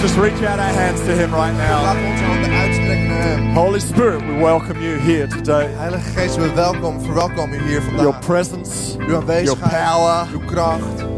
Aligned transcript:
Let's 0.00 0.14
just 0.14 0.32
reach 0.32 0.42
out 0.48 0.58
our 0.58 0.72
hands 0.72 1.00
to 1.02 1.14
Him 1.14 1.30
right 1.30 1.52
now. 1.52 1.82
Laten 1.82 2.02
we 2.02 2.08
onze 2.08 2.24
handen 2.24 2.50
uitstrekken 2.50 3.08
naar 3.08 3.22
hem. 3.22 3.54
Holy 3.54 3.78
Spirit, 3.78 4.26
we 4.26 4.32
welcome 4.32 4.82
you 4.82 4.98
here 4.98 5.26
today. 5.26 5.68
Heilige 5.76 6.10
Geest, 6.10 6.36
we 6.36 6.52
welkom, 6.52 7.00
verwelkom 7.00 7.52
u 7.52 7.62
hier 7.62 7.82
Your 7.96 8.18
presence, 8.18 8.96
Uw 8.98 9.22
your 9.26 9.56
power 9.56 10.28
uw 10.32 10.44
kracht. 10.46 11.10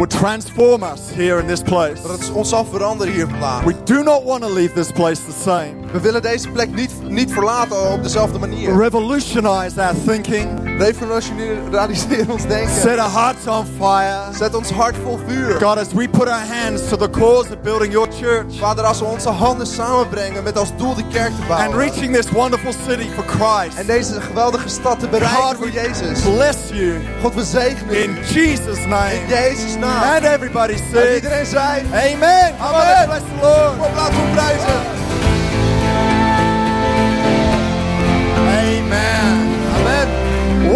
will 0.00 0.06
transform 0.06 0.82
us 0.82 1.10
here 1.14 1.38
in 1.38 1.46
this 1.46 1.62
place. 1.62 2.02
Dat 2.02 2.10
het 2.10 2.32
ons 2.32 2.48
zal 2.48 2.64
veranderen 2.64 3.12
hier 3.12 3.28
vandaag. 3.28 3.64
We 3.64 3.74
do 3.84 4.02
not 4.02 4.24
want 4.24 4.42
to 4.42 4.48
leave 4.48 4.72
this 4.74 4.92
place 4.92 5.24
the 5.24 5.32
same. 5.42 5.74
We 5.92 6.00
willen 6.00 6.22
deze 6.22 6.48
plek 6.48 6.74
niet, 6.74 6.90
niet 7.02 7.32
verlaten 7.32 7.92
op 7.92 8.02
dezelfde 8.02 8.38
manier. 8.38 8.76
Revolutionize 8.76 9.82
our 9.82 9.94
thinking, 10.06 10.59
Revolutioneer 10.80 12.30
ons 12.30 12.46
denken. 12.46 12.74
set 12.82 12.98
our 12.98 13.08
hearts 13.10 13.46
on 13.46 13.66
fire. 13.78 14.32
Zet 14.38 14.54
ons 14.54 14.70
hart 14.70 14.96
vol 15.04 15.18
vuur. 15.26 15.58
God, 15.60 15.78
as 15.78 15.92
we 15.92 16.08
put 16.08 16.28
our 16.28 16.46
hands 16.46 16.88
to 16.88 16.96
the 16.96 17.08
cause 17.10 17.50
of 17.50 17.62
building 17.62 17.92
your 17.92 18.08
church 18.20 18.58
Vader, 18.58 18.84
als 18.84 18.98
we 18.98 19.04
onze 19.04 19.28
handen 19.28 19.66
samenbrengen 19.66 20.42
met 20.42 20.56
als 20.58 20.76
doel 20.76 20.94
die 20.94 21.04
kerk 21.12 21.30
te 21.34 21.40
and 21.40 21.48
bouwen. 21.48 21.78
reaching 21.78 22.14
this 22.14 22.30
wonderful 22.30 22.72
city 22.88 23.08
for 23.14 23.24
Christ, 23.24 23.78
En 23.78 23.86
deze 23.86 24.20
geweldige 24.20 24.68
stad 24.68 25.00
te 25.00 25.08
bereiken 25.08 25.38
God, 25.42 25.56
voor 25.56 25.70
Jezus. 25.70 26.20
bless 26.20 26.56
you 26.72 27.00
God, 27.22 27.34
we 27.34 27.44
zegenen 27.44 28.02
in 28.02 28.10
u. 28.10 28.24
Jesus' 28.24 28.78
In 28.82 28.88
name. 28.88 29.20
Jezus 29.28 29.76
naam. 29.76 30.02
And 30.14 30.24
everybody 30.24 30.72
En 30.72 30.80
said, 30.92 31.14
iedereen 31.14 31.46
zei, 31.46 31.82
Amen. 31.92 32.54
Amen. 32.60 33.06
bless 33.06 33.20
the 33.20 33.46
Lord. 33.46 33.76
we 33.76 34.00
hem 34.00 34.32
prijzen. 34.32 35.09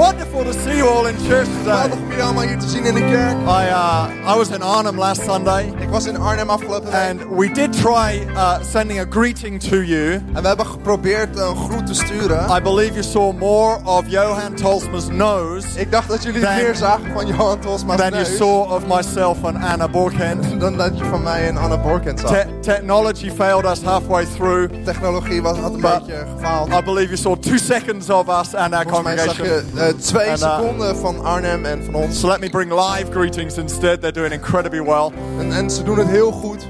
Wonderful 0.05 0.34
to 0.43 0.53
see 0.53 0.77
you 0.77 0.89
all 0.89 1.07
in 1.07 1.17
church 1.29 1.47
today. 1.47 1.63
Geweldig 1.63 1.99
om 1.99 2.09
jullie 2.09 2.23
allemaal 2.25 2.43
hier 2.45 2.59
te 2.59 2.69
zien 2.69 2.85
in 2.85 2.95
de 2.95 3.01
kerk. 3.01 3.33
I 3.47 3.69
uh, 3.69 4.33
I 4.35 4.37
was 4.37 4.49
in 4.49 4.63
Arnhem 4.63 4.99
last 4.99 5.23
Sunday, 5.25 5.73
Ik 5.81 5.89
was 5.89 6.07
in 6.07 6.17
Arnhem 6.17 6.51
afgelopen 6.51 6.91
week. 6.91 7.01
and 7.11 7.21
we 7.39 7.51
did 7.53 7.73
try 7.73 8.27
uh, 8.35 8.55
sending 8.73 9.01
a 9.01 9.05
greeting 9.11 9.61
to 9.61 9.77
you. 9.83 10.13
En 10.33 10.43
we 10.43 10.49
hebben 10.49 10.67
geprobeerd 10.67 11.39
een 11.39 11.57
groet 11.57 11.87
te 11.87 11.95
sturen. 11.95 12.47
I 12.57 12.61
believe 12.61 12.93
you 12.93 13.03
saw 13.05 13.33
more 13.39 13.79
of 13.85 14.03
Johan 14.07 14.55
Tolsma's 14.55 15.09
nose 15.09 15.67
Ik 15.81 15.91
dacht 15.91 16.09
dat 16.09 16.23
jullie 16.23 16.41
Than- 16.43 16.55
meer 16.57 16.75
zagen 16.75 17.13
van 17.15 17.27
Johan 17.27 17.59
Tosma's 17.61 17.97
than 17.97 18.11
you 18.11 18.25
saw 18.25 18.73
of 18.73 18.87
myself 18.87 19.45
and 19.45 19.57
Anna 19.65 19.89
Borkent. 19.89 20.45
Dan 20.61 20.77
dat 20.77 20.99
je 20.99 21.05
van 21.05 21.23
mij 21.23 21.47
en 21.49 21.57
Anna 21.57 21.79
Borkent 21.79 22.21
zag. 22.21 22.31
Te- 22.31 22.47
technology 22.61 23.31
failed 23.31 23.65
us 23.65 23.83
halfway 23.83 24.25
through. 24.37 24.73
Technologie 24.85 25.43
was, 25.43 25.59
had 25.59 25.73
een 25.75 25.81
But- 25.81 26.07
beetje 26.07 26.27
gefaald. 26.37 26.69
I 26.69 26.83
believe 26.85 27.07
you 27.07 27.17
saw 27.17 27.37
two 27.37 27.57
seconds 27.57 28.11
of 28.11 28.29
us 28.29 28.55
and 28.55 28.75
our 28.75 28.83
Volgens 28.89 29.03
mij 29.05 29.17
zag 29.19 29.37
congregation. 29.37 29.71
je 29.75 29.81
eh, 29.81 29.95
twee 30.01 30.24
Uh, 30.29 30.57
seconden 30.57 30.97
van 30.97 31.25
Arnhem 31.25 31.65
en 31.65 31.85
van 31.85 31.95
ons. 31.95 32.21
So 32.21 32.29
let 32.29 32.41
me 32.41 32.51
bring 32.51 32.73
live 32.73 33.11
greetings 33.11 33.57
instead. 33.57 34.01
They're 34.01 34.13
doing 34.13 34.33
incredibly 34.33 34.83
well. 34.83 35.13
En, 35.39 35.53
en 35.53 35.71
ze 35.71 35.83
doen 35.83 35.99
het 35.99 36.09
heel 36.09 36.33
goed. 36.33 36.67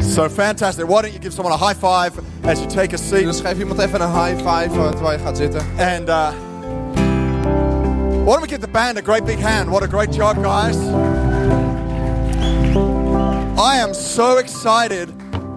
So 0.00 0.28
fantastic. 0.28 0.86
Why 0.86 1.02
don't 1.02 1.12
you 1.12 1.22
give 1.22 1.32
someone 1.32 1.54
a 1.54 1.58
high 1.58 1.74
five 1.74 2.12
as 2.44 2.58
you 2.58 2.68
take 2.68 2.92
a 2.92 2.98
seat? 2.98 3.24
Dus 3.24 3.40
geef 3.40 3.58
iemand 3.58 3.80
even 3.80 4.00
een 4.00 4.12
high 4.12 4.36
five 4.36 4.80
eh, 4.80 4.88
terwijl 4.90 5.12
je 5.12 5.18
gaat 5.18 5.36
zitten. 5.36 5.60
And 5.78 6.08
uh, 6.08 6.30
why 8.24 8.32
don't 8.32 8.40
we 8.40 8.48
give 8.48 8.60
the 8.60 8.68
band 8.68 8.98
a 8.98 9.02
great 9.02 9.24
big 9.24 9.40
hand? 9.40 9.68
What 9.68 9.82
a 9.82 9.86
great 9.86 10.14
job, 10.14 10.42
guys. 10.42 10.76
I 13.56 13.80
am 13.80 13.94
so 13.94 14.38
excited 14.38 15.08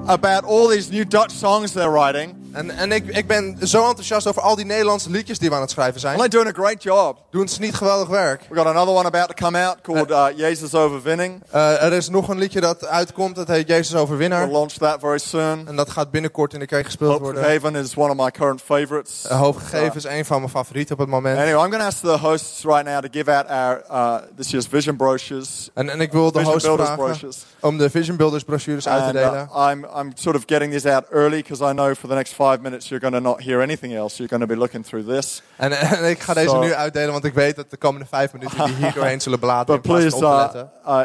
about 0.06 0.44
all 0.44 0.68
these 0.68 0.92
new 0.92 1.06
Dutch 1.06 1.32
songs 1.32 1.72
they're 1.72 1.92
writing. 1.92 2.45
En, 2.56 2.70
en 2.72 2.92
ik, 2.92 3.08
ik 3.08 3.28
ben 3.28 3.58
zo 3.68 3.88
enthousiast 3.88 4.28
over 4.28 4.42
al 4.42 4.56
die 4.56 4.66
Nederlandse 4.66 5.10
liedjes 5.10 5.40
die 5.40 5.50
we 5.50 5.56
aan 5.56 5.62
het 5.62 5.70
schrijven 5.72 6.00
zijn. 6.00 6.20
And 6.20 6.32
they're 6.32 6.44
doing 6.44 6.58
a 6.58 6.62
great 6.62 6.84
job. 6.84 7.18
Doen 7.32 7.48
ze 7.48 7.62
niet 7.62 7.76
geweldig 7.76 8.08
werk. 8.08 8.42
We've 8.50 8.56
got 8.56 8.66
another 8.76 8.94
one 8.94 9.06
about 9.06 9.28
to 9.28 9.34
come 9.46 9.66
out 9.66 9.82
called 9.82 10.10
uh, 10.10 10.26
Jezus 10.36 10.74
Overwinning. 10.74 11.44
Eh, 11.52 11.84
er 11.84 11.94
is 11.94 12.10
nog 12.10 12.28
een 12.30 12.38
liedje 12.38 12.62
dat 12.62 12.86
uitkomt, 12.86 13.36
dat 13.36 13.48
heet 13.48 13.68
Jezus 13.68 13.96
Overwinnaar. 13.96 14.44
We'll 14.44 14.54
launch 14.54 14.72
that 14.72 15.00
very 15.00 15.18
soon. 15.18 15.68
En 15.68 15.76
dat 15.76 15.90
gaat 15.90 16.12
binnenkort 16.12 16.54
in 16.54 16.60
de 16.60 16.66
kerk 16.66 16.86
gespeeld 16.86 17.12
Hope 17.12 17.24
worden. 17.24 17.44
Haven 17.44 17.76
is 17.76 17.96
one 17.96 18.10
of 18.10 18.18
my 18.18 18.32
current 18.32 18.62
favorites. 18.62 19.26
Uh, 19.32 19.96
is 19.96 20.04
een 20.04 20.26
van 20.26 20.40
mijn 20.40 20.52
favorieten 20.52 20.94
op 20.94 21.00
het 21.00 21.10
moment. 21.10 21.38
Anyway, 21.38 21.66
I'm 21.66 21.72
going 21.72 21.82
to 21.82 21.88
ask 21.88 22.00
the 22.00 22.28
hosts 22.28 22.64
right 22.64 22.86
now 22.86 23.02
to 23.02 23.08
give 23.12 23.32
out 23.32 23.48
our 23.48 23.84
uh, 23.92 24.16
this 24.36 24.50
year's 24.50 24.68
vision 24.68 24.96
brochures. 24.96 25.70
En, 25.74 25.90
en 25.90 26.02
ik 26.02 26.12
wil 26.12 26.32
de 26.32 26.38
Vision 26.38 26.54
host 26.54 26.66
Builders 26.66 26.88
vragen 26.90 27.06
brochures. 27.06 27.46
om 27.60 27.78
de 27.78 27.90
Vision 27.90 28.18
Builders 28.18 28.44
brochures 28.44 28.88
uit 28.88 29.00
te 29.00 29.06
And, 29.06 29.14
delen. 29.14 29.50
uh, 29.56 29.70
I'm, 29.72 29.86
I'm 30.00 30.12
sort 30.16 30.36
of 30.36 30.44
getting 30.46 30.72
these 30.72 30.92
out 30.94 31.04
early 31.10 31.42
because 31.42 31.72
I 31.72 31.72
know 31.74 31.96
for 31.96 32.10
the 32.10 32.16
next 32.16 32.34
five 32.34 32.44
minutes 32.62 32.88
you're 32.88 33.10
going 33.10 33.24
to 33.24 33.30
not 33.30 33.42
hear 33.42 33.62
anything 33.62 33.94
else. 33.94 34.18
You're 34.18 34.38
going 34.38 34.42
to 34.42 34.56
be 34.56 34.56
looking 34.56 34.86
through 34.86 35.08
this. 35.08 35.42
En, 35.56 35.72
en 35.72 36.10
ik 36.10 36.20
ga 36.20 36.34
deze 36.34 36.58
nu 36.58 36.74
uitdelen, 36.74 37.12
want 37.12 37.26
ik 37.26 37.34
weet 37.34 37.56
dat 37.56 37.70
de 37.70 37.78
komende 37.78 38.06
vijf 38.10 38.34
minuten 38.34 38.66
die 38.66 38.76
hier 38.76 38.94
doorheen 38.96 39.22
zullen 39.22 39.40
bladeren. 39.40 39.82
But 39.82 39.92
please, 39.92 40.18
uh, 40.22 40.50
uh, 40.88 41.02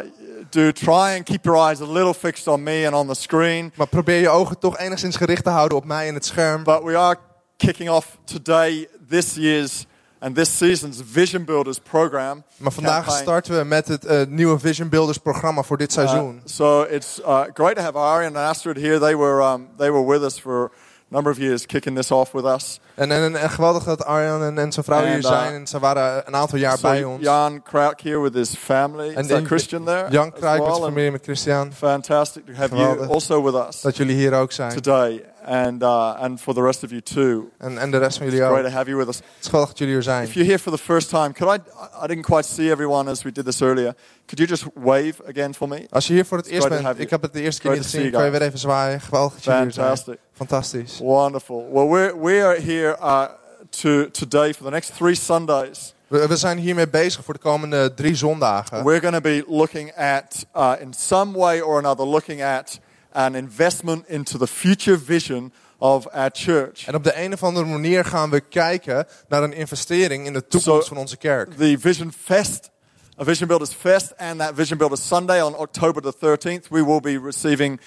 do 0.49 0.71
try 0.71 1.15
and 1.15 1.23
keep 1.23 1.43
your 1.45 1.59
eyes 1.67 1.81
a 1.81 1.91
little 1.91 2.13
fixed 2.13 2.47
on 2.47 2.63
me 2.63 2.85
and 2.85 2.95
on 2.95 3.07
the 3.07 3.15
screen. 3.21 3.71
Maar 3.75 3.87
probeer 3.87 4.19
je 4.21 4.29
ogen 4.29 4.59
toch 4.59 4.77
enigszins 4.77 5.15
gericht 5.15 5.43
te 5.43 5.49
houden 5.49 5.77
op 5.77 5.85
mij 5.85 6.07
en 6.07 6.13
het 6.13 6.25
scherm. 6.25 6.63
But 6.63 6.83
we 6.83 6.97
are 6.97 7.15
kicking 7.57 7.89
off 7.89 8.17
today 8.23 8.87
this 9.09 9.35
year's 9.35 9.85
and 10.19 10.35
this 10.35 10.57
season's 10.57 11.01
Vision 11.11 11.45
Builders 11.45 11.79
program. 11.79 12.43
Maar 12.57 12.71
vandaag 12.71 13.03
campaign. 13.05 13.21
starten 13.21 13.57
we 13.57 13.63
met 13.63 13.87
het 13.87 14.05
eh, 14.05 14.21
nieuwe 14.27 14.59
Vision 14.59 14.89
Builders 14.89 15.17
programma 15.17 15.61
voor 15.63 15.77
dit 15.77 15.89
Uh, 15.89 15.93
seizoen. 15.97 16.41
so 16.45 16.81
it's 16.81 17.19
uh, 17.19 17.41
great 17.53 17.75
to 17.75 17.81
have 17.81 17.97
Arian 17.97 18.35
and 18.35 18.45
Astrid 18.49 18.77
here. 18.77 18.99
They 18.99 19.15
were 19.17 19.43
um, 19.43 19.67
they 19.77 19.91
were 19.91 20.05
with 20.05 20.21
us 20.23 20.39
for 20.39 20.71
number 21.11 21.31
of 21.31 21.37
years, 21.37 21.65
kicking 21.65 21.95
this 21.95 22.11
off 22.11 22.31
with 22.31 22.45
us. 22.45 22.79
En, 22.95 23.11
en, 23.11 23.35
en 23.35 23.49
geweldig 23.49 23.83
dat 23.83 24.05
Arjan 24.05 24.43
en, 24.43 24.57
en 24.57 24.71
zijn 24.71 24.85
vrouw 24.85 24.97
And, 24.99 25.07
hier 25.07 25.17
uh, 25.17 25.23
zijn. 25.23 25.53
En 25.53 25.67
ze 25.67 25.79
waren 25.79 26.23
een 26.25 26.35
aantal 26.35 26.57
jaar 26.57 26.77
bij 26.81 27.03
ons. 27.03 27.23
Jan 27.23 27.61
Krauk 27.63 28.01
here 28.01 28.19
with 28.19 28.33
his 28.33 28.55
family. 28.55 29.07
Is 29.07 29.27
that 29.27 29.45
Christian 29.45 29.85
there? 29.85 30.05
Jan 30.09 30.31
as 30.33 30.39
Kruijk 30.39 30.63
met 30.63 30.75
zijn 30.75 30.85
familie, 30.87 31.11
met 31.11 31.23
Christian. 31.23 31.73
Fantastic 31.73 32.45
to 32.45 32.53
have 32.53 32.75
you 32.75 33.07
also 33.07 33.43
with 33.43 33.53
us 33.67 33.81
Dat 33.81 33.97
jullie 33.97 34.15
hier 34.15 34.33
ook 34.33 34.51
zijn. 34.51 34.73
today, 34.73 35.23
and 35.45 35.83
uh, 35.83 36.21
and 36.21 36.39
for 36.39 36.53
the 36.53 36.61
rest 36.61 36.83
of 36.83 36.89
you 36.89 37.01
too. 37.01 37.49
En, 37.57 37.77
en 37.77 37.91
de 37.91 37.97
rest 37.97 38.17
van 38.17 38.25
jullie 38.25 38.41
It's 38.41 38.49
ook. 38.49 38.57
great 38.57 38.71
to 38.71 38.77
have 38.77 38.89
you 38.89 38.97
with 38.97 39.07
us. 39.07 39.15
Het 39.15 39.25
is 39.39 39.45
geweldig 39.45 39.69
dat 39.69 39.77
jullie 39.77 39.93
hier 39.93 40.03
zijn. 40.03 40.23
If 40.27 40.33
you're 40.33 40.49
here 40.49 40.59
for 40.59 40.71
the 40.71 40.77
first 40.77 41.09
time, 41.09 41.31
could 41.33 41.57
I? 41.57 41.61
I 42.03 42.07
didn't 42.07 42.25
quite 42.25 42.47
see 42.47 42.71
everyone 42.71 43.09
as 43.09 43.23
we 43.23 43.31
did 43.31 43.45
this 43.45 43.61
earlier. 43.61 43.95
Could 44.25 44.39
you 44.39 44.47
just 44.47 44.65
wave 44.73 45.13
again 45.29 45.53
for 45.53 45.67
me? 45.67 45.87
Als 45.89 46.07
je 46.07 46.13
hier 46.13 46.25
voor 46.25 46.37
het 46.37 46.47
eerst 46.47 46.69
bent, 46.69 46.81
have 46.81 47.01
ik 47.01 47.09
you. 47.09 47.09
heb 47.09 47.21
het 47.21 47.33
de 47.33 47.41
eerste 47.41 47.61
keer 47.61 47.71
niet 47.71 47.83
gezien, 47.83 47.99
you 48.01 48.11
kan 48.13 48.25
je 48.25 48.31
weer 48.31 48.41
even 48.41 48.59
zwaaien. 48.59 49.01
Geweldig 49.01 49.33
dat 49.33 49.43
jullie 49.43 49.61
hier 49.61 49.71
zijn. 49.71 49.85
Fantastic. 49.85 50.19
Fantastisch. 50.33 50.97
Wonderful. 50.99 51.69
Well, 51.71 51.87
we're, 51.87 52.19
we 52.19 52.43
are 52.43 52.61
here 52.61 52.97
uh, 53.01 53.23
to, 53.69 54.09
today 54.11 54.53
for 54.53 54.63
the 54.65 54.71
next 54.71 54.95
three 54.95 55.15
Sundays. 55.15 55.93
We, 56.07 56.27
we 56.27 56.37
zijn 56.37 56.57
hiermee 56.57 56.87
bezig 56.87 57.23
voor 57.23 57.33
de 57.33 57.39
komende 57.39 57.93
drie 57.93 58.15
zondagen. 58.15 58.83
We're 58.83 58.99
going 58.99 59.13
to 59.15 59.21
be 59.21 59.43
looking 59.47 59.91
at, 59.95 60.45
uh, 60.55 60.71
in 60.79 60.93
some 60.93 61.37
way 61.37 61.59
or 61.59 61.77
another, 61.77 62.05
looking 62.05 62.43
at 62.43 62.79
an 63.11 63.35
investment 63.35 64.07
into 64.07 64.37
the 64.37 64.47
future 64.47 64.97
vision 65.05 65.53
of 65.77 66.07
our 66.07 66.29
church. 66.33 66.85
En 66.85 66.95
op 66.95 67.03
de 67.03 67.23
een 67.23 67.33
of 67.33 67.43
andere 67.43 67.65
manier 67.65 68.05
gaan 68.05 68.29
we 68.29 68.39
kijken 68.41 69.07
naar 69.27 69.43
een 69.43 69.53
investering 69.53 70.25
in 70.25 70.33
de 70.33 70.47
toekomst 70.47 70.83
So- 70.83 70.93
van 70.93 70.97
onze 70.97 71.17
kerk. 71.17 71.53
The 71.53 71.77
Vision 71.79 72.13
Fest, 72.23 72.69
a 73.19 73.23
Vision 73.23 73.47
Builders 73.47 73.73
Fest, 73.73 74.13
and 74.17 74.39
that 74.39 74.51
Vision 74.55 74.77
Builders 74.77 75.07
Sunday 75.07 75.41
on 75.41 75.55
October 75.55 76.01
the 76.01 76.13
13th, 76.13 76.67
we 76.69 76.85
will 76.85 76.99
be 76.99 77.19
receiving 77.23 77.79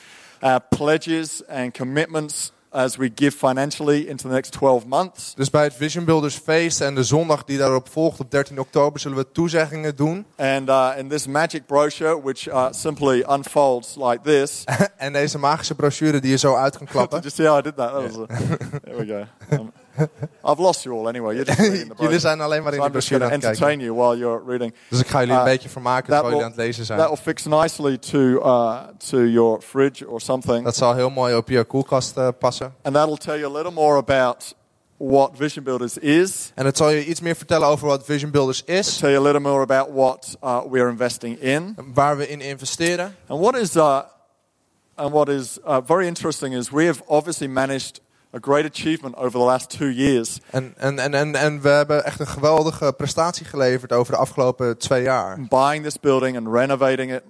uh, 0.42 0.56
pledges 0.68 1.42
and 1.48 1.72
commitments 1.72 2.52
as 2.74 2.96
we 2.96 3.10
give 3.14 3.36
financially 3.36 4.06
into 4.08 4.28
the 4.28 4.34
next 4.34 4.52
12 4.52 4.86
months. 4.86 5.34
Dus 5.34 5.50
bij 5.50 5.64
het 5.64 5.74
Vision 5.74 6.04
Builders 6.04 6.36
feest 6.36 6.80
en 6.80 6.94
de 6.94 7.02
zondag 7.02 7.44
die 7.44 7.58
daarop 7.58 7.88
volgt 7.88 8.20
op 8.20 8.30
13 8.30 8.60
oktober 8.60 9.00
zullen 9.00 9.16
we 9.16 9.32
toezeggingen 9.32 9.96
doen. 9.96 10.26
And 10.36 10.68
uh, 10.68 10.90
in 10.96 11.08
this 11.08 11.26
magic 11.26 11.66
brochure, 11.66 12.22
which 12.22 12.46
uh, 12.46 12.66
simply 12.70 13.24
unfolds 13.28 13.96
like 13.96 14.20
this, 14.22 14.64
en 14.96 15.12
deze 15.12 15.38
magische 15.38 15.74
brochure 15.74 16.20
die 16.20 16.30
je 16.30 16.38
zo 16.38 16.54
uit 16.54 16.76
kan 16.76 16.86
klappen. 16.94 17.18
You 17.18 17.30
see 17.30 17.46
how 17.46 17.58
I 17.58 17.62
did 17.62 17.76
that? 17.76 17.92
that 17.92 18.02
was 18.02 18.18
a, 18.18 18.26
there 18.84 18.96
we 18.96 19.06
go. 19.06 19.24
Um, 19.58 19.72
I've 20.50 20.59
lost 20.62 20.82
you 20.84 20.97
all 20.99 21.09
anyway. 21.09 21.34
You're 21.37 21.55
just 21.55 21.87
jullie 21.99 22.19
zijn 22.19 22.41
alleen 22.41 22.62
maar 22.62 22.72
in 22.75 22.81
So 22.81 22.84
de 22.84 22.88
I'm 22.88 22.94
just 22.94 23.09
going 23.09 23.19
brochure 23.19 23.19
to 23.19 23.25
aan 23.25 23.31
het 23.32 23.44
entertain 23.44 23.81
you 23.81 23.93
while 23.94 24.17
you're 24.19 24.43
reading. 24.46 24.75
Dus 24.88 25.00
ik 25.00 25.06
ga 25.06 25.19
jullie 25.19 25.35
een 25.35 25.38
Uh, 25.41 25.44
beetje 25.46 25.69
vermaken 25.69 26.08
that 26.11 26.12
terwijl 26.23 26.31
jullie 26.31 26.44
aan 26.50 26.56
will- 26.56 26.64
het 26.64 26.76
lezen 26.79 26.96
That 26.96 26.99
zijn. 26.99 27.08
will 27.08 27.35
fix 27.35 27.44
nicely 27.44 27.99
to, 27.99 28.19
uh, 28.19 28.79
to 29.11 29.19
your 29.26 29.61
fridge 29.61 30.08
or 30.08 30.20
something. 30.20 30.64
Dat 30.64 30.76
zal 30.76 30.94
heel 30.94 31.11
mooi 31.11 31.35
op 31.37 31.49
je 31.49 31.64
koelkast 31.64 32.17
eh, 32.17 32.29
passen. 32.38 32.75
And 32.82 32.94
that'll 32.94 33.17
tell 33.17 33.38
you 33.38 33.50
a 33.52 33.56
little 33.56 33.73
more 33.73 33.96
about 33.96 34.55
what 34.96 35.31
Vision 35.35 35.64
Builders 35.64 35.99
is. 35.99 36.52
En 36.55 36.64
het 36.67 36.76
zal 36.76 36.88
je 36.90 37.05
iets 37.05 37.20
meer 37.20 37.37
vertellen 37.37 37.69
over 37.69 37.87
wat 37.87 38.05
Vision 38.05 38.31
Builders 38.31 38.62
is. 38.64 38.97
Tell 38.97 39.11
you 39.11 39.20
a 39.20 39.25
little 39.25 39.40
more 39.50 39.62
about 39.62 39.88
what 39.94 40.37
uh, 40.44 40.61
we're 40.70 40.88
investing 40.88 41.40
in. 41.40 41.76
Waar 41.94 42.17
we 42.17 42.29
in 42.29 42.40
investeren. 42.40 43.17
And 43.26 43.40
what 43.40 43.56
is, 43.56 43.76
uh, 43.76 43.99
and 44.94 45.11
what 45.11 45.29
is 45.29 45.58
uh, 45.67 45.76
very 45.87 46.06
interesting 46.06 46.55
is 46.55 46.70
we 46.70 46.85
have 46.87 47.02
obviously 47.06 47.49
managed 47.49 48.00
a 48.34 48.38
great 48.40 48.64
achievement 48.70 49.16
over 49.16 49.31
the 49.31 49.44
last 49.44 49.78
two 49.78 49.88
years 49.90 50.40
En, 50.50 50.75
en, 50.76 50.98
en, 50.98 51.14
en, 51.14 51.34
en 51.34 51.60
we 51.60 51.69
hebben 51.69 52.04
echt 52.04 52.20
een 52.20 52.26
geweldige 52.26 52.92
prestatie 52.96 53.46
geleverd 53.46 53.92
over 53.92 54.12
de 54.12 54.19
afgelopen 54.19 54.78
twee 54.78 55.02
jaar. 55.02 55.38
buying 55.48 55.84
this 55.84 56.00
building 56.00 56.36
and 56.36 56.46
renovating 56.54 57.12
it. 57.14 57.22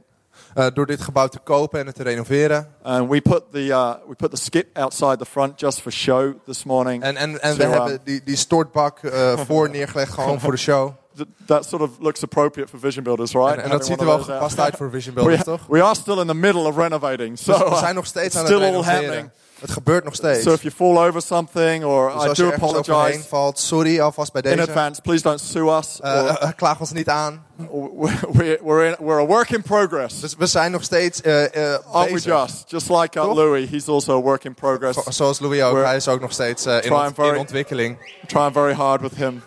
Eh, 0.55 0.67
door 0.75 0.87
dit 0.87 1.01
gebouw 1.01 1.29
te 1.29 1.39
kopen 1.39 1.81
en 1.81 1.87
het 1.87 1.95
te 1.95 2.03
renoveren. 2.03 2.69
And 2.83 3.11
we 3.11 3.21
put 3.21 3.43
the 3.53 3.65
uh, 3.65 3.91
we 4.09 4.15
put 4.15 4.31
the 4.31 4.37
skip 4.37 4.77
outside 4.79 5.17
the 5.17 5.25
front 5.25 5.61
just 5.61 5.81
for 5.81 5.93
show 5.93 6.33
this 6.47 6.65
morning. 6.65 7.03
En, 7.03 7.17
en, 7.17 7.41
en 7.43 7.51
So, 7.53 7.59
we 7.59 7.65
uh, 7.65 7.71
hebben 7.71 7.99
die, 8.05 8.21
die 8.25 8.37
stortbak 8.37 8.99
eh, 8.99 9.39
voor 9.47 9.71
neergelegd 9.71 10.13
gewoon 10.13 10.41
voor 10.41 10.51
de 10.51 10.57
show. 10.59 10.91
th- 11.17 11.27
that 11.47 11.65
sort 11.65 11.83
of 11.83 11.91
looks 12.01 12.23
appropriate 12.23 12.71
for 12.71 12.79
vision 12.79 13.05
builders, 13.05 13.33
right? 13.33 13.57
En, 13.57 13.63
en 13.63 13.71
dat 13.71 13.87
ziet 13.87 14.01
er 14.01 14.07
wel 14.07 14.19
gepast 14.23 14.59
uit 14.61 14.77
voor 14.77 14.91
Vision 14.91 15.15
we, 15.15 15.21
Builders, 15.21 15.45
toch? 15.45 15.61
we 15.69 15.83
are 15.83 15.95
still 15.95 16.19
in 16.21 16.27
the 16.27 16.35
middle 16.35 16.67
of 16.69 16.77
renovating, 16.77 17.39
so 17.39 17.59
we 17.59 17.65
uh, 17.65 17.79
zijn 17.79 17.95
nog 17.95 18.07
steeds 18.07 18.37
aan 18.37 18.45
het 18.45 18.53
still 18.53 18.63
all 18.65 18.71
renoveren. 18.71 19.03
happening. 19.05 19.31
Het 19.65 19.73
gebeurt 19.73 20.05
nog 20.05 20.15
steeds. 20.15 20.43
So 20.43 20.53
if 20.53 20.63
you 20.63 20.75
fall 20.75 21.07
over 21.07 21.23
something, 21.23 21.85
or 21.85 22.13
Dus 22.13 22.25
I 22.25 22.29
als 22.29 22.39
do 22.39 22.47
je 22.47 22.55
apologize 22.55 23.23
valt, 23.29 23.59
sorry 23.59 24.01
alvast 24.01 24.33
bij 24.33 24.43
in 24.43 24.57
deze. 24.57 24.69
advance. 24.71 25.01
Please 25.01 25.23
don't 25.23 25.41
sue 25.41 25.77
us. 25.77 26.01
Eh, 26.01 26.13
or- 26.23 26.29
eh, 26.29 26.49
klaag 26.57 26.81
ons 26.81 26.93
niet 26.93 27.09
aan. 27.09 27.45
we- 27.57 28.59
we're, 28.63 28.87
in, 28.87 28.97
we're 29.07 29.21
a 29.21 29.27
work 29.27 29.51
in 29.51 29.63
progress. 29.63 30.21
Dus 30.21 30.35
we 30.39 30.47
zijn 30.47 30.71
nog 30.71 30.83
steeds 30.83 31.21
eh, 31.21 31.73
eh, 31.73 31.79
Aren't 31.93 32.11
we 32.13 32.21
just? 32.21 32.65
Just 32.71 32.89
like 32.91 33.19
uh, 33.19 33.25
Toch? 33.25 33.35
Louis, 33.35 33.71
he's 33.71 33.89
also 33.89 34.19
a 34.19 34.21
work 34.23 34.45
in 34.45 34.55
progress. 34.55 34.95
Zo- 35.05 35.11
Zoals 35.11 35.39
Louis 35.41 35.63
ook, 35.63 35.73
We're 35.75 35.85
hij 35.87 35.97
is 35.97 36.09
ook 36.09 36.21
nog 36.21 36.33
steeds 36.33 36.65
eh, 36.67 36.75
in, 36.75 36.81
trying 36.81 37.05
ont- 37.07 37.15
very- 37.15 37.29
in 37.35 37.39
ontwikkeling. 37.39 37.99
Trying 38.27 38.53
very 38.53 38.75
hard 38.75 39.01
with 39.01 39.15
him. 39.17 39.43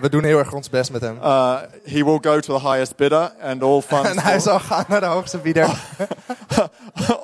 We 0.00 0.08
doen 0.10 0.24
heel 0.24 0.38
erg 0.38 0.52
ons 0.52 0.70
best 0.70 0.92
met 0.92 1.00
hem. 1.00 1.16
Uh, 1.22 1.56
he 1.84 2.04
will 2.04 2.18
go 2.20 2.40
to 2.40 2.58
the 2.58 2.68
highest 2.68 2.96
bidder, 2.96 3.32
and 3.42 3.62
all 3.62 3.80
funds. 3.88 4.08
en 4.10 4.18
hij 4.18 4.38
zal 4.38 4.60
gaan 4.60 4.84
naar 4.88 5.00
de 5.00 5.06
hoogste 5.06 5.38
bieder. 5.38 5.68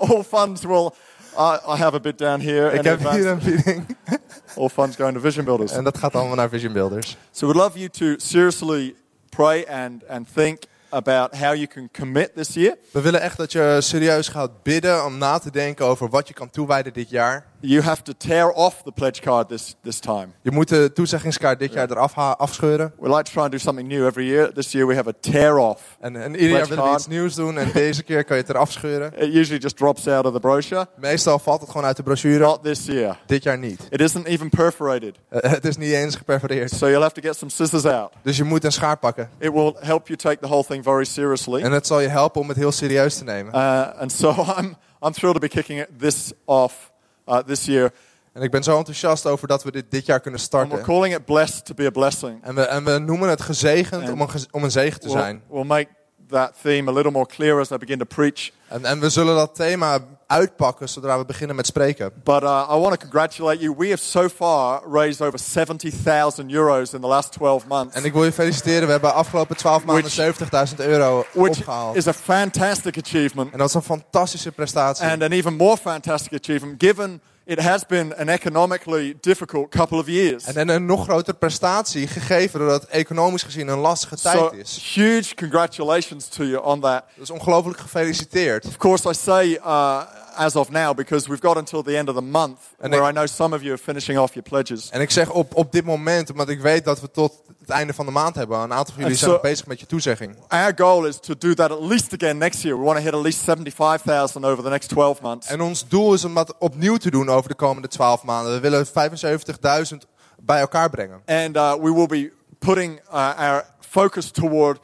all 0.00 0.22
funds 0.28 0.62
will. 0.64 0.90
I 1.38 1.58
I 1.72 1.76
have 1.76 1.96
a 1.96 2.00
bid 2.00 2.18
down 2.18 2.40
here. 2.40 2.72
Ik 2.72 2.84
heb 2.84 3.10
hier 3.10 3.26
een 3.26 3.38
bieding. 3.38 3.96
All 4.56 4.68
funds 4.68 4.96
going 4.96 5.14
to 5.14 5.20
Vision 5.20 5.44
Builders. 5.44 5.72
En 5.72 5.84
dat 5.84 5.98
gaat 5.98 6.14
allemaal 6.14 6.36
naar 6.36 6.48
Vision 6.48 6.72
Builders. 6.72 7.16
So 7.30 7.46
we'd 7.46 7.56
love 7.56 7.78
you 7.78 7.88
to 7.88 8.14
seriously 8.16 8.94
pray 9.28 9.66
and, 9.68 10.08
and 10.08 10.26
think 10.34 10.62
about 10.88 11.34
how 11.34 11.54
you 11.54 11.66
can 11.66 11.88
commit 11.92 12.34
this 12.34 12.54
year. 12.54 12.76
We 12.90 13.00
willen 13.00 13.20
echt 13.20 13.36
dat 13.36 13.52
je 13.52 13.78
serieus 13.80 14.28
gaat 14.28 14.62
bidden 14.62 15.04
om 15.04 15.18
na 15.18 15.38
te 15.38 15.50
denken 15.50 15.86
over 15.86 16.08
wat 16.08 16.28
je 16.28 16.34
kan 16.34 16.50
toewijden 16.50 16.92
dit 16.92 17.10
jaar. 17.10 17.46
You 17.68 17.82
have 17.82 18.02
to 18.02 18.12
tear 18.16 18.52
off 18.52 18.82
the 18.84 18.92
pledge 18.92 19.20
card 19.20 19.48
this, 19.48 19.74
this 19.82 19.98
time. 19.98 20.26
Je 20.42 20.50
moet 20.50 20.68
de 20.68 20.92
toezeggingskaart 20.92 21.58
dit 21.58 21.72
jaar 21.72 21.90
eraf 21.90 22.14
ha- 22.14 22.32
afscheuren. 22.38 22.92
We 23.00 23.08
like 23.08 23.22
to 23.22 23.30
try 23.32 23.42
and 23.42 23.50
do 23.50 23.58
something 23.58 23.88
new 23.88 24.06
every 24.06 24.26
year. 24.26 24.52
This 24.52 24.72
year 24.72 24.86
we 24.86 24.94
have 24.94 25.08
a 25.08 25.12
tear 25.20 25.58
off. 25.58 25.96
En, 26.00 26.22
en 26.22 26.32
ieder 26.34 26.56
jaar 26.56 26.66
willen 26.66 26.84
we 26.84 26.90
iets 26.90 27.06
nieuws 27.06 27.34
doen. 27.34 27.58
En 27.58 27.70
deze 27.72 28.02
keer 28.02 28.24
kan 28.24 28.36
je 28.36 28.42
het 28.42 28.50
eraf 28.50 28.72
scheuren. 28.72 29.12
It 29.16 29.34
usually 29.34 29.60
just 29.60 29.76
drops 29.76 30.08
out 30.08 30.26
of 30.26 30.32
the 30.32 30.40
brochure. 30.40 30.86
Meestal 30.96 31.38
valt 31.38 31.60
het 31.60 31.70
gewoon 31.70 31.86
uit 31.86 31.96
de 31.96 32.02
brochure. 32.02 32.38
Not 32.38 32.62
this 32.62 32.84
year. 32.84 33.18
Dit 33.26 33.42
jaar 33.42 33.58
niet. 33.58 33.86
It 33.90 34.00
isn't 34.00 34.26
even 34.26 34.50
perforated. 34.50 35.18
Eh, 35.28 35.50
het 35.56 35.64
is 35.64 35.76
niet 35.76 35.92
eens 35.92 36.16
geperforeerd. 36.16 36.70
So 36.70 36.86
you'll 36.88 37.02
have 37.02 37.20
to 37.20 37.28
get 37.28 37.36
some 37.36 37.50
scissors 37.50 37.84
out. 37.84 38.12
Dus 38.22 38.36
je 38.36 38.44
moet 38.44 38.64
een 38.64 38.72
schaar 38.72 38.98
pakken. 38.98 39.30
It 39.38 39.52
will 39.52 39.74
help 39.80 40.06
you 40.06 40.18
take 40.18 40.38
the 40.38 40.48
whole 40.48 40.64
thing 40.64 40.84
very 40.84 41.04
seriously. 41.04 41.62
En 41.62 41.72
het 41.72 41.86
zal 41.86 42.00
je 42.00 42.08
helpen 42.08 42.40
om 42.40 42.48
het 42.48 42.56
heel 42.56 42.72
serieus 42.72 43.18
te 43.18 43.24
nemen. 43.24 43.54
Uh, 43.54 44.00
and 44.00 44.12
so 44.12 44.30
I'm, 44.58 44.76
I'm 45.02 45.12
thrilled 45.12 45.34
to 45.34 45.40
be 45.40 45.48
kicking 45.48 45.80
it 45.80 45.88
this 45.98 46.32
off 46.44 46.94
uh, 47.26 47.38
this 47.38 47.64
year. 47.64 47.92
En 48.32 48.42
ik 48.42 48.50
ben 48.50 48.62
zo 48.62 48.76
enthousiast 48.78 49.26
over 49.26 49.48
dat 49.48 49.62
we 49.64 49.72
dit 49.72 49.90
dit 49.90 50.06
jaar 50.06 50.20
kunnen 50.20 50.40
And 50.40 50.50
we're 50.52 50.64
starten. 50.66 50.86
calling 50.86 51.14
it 51.14 51.24
blessed 51.24 51.64
to 51.64 51.74
be 51.74 51.86
a 51.86 51.90
blessing. 51.90 52.44
En 52.44 52.54
we, 52.54 52.62
en 52.62 52.84
we 52.84 52.98
noemen 52.98 53.28
het 53.28 53.40
gezegend 53.42 54.02
En- 54.02 54.12
om 54.12 54.20
een, 54.20 54.28
om 54.50 54.64
een 54.64 54.70
zegen 54.70 55.00
te 55.00 55.06
We'll, 55.08 55.16
zijn. 55.18 55.42
we'll 55.50 55.64
make 55.64 55.88
that 56.30 56.52
theme 56.62 56.90
a 56.90 56.94
little 56.94 57.12
more 57.12 57.26
clear 57.26 57.60
as 57.60 57.70
I 57.70 57.76
begin 57.76 57.98
to 57.98 58.04
preach. 58.04 58.50
En, 58.68 58.84
en 58.84 59.00
we 59.00 59.08
zullen 59.10 59.34
dat 59.34 59.54
thema 59.54 59.98
uitpakken 60.26 60.88
zodra 60.88 61.18
we 61.18 61.24
beginnen 61.24 61.56
met 61.56 61.66
spreken. 61.66 62.12
But 62.24 62.42
uh, 62.42 62.68
I 62.70 62.78
want 62.78 62.90
to 63.00 63.06
congratulate 63.08 63.58
you. 63.62 63.74
We 63.78 63.88
have 63.88 64.02
so 64.02 64.28
far 64.28 64.82
raised 64.90 65.20
over 65.26 65.38
70,000 65.38 66.50
euros 66.50 66.92
in 66.94 67.00
the 67.00 67.06
last 67.06 67.32
12 67.32 67.66
months, 67.66 67.94
En 67.96 68.04
ik 68.04 68.12
wil 68.12 68.24
je 68.24 68.32
feliciteren. 68.32 68.84
We 68.84 68.90
hebben 68.90 69.14
afgelopen 69.14 69.56
12 69.56 69.84
maanden 69.84 70.04
Which- 70.04 70.36
70.000 70.70 70.76
euro 70.86 71.24
which 71.32 71.58
opgehaald. 71.58 71.96
is 71.96 72.06
a 72.06 72.12
fantastic 72.12 72.98
achievement. 72.98 73.52
En 73.52 73.58
dat 73.58 73.68
is 73.68 73.74
een 73.74 73.82
fantastische 73.82 74.52
prestatie. 74.52 75.06
And 75.06 75.22
an 75.22 75.30
even 75.32 75.54
more 75.54 75.76
fantastic 75.76 76.32
achievement 76.40 76.82
given 76.82 77.20
it 77.46 77.60
has 77.60 77.84
been 77.84 78.12
an 78.18 78.28
economically 78.28 79.14
difficult 79.20 79.70
couple 79.70 79.98
of 79.98 80.06
years. 80.06 80.44
En, 80.44 80.56
en 80.56 80.68
een 80.68 80.86
nog 80.86 81.04
grotere 81.04 81.36
prestatie, 81.36 82.06
gegeven 82.06 82.58
doordat 82.58 82.80
het 82.80 82.90
economisch 82.90 83.42
gezien 83.42 83.68
een 83.68 83.78
lastige 83.78 84.16
tijd 84.16 84.38
So 84.38 84.48
is. 84.48 84.92
huge 84.94 85.34
congratulations 85.34 86.28
to 86.28 86.44
you 86.44 86.64
on 86.64 86.80
that. 86.80 87.04
Dus 87.14 87.30
ongelooflijk 87.30 87.78
gefeliciteerd. 87.78 88.66
Of 88.66 88.76
course, 88.76 89.08
I 89.08 89.14
say 89.14 89.48
uh, 89.48 90.00
as 90.36 90.56
of 90.56 90.70
now 90.70 90.94
because 90.94 91.28
we've 91.28 91.40
got 91.42 91.56
until 91.56 91.82
the 91.82 91.96
end 91.96 92.08
of 92.08 92.14
the 92.14 92.22
month 92.22 92.58
And 92.80 92.90
where 92.92 93.04
I- 93.06 93.08
I 93.08 93.12
know 93.12 93.26
some 93.26 93.54
of 93.56 93.60
you 93.62 93.72
are 93.72 93.82
finishing 93.82 94.18
off 94.18 94.34
your 94.34 94.48
pledges. 94.48 94.90
En 94.90 95.00
ik 95.00 95.10
zeg 95.10 95.30
op, 95.30 95.54
op 95.54 95.72
dit 95.72 95.84
moment, 95.84 96.30
omdat 96.30 96.48
ik 96.48 96.60
weet 96.60 96.84
dat 96.84 97.00
we 97.00 97.10
tot 97.10 97.32
het 97.60 97.70
einde 97.70 97.94
van 97.94 98.06
de 98.06 98.12
maand 98.12 98.34
hebben. 98.34 98.58
Een 98.58 98.72
aantal 98.72 98.94
van 98.94 99.02
jullie 99.02 99.18
En 99.18 99.28
zijn 99.28 99.38
bezig 99.42 99.66
met 99.66 99.80
je 99.80 99.86
toezegging. 99.86 100.36
Our 100.48 100.72
goal 100.76 101.04
is 101.06 101.18
to 101.20 101.34
do 101.38 101.54
that 101.54 101.70
at 101.70 101.80
least 101.80 102.12
again 102.12 102.38
next 102.38 102.62
year. 102.62 102.78
We 102.78 102.84
want 102.84 102.96
to 102.96 103.02
hit 103.04 103.14
at 103.14 103.22
least 103.22 103.38
75,000 103.44 104.44
over 104.44 104.62
the 104.64 104.70
next 104.70 104.88
12 104.88 105.20
months. 105.20 105.46
En 105.46 105.60
ons 105.60 105.88
doel 105.88 106.14
is 106.14 106.24
om 106.24 106.34
dat 106.34 106.54
opnieuw 106.58 106.96
te 106.96 107.10
doen 107.10 107.28
over 107.28 107.48
de 107.48 107.54
komende 107.56 107.88
12 107.88 108.22
maanden. 108.22 108.52
We 108.52 108.60
willen 108.60 108.86
75.000 108.86 110.06
bij 110.40 110.60
elkaar 110.60 110.90
brengen. 110.90 111.22
And 111.26 111.56
uh, 111.56 111.74
we 111.74 111.92
will 111.94 112.06
be 112.06 112.32
putting 112.58 113.00
uh, 113.12 113.30
our 113.38 113.64
focus 113.80 114.30
toward 114.30 114.78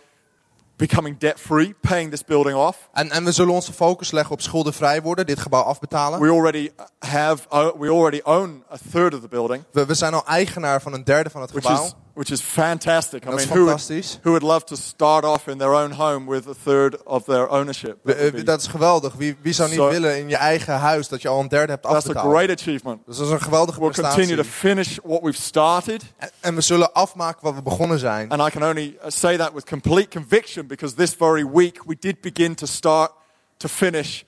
becoming 0.88 1.18
debt 1.18 1.40
free, 1.40 1.74
paying 1.80 2.10
this 2.10 2.24
building 2.24 2.56
off. 2.56 2.88
En, 2.92 3.10
en 3.10 3.24
we 3.24 3.32
zullen 3.32 3.54
onze 3.54 3.72
focus 3.72 4.10
leggen 4.10 4.32
op 4.32 4.40
schuldenvrij 4.40 5.02
worden, 5.02 5.26
dit 5.26 5.40
gebouw 5.40 5.62
afbetalen. 5.62 6.20
We 6.20 6.30
already 6.30 6.70
have, 6.98 7.46
uh, 7.52 7.68
we 7.78 7.90
already 7.90 8.20
own 8.24 8.64
a 8.72 8.76
third 8.90 9.14
of 9.14 9.20
the 9.20 9.28
building, 9.28 9.64
We, 9.72 9.86
we 9.86 9.94
zijn 9.94 10.14
al 10.14 10.26
eigenaar 10.26 10.82
van 10.82 10.92
een 10.92 11.04
derde 11.04 11.30
van 11.30 11.40
het 11.40 11.50
which 11.50 11.66
gebouw. 11.66 11.84
is, 11.84 11.94
which 12.14 12.30
is 12.30 12.40
fantastic. 12.42 13.26
I 13.26 13.30
mean, 13.30 13.48
who 13.48 13.64
would, 13.64 13.80
who 14.22 14.30
would 14.30 14.42
love 14.42 14.64
to 14.64 14.76
start 14.76 15.24
off 15.24 15.46
in 15.48 15.58
their 15.58 15.74
own 15.74 15.92
home 15.92 16.26
with 16.30 16.46
a 16.48 16.54
third 16.64 16.96
of 17.04 17.24
their 17.24 17.48
ownership? 17.48 17.98
We- 18.02 18.12
That 18.12 18.22
would 18.22 18.32
eh, 18.34 18.38
be- 18.38 18.44
dat 18.44 18.60
is 18.60 18.66
geweldig. 18.66 19.12
Wie, 19.14 19.36
wie 19.42 19.52
zou 19.52 19.68
niet 19.68 19.78
So- 19.78 19.88
willen 19.88 20.18
in 20.18 20.28
je 20.28 20.36
eigen 20.36 20.74
huis 20.74 21.08
dat 21.08 21.22
je 21.22 21.28
al 21.28 21.40
een 21.40 21.48
derde 21.48 21.72
hebt 21.72 21.82
that's 21.82 22.08
a 22.16 22.20
great 22.20 22.50
achievement. 22.50 23.00
Dus 23.06 23.16
dat 23.16 23.26
is 23.26 23.32
een 23.32 23.40
geweldige 23.40 23.80
We'll 23.80 23.90
continue 23.92 24.36
to 24.36 24.42
finish 24.42 24.98
what 25.04 25.20
we've 25.22 25.40
started. 25.42 26.02
En, 26.16 26.30
en 26.40 26.54
we 26.54 26.60
zullen 26.60 26.92
afmaken 26.92 27.44
wat 27.44 27.54
we 27.54 27.62
begonnen 27.62 27.98
zijn. 27.98 28.30
And 28.30 28.40
I 28.40 28.50
can 28.58 28.62
only 28.68 28.96
uh, 29.02 29.10
say 29.10 29.36
that 29.36 29.52
with 29.52 29.64
complete 29.64 30.08
conviction 30.08 30.66
because 30.66 30.94
this 30.94 31.14
very 31.14 31.46
week 31.50 31.80
we 31.86 31.96
did 31.98 32.20
begin 32.20 32.54
to 32.54 32.66
start 32.66 33.10
to 33.56 33.68
finish 33.68 34.22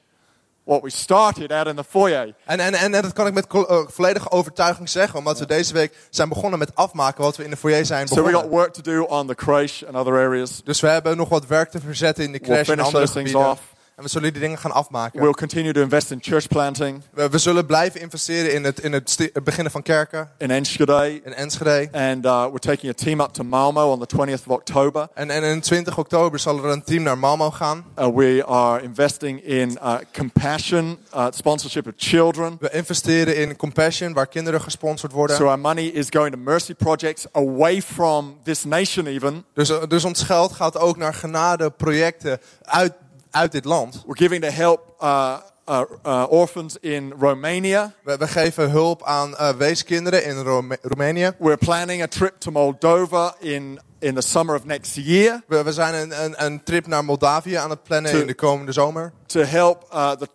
what 0.64 0.82
we 0.82 0.90
started 0.90 1.52
out 1.52 1.66
in 1.66 1.76
the 1.76 1.84
foyer. 1.84 2.34
En, 2.44 2.60
en, 2.60 2.74
en, 2.74 2.94
en 2.94 3.02
dat 3.02 3.12
kan 3.12 3.26
ik 3.26 3.34
met 3.34 3.46
eh, 3.46 3.78
volledige 3.86 4.30
overtuiging 4.30 4.88
zeggen, 4.88 5.18
omdat 5.18 5.38
we 5.38 5.46
deze 5.46 5.72
week 5.72 5.96
zijn 6.10 6.28
begonnen 6.28 6.58
met 6.58 6.74
afmaken 6.74 7.22
wat 7.22 7.36
we 7.36 7.44
in 7.44 7.50
de 7.50 7.56
foyer 7.56 7.86
zijn 7.86 8.08
So 8.08 8.14
we 8.14 8.20
got 8.20 8.30
begonnen. 8.30 8.50
work 8.58 8.72
to 8.72 8.82
do 8.82 9.02
on 9.02 9.26
the 9.26 9.34
creche 9.34 9.86
and 9.86 9.96
other 9.96 10.12
areas. 10.26 10.60
Dus 10.64 10.80
we 10.80 10.88
hebben 10.88 11.16
nog 11.16 11.28
wat 11.28 11.46
werk 11.46 11.70
te 11.70 11.80
verzetten 11.80 12.24
in 12.24 12.32
de 12.32 12.38
We'll 12.38 12.48
crash 12.48 12.68
en 12.68 12.80
andere 12.80 13.06
gebieden. 13.06 13.50
off. 13.50 13.60
En 13.96 14.02
we 14.02 14.08
zullen 14.08 14.32
die 14.32 14.40
dingen 14.40 14.58
gaan 14.58 14.72
afmaken. 14.72 15.20
We'll 15.20 15.32
continue 15.32 15.72
to 15.72 15.80
invest 15.80 16.10
in 16.10 16.18
church 16.20 16.48
planting 16.48 17.02
We, 17.12 17.28
we 17.28 17.38
zullen 17.38 17.66
blijven 17.66 18.00
investeren 18.00 18.52
in 18.52 18.64
het, 18.64 18.80
in 18.80 18.92
het, 18.92 19.30
beginnen 19.44 19.72
van 19.72 19.82
kerken, 19.82 20.30
in 20.38 20.50
Enschede. 20.50 21.20
in 21.24 21.34
Enschede. 21.34 21.88
And 21.92 22.24
uh, 22.24 22.44
we're 22.44 22.58
taking 22.58 22.92
a 22.92 23.04
team 23.04 23.20
up 23.20 23.32
to 23.32 23.44
Malmo 23.44 23.90
on 23.92 24.06
the 24.06 24.16
20th 24.16 24.46
of 24.46 24.48
October. 24.48 25.08
En, 25.14 25.30
en 25.30 25.42
in 25.42 25.60
20 25.60 25.98
oktober 25.98 26.38
zal 26.38 26.58
er 26.58 26.64
een 26.64 26.82
team 26.82 27.02
naar 27.02 27.18
Malmo 27.18 27.50
gaan. 27.50 27.84
Uh, 27.98 28.06
we 28.06 28.44
are 28.46 28.82
investing 28.82 29.44
in 29.44 29.78
uh, 29.82 29.94
compassion, 30.12 30.98
uh, 31.14 31.26
sponsorship 31.30 31.86
of 31.86 31.92
children. 31.96 32.56
We 32.60 32.70
investeren 32.70 33.36
in 33.36 33.56
Compassion, 33.56 34.12
waar 34.12 34.26
kinderen 34.26 34.60
gesponsord 34.60 35.12
worden. 35.12 35.36
So 35.36 35.46
our 35.46 35.58
money 35.58 35.84
is 35.84 36.06
going 36.10 36.32
to 36.32 36.38
mercy 36.38 36.74
projects 36.74 37.26
away 37.32 37.82
from 37.82 38.36
this 38.42 38.64
nation 38.64 39.06
even. 39.06 39.44
Dus, 39.52 39.72
dus 39.88 40.04
ons 40.04 40.22
geld 40.22 40.52
gaat 40.52 40.78
ook 40.78 40.96
naar 40.96 41.14
genadeprojecten 41.14 42.40
uit, 42.62 42.92
uit 43.34 43.52
dit 43.52 43.64
land. 43.64 44.02
We're 44.06 44.16
giving 44.16 44.42
to 44.42 44.50
help 44.50 44.80
uh, 45.02 45.36
uh, 45.68 45.80
uh, 46.06 46.24
orphans 46.28 46.76
in 46.80 47.12
Romania. 47.18 47.92
We, 48.04 48.16
we 48.16 48.26
geven 48.28 48.70
hulp 48.70 49.02
aan 49.02 49.36
eh, 49.36 49.48
weeskinderen 49.56 50.24
in 50.24 50.36
Rome- 50.42 50.78
Roemenië. 50.82 51.32
We're 51.38 51.56
planning 51.56 52.02
a 52.02 52.06
trip 52.06 52.34
to 52.38 52.50
Moldova 52.50 53.34
in, 53.40 53.80
in 53.98 54.14
the 54.14 54.20
summer 54.22 54.54
of 54.56 54.64
next 54.64 54.94
year 54.96 55.42
We, 55.46 55.62
we 55.62 55.72
zijn 55.72 55.94
een, 55.94 56.24
een, 56.24 56.44
een 56.44 56.62
trip 56.62 56.86
naar 56.86 57.04
Moldavië 57.04 57.54
aan 57.54 57.70
het 57.70 57.82
plannen 57.82 58.20
in 58.20 58.26
de 58.26 58.34
komende 58.34 58.72
zomer. 58.72 59.12
to 59.26 59.40
help 59.40 59.86
uh, 59.92 60.10
the, 60.10 60.28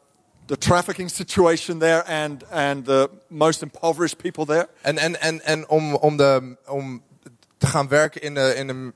the 0.45 0.57
trafficking 0.57 1.09
situation 1.09 1.79
there 1.79 2.03
and, 2.05 2.43
and 2.51 2.85
the 2.85 3.09
most 3.27 3.61
impoverished 3.61 4.17
people 4.17 4.45
there. 4.45 4.67
En, 4.81 4.97
en, 4.97 5.21
en, 5.21 5.41
en 5.43 5.67
om, 5.69 5.95
om, 5.95 6.17
de, 6.17 6.55
om 6.67 7.03
te 7.57 7.67
gaan 7.67 7.87
werken 7.87 8.21
in 8.21 8.33
de, 8.33 8.53
in 8.55 8.67
de 8.67 8.93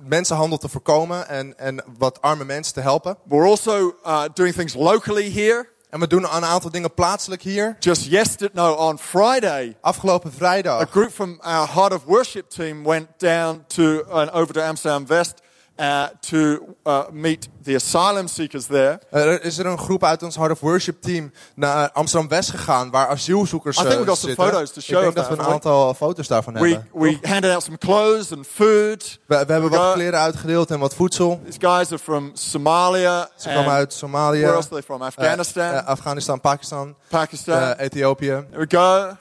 mensenhandel 0.00 0.58
te 0.58 0.68
voorkomen 0.68 1.28
en, 1.28 1.58
en 1.58 1.84
wat 1.98 2.20
arme 2.20 2.44
mensen 2.44 2.74
te 2.74 2.80
helpen. 2.80 3.16
We're 3.24 3.48
also 3.48 3.94
uh, 4.06 4.24
doing 4.34 4.54
things 4.54 4.74
locally 4.74 5.30
here. 5.30 5.70
En 5.90 6.00
we 6.00 6.06
doen 6.06 6.22
een 6.22 6.44
aantal 6.44 6.70
dingen 6.70 6.94
plaatselijk 6.94 7.42
hier. 7.42 7.76
Just 7.78 8.04
yesterday, 8.04 8.64
no, 8.64 8.72
on 8.72 8.98
Friday, 8.98 9.76
Afgelopen 9.80 10.30
a 10.30 10.34
vrijdag 10.34 10.90
group 10.90 11.10
from 11.10 11.40
our 11.40 11.68
Heart 11.68 11.92
of 11.92 12.04
Worship 12.04 12.48
team 12.48 12.84
went 12.84 13.08
down 13.16 13.64
to 13.66 14.02
and 14.10 14.30
over 14.30 14.54
to 14.54 14.60
Amsterdam 14.60 15.06
West 15.06 15.40
uh, 15.80 16.04
to 16.20 16.58
uh, 16.84 17.00
meet 17.10 17.48
the 17.62 17.74
asylum 17.74 18.26
seekers 18.28 18.66
there. 18.66 18.98
er 19.10 19.42
is 19.44 19.58
er 19.58 19.66
een 19.66 19.78
groep 19.78 20.04
uit 20.04 20.22
ons 20.22 20.36
Heart 20.36 20.50
of 20.52 20.60
Worship 20.60 21.02
team 21.02 21.32
naar 21.54 21.90
Amsterdam 21.90 22.28
West 22.28 22.50
gegaan, 22.50 22.90
waar 22.90 23.06
asielzoekers 23.08 23.76
I 23.78 23.80
think 23.80 23.92
eh, 23.94 24.00
we 24.00 24.06
got 24.06 24.18
some 24.18 24.28
zitten. 24.32 24.50
photos 24.52 24.72
to 24.72 24.80
show 24.80 24.96
Ik 24.96 25.02
denk 25.02 25.14
dat 25.14 25.28
we 25.28 25.42
een 25.44 25.50
aantal 25.52 25.94
foto's 25.94 26.28
daarvan 26.28 26.54
We, 26.58 26.68
hebben. 26.68 26.88
we 26.92 27.18
handed 27.28 27.50
out 27.52 27.62
some 27.62 27.78
clothes 27.78 28.32
and 28.32 28.46
food. 28.46 29.18
We, 29.26 29.44
we 29.46 29.52
hebben 29.52 29.70
we 29.70 29.76
wat 29.76 29.92
kleren 29.92 30.18
uitgedeeld 30.20 30.70
en 30.70 30.78
wat 30.78 30.94
voedsel. 30.94 31.40
These 31.44 31.58
guys 31.60 31.88
are 31.88 31.98
from 31.98 32.30
Somalia. 32.34 33.28
Ze 33.36 33.48
kwamen 33.48 33.72
uit 33.72 33.92
Somalië, 33.92 34.40
Where 34.40 34.54
else 34.54 34.66
are 34.72 34.74
they 34.74 34.82
from? 34.82 35.00
eh, 35.00 35.06
Afghanistan, 35.06 35.72
eh, 35.74 35.86
Afghanistan, 35.86 36.40
Pakistan, 36.40 36.94
Pakistan. 37.08 37.60
eh, 37.62 37.84
Ethiopië. 37.84 38.26
There 38.50 38.66
we 38.68 38.76
go. 38.76 39.16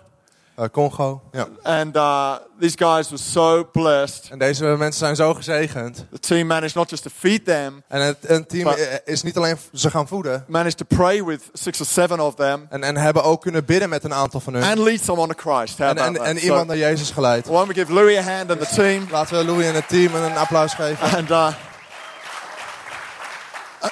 Eh, 0.55 0.65
Congo. 0.72 1.22
Ja. 1.31 1.48
And 1.63 1.96
uh, 1.96 2.34
these 2.60 2.77
guys 2.77 3.10
were 3.10 3.22
so 3.22 3.63
blessed. 3.72 4.27
En 4.31 4.39
deze 4.39 4.63
mensen 4.65 5.00
zijn 5.00 5.15
zo 5.15 5.34
gezegend. 5.34 6.05
The 6.12 6.20
team 6.20 6.48
managed 6.48 6.75
not 6.75 6.89
just 6.89 7.03
to 7.03 7.10
feed 7.17 7.46
them, 7.46 7.84
En 7.88 8.01
het 8.01 8.17
een 8.22 8.46
team 8.46 8.75
is 9.05 9.24
niet 9.24 9.38
alleen 9.38 9.58
ze 9.74 9.89
gaan 9.89 10.08
voeden. 10.08 10.43
managed 10.48 10.77
to 10.77 10.86
pray 10.96 11.24
with 11.24 11.41
six 11.53 11.79
or 11.79 11.86
seven 11.86 12.20
of 12.20 12.36
them, 12.36 12.65
En, 12.70 12.84
en 12.84 12.98
hebben 12.98 13.24
ook 13.24 13.41
kunnen 13.41 13.65
bidden 13.65 13.89
met 13.89 14.03
een 14.03 14.13
aantal 14.13 14.39
van 14.39 14.53
hun. 14.53 14.63
and 14.63 14.77
lead 14.77 15.00
someone 15.03 15.34
to 15.36 15.51
Christ. 15.51 15.77
How 15.77 15.98
En, 15.98 16.17
en 16.17 16.38
So, 16.38 16.46
iemand 16.46 16.67
naar 16.67 16.77
Jezus 16.77 17.10
geleid. 17.12 17.46
why 17.46 17.53
don't 17.55 17.67
we 17.67 17.74
give 17.74 17.93
Louis 17.93 18.17
a 18.17 18.22
hand 18.22 18.51
and 18.51 18.60
the 18.60 18.75
team? 18.75 19.08
Laten 19.12 19.38
we 19.38 19.43
Louis 19.46 19.65
en 19.65 19.75
het 19.75 19.88
team 19.88 20.15
een 20.15 20.38
applaus 20.38 20.74
geven. 20.74 21.17
And, 21.17 21.29
uh, 21.29 21.48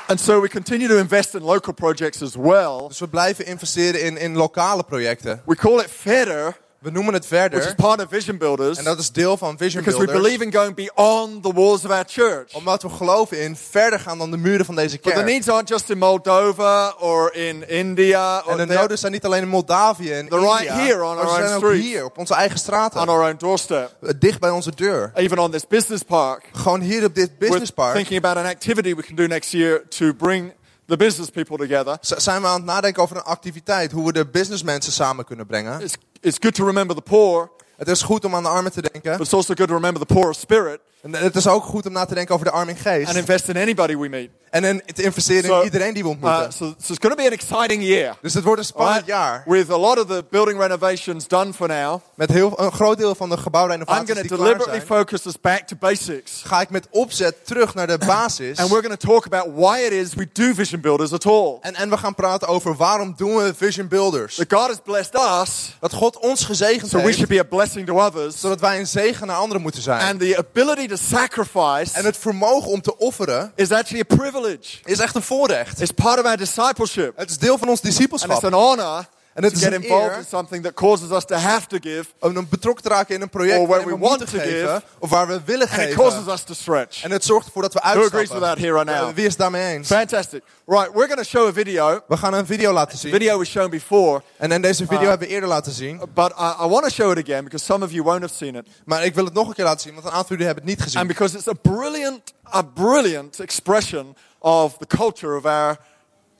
and 0.07 0.19
so 0.19 0.39
we 0.39 0.47
continue 0.47 0.87
to 0.87 0.97
invest 0.97 1.33
in 1.33 1.43
local 1.43 1.73
projects 1.73 2.21
as 2.21 2.35
well. 2.35 2.87
Dus 2.87 2.99
we 2.99 3.07
blijven 3.07 3.45
investeren 3.45 4.01
in, 4.01 4.17
in 4.17 4.35
lokale 4.35 4.83
projecten. 4.83 5.41
We 5.45 5.55
call 5.55 5.79
it 5.79 5.89
FEDER, 5.89 6.57
We 6.79 6.91
noemen 6.91 7.13
het 7.13 7.27
which 7.29 7.51
is 7.51 7.59
verder. 7.59 7.75
part 7.75 8.01
of 8.01 8.07
Vision 8.09 8.37
Builders, 8.37 8.77
En 8.77 8.83
dat 8.83 8.99
is 8.99 9.11
deel 9.11 9.37
van 9.37 9.57
Vision 9.57 9.83
because 9.83 9.99
we 10.05 10.11
Builders. 10.11 10.37
believe 10.37 10.43
in 10.43 10.53
going 10.53 10.75
beyond 10.75 11.43
the 11.43 11.53
walls 11.53 11.85
of 11.85 11.91
our 11.91 12.03
church. 12.07 12.53
Omdat 12.53 12.81
we 12.81 12.89
geloven 12.89 13.41
in 13.41 13.55
verder 13.55 13.99
gaan 13.99 14.17
dan 14.17 14.31
de 14.31 14.37
muren 14.37 14.65
van 14.65 14.75
deze 14.75 14.95
But 14.95 15.03
the 15.03 15.09
kerk. 15.11 15.25
needs 15.25 15.49
aren't 15.49 15.69
just 15.69 15.89
in 15.89 15.97
Moldova 15.97 16.93
or 16.99 17.33
in 17.35 17.67
India 17.69 18.39
or 18.45 18.51
En 18.59 18.67
de 18.67 18.73
noden 18.73 18.97
zijn 18.97 19.11
niet 19.11 19.25
alleen 19.25 19.41
in 19.41 19.47
Moldavië 19.47 20.11
en 20.11 20.27
They're 20.27 20.41
India. 20.45 20.57
right 20.57 20.73
here 20.87 21.03
on 21.03 21.17
our 21.17 21.27
ze 21.27 21.33
own 21.41 21.47
zijn 21.47 21.63
ook 21.63 21.71
hier, 21.73 22.05
op 22.05 22.17
onze 22.17 22.33
eigen 22.33 22.59
straten. 22.59 23.01
on 23.01 23.09
our 23.09 23.23
own 23.29 23.35
doorstep, 23.37 23.95
Dicht 24.19 24.39
bij 24.39 24.49
onze 24.49 24.71
deur. 24.75 25.11
even 25.15 25.39
on 25.39 25.51
this 25.51 25.67
business 25.67 26.03
park. 26.03 26.43
Gewoon 26.53 26.81
hier 26.81 27.03
op 27.05 27.15
dit 27.15 27.29
We're 27.39 27.49
businesspark 27.49 27.95
thinking 27.95 28.25
about 28.25 28.37
an 28.45 28.49
activity 28.51 28.95
we 28.95 29.03
can 29.03 29.15
do 29.15 29.25
next 29.27 29.51
year 29.51 29.81
to 29.89 30.13
bring 30.13 30.53
the 30.85 30.97
business 30.97 31.29
people 31.29 31.57
together. 31.57 31.97
zijn 32.01 32.41
we 32.41 32.47
aan 32.47 32.53
het 32.55 32.65
nadenken 32.65 33.03
over 33.03 33.15
een 33.15 33.23
activiteit. 33.23 33.91
Hoe 33.91 34.05
we 34.05 34.13
de 34.13 34.25
businessmensen 34.25 34.91
samen 34.93 35.25
kunnen 35.25 35.45
brengen. 35.45 35.81
It's, 35.81 35.93
it's 36.21 36.39
good 36.39 36.55
to 36.55 36.65
remember 36.65 36.95
the 36.95 37.01
poor, 37.01 37.49
Het 37.77 37.87
is 37.87 38.01
goed 38.01 38.25
om 38.25 38.35
aan 38.35 38.43
de 38.43 38.49
armen 38.49 38.71
te 38.71 38.81
denken. 38.81 39.11
but 39.11 39.21
it's 39.21 39.33
also 39.33 39.53
good 39.53 39.67
to 39.67 39.73
remember 39.73 40.05
the 40.05 40.13
poor 40.13 40.29
of 40.29 40.35
spirit 40.35 40.79
En 41.01 41.13
het 41.13 41.35
is 41.35 41.47
ook 41.47 41.63
goed 41.63 41.85
om 41.85 41.91
na 41.91 42.05
te 42.05 42.13
denken 42.13 42.33
over 42.33 42.45
de 42.45 42.51
arm 42.51 42.69
in 42.69 42.75
geest. 42.77 43.07
and 43.07 43.17
invest 43.17 43.47
in 43.49 43.57
anybody 43.57 43.95
we 43.97 44.07
meet. 44.07 44.29
En 44.49 44.63
in- 44.63 44.81
te 44.95 45.03
investeren 45.03 45.43
So, 45.49 45.57
in 45.59 45.63
iedereen 45.63 45.93
die 45.93 46.03
we 46.03 46.09
Uh, 46.09 46.15
ontmoeten. 46.15 46.51
so, 46.53 46.65
so 46.65 46.93
it's 46.93 46.99
going 47.05 47.15
to 47.15 47.15
be 47.15 47.25
an 47.25 47.31
exciting 47.31 47.83
year. 47.83 48.15
Dus 48.21 48.33
het 48.33 48.43
wordt 48.43 48.59
een 48.59 48.65
spannend 48.65 48.95
Right? 48.95 49.07
jaar. 49.09 49.43
With 49.45 49.69
a 49.71 49.77
lot 49.77 49.99
of 49.99 50.05
the 50.07 50.25
building 50.29 50.59
renovations 50.59 51.27
done 51.27 51.53
for 51.53 51.67
now, 51.67 51.99
Met 52.15 52.29
heel, 52.29 52.59
een 52.61 52.71
groot 52.71 52.97
deel 52.97 53.15
van 53.15 53.29
de 53.29 53.35
I'm 53.35 53.41
gebouwrenovaties 53.41 54.05
going 54.05 54.19
die 54.19 54.29
to 54.29 54.35
klaar 54.35 54.47
deliberately 54.47 54.85
zijn. 54.87 54.99
focus 54.99 55.25
us 55.25 55.39
back 55.41 55.67
to 55.67 55.75
basics. 55.79 56.41
Ga 56.45 56.61
ik 56.61 56.69
met 56.69 56.87
opzet 56.91 57.35
terug 57.45 57.73
naar 57.73 57.87
de 57.87 57.97
basis. 58.15 58.57
And 58.57 58.69
we're 58.69 58.81
going 58.83 58.99
to 58.99 59.07
talk 59.07 59.25
about 59.25 59.45
why 59.55 59.79
it 59.85 59.91
is 59.91 60.13
we 60.13 60.27
do 60.33 60.53
vision 60.53 60.81
builders 60.81 61.11
at 61.13 61.25
all. 61.25 61.57
En, 61.61 61.75
en 61.75 61.89
we 61.89 61.97
gaan 61.97 62.15
praten 62.15 62.47
over 62.47 62.75
waarom 62.75 63.13
doen 63.17 63.35
we 63.35 63.53
Vision 63.55 63.87
Builders. 63.87 64.35
That 64.35 64.53
God 64.53 64.67
has 64.67 64.77
blessed 64.83 65.15
us, 65.41 65.77
Dat 65.79 65.93
God 65.93 66.17
ons 66.19 66.43
gezegend 66.45 66.89
so 66.89 66.97
we 66.97 67.03
heeft. 67.03 67.13
should 67.15 67.29
be 67.31 67.39
a 67.39 67.43
blessing 67.43 67.85
to 67.87 68.05
others. 68.05 68.39
Zodat 68.39 68.59
wij 68.59 68.79
een 68.79 68.87
zegen 68.87 69.27
naar 69.27 69.37
anderen 69.37 69.61
moeten 69.61 69.81
zijn. 69.81 70.01
And 70.01 70.19
the 70.19 70.37
ability 70.37 70.87
to 70.89 70.95
sacrifice 70.95 71.93
En 71.93 72.05
het 72.05 72.17
vermogen 72.17 72.69
om 72.71 72.81
te 72.81 72.97
offeren 72.97 73.51
is 73.55 73.71
actually 73.71 74.05
a 74.11 74.15
privilege. 74.15 74.77
is 74.83 74.99
echt 74.99 75.15
een 75.15 75.21
voorrecht. 75.21 75.81
It's 75.81 75.91
part 75.91 76.19
of 76.19 76.25
our 76.25 76.37
discipleship. 76.37 77.17
Het 77.17 77.29
is 77.29 77.37
deel 77.37 77.57
van 77.57 77.67
ons 77.69 77.79
And 77.79 77.87
it's 77.87 77.97
discipelschap. 77.97 78.43
an 78.43 78.53
honor 78.53 79.05
En 79.39 79.45
het 79.45 79.53
to 79.53 79.59
is 79.59 79.65
get 79.65 79.83
involved 79.83 80.17
in 80.17 80.25
something 80.29 80.63
that 80.63 80.73
causes 80.73 81.09
us 81.11 81.25
to 81.25 81.35
have 81.35 81.67
to 81.67 81.77
give, 81.81 82.05
om 82.19 82.37
een 82.37 82.47
betrokken 82.49 82.83
te 82.83 82.89
raken 82.89 83.15
in 83.15 83.21
een 83.21 83.29
project 83.29 83.67
waarin 83.67 83.87
we 83.87 83.93
we 83.93 83.99
want 83.99 84.19
to 84.19 84.25
geven. 84.25 84.43
give. 84.49 84.81
Of 84.99 85.09
waar 85.09 85.27
we 85.27 85.41
willen 85.45 85.69
and 85.69 85.81
it 85.81 85.93
causes 85.93 86.17
geven. 86.19 86.33
us 86.33 86.43
to 86.43 86.53
stretch. 86.53 87.03
En 87.03 87.11
het 87.11 87.23
zorgt 87.25 87.45
ervoor 87.45 87.61
dat 87.61 87.73
we 87.73 87.79
Who 87.79 87.89
agrees 87.89 88.09
with 88.11 88.19
uitstappen. 88.19 88.47
that 88.49 88.57
here 88.57 88.73
right 88.73 88.85
now? 88.99 89.07
Eh, 89.09 89.15
Wie 89.15 89.23
is 89.25 89.29
het 89.29 89.39
daarmee 89.39 89.73
eens? 89.75 89.87
Fantastic. 89.87 90.43
Right, 90.65 90.91
we're 90.93 91.07
going 91.07 91.17
to 91.19 91.23
show 91.23 91.47
a 91.47 91.53
video. 91.53 92.01
We 92.07 92.17
gaan 92.17 92.33
een 92.33 92.45
video 92.45 92.71
laten 92.73 92.97
zien. 92.97 93.11
Video 93.11 93.37
was 93.37 93.47
shown 93.49 93.69
before, 93.69 94.21
En 94.37 94.51
in 94.51 94.61
deze 94.61 94.83
video 94.83 94.97
Ah. 95.03 95.07
hebben 95.09 95.27
we 95.27 95.33
eerder 95.33 95.49
laten 95.49 95.71
zien. 95.71 96.01
but 96.13 96.29
I, 96.39 96.63
I 96.63 96.67
want 96.67 96.83
to 96.83 96.89
show 96.89 97.11
it 97.17 97.17
again 97.29 97.43
because 97.43 97.65
some 97.65 97.85
of 97.85 97.91
you 97.91 98.03
won't 98.03 98.21
have 98.21 98.33
seen 98.33 98.55
it. 98.55 98.67
Maar 98.85 99.05
ik 99.05 99.15
wil 99.15 99.25
het 99.25 99.33
nog 99.33 99.47
een 99.47 99.53
keer 99.53 99.65
laten 99.65 99.81
zien, 99.81 99.93
want 99.93 100.05
een 100.05 100.11
aantal 100.11 100.29
jullie 100.29 100.45
hebben 100.45 100.63
het 100.63 100.71
niet 100.73 100.81
And 100.81 100.91
gezien. 100.91 101.07
because 101.07 101.37
it's 101.37 101.47
a 101.47 101.53
brilliant, 101.61 102.33
a 102.55 102.61
brilliant 102.61 103.39
expression 103.39 104.15
of 104.39 104.77
the 104.77 104.87
culture 104.87 105.35
of 105.37 105.45
our 105.45 105.77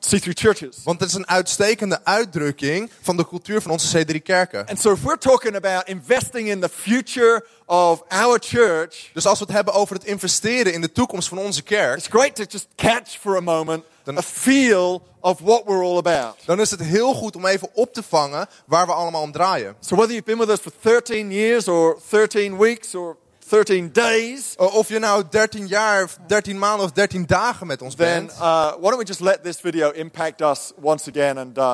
C3 0.06 0.28
churches. 0.34 0.76
Want 0.84 1.00
het 1.00 1.08
is 1.08 1.14
een 1.14 1.28
uitstekende 1.28 2.00
uitdrukking 2.04 2.90
van 3.02 3.16
de 3.16 3.26
cultuur 3.26 3.62
van 3.62 3.70
onze 3.70 4.04
C3 4.06 4.22
kerken. 4.22 4.66
And 4.66 4.80
so 4.80 4.92
if 4.92 5.02
we're 5.02 5.18
talking 5.18 5.56
about 5.56 5.82
investing 5.88 6.48
in 6.48 6.60
the 6.60 6.68
future 6.68 7.44
of 7.66 8.02
our 8.08 8.38
church, 8.40 9.10
Dus 9.14 9.26
als 9.26 9.38
we 9.38 9.44
het 9.44 9.54
hebben 9.54 9.74
over 9.74 9.94
het 9.94 10.04
investeren 10.04 10.72
in 10.72 10.80
de 10.80 10.92
toekomst 10.92 11.28
van 11.28 11.38
onze 11.38 11.62
kerk, 11.62 11.98
it's 11.98 12.06
great 12.08 12.34
to 12.34 12.44
just 12.48 12.66
catch 12.76 13.18
for 13.20 13.36
a 13.36 13.40
moment 13.40 13.84
Dan- 14.04 14.18
a 14.18 14.22
feel 14.22 15.02
of 15.20 15.38
what 15.40 15.62
we're 15.66 15.82
all 15.84 15.96
about. 15.96 16.36
dan 16.44 16.60
is 16.60 16.70
het 16.70 16.80
heel 16.80 17.14
goed 17.14 17.36
om 17.36 17.46
even 17.46 17.68
op 17.74 17.92
te 17.94 18.02
vangen 18.08 18.46
waar 18.66 18.86
we 18.86 18.92
allemaal 18.92 19.22
om 19.22 19.32
draaien. 19.32 19.76
So 19.80 19.96
whether 19.96 20.14
you've 20.14 20.24
been 20.36 20.38
with 20.38 20.48
us 20.48 20.60
for 20.60 20.72
13 20.82 21.30
years 21.32 21.68
or 21.68 21.98
13 22.10 22.58
weeks 22.58 22.94
or 22.94 23.16
13 23.50 23.90
days, 23.92 24.54
O- 24.56 24.66
Of 24.78 24.88
je 24.88 24.98
nou 24.98 25.24
13 25.30 25.66
jaar, 25.66 26.02
of 26.02 26.18
13 26.26 26.58
maanden 26.58 26.86
of 26.86 26.92
13 26.92 27.24
dagen 27.26 27.66
met 27.66 27.82
ons 27.82 27.94
then 27.94 28.26
bent, 28.26 28.38
uh, 28.40 28.72
why 28.72 28.88
don't 28.90 28.98
we 28.98 29.04
just 29.04 29.20
let 29.20 29.42
this 29.42 29.60
video 29.60 29.90
impact 29.90 30.40
us 30.42 30.72
once 30.80 31.08
again 31.08 31.38
and, 31.38 31.58
uh, 31.58 31.64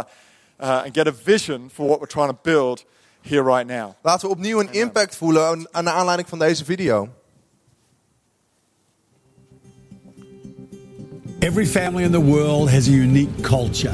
uh, 0.60 0.82
and 0.84 0.94
get 0.94 1.06
a 1.06 1.12
vision 1.24 1.70
for 1.74 1.86
what 1.86 1.98
we're 2.00 2.06
trying 2.12 2.30
to 2.30 2.38
build 2.42 2.84
here 3.20 3.42
right 3.42 3.66
now. 3.66 3.94
laten 4.02 4.28
we 4.28 4.34
opnieuw 4.34 4.60
een 4.60 4.72
impact 4.72 5.16
voelen 5.16 5.46
aan- 5.46 5.66
aan 5.70 5.84
de 5.84 5.90
aanleiding 5.90 6.28
van 6.28 6.38
deze 6.38 6.64
video. 6.64 7.08
Every 11.40 11.66
family 11.66 12.02
in 12.04 12.10
the 12.12 12.24
world 12.24 12.70
has 12.70 12.88
a 12.88 12.90
unique 12.90 13.40
culture, 13.42 13.92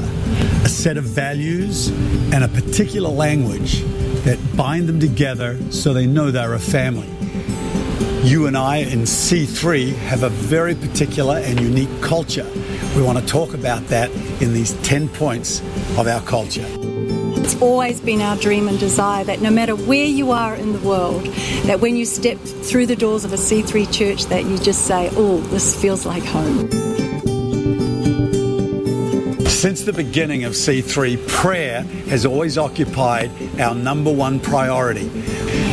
a 0.63 0.67
set 0.67 0.97
of 0.97 1.03
values, 1.13 1.89
and 2.31 2.43
a 2.43 2.47
particular 2.47 3.11
language 3.11 3.83
that 4.23 4.37
bind 4.55 4.87
them 4.87 4.99
together 4.99 5.57
so 5.69 5.93
they 5.93 6.05
know 6.05 6.31
they're 6.31 6.53
a 6.55 6.59
family. 6.59 7.07
You 8.23 8.47
and 8.47 8.57
I 8.57 8.77
in 8.77 9.01
C3 9.01 9.93
have 9.95 10.23
a 10.23 10.29
very 10.29 10.75
particular 10.75 11.39
and 11.39 11.59
unique 11.59 11.89
culture. 12.01 12.49
We 12.95 13.01
want 13.03 13.19
to 13.19 13.25
talk 13.25 13.53
about 13.53 13.85
that 13.87 14.09
in 14.41 14.53
these 14.53 14.71
10 14.83 15.09
points 15.09 15.59
of 15.97 16.07
our 16.07 16.21
culture. 16.21 16.65
It's 17.43 17.61
always 17.61 17.99
been 17.99 18.21
our 18.21 18.37
dream 18.37 18.69
and 18.69 18.79
desire 18.79 19.25
that 19.25 19.41
no 19.41 19.51
matter 19.51 19.75
where 19.75 20.05
you 20.05 20.31
are 20.31 20.55
in 20.55 20.71
the 20.71 20.79
world, 20.79 21.25
that 21.65 21.81
when 21.81 21.97
you 21.97 22.05
step 22.05 22.37
through 22.39 22.85
the 22.85 22.95
doors 22.95 23.25
of 23.25 23.33
a 23.33 23.37
C3 23.37 23.85
church, 23.91 24.27
that 24.27 24.45
you 24.45 24.57
just 24.57 24.85
say, 24.85 25.11
"Oh, 25.17 25.41
this 25.51 25.75
feels 25.75 26.05
like 26.05 26.23
home." 26.23 26.69
Since 29.49 29.81
the 29.81 29.93
beginning 29.93 30.45
of 30.45 30.55
C3, 30.55 31.17
prayer 31.27 31.85
has 32.07 32.25
always 32.25 32.57
occupied 32.57 33.31
our 33.59 33.75
number 33.75 34.13
one 34.13 34.39
priority. 34.39 35.09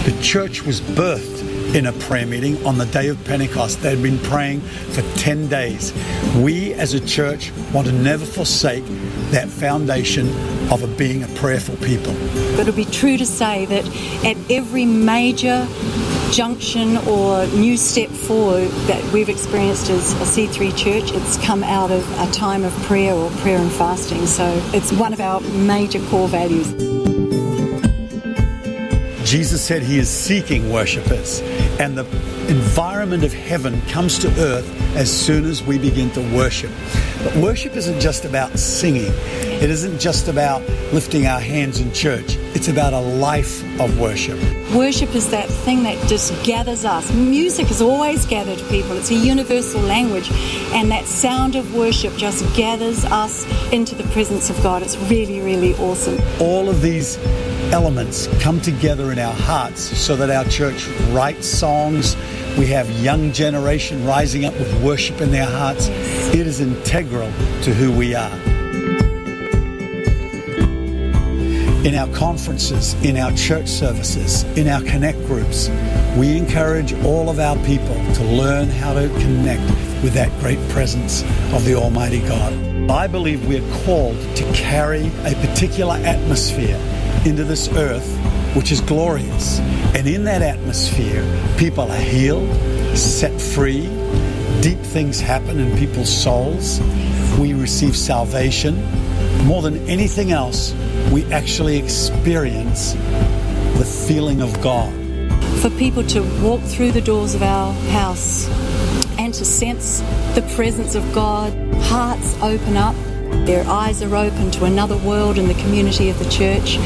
The 0.04 0.14
church 0.20 0.64
was 0.64 0.80
birthed 0.80 1.29
in 1.74 1.86
a 1.86 1.92
prayer 1.92 2.26
meeting 2.26 2.64
on 2.66 2.78
the 2.78 2.86
day 2.86 3.08
of 3.08 3.24
Pentecost. 3.24 3.80
They'd 3.80 4.02
been 4.02 4.18
praying 4.18 4.60
for 4.60 5.02
10 5.18 5.48
days. 5.48 5.92
We 6.36 6.72
as 6.74 6.94
a 6.94 7.00
church 7.00 7.52
want 7.72 7.86
to 7.86 7.92
never 7.92 8.24
forsake 8.24 8.84
that 9.30 9.48
foundation 9.48 10.28
of 10.72 10.82
a 10.82 10.88
being 10.88 11.22
a 11.22 11.28
prayerful 11.28 11.76
people. 11.76 12.12
It'll 12.58 12.74
be 12.74 12.86
true 12.86 13.16
to 13.16 13.26
say 13.26 13.66
that 13.66 13.86
at 14.26 14.36
every 14.50 14.84
major 14.84 15.66
junction 16.32 16.96
or 17.08 17.46
new 17.48 17.76
step 17.76 18.08
forward 18.08 18.68
that 18.86 19.04
we've 19.12 19.28
experienced 19.28 19.90
as 19.90 20.12
a 20.14 20.24
C3 20.24 20.76
church, 20.76 21.12
it's 21.12 21.36
come 21.44 21.62
out 21.62 21.92
of 21.92 22.20
a 22.20 22.30
time 22.32 22.64
of 22.64 22.72
prayer 22.82 23.14
or 23.14 23.30
prayer 23.42 23.58
and 23.58 23.70
fasting. 23.70 24.26
So 24.26 24.44
it's 24.74 24.92
one 24.92 25.12
of 25.12 25.20
our 25.20 25.40
major 25.40 26.00
core 26.06 26.28
values. 26.28 27.09
Jesus 29.30 29.62
said 29.64 29.84
he 29.84 29.96
is 29.96 30.08
seeking 30.08 30.72
worshippers, 30.72 31.40
and 31.78 31.96
the 31.96 32.04
environment 32.48 33.22
of 33.22 33.32
heaven 33.32 33.80
comes 33.82 34.18
to 34.18 34.28
earth 34.40 34.68
as 34.96 35.08
soon 35.08 35.44
as 35.44 35.62
we 35.62 35.78
begin 35.78 36.10
to 36.10 36.20
worship. 36.34 36.72
But 37.22 37.36
worship 37.36 37.76
isn't 37.76 38.00
just 38.00 38.24
about 38.24 38.58
singing, 38.58 39.12
it 39.62 39.70
isn't 39.70 40.00
just 40.00 40.26
about 40.26 40.68
lifting 40.92 41.28
our 41.28 41.38
hands 41.38 41.78
in 41.78 41.92
church, 41.92 42.38
it's 42.56 42.66
about 42.66 42.92
a 42.92 42.98
life 42.98 43.62
of 43.78 44.00
worship. 44.00 44.36
Worship 44.74 45.14
is 45.14 45.30
that 45.30 45.48
thing 45.48 45.84
that 45.84 46.08
just 46.08 46.32
gathers 46.42 46.84
us. 46.84 47.12
Music 47.14 47.68
has 47.68 47.80
always 47.80 48.26
gathered 48.26 48.58
people, 48.68 48.96
it's 48.96 49.12
a 49.12 49.14
universal 49.14 49.80
language, 49.82 50.28
and 50.72 50.90
that 50.90 51.04
sound 51.04 51.54
of 51.54 51.72
worship 51.72 52.16
just 52.16 52.42
gathers 52.56 53.04
us 53.04 53.46
into 53.72 53.94
the 53.94 54.02
presence 54.08 54.50
of 54.50 54.60
God. 54.60 54.82
It's 54.82 54.96
really, 55.08 55.40
really 55.40 55.74
awesome. 55.74 56.18
All 56.40 56.68
of 56.68 56.82
these 56.82 57.16
elements 57.72 58.26
come 58.40 58.60
together 58.60 59.12
in 59.12 59.18
our 59.18 59.32
hearts 59.32 59.80
so 59.80 60.16
that 60.16 60.30
our 60.30 60.44
church 60.50 60.86
writes 61.10 61.46
songs. 61.46 62.16
We 62.58 62.66
have 62.66 62.90
young 63.02 63.32
generation 63.32 64.04
rising 64.04 64.44
up 64.44 64.54
with 64.54 64.82
worship 64.82 65.20
in 65.20 65.30
their 65.30 65.46
hearts. 65.46 65.88
It 65.88 66.46
is 66.46 66.60
integral 66.60 67.30
to 67.62 67.74
who 67.74 67.92
we 67.92 68.14
are. 68.14 68.34
In 71.86 71.94
our 71.94 72.08
conferences, 72.14 72.94
in 73.02 73.16
our 73.16 73.32
church 73.32 73.68
services, 73.68 74.42
in 74.58 74.68
our 74.68 74.82
connect 74.82 75.18
groups, 75.26 75.68
we 76.18 76.36
encourage 76.36 76.92
all 77.04 77.30
of 77.30 77.38
our 77.38 77.56
people 77.64 77.94
to 78.14 78.24
learn 78.24 78.68
how 78.68 78.92
to 78.92 79.08
connect 79.08 79.62
with 80.02 80.12
that 80.14 80.30
great 80.40 80.58
presence 80.68 81.22
of 81.54 81.64
the 81.64 81.74
Almighty 81.74 82.20
God. 82.20 82.52
I 82.90 83.06
believe 83.06 83.46
we're 83.46 83.66
called 83.84 84.18
to 84.36 84.52
carry 84.52 85.06
a 85.24 85.34
particular 85.46 85.94
atmosphere 85.94 86.78
into 87.26 87.44
this 87.44 87.68
earth 87.70 88.08
which 88.54 88.72
is 88.72 88.80
glorious. 88.80 89.60
And 89.94 90.06
in 90.06 90.24
that 90.24 90.42
atmosphere, 90.42 91.24
people 91.56 91.90
are 91.90 91.96
healed, 91.96 92.48
set 92.96 93.40
free, 93.40 93.86
deep 94.60 94.78
things 94.78 95.20
happen 95.20 95.58
in 95.58 95.76
people's 95.78 96.10
souls. 96.10 96.80
We 97.38 97.54
receive 97.54 97.96
salvation. 97.96 98.82
More 99.44 99.62
than 99.62 99.76
anything 99.88 100.32
else, 100.32 100.74
we 101.12 101.24
actually 101.32 101.78
experience 101.78 102.92
the 103.78 103.84
feeling 104.08 104.42
of 104.42 104.60
God. 104.60 104.92
For 105.60 105.70
people 105.70 106.04
to 106.08 106.20
walk 106.42 106.60
through 106.62 106.92
the 106.92 107.00
doors 107.00 107.34
of 107.34 107.42
our 107.42 107.72
house 107.90 108.48
and 109.18 109.32
to 109.34 109.44
sense 109.44 110.00
the 110.34 110.42
presence 110.54 110.94
of 110.94 111.12
God, 111.12 111.52
hearts 111.84 112.34
open 112.42 112.76
up, 112.76 112.96
their 113.46 113.66
eyes 113.66 114.02
are 114.02 114.14
open 114.14 114.50
to 114.52 114.64
another 114.64 114.96
world 114.98 115.38
in 115.38 115.48
the 115.48 115.54
community 115.54 116.10
of 116.10 116.18
the 116.18 116.28
church, 116.30 116.76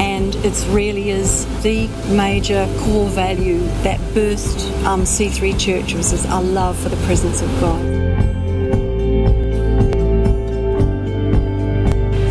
and 0.00 0.34
it 0.36 0.66
really 0.70 1.10
is 1.10 1.46
the 1.62 1.88
major 2.14 2.66
core 2.80 3.08
value 3.10 3.60
that 3.82 4.00
birthed 4.14 4.84
um, 4.84 5.02
C3 5.02 5.58
Church 5.58 5.94
is 5.94 6.24
our 6.26 6.42
love 6.42 6.78
for 6.78 6.88
the 6.88 6.96
presence 7.04 7.42
of 7.42 7.48
God. 7.60 7.84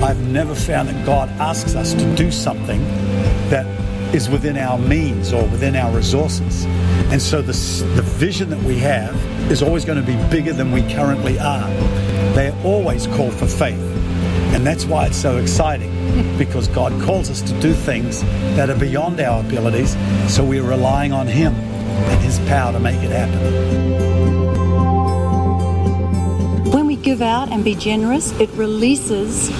I've 0.03 0.27
never 0.29 0.55
found 0.55 0.89
that 0.89 1.05
God 1.05 1.29
asks 1.39 1.75
us 1.75 1.93
to 1.93 2.15
do 2.15 2.31
something 2.31 2.81
that 3.49 3.65
is 4.13 4.29
within 4.29 4.57
our 4.57 4.77
means 4.77 5.33
or 5.33 5.43
within 5.43 5.75
our 5.75 5.93
resources. 5.95 6.65
And 7.11 7.21
so 7.21 7.41
the, 7.41 7.53
the 7.95 8.01
vision 8.01 8.49
that 8.49 8.63
we 8.63 8.77
have 8.77 9.15
is 9.51 9.61
always 9.61 9.85
going 9.85 9.99
to 9.99 10.05
be 10.05 10.15
bigger 10.29 10.53
than 10.53 10.71
we 10.71 10.81
currently 10.93 11.37
are. 11.39 11.67
They 12.35 12.49
are 12.49 12.65
always 12.65 13.07
called 13.07 13.33
for 13.33 13.47
faith. 13.47 13.79
And 14.53 14.65
that's 14.65 14.85
why 14.85 15.05
it's 15.07 15.17
so 15.17 15.37
exciting 15.37 15.91
because 16.37 16.67
God 16.67 16.99
calls 17.01 17.29
us 17.29 17.41
to 17.43 17.59
do 17.59 17.73
things 17.73 18.21
that 18.55 18.69
are 18.69 18.79
beyond 18.79 19.19
our 19.19 19.41
abilities. 19.41 19.95
So 20.33 20.43
we're 20.43 20.63
relying 20.63 21.13
on 21.13 21.27
Him 21.27 21.53
and 21.53 22.21
His 22.21 22.39
power 22.47 22.71
to 22.71 22.79
make 22.79 23.01
it 23.03 23.11
happen. 23.11 24.17
When 26.71 26.87
we 26.87 26.95
give 26.95 27.21
out 27.21 27.51
and 27.51 27.63
be 27.63 27.75
generous, 27.75 28.31
it 28.39 28.49
releases, 28.51 29.51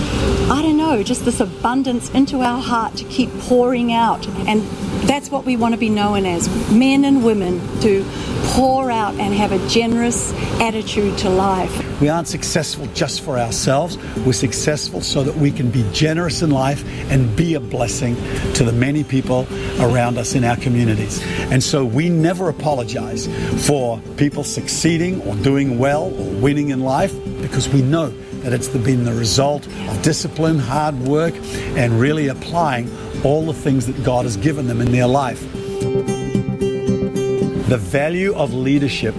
I 0.50 0.62
don't 0.62 0.78
know, 0.78 1.04
just 1.04 1.26
this 1.26 1.40
abundance 1.40 2.10
into 2.12 2.42
our 2.42 2.62
heart 2.62 2.96
to 2.98 3.04
keep 3.06 3.30
pouring 3.42 3.94
out. 3.94 4.28
And 4.48 4.62
that's 5.08 5.30
what 5.30 5.46
we 5.46 5.56
want 5.56 5.74
to 5.74 5.80
be 5.80 5.90
known 5.90 6.26
as 6.26 6.50
men 6.72 7.06
and 7.06 7.24
women 7.24 7.60
to 7.82 8.06
pour 8.52 8.92
out 8.92 9.16
and 9.16 9.34
have 9.34 9.52
a 9.52 9.68
generous 9.68 10.34
attitude 10.60 11.18
to 11.20 11.30
life. 11.30 11.87
We 12.00 12.10
aren't 12.10 12.27
successful 12.27 12.86
just 12.94 13.22
for 13.22 13.39
ourselves. 13.39 13.98
We're 14.18 14.34
successful 14.34 15.01
so 15.01 15.24
that 15.24 15.36
we 15.36 15.51
can 15.51 15.72
be 15.72 15.84
generous 15.92 16.42
in 16.42 16.51
life 16.51 16.86
and 17.12 17.36
be 17.36 17.56
a 17.56 17.60
blessing 17.60 18.16
to 18.54 18.63
the 18.63 18.72
many 18.72 19.04
people 19.04 19.48
around 19.80 20.18
us 20.18 20.36
in 20.36 20.44
our 20.44 20.58
communities. 20.58 21.22
And 21.51 21.63
so 21.63 21.84
we 21.84 22.10
never 22.10 22.50
apologize 22.50 23.27
for 23.66 24.00
people 24.18 24.44
succeeding 24.44 25.22
or 25.24 25.36
doing 25.38 25.80
well 25.80 26.04
or 26.04 26.30
winning 26.39 26.70
in 26.70 26.82
life 26.82 27.13
because 27.42 27.68
we 27.70 27.82
know 27.82 28.10
that 28.42 28.54
it's 28.54 28.68
been 28.68 29.04
the 29.04 29.13
result 29.13 29.66
of 29.66 30.01
discipline, 30.04 30.60
hard 30.60 30.96
work, 31.00 31.34
and 31.75 32.00
really 32.00 32.27
applying 32.27 32.89
all 33.24 33.46
the 33.46 33.54
things 33.54 33.88
that 33.88 34.04
God 34.04 34.25
has 34.25 34.38
given 34.38 34.68
them 34.68 34.82
in 34.82 34.92
their 34.92 35.08
life. 35.08 35.44
The 37.68 37.78
value 37.78 38.34
of 38.34 38.54
leadership 38.54 39.14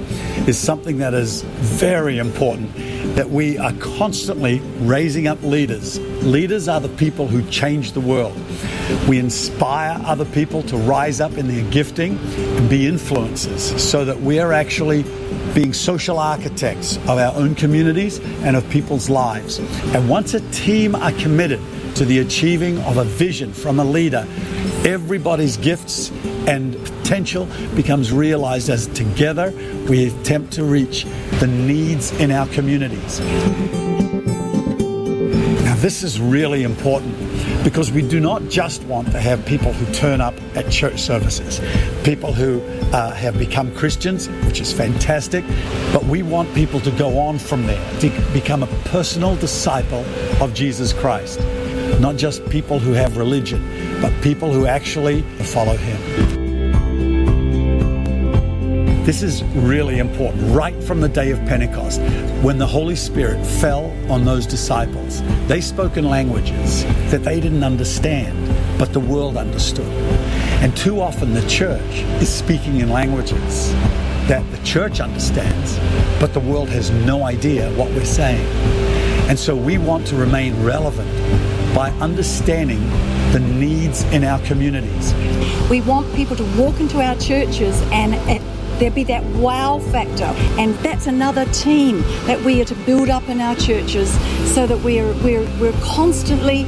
is 0.49 0.57
something 0.57 0.97
that 0.99 1.13
is 1.13 1.43
very 1.43 2.17
important. 2.17 2.75
That 3.15 3.29
we 3.29 3.59
are 3.59 3.75
constantly 3.75 4.61
raising 4.79 5.27
up 5.27 5.43
leaders. 5.43 6.01
Leaders 6.25 6.67
are 6.67 6.81
the 6.81 6.89
people 6.89 7.29
who 7.29 7.43
change 7.51 7.93
the 7.93 8.01
world. 8.01 8.35
We 9.07 9.19
inspire 9.19 10.01
other 10.03 10.25
people 10.25 10.63
to 10.63 10.79
rise 10.79 11.21
up 11.21 11.33
in 11.37 11.47
their 11.47 11.71
gifting 11.71 12.17
and 12.17 12.71
be 12.71 12.91
influencers 12.91 13.79
so 13.79 14.07
that 14.07 14.19
we 14.19 14.41
are 14.41 14.55
actually 14.55 15.03
being 15.55 15.75
social 15.75 16.19
architects 16.19 16.97
of 16.97 17.19
our 17.19 17.35
own 17.35 17.55
communities 17.55 18.19
and 18.45 18.57
of 18.57 18.67
people's 18.71 19.11
lives. 19.11 19.59
And 19.95 20.09
once 20.09 20.33
a 20.33 20.41
team 20.53 20.95
are 20.95 21.13
committed 21.13 21.61
to 21.99 22.05
the 22.05 22.21
achieving 22.21 22.79
of 22.83 22.97
a 22.99 23.03
vision 23.03 23.53
from 23.53 23.81
a 23.81 23.85
leader, 23.85 24.25
everybody's 24.85 25.57
gifts 25.57 26.13
and 26.47 26.73
potential 26.85 27.49
becomes 27.75 28.13
realized 28.13 28.71
as 28.71 28.87
together 28.89 29.53
we 29.89 30.07
attempt 30.07 30.53
to 30.53 30.63
reach 30.63 31.07
the 31.41 31.49
needs 31.49 32.13
in 32.21 32.31
our 32.31 32.47
communities. 32.49 33.19
Now, 35.65 35.75
this 35.75 36.05
is 36.05 36.21
really 36.21 36.63
important 36.63 37.17
because 37.65 37.91
we 37.91 38.03
do 38.03 38.21
not 38.21 38.49
just 38.49 38.85
want 38.85 39.11
to 39.11 39.19
have 39.19 39.45
people 39.45 39.73
who 39.73 39.93
turn 39.93 40.21
up 40.21 40.35
at 40.55 40.71
church 40.71 41.01
services, 41.01 41.61
people 42.05 42.33
who 42.33 42.61
uh, 42.93 43.11
have 43.11 43.37
become 43.41 43.75
Christians, 43.75 44.29
which 44.47 44.61
is 44.61 44.73
fantastic, 44.73 45.45
but 45.93 46.05
we 46.05 46.23
want 46.23 46.55
people 46.55 46.79
to 46.79 46.93
go 46.93 47.19
on 47.19 47.41
from 47.41 47.67
there, 47.67 48.01
to 48.01 48.09
become 48.33 48.63
a 48.63 48.69
personal 48.85 49.35
disciple 49.35 50.05
of 50.41 50.55
Jesus 50.55 50.93
Christ. 50.93 51.41
Not 52.01 52.17
just 52.17 52.49
people 52.49 52.79
who 52.79 52.93
have 52.93 53.17
religion, 53.17 53.61
but 54.01 54.13
people 54.23 54.53
who 54.53 54.67
actually 54.67 55.23
follow 55.53 55.77
Him. 55.77 56.39
This 59.05 59.23
is 59.23 59.43
really 59.57 59.99
important. 59.99 60.55
Right 60.55 60.81
from 60.85 61.01
the 61.01 61.09
day 61.09 61.31
of 61.31 61.39
Pentecost, 61.47 61.99
when 62.43 62.59
the 62.59 62.67
Holy 62.67 62.95
Spirit 62.95 63.43
fell 63.45 63.87
on 64.13 64.27
those 64.27 64.47
disciples, 64.47 65.23
they 65.47 65.63
spoke 65.63 65.97
in 65.97 66.09
languages 66.09 66.85
that 67.11 67.25
they 67.25 67.41
didn't 67.41 67.65
understand, 67.65 68.37
but 68.79 68.93
the 68.93 69.01
world 69.01 69.39
understood. 69.39 69.89
And 70.63 70.77
too 70.77 71.01
often 71.01 71.33
the 71.33 71.49
church 71.49 72.05
is 72.21 72.29
speaking 72.29 72.81
in 72.81 72.91
languages 72.91 73.73
that 74.29 74.45
the 74.51 74.63
church 74.63 75.01
understands, 75.01 75.79
but 76.21 76.35
the 76.35 76.41
world 76.41 76.69
has 76.69 76.91
no 76.91 77.25
idea 77.25 77.71
what 77.79 77.91
we're 77.93 78.05
saying. 78.05 78.47
And 79.31 79.39
so 79.39 79.57
we 79.57 79.79
want 79.79 80.07
to 80.09 80.17
remain 80.17 80.63
relevant 80.63 81.09
by 81.75 81.91
understanding 82.01 82.81
the 83.33 83.41
needs 83.41 84.03
in 84.05 84.25
our 84.25 84.41
communities. 84.41 85.15
We 85.69 85.81
want 85.83 86.15
people 86.15 86.37
to 86.37 86.45
walk 86.57 86.81
into 86.81 87.01
our 87.01 87.17
churches 87.17 87.81
and 87.93 88.15
it, 88.29 88.43
there 88.79 88.91
be 88.91 89.05
that 89.05 89.25
wow 89.25 89.79
factor. 89.79 90.25
And 90.61 90.75
that's 90.77 91.07
another 91.07 91.45
team 91.47 92.01
that 92.27 92.41
we 92.43 92.61
are 92.63 92.65
to 92.67 92.75
build 92.87 93.09
up 93.09 93.29
in 93.29 93.41
our 93.41 93.57
churches 93.57 94.11
so 94.53 94.67
that 94.67 94.79
we're, 94.79 95.13
we're, 95.25 95.47
we're 95.61 95.79
constantly, 95.81 96.61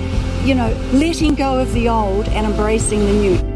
you 0.44 0.54
know, 0.54 0.70
letting 0.92 1.34
go 1.34 1.58
of 1.58 1.72
the 1.72 1.88
old 1.88 2.28
and 2.28 2.46
embracing 2.46 3.00
the 3.00 3.12
new. 3.12 3.50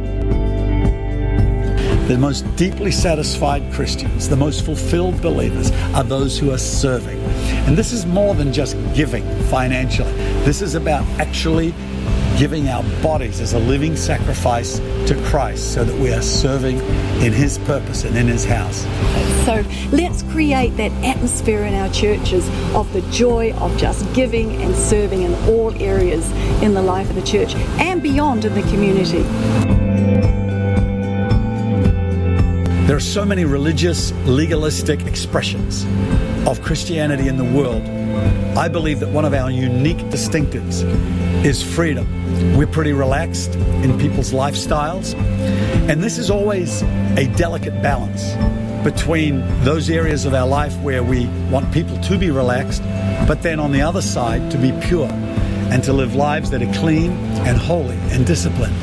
The 2.08 2.18
most 2.18 2.44
deeply 2.56 2.90
satisfied 2.90 3.72
Christians, 3.72 4.28
the 4.28 4.36
most 4.36 4.64
fulfilled 4.64 5.20
believers, 5.22 5.70
are 5.94 6.04
those 6.04 6.38
who 6.38 6.52
are 6.52 6.58
serving. 6.58 7.23
And 7.66 7.76
this 7.76 7.92
is 7.92 8.06
more 8.06 8.34
than 8.34 8.52
just 8.52 8.76
giving 8.94 9.24
financially, 9.44 10.12
this 10.44 10.62
is 10.62 10.74
about 10.74 11.04
actually 11.18 11.74
giving 12.36 12.68
our 12.68 12.82
bodies 13.00 13.40
as 13.40 13.52
a 13.52 13.58
living 13.60 13.96
sacrifice 13.96 14.78
to 15.06 15.20
Christ 15.26 15.72
so 15.72 15.84
that 15.84 15.96
we 16.00 16.12
are 16.12 16.22
serving 16.22 16.78
in 17.22 17.32
His 17.32 17.58
purpose 17.58 18.04
and 18.04 18.16
in 18.16 18.26
His 18.26 18.44
house. 18.44 18.82
So 19.44 19.64
let's 19.92 20.22
create 20.24 20.76
that 20.76 20.90
atmosphere 21.04 21.64
in 21.64 21.74
our 21.74 21.88
churches 21.90 22.48
of 22.74 22.92
the 22.92 23.02
joy 23.12 23.52
of 23.54 23.76
just 23.78 24.12
giving 24.14 24.62
and 24.62 24.74
serving 24.74 25.22
in 25.22 25.34
all 25.48 25.72
areas 25.80 26.28
in 26.62 26.74
the 26.74 26.82
life 26.82 27.08
of 27.08 27.14
the 27.14 27.22
church 27.22 27.54
and 27.78 28.02
beyond 28.02 28.44
in 28.44 28.54
the 28.54 28.62
community. 28.62 29.22
There 32.86 32.96
are 32.96 33.00
so 33.00 33.24
many 33.24 33.44
religious, 33.44 34.12
legalistic 34.26 35.06
expressions 35.06 35.86
of 36.46 36.60
Christianity 36.62 37.28
in 37.28 37.36
the 37.36 37.44
world. 37.44 37.82
I 38.56 38.68
believe 38.68 39.00
that 39.00 39.08
one 39.08 39.24
of 39.24 39.34
our 39.34 39.50
unique 39.50 39.98
distinctives 40.10 40.82
is 41.44 41.62
freedom. 41.62 42.06
We're 42.56 42.66
pretty 42.66 42.92
relaxed 42.92 43.54
in 43.54 43.98
people's 43.98 44.32
lifestyles, 44.32 45.14
and 45.88 46.02
this 46.02 46.18
is 46.18 46.30
always 46.30 46.82
a 47.16 47.26
delicate 47.36 47.82
balance 47.82 48.34
between 48.84 49.40
those 49.64 49.88
areas 49.88 50.26
of 50.26 50.34
our 50.34 50.46
life 50.46 50.78
where 50.80 51.02
we 51.02 51.26
want 51.50 51.72
people 51.72 51.98
to 52.00 52.18
be 52.18 52.30
relaxed, 52.30 52.82
but 53.26 53.42
then 53.42 53.58
on 53.58 53.72
the 53.72 53.80
other 53.80 54.02
side 54.02 54.50
to 54.50 54.58
be 54.58 54.72
pure 54.82 55.08
and 55.72 55.82
to 55.82 55.92
live 55.92 56.14
lives 56.14 56.50
that 56.50 56.62
are 56.62 56.72
clean 56.74 57.12
and 57.46 57.56
holy 57.56 57.96
and 58.10 58.26
disciplined. 58.26 58.74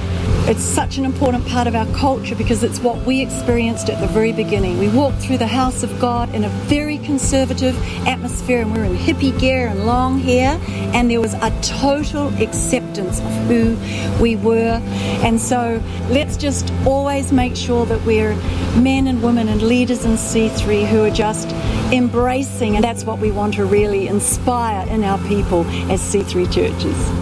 It's 0.46 0.64
such 0.64 0.98
an 0.98 1.06
important 1.06 1.48
part 1.48 1.68
of 1.68 1.76
our 1.76 1.86
culture 1.94 2.36
because 2.36 2.64
it's 2.64 2.80
what 2.80 2.98
we 3.06 3.22
experienced 3.22 3.90
at 3.90 4.02
the 4.02 4.08
very 4.08 4.34
beginning. 4.34 4.80
We 4.80 4.90
walked 4.90 5.20
through 5.20 5.38
the 5.38 5.48
house 5.48 5.84
of 5.84 6.00
God 6.00 6.34
in 6.34 6.44
a 6.44 6.50
very 6.50 6.98
conservative 6.98 7.78
atmosphere 8.08 8.62
and 8.62 8.74
we 8.74 8.80
were 8.80 8.86
in 8.86 8.98
hippie 8.98 9.40
gear 9.40 9.68
and 9.68 9.86
long 9.86 10.20
hair, 10.20 10.60
and 10.94 11.10
there 11.10 11.22
was 11.22 11.36
a 11.36 11.52
total 11.62 12.30
acceptance 12.42 13.20
of 13.20 13.32
who 13.48 13.78
we 14.22 14.36
were. 14.36 14.82
And 15.24 15.40
so 15.40 15.82
let's 16.10 16.38
just 16.38 16.74
always 16.86 17.32
make 17.32 17.56
sure 17.56 17.86
that 17.86 18.02
we're 18.04 18.36
men 18.76 19.08
and 19.08 19.22
women 19.22 19.48
and 19.48 19.62
leaders 19.62 20.06
in 20.06 20.14
C3 20.14 20.88
who 20.88 21.04
are 21.04 21.12
just 21.12 21.50
embracing, 21.94 22.76
and 22.76 22.84
that's 22.84 23.04
what 23.04 23.20
we 23.20 23.32
want 23.32 23.54
to 23.54 23.66
really 23.66 24.08
inspire 24.08 24.88
in 24.90 25.04
our 25.04 25.20
people 25.28 25.66
as 25.92 26.02
C3 26.02 26.52
churches. 26.52 27.21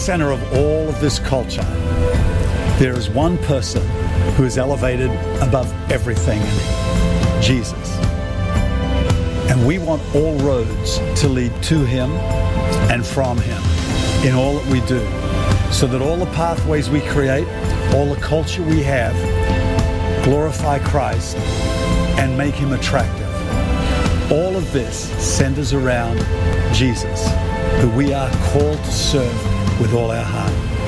Center 0.00 0.30
of 0.30 0.42
all 0.54 0.88
of 0.88 0.98
this 0.98 1.18
culture, 1.18 1.62
there 2.78 2.94
is 2.96 3.10
one 3.10 3.36
person 3.36 3.86
who 4.32 4.44
is 4.44 4.56
elevated 4.56 5.10
above 5.42 5.70
everything 5.92 6.40
Jesus. 7.42 7.98
And 9.50 9.66
we 9.66 9.78
want 9.78 10.02
all 10.14 10.38
roads 10.38 10.96
to 11.20 11.28
lead 11.28 11.52
to 11.64 11.84
him 11.84 12.10
and 12.90 13.04
from 13.04 13.36
him 13.42 13.62
in 14.26 14.34
all 14.34 14.54
that 14.54 14.66
we 14.72 14.80
do, 14.86 15.00
so 15.70 15.86
that 15.86 16.00
all 16.00 16.16
the 16.16 16.32
pathways 16.32 16.88
we 16.88 17.02
create, 17.02 17.46
all 17.94 18.06
the 18.06 18.20
culture 18.22 18.62
we 18.62 18.82
have, 18.82 19.14
glorify 20.24 20.78
Christ 20.78 21.36
and 22.16 22.38
make 22.38 22.54
him 22.54 22.72
attractive. 22.72 23.28
All 24.32 24.56
of 24.56 24.72
this 24.72 24.96
centers 25.22 25.74
around 25.74 26.16
Jesus, 26.74 27.28
who 27.82 27.90
we 27.90 28.14
are 28.14 28.30
called 28.50 28.78
to 28.78 28.90
serve 28.90 29.49
with 29.80 29.94
all 29.94 30.10
our 30.10 30.22
heart. 30.22 30.79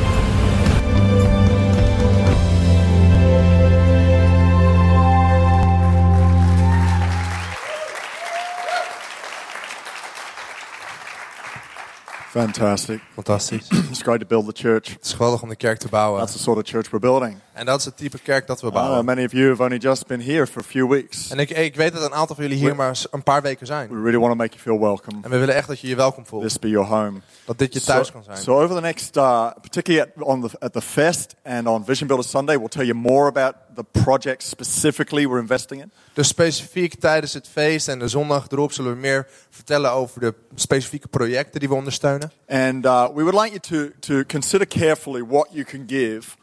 Fantastic. 12.33 13.01
Fantastisch. 13.15 13.69
It's 13.91 14.03
great 14.03 14.21
to 14.21 14.27
build 14.27 14.47
the 14.47 14.63
church. 14.63 14.89
Het 14.93 15.05
is 15.05 15.13
geweldig 15.13 15.43
om 15.43 15.49
de 15.49 15.57
kerk 15.57 15.79
te 15.79 15.89
bouwen. 15.89 16.21
That's 16.21 16.33
the 16.33 16.39
sort 16.39 16.57
of 16.59 16.65
church 16.65 16.91
we're 16.91 16.99
building. 16.99 17.39
En 17.53 17.67
dat 17.67 17.79
is 17.79 17.85
het 17.85 17.97
type 17.97 18.19
kerk 18.19 18.47
dat 18.47 18.61
we 18.61 18.71
bouwen. 18.71 19.05
many 19.05 19.25
of 19.25 19.33
you 19.33 19.49
have 19.49 19.63
only 19.63 19.77
just 19.77 20.07
been 20.07 20.21
here 20.21 20.47
for 20.47 20.61
a 20.63 20.65
few 20.65 20.89
weeks. 20.89 21.31
En 21.31 21.39
ik, 21.39 21.51
ik 21.51 21.77
weet 21.77 21.93
dat 21.93 22.03
een 22.03 22.15
aantal 22.15 22.35
van 22.37 22.45
jullie 22.45 22.59
hier 22.59 22.77
maar 22.77 22.99
een 23.11 23.23
paar 23.23 23.43
weken 23.43 23.67
zijn. 23.67 23.89
We 23.89 23.95
really 23.95 24.19
want 24.19 24.31
to 24.31 24.37
make 24.37 24.51
you 24.51 24.63
feel 24.63 24.81
welcome. 24.81 25.19
En 25.23 25.31
we 25.31 25.39
willen 25.39 25.55
echt 25.55 25.69
dat 25.69 25.81
je 25.81 25.89
je 25.89 25.97
welkom 25.97 26.27
voelt. 26.27 26.43
This 26.43 26.59
be 26.59 26.69
your 26.69 26.89
home. 26.89 27.21
Dat 27.45 27.59
dit 27.59 27.73
je 27.73 27.81
So, 27.81 27.93
thuis 27.93 28.13
kan 28.13 28.23
zijn. 28.25 28.37
so 28.37 28.61
over 28.61 28.75
the 28.75 28.81
next, 28.83 29.17
uh, 29.17 29.51
particularly 29.61 30.11
at, 30.17 30.25
on 30.25 30.41
the, 30.49 30.57
at 30.59 30.73
the 30.73 30.83
fest 30.83 31.35
and 31.45 31.67
on 31.67 31.85
Vision 31.85 32.07
Builder 32.07 32.29
Sunday, 32.29 32.57
we'll 32.57 32.69
tell 32.69 32.87
you 32.87 32.99
more 32.99 33.27
about 33.29 33.55
the 33.75 33.85
project 34.05 34.43
specifically 34.43 35.27
we're 35.29 35.41
investing 35.41 35.81
in. 35.83 35.91
Dus 36.13 36.29
specifiek 36.29 36.95
tijdens 37.01 37.33
het 37.33 37.49
feest 37.49 37.89
en 37.89 37.99
de 37.99 38.09
zondag 38.09 38.47
erop 38.51 38.73
zullen 38.73 38.93
we 38.93 38.99
meer 38.99 39.27
vertellen 39.51 39.91
over 39.93 40.21
de 40.21 40.35
specifieke 40.55 41.09
projecten 41.09 41.61
die 41.61 41.69
we 41.69 41.75
ondersteunen. 41.75 42.33
And 42.49 42.85
uh, 42.85 43.07
we 43.15 43.23
would 43.23 43.35
like 43.43 43.61
you 43.61 43.61
to, 43.61 43.99
to 43.99 44.25
consider 44.27 44.67
carefully 44.67 45.25
what 45.27 45.49
you 45.51 45.65
can 45.65 45.85
give, 45.87 46.37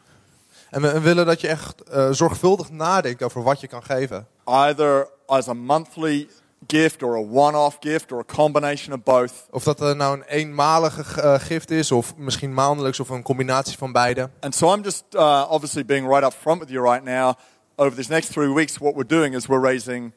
En 0.70 0.82
we 0.82 0.92
we 0.92 1.00
willen 1.00 1.26
dat 1.26 1.40
je 1.40 1.48
echt 1.48 1.82
eh, 1.82 2.10
zorgvuldig 2.10 2.70
nadenkt 2.70 3.22
over 3.22 3.42
wat 3.42 3.60
je 3.60 3.66
kan 3.66 3.82
geven. 3.82 4.26
either 4.44 5.08
as 5.26 5.48
a 5.48 5.54
monthly 5.54 6.28
gift 6.70 7.02
or 7.02 7.16
a 7.16 7.22
one-off 7.22 7.78
gift 7.80 8.12
or 8.12 8.18
a 8.20 8.34
combination 8.34 8.92
of 8.92 9.02
both. 9.02 9.32
Of 9.50 9.64
dat 9.64 9.80
er 9.80 9.96
nou 9.96 10.16
een 10.16 10.24
eenmalige 10.24 11.20
eh, 11.20 11.40
gift 11.40 11.70
is, 11.70 11.92
of 11.92 12.16
misschien 12.16 12.54
maandelijks, 12.54 13.00
of 13.00 13.08
een 13.08 13.22
combinatie 13.22 13.78
van 13.78 13.92
beide. 13.92 14.30
And 14.40 14.54
so 14.54 14.74
I'm 14.74 14.82
just 14.82 15.04
uh, 15.12 15.46
obviously 15.48 15.84
being 15.84 16.08
right 16.08 16.24
up 16.24 16.32
front 16.32 16.60
with 16.60 16.70
you 16.70 16.90
right 16.90 17.04
now. 17.04 17.34
Over 17.76 17.96
these 17.96 18.10
next 18.10 18.32
three 18.32 18.52
weeks, 18.52 18.78
what 18.78 18.94
we're 18.94 19.06
doing 19.06 19.34
is 19.34 19.46
we're 19.46 19.62
raising 19.62 20.12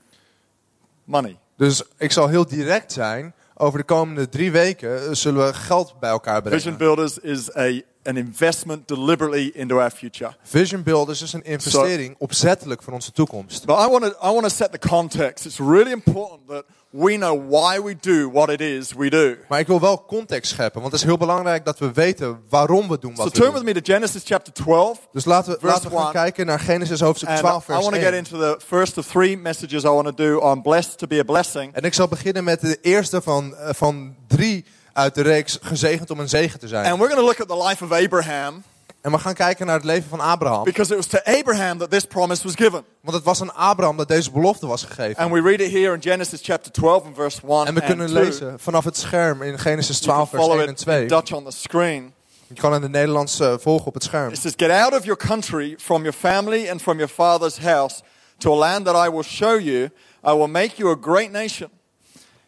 money. 1.04 1.38
Dus 1.58 1.84
ik 1.98 2.12
zal 2.12 2.28
heel 2.28 2.46
direct 2.46 2.92
zijn. 2.92 3.34
Over 3.56 3.80
de 3.80 3.86
komende 3.86 4.30
drie 4.30 4.52
weken 4.52 5.08
eh, 5.08 5.14
zullen 5.14 5.46
we 5.46 5.54
geld 5.54 6.00
bij 6.00 6.10
elkaar 6.10 6.42
Vision 6.42 6.60
brengen. 6.60 6.78
Builders 6.78 7.18
is 7.20 7.56
a, 7.56 7.82
an 8.04 8.18
investment 8.18 8.88
deliberately 8.88 9.52
into 9.54 9.80
our 9.80 9.92
future. 9.92 10.36
Vision 10.44 10.84
Builders 10.84 11.22
is 11.22 11.34
een 11.34 11.44
investering 11.44 12.16
opzettelijk 12.18 12.84
voor 12.84 12.94
onze 12.94 13.12
toekomst. 13.12 13.66
But 13.66 13.78
I 13.80 13.90
want 13.90 14.04
to 14.04 14.30
I 14.30 14.32
want 14.32 14.44
to 14.44 14.50
set 14.50 14.72
the 14.72 14.88
context. 14.88 15.46
It's 15.46 15.60
really 15.60 15.92
important 15.92 16.48
that 16.48 16.66
we 16.90 17.16
know 17.18 17.50
why 17.50 17.82
we 17.82 17.96
do 18.00 18.32
what 18.32 18.50
it 18.50 18.62
is 18.62 18.94
we 18.94 19.10
do. 19.10 19.36
Maar 19.50 19.60
ik 19.60 19.68
wil 19.68 19.80
wel 19.80 20.06
context 20.06 20.52
scheppen, 20.52 20.82
want 20.82 20.94
het 20.94 21.02
is 21.02 21.08
heel 21.08 21.18
belangrijk 21.18 21.66
dat 21.66 21.80
we 21.80 21.92
weten 21.92 22.42
waarom 22.50 22.88
we 22.88 23.00
doen 23.00 23.16
So 23.16 23.24
wat 23.24 23.32
we 23.34 23.40
turn 23.40 23.54
with 23.54 23.64
me 23.64 23.74
to 23.74 23.94
Genesis 23.94 24.22
chapter 24.26 24.54
12. 24.54 25.08
Dus 25.12 25.26
laten 25.26 25.52
we, 25.60 25.68
laten 25.68 25.90
we 25.90 25.96
gaan 25.96 26.06
1. 26.06 26.12
kijken 26.12 26.46
naar 26.46 26.60
Genesis 26.60 27.00
hoofdstuk 27.00 27.30
And 27.30 27.40
12 27.40 27.62
I 27.62 27.66
vers 27.66 27.82
want 27.82 27.94
to 27.94 28.02
get 28.02 28.12
1. 28.12 28.18
into 28.18 28.38
the 28.38 28.66
first 28.66 28.98
of 28.98 29.08
three 29.08 29.38
messages 29.38 29.84
I 29.84 29.88
want 29.88 30.06
to 30.06 30.14
do 30.14 30.40
on 30.40 30.62
blessed 30.62 30.98
to 30.98 31.08
be 31.08 31.20
a 31.20 31.24
blessing. 31.24 31.74
En 31.74 31.84
ik 31.84 31.94
zal 31.94 32.08
beginnen 32.08 32.44
met 32.44 32.62
de 32.62 32.78
eerste 32.82 33.22
van, 33.22 33.56
eh, 33.56 33.74
van 33.74 34.16
drie 34.28 34.66
uit 34.94 35.16
de 35.16 35.22
reeks 35.22 35.58
gezegend 35.62 36.10
om 36.12 36.20
een 36.20 36.30
zegen 36.30 36.60
te 36.60 36.68
zijn. 36.68 36.86
And 36.86 37.00
we're 37.00 37.10
going 37.14 37.20
to 37.22 37.26
look 37.26 37.40
at 37.42 37.48
the 37.48 37.68
life 37.68 37.84
of 37.84 37.92
Abraham 37.92 38.64
En 39.02 39.12
we 39.12 39.20
gaan 39.20 39.34
kijken 39.34 39.66
naar 39.66 39.76
het 39.76 39.84
leven 39.84 40.10
van 40.10 40.20
Abraham. 40.20 40.64
because 40.64 40.92
it 40.92 40.98
was 40.98 41.08
to 41.08 41.32
Abraham 41.40 41.78
that 41.78 41.90
this 41.92 42.06
promise 42.06 42.44
was 42.44 42.54
given. 42.56 42.84
Want 43.02 43.16
het 43.16 43.26
was 43.26 43.42
aan 43.42 43.54
Abraham 43.56 43.98
dat 43.98 44.08
deze 44.08 44.32
belofte 44.32 44.68
was 44.68 44.84
gegeven. 44.84 45.16
And 45.24 45.32
we 45.32 45.42
read 45.42 45.60
it 45.60 45.72
here 45.72 45.94
in 45.94 46.02
Genesis 46.02 46.40
chapter 46.44 46.72
12 46.72 47.06
and 47.06 47.16
verse 47.16 47.40
1 47.48 47.66
En 47.66 47.74
we 47.74 47.82
kunnen 47.82 48.06
and 48.06 48.16
2. 48.16 48.24
lezen 48.24 48.60
vanaf 48.60 48.84
het 48.84 48.98
scherm 48.98 49.42
in 49.42 49.60
Genesis 49.60 50.00
You 50.00 50.18
can 50.18 50.28
12 50.28 50.30
vers 50.30 50.42
follow 50.42 50.60
1 50.60 50.68
en 50.68 50.74
it 50.74 50.80
2. 50.80 51.02
in 51.02 51.08
Dutch 51.08 51.32
on 51.34 51.44
the 51.44 51.52
screen. 51.52 52.14
Je 52.48 52.62
kan 52.62 52.74
in 52.76 52.82
het 52.82 52.92
Nederlands 52.92 53.40
eh, 53.40 53.54
volgen 53.60 53.88
op 53.88 53.94
het 53.94 54.04
scherm. 54.04 54.32
It 54.32 54.38
says, 54.40 54.54
Get 54.56 54.70
out 54.70 54.94
of 54.94 55.04
your 55.06 55.18
country, 55.28 55.76
from 55.80 56.02
your 56.02 56.18
family, 56.18 56.70
and 56.70 56.82
from 56.82 56.98
your 56.98 57.12
father's 57.14 57.58
house, 57.58 58.02
to 58.38 58.52
a 58.52 58.56
land 58.56 58.86
that 58.86 59.08
I 59.08 59.10
will 59.10 59.24
show 59.24 59.60
you. 59.60 59.90
I 60.28 60.32
will 60.32 60.48
make 60.48 60.72
you 60.76 60.92
a 60.92 60.98
great 61.02 61.32
nation. 61.32 61.70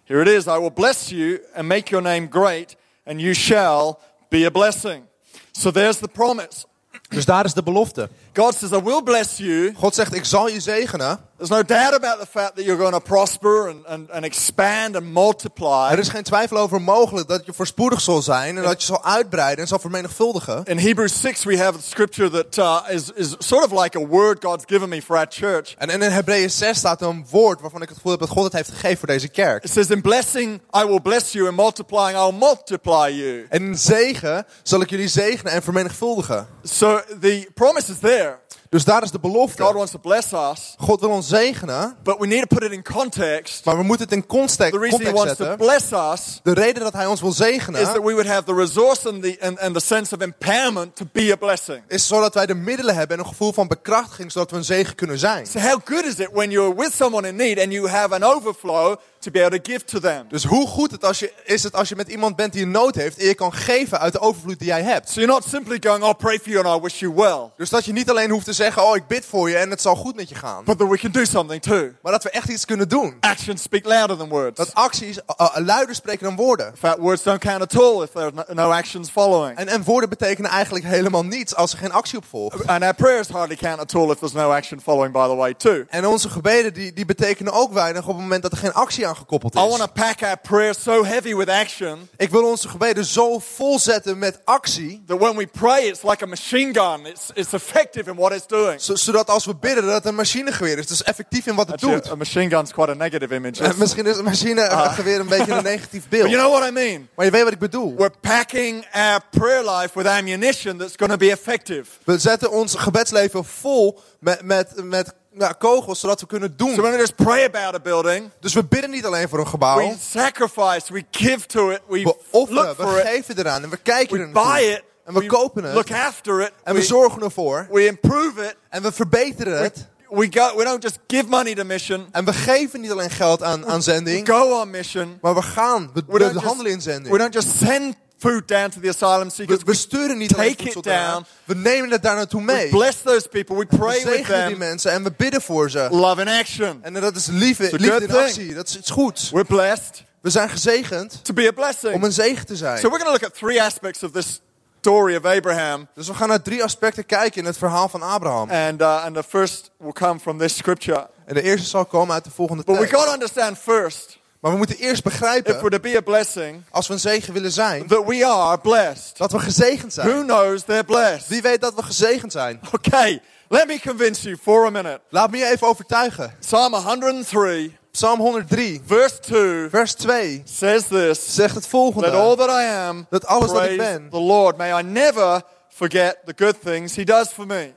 Here 0.08 0.22
it 0.22 0.28
is 0.28 0.48
I 0.48 0.58
will 0.58 0.74
bless 0.74 1.12
you 1.12 1.40
and 1.56 1.68
make 1.68 1.92
your 1.92 2.02
name 2.02 2.28
great, 2.28 2.76
and 3.06 3.20
you 3.20 3.34
shall 3.34 4.00
be 4.30 4.46
a 4.46 4.52
blessing. 4.52 5.08
So 5.52 5.72
there's 5.72 5.98
the 5.98 6.08
promise. 6.08 6.66
Dus 7.10 7.26
daar 7.26 7.46
is 7.46 7.54
de 7.54 7.64
belofte. 7.64 8.10
God 8.36 8.54
says, 8.54 8.74
I 8.74 8.82
will 8.82 9.02
bless 9.02 9.38
you. 9.38 9.74
God 9.74 9.96
zegt, 9.96 10.14
ik 10.14 10.26
zal 10.26 10.48
je 10.48 10.60
zegenen. 10.60 11.20
There's 11.38 11.50
no 11.50 11.64
doubt 11.64 11.94
about 11.94 12.20
the 12.20 12.26
fact 12.26 12.56
that 12.56 12.64
you're 12.66 12.78
going 12.78 12.94
to 12.94 13.02
prosper 13.02 13.68
and, 13.68 13.86
and, 13.88 14.10
and 14.12 14.24
expand 14.24 14.96
and 14.96 15.06
multiply. 15.06 15.92
Er 15.92 16.00
is 16.00 16.10
geen 16.10 16.24
twijfel 16.24 16.58
over 16.58 16.82
mogelijk 16.82 17.28
dat 17.28 17.46
je 17.46 17.54
voorspoedig 17.54 18.02
zal 18.02 18.22
zijn 18.22 18.58
en 18.58 18.64
dat 18.64 18.82
je 18.82 18.86
zal 18.86 19.04
uitbreiden 19.04 19.58
en 19.58 19.68
zal 19.68 19.80
vermenigvuldigen. 19.80 20.64
In 20.66 20.78
Hebrews 20.78 21.22
6, 21.22 21.44
we 21.44 21.58
have 21.58 21.78
a 21.78 21.82
scripture 21.82 22.30
that 22.30 22.58
uh, 22.58 22.96
is, 22.96 23.12
is 23.16 23.36
sort 23.40 23.72
of 23.72 23.84
like 23.84 23.98
a 23.98 24.06
word 24.08 24.44
God's 24.44 24.64
given 24.68 24.90
me 24.90 25.02
for 25.02 25.18
our 25.18 25.28
church. 25.30 25.76
En 25.78 25.90
in 25.90 26.02
Hebreeën 26.02 26.50
6 26.50 26.78
staat 26.78 27.02
een 27.02 27.26
woord 27.30 27.62
waarvan 27.62 27.82
ik 27.82 27.88
het 27.88 27.98
gevoel 27.98 28.12
heb 28.12 28.22
dat 28.22 28.30
God 28.30 28.44
het 28.44 28.54
heeft 28.54 28.70
gegeven 28.70 28.98
voor 28.98 29.08
deze 29.08 29.28
kerk. 29.28 29.64
It 29.64 29.72
says, 29.72 29.88
In 29.88 30.02
blessing, 30.02 30.62
I 30.78 30.86
will 30.86 31.02
bless 31.02 31.32
you, 31.32 31.48
and 31.48 31.56
multiplying, 31.56 32.18
I'll 32.18 32.38
multiply 32.38 33.12
you. 33.12 33.46
En 33.50 33.62
in 33.62 33.78
zegen 33.78 34.46
zal 34.64 34.82
ik 34.82 34.90
jullie 34.90 35.08
zegenen 35.08 35.54
en 35.54 35.64
vermenigvuldigen. 35.64 36.48
So 36.64 37.02
the 37.22 37.50
promise 37.54 37.92
is 37.92 38.00
there. 38.00 38.25
there. 38.26 38.40
Dus 38.76 38.84
daar 38.84 39.04
is 39.04 39.12
de 39.12 39.20
God 39.22 39.32
belofte. 39.32 39.64
wants 39.64 39.92
to 39.92 40.00
bless 40.00 40.32
us, 40.32 40.76
God 40.78 41.00
wil 41.00 41.10
ons 41.10 41.28
zegenen, 41.28 41.96
but 42.04 42.20
we 42.20 42.28
need 42.28 42.50
to 42.50 42.56
put 42.56 42.64
it 42.64 42.72
in 42.72 42.84
context. 42.84 43.66
maar 43.66 43.78
we 43.78 43.84
moeten 43.84 44.06
het 44.06 44.16
in 44.16 44.26
context, 44.26 44.72
The 44.72 44.80
reason 44.80 45.00
He 45.00 45.12
context 45.12 45.38
wants 45.40 45.58
to 45.58 45.66
bless 45.66 45.92
us 45.92 46.40
De 46.44 46.54
reden 46.54 46.84
dat 46.84 46.94
hij 46.94 47.06
ons 47.06 47.22
wil 47.22 47.30
is 47.30 47.38
that 47.38 47.48
zegenen 47.48 48.04
we 48.04 48.14
would 48.14 48.28
have 48.28 48.44
the 48.44 48.54
resource 48.54 49.10
and 49.10 49.24
the, 49.24 49.38
and, 49.42 49.60
and 49.60 49.74
the 49.74 49.80
sense 49.80 50.16
of 50.16 50.22
empowerment 50.22 50.96
to 50.96 51.06
be 51.12 51.32
a 51.32 51.36
blessing. 51.36 51.82
is 51.88 52.08
zodat 52.08 52.34
wij 52.34 52.46
de 52.46 52.56
middelen 52.56 52.96
hebben 52.96 53.18
en 53.18 53.24
een 53.24 53.30
gevoel 53.30 53.54
van 53.54 53.68
bekrachtiging 53.68 54.32
zodat 54.32 54.52
we 54.52 54.58
een 54.58 54.64
zegen 54.64 54.96
kunnen 54.96 55.20
zijn. 55.20 55.46
So, 55.46 55.60
how 55.60 55.80
good 55.86 56.06
is 56.06 56.16
it 56.16 56.30
when 56.32 56.50
you're 56.50 56.76
with 56.76 56.94
someone 56.94 57.28
in 57.28 57.36
need 57.36 57.60
and 57.60 57.72
you 57.72 57.90
have 57.90 58.14
an 58.14 58.24
overflow 58.24 58.96
to 59.20 59.32
be 59.32 59.46
able 59.46 59.60
to 59.60 59.72
give 59.72 59.86
to 59.86 60.00
them? 60.00 60.26
Dus 60.30 60.44
hoe 60.44 60.68
goed 60.68 60.92
het 60.92 61.06
als 61.06 61.20
je, 61.20 61.32
is 61.44 61.64
het 61.64 61.76
als 61.76 61.90
je 61.90 61.96
met 61.96 62.08
iemand 62.08 62.36
bent 62.36 62.54
die 62.54 62.64
een 62.64 62.72
nood 62.72 62.96
heeft 62.96 63.18
en 63.18 63.26
je 63.26 63.34
kan 63.36 63.54
geven 63.54 64.00
uit 64.00 64.14
de 64.14 64.20
overvloed 64.20 64.60
die 64.60 64.68
jij 64.68 64.84
hebt. 64.84 65.10
So, 65.10 65.20
you're 65.20 65.34
not 65.34 65.46
simply 65.50 65.78
going, 65.82 66.04
I'll 66.04 66.14
pray 66.14 66.40
for 66.40 66.52
you 66.52 66.66
and 66.66 66.80
I 66.80 66.82
wish 66.82 67.00
you 67.00 67.14
well, 67.14 67.52
Dus 67.58 67.70
dat 67.70 67.86
je 67.86 67.92
niet 67.94 68.10
alleen 68.10 68.30
hoeft 68.30 68.46
te 68.46 68.54
zeggen, 68.54 68.64
oh 68.76 68.96
ik 68.96 69.08
bid 69.08 69.26
voor 69.26 69.50
je 69.50 69.58
en 69.58 69.70
het 69.70 69.82
zal 69.82 69.96
goed 69.96 70.16
met 70.16 70.30
je 70.30 70.36
gaan. 70.36 70.64
but 70.64 70.78
that 70.78 70.90
we 70.90 70.98
can 70.98 71.12
do 71.12 71.26
something 71.26 71.62
too. 71.62 71.92
Maar 72.02 72.12
dat 72.12 72.24
we 72.24 72.30
echt 72.30 72.50
iets 72.50 72.66
kunnen 72.66 72.90
doen. 72.90 73.18
Actions 73.20 73.62
speak 73.62 73.86
louder 73.86 74.18
than 74.18 74.30
words. 74.30 74.58
Dat 74.58 74.74
acties 74.74 75.20
uh, 75.42 75.48
luider 75.56 75.96
spreken 75.96 76.26
dan 76.26 76.36
woorden. 76.36 76.68
In 76.68 76.78
fact, 76.78 76.98
words 76.98 77.24
don't 77.24 77.40
count 77.40 77.62
at 77.62 77.80
all 77.80 78.04
if 78.04 78.10
there 78.12 78.32
are 78.36 78.54
no, 78.54 78.72
actions 78.72 79.10
following. 79.10 79.58
En, 79.58 79.68
en 79.68 79.84
woorden 79.84 80.10
betekenen 80.10 80.52
eigenlijk 80.52 80.86
helemaal 80.86 81.26
niets 81.26 81.56
als 81.56 81.72
er 81.72 81.78
geen 81.78 81.92
actie 81.92 82.18
op 82.18 82.26
volgt. 82.30 82.68
And 82.68 82.84
our 82.84 82.94
prayers 82.94 83.28
hardly 83.28 83.56
count 83.56 83.80
at 83.80 83.96
all 83.96 84.12
if 84.12 84.18
there's 84.18 84.34
no 84.34 84.52
action 84.52 84.82
following, 84.82 85.14
by 85.14 85.28
the 85.28 85.36
way, 85.36 85.54
too. 85.54 85.86
En 85.90 86.06
onze 86.06 86.30
gebeden 86.30 86.74
die, 86.74 86.94
die 86.94 87.06
betekenen 87.06 87.54
ook 87.54 87.74
weinig 87.74 88.02
op 88.02 88.14
het 88.14 88.22
moment 88.22 88.42
dat 88.42 88.52
er 88.52 88.58
geen 88.58 88.74
actie 88.74 89.08
aan 89.08 89.16
gekoppeld 89.16 89.56
I 89.56 89.58
want 89.58 89.72
is. 89.72 89.78
to 89.80 89.88
pack 89.94 90.22
our 90.24 90.38
prayers 90.38 90.84
so 90.84 91.06
heavy 91.06 91.36
with 91.36 91.50
action 91.50 92.10
Ik 92.18 92.30
wil 92.30 92.44
onze 92.44 92.70
gebeden 92.70 93.06
zo 93.06 93.40
vol 93.40 93.80
zetten 93.80 94.18
met 94.18 94.40
actie, 94.44 95.04
that 95.08 95.20
when 95.20 95.36
we 95.36 95.48
pray, 95.48 95.84
it's 95.84 96.04
like 96.04 96.24
a 96.24 96.28
machine 96.28 96.74
gun. 96.74 97.06
It's, 97.06 97.30
it's 97.34 97.54
effective 97.54 98.10
in 98.10 98.16
what 98.16 98.32
it's 98.32 98.48
doing. 98.48 98.55
Zo- 98.78 98.96
zodat 98.96 99.30
als 99.30 99.46
we 99.46 99.56
bidden 99.56 99.86
dat 99.86 99.94
het 99.94 100.06
een 100.06 100.16
machinegeweer 100.16 100.78
is. 100.78 100.88
Dus 100.88 101.04
effectief 101.04 101.46
in 101.46 101.56
wat 101.56 101.66
het 101.68 101.76
Actually, 101.76 102.02
doet. 102.02 102.12
a 102.12 102.16
machine 102.16 102.50
gun's 102.50 102.72
quite 102.72 102.90
a 102.92 102.94
negative 102.94 103.36
image. 103.36 103.64
En 103.64 103.74
misschien 103.78 104.06
is 104.06 104.18
een 104.18 104.24
machinegeweer 104.24 105.20
een 105.20 105.28
beetje 105.28 105.52
een 105.52 105.64
negatief 105.74 106.04
But 106.10 106.20
you 106.20 106.30
beeld. 106.30 106.42
know 106.42 106.58
what 106.58 106.70
I 106.70 106.72
mean? 106.74 107.08
Maar 107.16 107.26
je 107.26 107.32
weet 107.32 107.44
wat 107.44 107.52
ik 107.54 107.60
bedoel. 107.60 107.96
We're 107.96 108.14
packing 108.22 108.86
our 108.94 109.20
prayer 109.32 109.64
life 109.70 109.90
with 109.98 110.08
ammunition 110.08 110.78
that's 110.78 110.94
going 110.96 111.12
to 111.12 111.18
be 111.18 111.32
effective. 111.32 111.84
We 112.04 112.18
zetten 112.18 112.52
ons 112.52 112.76
gebedsleven 112.76 113.46
vol 113.46 114.00
met, 114.20 114.42
met, 114.42 114.72
met 114.84 115.14
ja, 115.38 115.52
kogels, 115.52 116.00
zodat 116.00 116.22
we 116.22 116.28
kunnen 116.28 116.56
So 116.58 116.66
doen. 116.66 116.76
we 116.76 116.82
don't 116.82 116.96
just 117.00 117.16
pray 117.16 117.44
about 117.46 117.74
a 117.76 117.80
building. 117.80 118.30
Dus 118.40 118.54
we 118.54 118.64
bidden 118.64 118.90
niet 118.90 119.06
alleen 119.06 119.30
voor 119.30 119.40
een 119.40 119.48
gebouw. 119.48 119.78
We 119.78 119.96
sacrifice, 120.12 120.94
we 120.94 121.04
give 121.12 121.46
to 121.48 121.70
it, 121.70 121.80
we 121.88 121.94
We 122.00 122.04
look 122.04 122.18
offeren, 122.32 122.76
for 122.76 122.94
we 122.94 123.00
it, 123.00 123.08
geven 123.08 123.38
eraan 123.40 123.64
en 123.64 123.70
we 123.70 123.78
kijken 123.78 124.18
we 124.18 124.24
er 124.24 124.32
buy 124.32 124.62
it, 124.64 124.84
En 125.06 125.14
we 125.14 125.26
kopen 125.26 125.74
look 125.74 125.88
het. 125.90 125.98
after 125.98 126.42
it, 126.42 126.52
En 126.64 126.74
we 126.74 126.80
we, 126.80 126.86
zorgen 126.86 127.22
ervoor. 127.22 127.68
we 127.72 127.86
improve 127.86 128.42
it. 128.44 128.56
En 128.70 128.82
we 128.82 128.92
verbeteren 128.92 129.62
het. 129.62 129.88
We, 130.10 130.28
go, 130.32 130.58
we 130.58 130.64
don't 130.64 130.84
just 130.84 131.00
give 131.08 131.26
money 131.28 131.56
to 131.56 131.64
mission, 131.64 132.06
En 132.12 132.26
we 132.26 132.34
geven 132.34 132.82
niet 132.82 132.92
alleen 132.92 133.10
geld 133.10 133.44
aan, 133.44 133.66
aan 133.68 133.76
we 133.76 133.82
zending. 133.84 134.28
go 134.30 134.60
on 134.62 134.70
mission. 134.70 135.18
Maar 135.22 135.34
we 135.36 135.42
gaan. 135.42 135.90
We, 135.94 136.04
We 136.08 136.14
we 136.14 136.20
don't, 136.20 136.36
handelen 136.44 136.72
in 136.72 136.78
just, 136.78 136.86
we 136.88 136.92
zending. 136.92 137.18
don't 137.18 137.34
just 137.34 137.58
send 137.58 137.96
food 138.18 138.48
down 138.48 138.70
to 138.70 138.80
the 138.82 138.90
asylum 138.90 139.30
seekers. 139.30 139.60
We, 139.60 139.66
we 139.66 139.74
sturen 139.74 140.18
niet 140.18 140.34
alleen 140.36 140.50
take 140.56 140.64
voedsel 140.64 140.82
it 140.82 140.88
down. 140.88 141.12
daar. 141.12 141.24
We 141.44 141.56
nemen 141.56 141.92
het 141.92 142.04
daar 142.04 142.16
naartoe 142.16 142.40
We 142.46 142.52
mee. 142.52 142.70
bless 142.70 143.02
those 143.02 143.28
people. 143.30 143.56
We 143.56 143.66
We 143.70 143.78
pray 143.78 143.94
with 144.04 144.14
zegenen 144.14 144.40
die 144.48 144.50
them. 144.50 144.58
mensen 144.58 144.92
en 144.92 145.04
we 145.04 145.12
bidden 145.18 145.42
voor 145.42 145.70
ze. 145.70 145.88
Love 145.92 146.22
in 146.22 146.28
action. 146.28 146.80
En 146.84 146.94
dat 146.94 147.16
is 147.16 147.26
liefde, 147.28 147.64
liefde 147.72 147.92
in 148.02 148.08
thing. 148.08 148.12
actie. 148.20 148.54
Dat 148.54 148.68
is 148.68 148.78
iets 148.78 148.90
goeds. 148.92 149.30
We're 149.30 149.46
blessed 149.46 150.04
We 150.22 150.30
zijn 150.30 150.50
gezegend 150.50 151.20
to 151.24 151.34
be 151.34 151.48
a 151.48 151.52
blessing. 151.52 151.94
om 151.94 152.04
een 152.04 152.12
zegen 152.14 152.46
te 152.46 152.56
zijn. 152.56 152.78
So 152.80 152.90
we're 152.90 153.00
going 153.04 153.16
to 153.18 153.22
look 153.22 153.24
at 153.32 153.38
three 153.40 153.62
aspects 153.62 154.04
of 154.04 154.12
this 154.12 154.42
story 154.86 155.16
of 155.16 155.26
Abraham. 155.26 155.88
Dus 155.96 156.08
we 156.08 156.14
gaan 156.14 156.28
naar 156.28 156.42
drie 156.42 156.64
aspecten 156.64 157.06
kijken 157.06 157.42
in 157.42 157.46
het 157.46 157.58
verhaal 157.58 157.90
van 157.90 158.02
Abraham. 158.02 158.50
And, 158.50 158.82
uh, 158.82 159.04
and 159.06 159.16
the 159.16 159.24
first 159.24 159.72
will 159.78 159.92
come 159.92 160.20
from 160.20 160.38
this 160.38 160.56
scripture. 160.56 161.08
En 161.26 161.34
de 161.34 161.42
eerste 161.42 161.68
zal 161.68 161.86
komen 161.86 162.14
uit 162.14 162.24
de 162.24 162.30
volgende 162.32 162.64
But 162.64 162.76
we 162.76 162.82
tekst. 162.82 162.96
got 162.96 163.06
to 163.06 163.14
understand 163.14 163.58
first, 163.58 164.18
Maar 164.40 164.52
we 164.52 164.58
moeten 164.58 164.76
eerst 164.78 164.98
if 164.98 165.04
we're 165.04 165.20
begrijpen, 165.20 165.70
to 165.72 165.80
be 165.80 165.98
a 165.98 166.02
blessing, 166.02 166.64
als 166.72 166.88
we 166.88 166.94
een 166.94 167.00
zegen 167.00 167.34
willen 167.34 167.52
zijn, 167.52 167.88
that 167.88 168.06
we 168.06 168.26
are 168.26 168.58
blessed. 168.58 169.18
dat 169.18 169.32
we 169.32 169.40
gezegend 169.40 169.96
Who 169.96 170.04
zijn. 170.10 170.24
knows 170.26 170.64
they're 170.64 170.84
blessed? 170.84 171.28
Wie 171.28 171.42
weet 171.42 171.62
dat 171.62 171.74
we 171.76 171.84
gezegend 171.84 172.32
zijn? 172.32 172.60
Okay, 172.74 173.22
let 173.48 173.68
me 173.68 173.80
convince 173.80 174.24
you 174.24 174.38
for 174.42 174.66
a 174.66 174.70
minute. 174.70 175.02
Laat 175.10 175.32
me 175.32 175.38
je 175.38 175.46
even 175.46 175.68
overtuigen. 175.68 176.36
Psalm 176.40 176.74
103, 176.74 177.78
Psalm 177.96 178.20
103, 178.20 178.82
verse 178.86 179.20
2 179.22 179.70
vers 179.70 179.94
2 179.94 180.42
says 180.46 180.88
this 180.88 181.36
zegt 181.36 181.56
het 181.56 181.64
That 181.64 181.74
all 181.74 181.92
volgende. 181.92 182.36
that 182.38 182.50
I 182.50 182.64
am, 182.66 183.06
Dat 183.10 183.26
alles 183.26 183.52
wat 183.52 183.66
ik 183.66 183.78
ben. 183.78 184.10
the 184.10 184.20
Lord. 184.20 184.58
May 184.58 184.80
I 184.80 184.84
never 184.84 185.42
forget 185.70 186.18
the 186.26 186.34
good 186.36 186.56
things 186.64 186.96
He 186.96 187.04
does 187.04 187.28
for 187.28 187.46
me. 187.46 187.74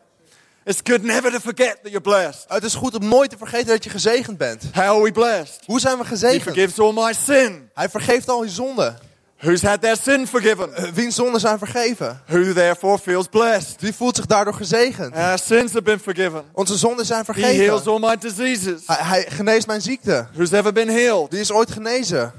It's 0.64 0.81
good 0.85 1.02
never 1.02 1.31
to 1.31 1.38
forget 1.38 1.78
that 1.83 1.90
you're 1.92 2.00
blessed. 2.00 2.44
Het 2.48 2.64
is 2.64 2.74
goed 2.74 2.94
om 2.94 3.09
nooit 3.09 3.31
te 3.31 3.37
vergeten 3.37 3.66
dat 3.66 3.85
je 3.85 3.90
gezegend 3.90 4.38
bent. 4.38 4.62
How 4.74 4.85
are 4.85 5.02
we 5.02 5.12
blessed? 5.12 5.61
Hoe 5.66 5.81
zijn 5.81 5.96
we 5.96 6.02
He 6.02 6.09
gezegend? 6.09 6.42
forgives 6.42 6.78
all 6.78 6.92
my 6.92 7.12
sin. 7.12 7.70
Hij 7.74 7.88
vergeeft 7.88 8.28
al 8.28 8.42
je 8.42 8.50
zonden. 8.50 8.98
Who's 9.38 9.62
had 9.62 9.81
their 9.81 9.96
sin 9.96 10.27
forgiven? 10.27 10.74
Eh, 10.74 10.85
Wiens 10.94 11.14
zonden 11.14 11.40
zijn 11.40 11.59
vergeven? 11.59 12.20
Who 12.27 12.53
therefore 12.53 12.98
feels 12.98 13.27
blessed? 13.27 13.81
Die 13.81 13.92
voelt 13.94 14.16
zich 14.16 14.27
daardoor 14.27 14.55
gezegend. 14.55 15.14
Our 15.14 15.38
sins 15.38 15.72
have 15.72 15.83
been 15.83 15.98
forgiven. 16.01 16.44
Onze 16.53 16.77
zonden 16.77 17.07
zijn 17.07 17.24
He 17.27 17.33
heals 17.40 17.83
vergeven. 17.83 17.92
all 17.92 17.98
my 18.11 18.16
diseases. 18.16 18.83
Hij, 18.87 18.96
hij 19.01 19.27
geneest 19.29 19.66
mijn 19.66 19.81
ziekte. 19.81 20.27
Who's 20.33 20.51
ever 20.53 20.72
been 20.72 20.88
healed? 20.88 21.31
Die 21.31 21.40
is 21.40 21.53
ooit 21.53 21.70
genezen. 21.70 22.33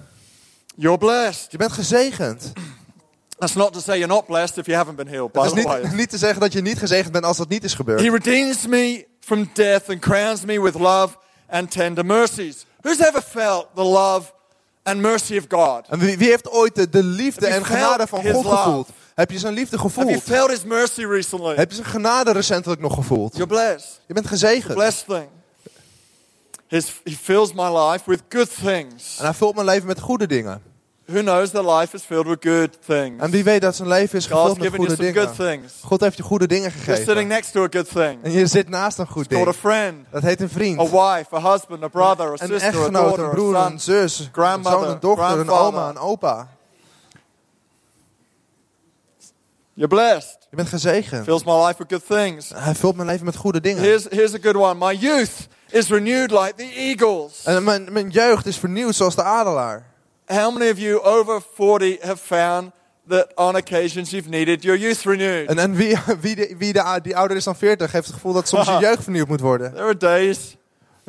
You're 0.76 0.98
blessed. 0.98 1.52
Je 1.52 1.58
bent 1.58 1.72
gezegend. 1.72 2.52
That's 3.38 3.54
not 3.54 3.74
to 3.74 3.80
say 3.80 3.98
you're 3.98 4.14
not 4.14 4.26
blessed 4.26 4.58
if 4.58 4.66
you 4.66 4.78
haven't 4.78 4.96
been 4.98 5.08
healed, 5.08 5.32
by 5.32 5.40
Het 5.40 5.58
is 5.58 5.64
niet, 5.66 5.94
niet 5.94 6.10
te 6.10 6.18
zeggen 6.18 6.40
dat 6.40 6.54
je 6.54 6.62
niet 6.62 6.80
gezegend 6.80 7.12
bent 7.12 7.26
als 7.26 7.38
dat 7.38 7.50
niet 7.50 7.64
is 7.64 7.74
gebeurd. 7.74 8.02
He 8.02 8.10
redeems 8.10 8.68
me 8.68 9.06
from 9.20 9.50
death 9.54 9.90
and 9.90 10.00
crowns 10.00 10.46
me 10.46 10.62
with 10.62 10.74
love 10.74 11.16
and 11.50 11.72
tender 11.72 12.06
mercies. 12.06 12.66
Who's 12.82 13.00
ever 13.00 13.22
felt 13.22 13.68
the 13.76 13.84
love 13.84 14.32
and 14.90 15.02
mercy 15.02 15.38
of 15.38 15.46
God? 15.50 15.88
En 15.90 16.00
wie, 16.00 16.18
wie 16.18 16.30
heeft 16.30 16.50
ooit 16.50 16.76
de, 16.76 16.90
de 16.90 17.04
liefde 17.04 17.48
en 17.48 17.66
genade 17.66 18.08
van 18.08 18.24
God 18.32 18.46
gevoeld? 18.46 18.90
Heb 19.16 19.32
je 19.32 19.40
zijn 19.40 19.54
liefde 19.54 19.78
Have 19.78 19.90
you 19.90 20.06
gevoeld? 20.06 20.24
felt 20.24 20.50
His 20.50 20.64
mercy 20.64 21.06
recently? 21.06 21.56
Heb 21.56 21.70
je 21.70 21.76
zijn 21.76 21.88
genade 21.88 22.32
recentelijk 22.32 22.82
nog 22.82 22.94
gevoeld? 22.94 23.36
You're 23.36 23.48
blessed. 23.48 24.02
Je 24.06 24.14
bent 24.14 24.28
gezegend. 24.28 24.74
Blessed 24.74 25.06
thing. 25.08 25.28
His, 26.68 27.02
he 27.04 27.12
fills 27.22 27.54
my 27.54 27.78
life 27.78 28.10
with 28.10 28.22
good 28.30 28.50
things. 28.64 29.18
En 29.18 29.24
hij 29.24 29.34
vult 29.34 29.56
mijn 29.56 29.66
leven 29.66 29.88
met 29.88 30.00
goede 30.00 30.28
dingen. 30.28 30.62
Who 31.12 31.22
knows 31.22 31.50
that 31.52 31.66
life 31.80 31.96
is 31.96 32.04
filled 32.04 32.28
with 32.28 32.38
good 32.42 32.78
things? 32.86 33.22
En 33.24 33.30
wie 33.32 33.44
weet 33.44 33.62
dat 33.62 33.76
zijn 33.76 33.88
leven 33.88 34.18
is 34.18 34.26
gevuld 34.26 34.60
met 34.60 34.76
goede 34.76 34.96
dingen. 34.96 35.70
God 35.84 36.02
heeft 36.02 36.18
je 36.18 36.24
goede 36.24 36.48
dingen 36.48 36.70
You're 36.72 36.84
sitting 36.86 37.06
gegeven. 37.08 37.28
next 37.28 37.52
to 37.52 37.64
a 37.64 37.68
good 37.72 37.90
thing. 37.90 38.24
En 38.24 38.32
je 38.32 38.48
zit 38.48 38.70
naast 38.70 38.98
een 38.98 39.08
goed 39.08 39.28
Called 39.28 39.48
a 39.48 39.52
ding. 39.52 39.56
friend, 39.62 40.06
Dat 40.12 40.22
heet 40.22 40.42
een 40.42 40.50
vriend. 40.50 40.80
a 40.80 40.84
wife, 40.84 41.36
a 41.36 41.52
husband, 41.52 41.84
a 41.84 41.88
brother, 41.88 42.28
a 42.28 42.32
Een 42.32 42.38
sister, 42.38 42.62
a 42.62 42.66
echtgenoot, 42.68 42.94
daughter, 42.94 43.24
een 43.24 43.30
a 43.30 43.34
broer, 43.34 43.56
son. 43.56 43.72
een 43.72 43.80
zus, 43.80 44.20
een 44.20 44.30
grandmother, 44.32 44.80
zoon, 44.80 44.90
een 44.90 45.00
dochter, 45.00 45.40
een 45.40 45.50
oma, 45.50 45.90
een 45.90 45.98
opa. 45.98 46.48
You're 49.74 49.96
blessed. 49.96 50.38
Je 50.50 50.56
bent 50.56 50.70
gezegend. 50.70 51.24
Fills 51.24 51.44
my 51.44 51.54
life 51.66 51.76
with 51.78 51.88
good 51.90 52.08
things. 52.08 52.52
Hij 52.56 52.76
vult 52.76 52.96
mijn 52.96 53.08
leven 53.08 53.26
met 53.26 53.36
goede 53.36 53.62
dingen. 53.62 53.82
Here's, 53.84 54.04
here's 54.10 54.34
a 54.34 54.38
good 54.42 54.56
one. 54.56 54.86
My 54.88 54.94
youth 55.00 55.48
is 55.70 55.88
renewed 55.90 56.32
like 56.32 56.54
the 56.56 56.74
eagles. 56.74 57.44
En 57.44 57.64
mijn, 57.64 57.88
mijn 57.94 58.10
jeugd 58.10 58.46
is 58.46 58.58
vernieuwd 58.58 58.96
zoals 58.96 59.16
de 59.16 59.24
adelaar. 59.24 59.88
How 60.32 60.52
many 60.52 60.70
of 60.70 60.78
you 60.78 61.02
over 61.02 61.42
40 61.42 61.98
have 62.02 62.22
found 62.22 62.72
that 63.08 63.32
on 63.36 63.56
occasions 63.56 64.12
you've 64.12 64.30
needed 64.30 64.64
your 64.64 64.78
youth 64.78 65.06
renewed? 65.06 65.50
En, 65.50 65.60
en 65.60 65.76
wie, 65.76 65.98
wie, 66.22 66.36
de, 66.36 66.56
wie 66.58 66.74
de, 66.74 67.00
die 67.02 67.18
ouder 67.18 67.38
is 67.38 67.44
dan 67.44 67.56
40 67.56 67.92
heeft 67.92 68.06
het 68.06 68.16
gevoel 68.16 68.34
dat 68.34 68.48
soms 68.48 68.68
je 68.68 68.78
jeugd 68.80 69.04
vernieuwd 69.04 69.28
moet 69.28 69.40
worden. 69.40 69.72
There 69.74 69.84
are 69.84 69.98
days 69.98 70.58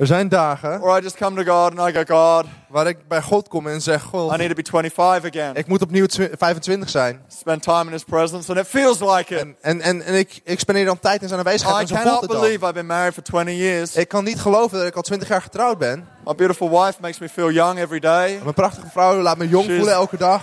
Er 0.01 0.07
zijn 0.07 0.29
dagen 0.29 0.81
where 0.81 0.99
I 1.01 1.03
just 1.03 1.17
come 1.17 1.45
to 1.45 1.53
God 1.53 1.79
and 1.79 1.89
I 1.89 2.05
go, 2.05 2.15
God, 2.17 2.47
waar 2.69 2.87
ik 2.87 3.09
bij 3.09 3.23
God 3.23 3.49
kom 3.49 3.67
en 3.67 3.81
zeg, 3.83 4.03
I 4.05 4.07
God, 4.09 4.37
need 4.37 4.49
to 4.49 4.55
be 4.55 4.63
25 4.71 5.31
again. 5.31 5.55
ik 5.57 5.67
moet 5.67 5.83
opnieuw 5.83 6.07
twi- 6.07 6.31
25 6.39 6.89
zijn. 6.91 7.21
Spend 7.29 7.63
time 7.63 7.85
in 7.85 7.91
His 7.93 8.05
presence 8.05 8.51
and 8.51 8.61
it 8.61 8.67
feels 8.67 9.01
like 9.01 9.35
it. 9.35 9.41
En, 9.41 9.57
en, 9.61 9.81
en, 9.81 10.03
en 10.03 10.15
ik, 10.15 10.41
ik 10.45 10.59
spendeer 10.61 10.85
dan 10.85 10.99
tijd 10.99 11.23
in 11.23 11.29
zijn 11.29 11.41
aanwezigheid 11.41 11.79
I 11.79 11.81
en 11.81 11.87
zo 11.89 11.95
voelt 11.95 12.05
cannot 12.07 12.23
het 12.23 12.31
dan. 12.31 12.41
believe 12.41 12.65
I've 12.65 12.75
been 12.75 12.87
married 12.87 13.15
for 13.15 13.23
20 13.23 13.55
years. 13.55 13.95
Ik 13.97 14.09
kan 14.09 14.25
niet 14.25 14.41
geloven 14.41 14.79
dat 14.79 14.87
ik 14.87 14.97
al 14.97 15.03
20 15.03 15.29
jaar 15.29 15.43
getrouwd 15.43 15.79
ben. 15.79 16.09
My 16.25 16.35
beautiful 16.35 16.71
wife 16.71 16.95
makes 17.01 17.19
me 17.19 17.29
feel 17.29 17.51
young 17.51 17.79
every 17.79 18.01
day. 18.01 18.41
Mijn 18.43 18.55
prachtige 18.55 18.89
vrouw 18.93 19.21
laat 19.21 19.37
me 19.39 19.49
jong 19.49 19.65
She's- 19.65 19.77
voelen 19.77 19.95
elke 19.95 20.17
dag. 20.17 20.43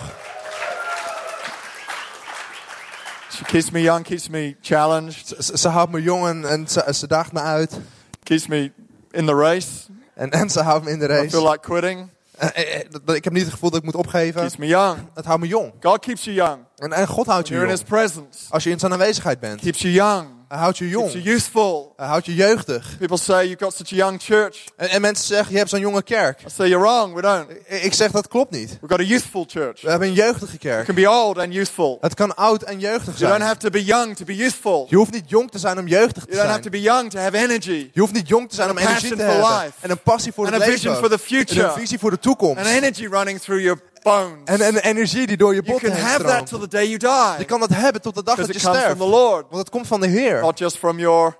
She 3.32 3.44
keeps 3.44 3.70
me 3.70 3.80
young, 3.82 4.04
keeps 4.04 4.28
me 4.28 4.56
challenged, 4.60 5.34
Ze, 5.44 5.58
ze 5.58 5.68
houdt 5.68 5.92
me 5.92 6.02
jong 6.02 6.26
en, 6.26 6.44
en 6.48 6.68
ze, 6.68 6.84
ze 6.94 7.06
daagt 7.06 7.32
me 7.32 7.40
uit. 7.40 7.78
keeps 8.22 8.46
me 8.46 8.72
in 9.10 9.26
the 9.26 9.34
race. 9.34 9.66
En, 10.14 10.30
en 10.30 10.50
ze 10.50 10.60
houdt 10.62 10.84
me 10.84 10.90
in 10.90 10.98
de 10.98 11.04
I 11.04 11.08
feel 11.08 11.44
race. 11.44 11.50
like 11.50 11.60
quitting. 11.60 12.08
En- 12.38 12.54
en- 12.54 12.84
dat- 13.04 13.14
ik 13.16 13.24
heb 13.24 13.32
niet 13.32 13.42
het 13.42 13.52
gevoel 13.52 13.70
dat 13.70 13.78
ik 13.78 13.84
moet 13.84 13.94
opgeven. 13.94 14.40
Keeps 14.40 14.56
me 14.56 14.66
young. 14.66 14.98
Het 15.14 15.24
houdt 15.24 15.40
me 15.40 15.46
jong. 15.48 15.72
God 15.80 15.98
keeps 15.98 16.24
you 16.24 16.36
young. 16.36 16.58
En, 16.76 16.92
en 16.92 17.06
God 17.06 17.26
houdt 17.26 17.48
je 17.48 17.54
You're 17.54 17.70
in 17.72 17.78
His 17.78 17.86
jong. 17.88 18.00
presence. 18.00 18.38
Als 18.52 18.64
je 18.64 18.70
in 18.70 18.78
zijn 18.78 18.92
aanwezigheid 18.92 19.40
bent. 19.40 19.60
Keeps 19.60 19.80
you 19.82 19.92
young. 19.94 20.26
Hij 20.48 20.58
houdt 20.58 20.78
je 20.78 20.84
Keeps 20.90 21.00
you 21.12 21.12
jong. 21.12 21.24
youthful. 21.24 21.92
Hij 21.96 22.06
houdt 22.06 22.26
je 22.26 22.34
jeugdig. 22.34 22.96
People 22.98 23.16
say 23.18 23.46
you've 23.46 23.64
got 23.64 23.74
such 23.74 23.92
a 23.92 23.96
young 23.96 24.22
church. 24.22 24.64
En, 24.76 24.88
en 24.90 25.00
mensen 25.00 25.26
zeggen, 25.26 25.52
je 25.52 25.58
hebt 25.58 25.70
zo'n 25.70 25.80
jonge 25.80 26.02
kerk. 26.02 26.40
I 26.40 26.44
say 26.54 26.68
you're 26.68 26.84
wrong. 26.84 27.14
We 27.14 27.20
don't. 27.22 27.50
Ik 27.66 27.82
ik 27.82 27.94
zeg, 27.94 28.10
dat 28.10 28.28
klopt 28.28 28.50
niet. 28.50 28.68
We've 28.68 28.88
got 28.88 29.00
a 29.00 29.02
youthful 29.02 29.44
church. 29.48 29.80
We 29.80 29.90
hebben 29.90 30.08
een 30.08 30.14
jeugdige 30.14 30.54
It 30.54 30.60
kerk. 30.60 30.84
can 30.86 30.94
be 30.94 31.10
old 31.10 31.38
and 31.38 31.52
youthful. 31.54 31.98
Het 32.00 32.14
kan 32.14 32.36
oud 32.36 32.62
en 32.62 32.78
jeugdig 32.80 33.04
You 33.04 33.18
don't 33.18 33.28
zijn. 33.30 33.40
have 33.42 33.56
to 33.56 33.70
be 33.70 33.84
young 33.84 34.16
to 34.16 34.24
be 34.24 34.36
youthful. 34.36 34.86
Je 34.90 34.96
hoeft 34.96 35.12
niet 35.12 35.28
jong 35.30 35.50
te 35.50 35.58
zijn 35.58 35.78
om 35.78 35.86
jeugdig 35.88 36.24
te 36.24 36.30
You 36.34 36.36
don't 36.42 36.48
have 36.50 36.60
to 36.62 36.70
zijn. 36.70 36.82
be 36.82 36.88
young 36.90 37.10
to 37.10 37.18
have 37.18 37.36
energy. 37.38 37.90
Je 37.92 38.00
hoeft 38.00 38.12
niet 38.12 38.28
jong 38.28 38.48
te 38.48 38.54
zijn 38.54 38.68
And 38.68 38.78
om 38.78 38.84
energie 38.86 39.16
te 39.16 39.22
hebben. 39.22 39.46
life. 39.58 39.72
En 39.80 39.90
een 39.90 40.02
passie 40.02 40.32
voor 40.32 40.44
And 40.44 40.54
het 40.54 40.62
a 40.62 40.66
vision 40.66 40.94
for 40.94 41.02
leven. 41.02 41.18
the 41.18 41.24
En 41.24 41.36
future. 41.46 41.66
een 41.66 41.72
visie 41.80 41.98
voor 41.98 42.10
de 42.10 42.18
toekomst. 42.18 42.56
And 42.58 42.66
energy 42.66 43.06
running 43.06 43.40
through 43.40 43.62
your 43.62 43.80
bones. 44.02 44.38
En, 44.44 44.60
en 44.60 44.76
energie 44.76 45.26
die 45.26 45.36
door 45.36 45.54
je 45.54 45.60
You 45.62 45.72
botten 45.72 45.88
can 45.88 45.98
heen 45.98 46.06
have 46.06 46.22
that 46.22 46.30
stroomt. 46.30 46.46
till 46.48 46.58
the 46.60 46.68
day 46.68 46.86
you 46.86 46.98
die. 46.98 47.38
Je 47.38 47.44
kan 47.44 47.60
dat 47.60 47.68
hebben 47.74 48.02
tot 48.02 48.14
de 48.14 48.22
dag 48.22 48.36
dat 48.36 48.46
je 48.46 48.52
it 48.52 48.62
comes 48.62 48.76
from 48.78 48.86
sterft. 48.94 49.00
the 49.10 49.16
Lord, 49.16 49.44
Want 49.48 49.56
het 49.62 49.70
komt 49.70 49.86
van 49.86 50.00
de 50.00 50.06
Heer. 50.06 50.40
not 50.40 50.58
just 50.58 50.76
from 50.78 50.98
your 50.98 51.36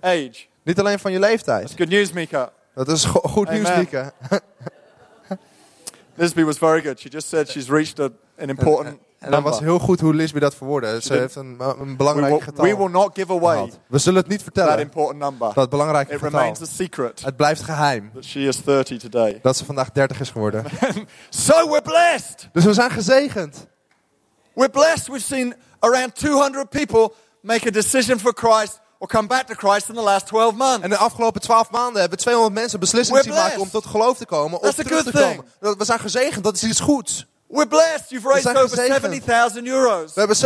age. 0.00 0.34
Niet 0.62 0.78
alleen 0.78 0.98
van 0.98 1.12
je 1.12 1.18
leeftijd. 1.18 1.62
It's 1.64 1.74
good 1.76 1.88
news, 1.88 2.12
Mika. 2.12 2.52
Dat 2.74 2.88
is 2.88 3.04
go- 3.04 3.20
goed 3.28 3.50
nieuws, 3.50 3.66
Amen. 3.66 3.78
Lieke. 3.78 4.12
Lisby 6.14 6.42
was 6.50 6.58
very 6.58 6.80
good. 6.82 6.98
She 7.00 7.08
just 7.08 7.28
said 7.28 7.48
she's 7.48 7.68
reached 7.68 7.98
a, 8.00 8.08
an 8.38 8.48
important 8.48 8.98
En 9.24 9.30
dat 9.30 9.42
was 9.42 9.58
heel 9.58 9.78
goed 9.78 10.00
hoe 10.00 10.14
Lisby 10.14 10.38
dat 10.38 10.54
verwoordde. 10.54 11.02
Ze 11.02 11.14
heeft 11.14 11.34
een, 11.34 11.56
een 11.60 11.88
We 11.88 11.96
belangrijk 11.96 12.32
will, 12.32 12.40
getal 12.40 12.64
we 12.64 12.76
will 12.76 12.88
not 12.90 13.10
give 13.14 13.32
away 13.32 13.52
gehaald. 13.54 13.78
We 13.88 13.98
zullen 13.98 14.20
het 14.20 14.28
niet 14.28 14.42
that 14.42 14.52
vertellen, 14.52 14.78
important 14.80 15.18
number. 15.18 15.54
dat 15.54 15.70
belangrijke 15.70 16.12
It 16.12 16.18
getal. 16.20 16.38
remains 16.40 16.60
a 16.60 16.64
secret 16.64 17.22
Het 17.24 17.36
blijft 17.36 17.62
geheim 17.62 18.10
that 18.14 18.24
she 18.24 18.40
is 18.40 18.62
30 18.64 18.98
today. 18.98 19.38
dat 19.42 19.56
ze 19.56 19.64
vandaag 19.64 19.90
30 19.90 20.20
is 20.20 20.30
geworden. 20.30 20.64
So 21.28 21.68
we're 21.68 21.82
blessed. 21.82 22.48
Dus 22.52 22.64
we 22.64 22.72
zijn 22.72 22.90
gezegend. 22.90 23.66
We're 24.54 24.70
blessed. 24.70 25.06
We've 25.06 25.24
seen 25.24 25.54
around 25.78 26.14
200 26.14 26.68
people 26.70 27.12
make 27.40 27.68
a 27.68 27.70
decision 27.70 28.18
for 28.18 28.32
Christ 28.34 28.80
or 28.98 29.08
come 29.08 29.26
back 29.26 29.46
to 29.46 29.54
Christ 29.54 29.88
in 29.88 29.94
the 29.94 30.00
last 30.00 30.26
12 30.26 30.54
months. 30.54 30.80
En 30.80 30.90
de 30.90 30.96
afgelopen 30.96 31.40
12 31.40 31.70
maanden 31.70 32.00
hebben 32.00 32.18
200 32.18 32.54
mensen 32.54 32.80
beslissingen 32.80 33.22
zien 33.22 33.32
maken 33.32 33.60
om 33.60 33.70
tot 33.70 33.86
geloof 33.86 34.16
te 34.16 34.26
komen. 34.26 34.60
Of 34.60 34.74
That's 34.74 34.88
terug 34.88 35.02
te 35.02 35.10
komen. 35.12 35.44
We 35.78 35.84
zijn 35.84 35.98
gezegend, 35.98 36.44
dat 36.44 36.54
is 36.54 36.64
iets 36.64 36.80
goeds. 36.80 37.26
We're 37.48 37.66
blessed. 37.68 38.10
You've 38.10 38.28
raised 38.28 38.46
over 38.56 38.68
gezegend. 38.68 39.00
70,000 39.02 39.66
euros. 39.66 40.14
We 40.14 40.20
hebben 40.20 40.36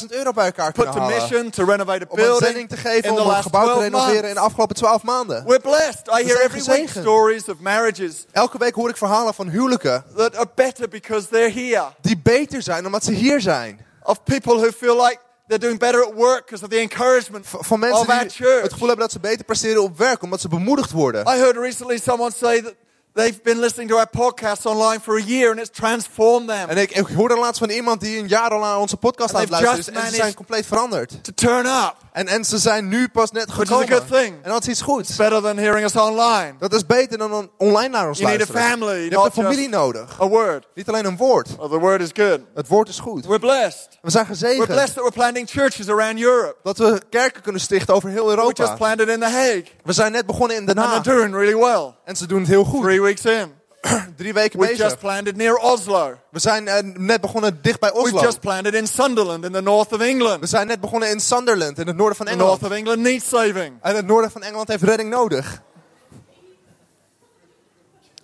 70.000 0.00 0.06
euro 0.08 0.32
bij 0.32 0.44
elkaar 0.44 0.72
Put 0.72 0.84
kunnen 0.84 1.02
halen. 1.02 1.18
mission 1.22 1.50
to 1.50 1.64
renovate 1.64 2.04
a 2.04 2.06
Om 2.08 2.18
een 2.18 2.24
building 2.24 2.44
zending 2.44 2.68
te 2.68 2.76
geven 2.76 3.10
om 3.10 3.16
last 3.26 3.42
gebouw 3.42 3.60
te 3.66 3.68
12 3.70 3.82
renoveren 3.82 4.28
in 4.28 4.34
de 4.34 4.40
afgelopen 4.40 4.76
12 4.76 5.02
maanden. 5.02 5.44
We're 5.46 5.60
blessed. 5.60 6.06
I 6.20 6.24
hear 6.24 6.40
every 6.40 6.62
week 6.64 6.88
stories 6.88 7.44
of 7.48 7.58
marriages 7.58 8.24
Elke 8.32 8.58
week 8.58 8.74
hoor 8.74 8.88
ik 8.88 8.96
verhalen 8.96 9.34
van 9.34 9.48
huwelijken 9.48 10.04
that 10.16 10.36
are 10.36 10.48
better 10.54 10.88
because 10.88 11.28
they're 11.28 11.52
here. 11.52 11.84
die 12.00 12.18
beter 12.22 12.62
zijn 12.62 12.86
omdat 12.86 13.04
ze 13.04 13.12
hier 13.12 13.40
zijn. 13.40 13.80
Of 14.02 14.22
people 14.24 14.54
who 14.54 14.70
feel 14.70 14.96
like 14.96 15.18
they're 15.46 15.62
doing 15.62 15.78
better 15.78 16.04
at 16.06 16.12
work 16.14 16.44
because 16.44 16.64
of 16.64 16.70
the 16.70 16.78
encouragement 16.78 17.46
V- 17.46 17.54
Van 17.58 17.78
mensen 17.80 18.00
of 18.00 18.06
die 18.06 18.46
het 18.46 18.72
gevoel 18.72 18.88
hebben 18.88 19.06
dat 19.06 19.12
ze 19.12 19.20
beter 19.20 19.44
presteren 19.44 19.82
op 19.82 19.98
werk 19.98 20.22
omdat 20.22 20.40
ze 20.40 20.48
bemoedigd 20.48 20.90
worden. 20.90 21.20
I 21.26 21.38
heard 21.38 21.56
recently 21.56 21.98
someone 21.98 22.30
say 22.36 22.62
that 22.62 22.74
they've 23.14 23.42
been 23.42 23.58
listening 23.60 23.88
to 23.90 23.96
our 23.96 24.08
podcast 24.08 24.66
online 24.66 25.00
for 25.00 25.16
a 25.16 25.22
year 25.26 25.50
and 25.50 25.58
it's 25.60 25.70
transformed 25.78 26.48
them. 26.48 26.68
En 26.68 26.76
ik, 26.76 26.90
ik 26.90 27.06
hoorde 27.06 27.36
laatst 27.36 27.58
van 27.58 27.70
iemand 27.70 28.00
die 28.00 28.18
een 28.18 28.28
jaar 28.28 28.50
al 28.50 28.58
naar 28.60 28.78
onze 28.78 28.96
podcast 28.96 29.34
aan 29.34 29.40
And 29.40 29.50
het 29.50 29.60
luisteren 29.62 29.94
is. 30.00 30.04
En 30.04 30.10
ze 30.10 30.16
zijn 30.16 30.34
compleet 30.34 30.66
veranderd. 30.66 31.24
to 31.24 31.32
turn 31.34 31.66
up. 31.66 31.94
En, 32.12 32.28
en 32.28 32.44
ze 32.44 32.58
zijn 32.58 32.88
nu 32.88 33.08
pas 33.08 33.30
net 33.30 33.46
is 33.48 33.52
a 33.52 33.56
gekomen. 33.56 33.88
good 33.88 34.08
thing. 34.10 34.34
En 34.42 34.50
dat 34.50 34.62
is 34.62 34.68
iets 34.68 34.80
goeds. 34.82 35.16
Better 35.16 35.42
than 35.42 35.56
hearing 35.56 35.84
us 35.86 35.96
online. 35.96 36.54
Dat 36.58 36.72
is 36.72 36.86
beter 36.86 37.18
dan 37.18 37.32
on- 37.32 37.50
online 37.58 37.88
naar 37.88 38.08
ons 38.08 38.18
You 38.18 38.30
need 38.30 38.48
a 38.48 38.52
luisteren. 38.52 38.78
family, 38.78 39.04
Je 39.04 39.20
hebt 39.20 39.36
een 39.36 39.42
familie 39.42 39.68
nodig. 39.68 40.20
A 40.20 40.26
word. 40.28 40.66
Niet 40.74 40.88
alleen 40.88 41.04
een 41.04 41.16
woord. 41.16 41.48
Oh, 41.58 41.70
the 41.70 41.78
word 41.78 42.00
is 42.00 42.10
good. 42.26 42.40
Het 42.54 42.68
woord 42.68 42.88
is 42.88 42.98
goed. 42.98 43.26
We're 43.26 43.38
blessed. 43.38 43.98
We 44.02 44.10
zijn 44.10 44.26
We're 44.26 44.36
blessed 44.36 44.66
gezegend 44.66 44.76
that 44.94 44.94
we're 44.94 45.10
planting 45.12 45.48
churches 45.50 45.88
around 45.88 46.20
Europe. 46.20 46.56
dat 46.62 46.78
we 46.78 47.00
kerken 47.10 47.42
kunnen 47.42 47.60
stichten 47.60 47.94
over 47.94 48.08
heel 48.08 48.26
We 48.26 48.36
just 48.36 48.58
Europa. 48.58 48.76
planted 48.76 49.08
in 49.08 49.18
The 49.20 49.26
Hague. 49.26 49.64
We 49.84 49.92
zijn 49.92 50.12
net 50.12 50.26
begonnen 50.26 50.56
in 50.56 50.66
Den 50.66 50.78
And 50.78 50.86
Haag. 50.88 51.02
they're 51.02 51.16
doing 51.16 51.34
really 51.34 51.56
well. 51.56 51.94
En 52.10 52.16
ze 52.16 52.26
doen 52.26 52.38
het 52.40 52.48
heel 52.48 52.64
goed. 52.64 52.82
Three 52.82 53.02
weeks 53.02 53.24
in. 53.24 53.52
Drie 54.16 54.32
weken 54.32 54.58
We 54.60 54.66
bezig. 54.66 54.84
just 54.84 54.98
planted 54.98 55.36
near 55.36 55.56
Oslo. 55.56 56.18
We 56.30 56.38
zijn 56.38 56.68
eh, 56.68 56.82
net 56.94 57.20
begonnen 57.20 57.62
dicht 57.62 57.80
bij 57.80 57.92
Oslo. 57.92 58.20
just 58.20 58.40
planted 58.40 58.74
in 58.74 58.86
Sunderland 58.86 59.44
in 59.44 59.52
the 59.52 59.60
north 59.60 59.92
of 59.92 59.98
We 59.98 60.04
England. 60.04 60.48
zijn 60.48 60.66
net 60.66 60.80
begonnen 60.80 61.10
in 61.10 61.20
Sunderland, 61.20 61.78
in 61.78 61.86
het 61.86 61.96
noorden 61.96 62.16
van 62.16 62.26
The 62.26 62.32
Engeland. 62.32 62.60
north 62.60 62.72
of 62.72 62.78
England 62.78 63.00
needs 63.00 63.28
saving. 63.28 63.78
En 63.82 63.96
het 63.96 64.06
noorden 64.06 64.30
van 64.30 64.42
Engeland 64.42 64.68
heeft 64.68 64.82
redding 64.82 65.10
nodig. 65.10 65.62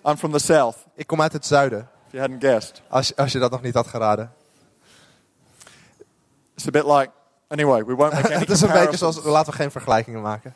I'm 0.05 0.17
from 0.17 0.33
the 0.33 0.39
south, 0.39 0.77
Ik 0.95 1.07
kom 1.07 1.21
uit 1.23 1.33
het 1.33 1.47
zuiden, 1.47 1.79
if 2.07 2.13
you 2.13 2.23
hadn't 2.23 2.43
guessed. 2.45 2.83
als, 2.89 3.17
als 3.17 3.33
je 3.33 3.39
dat 3.39 3.51
nog 3.51 3.63
niet 3.63 3.75
had 3.75 3.87
geraden. 3.87 4.33
It's 6.57 6.67
a 6.67 6.71
bit 6.71 6.85
like, 6.85 7.11
anyway, 7.49 7.85
we 7.85 7.95
won't 7.95 8.13
make 8.13 8.27
any 8.35 8.35
het 8.39 8.51
is 8.51 8.61
een 8.61 8.73
beetje 8.73 8.97
zoals, 8.97 9.23
laten 9.25 9.53
we 9.53 9.59
geen 9.59 9.71
vergelijkingen 9.71 10.21
maken. 10.21 10.55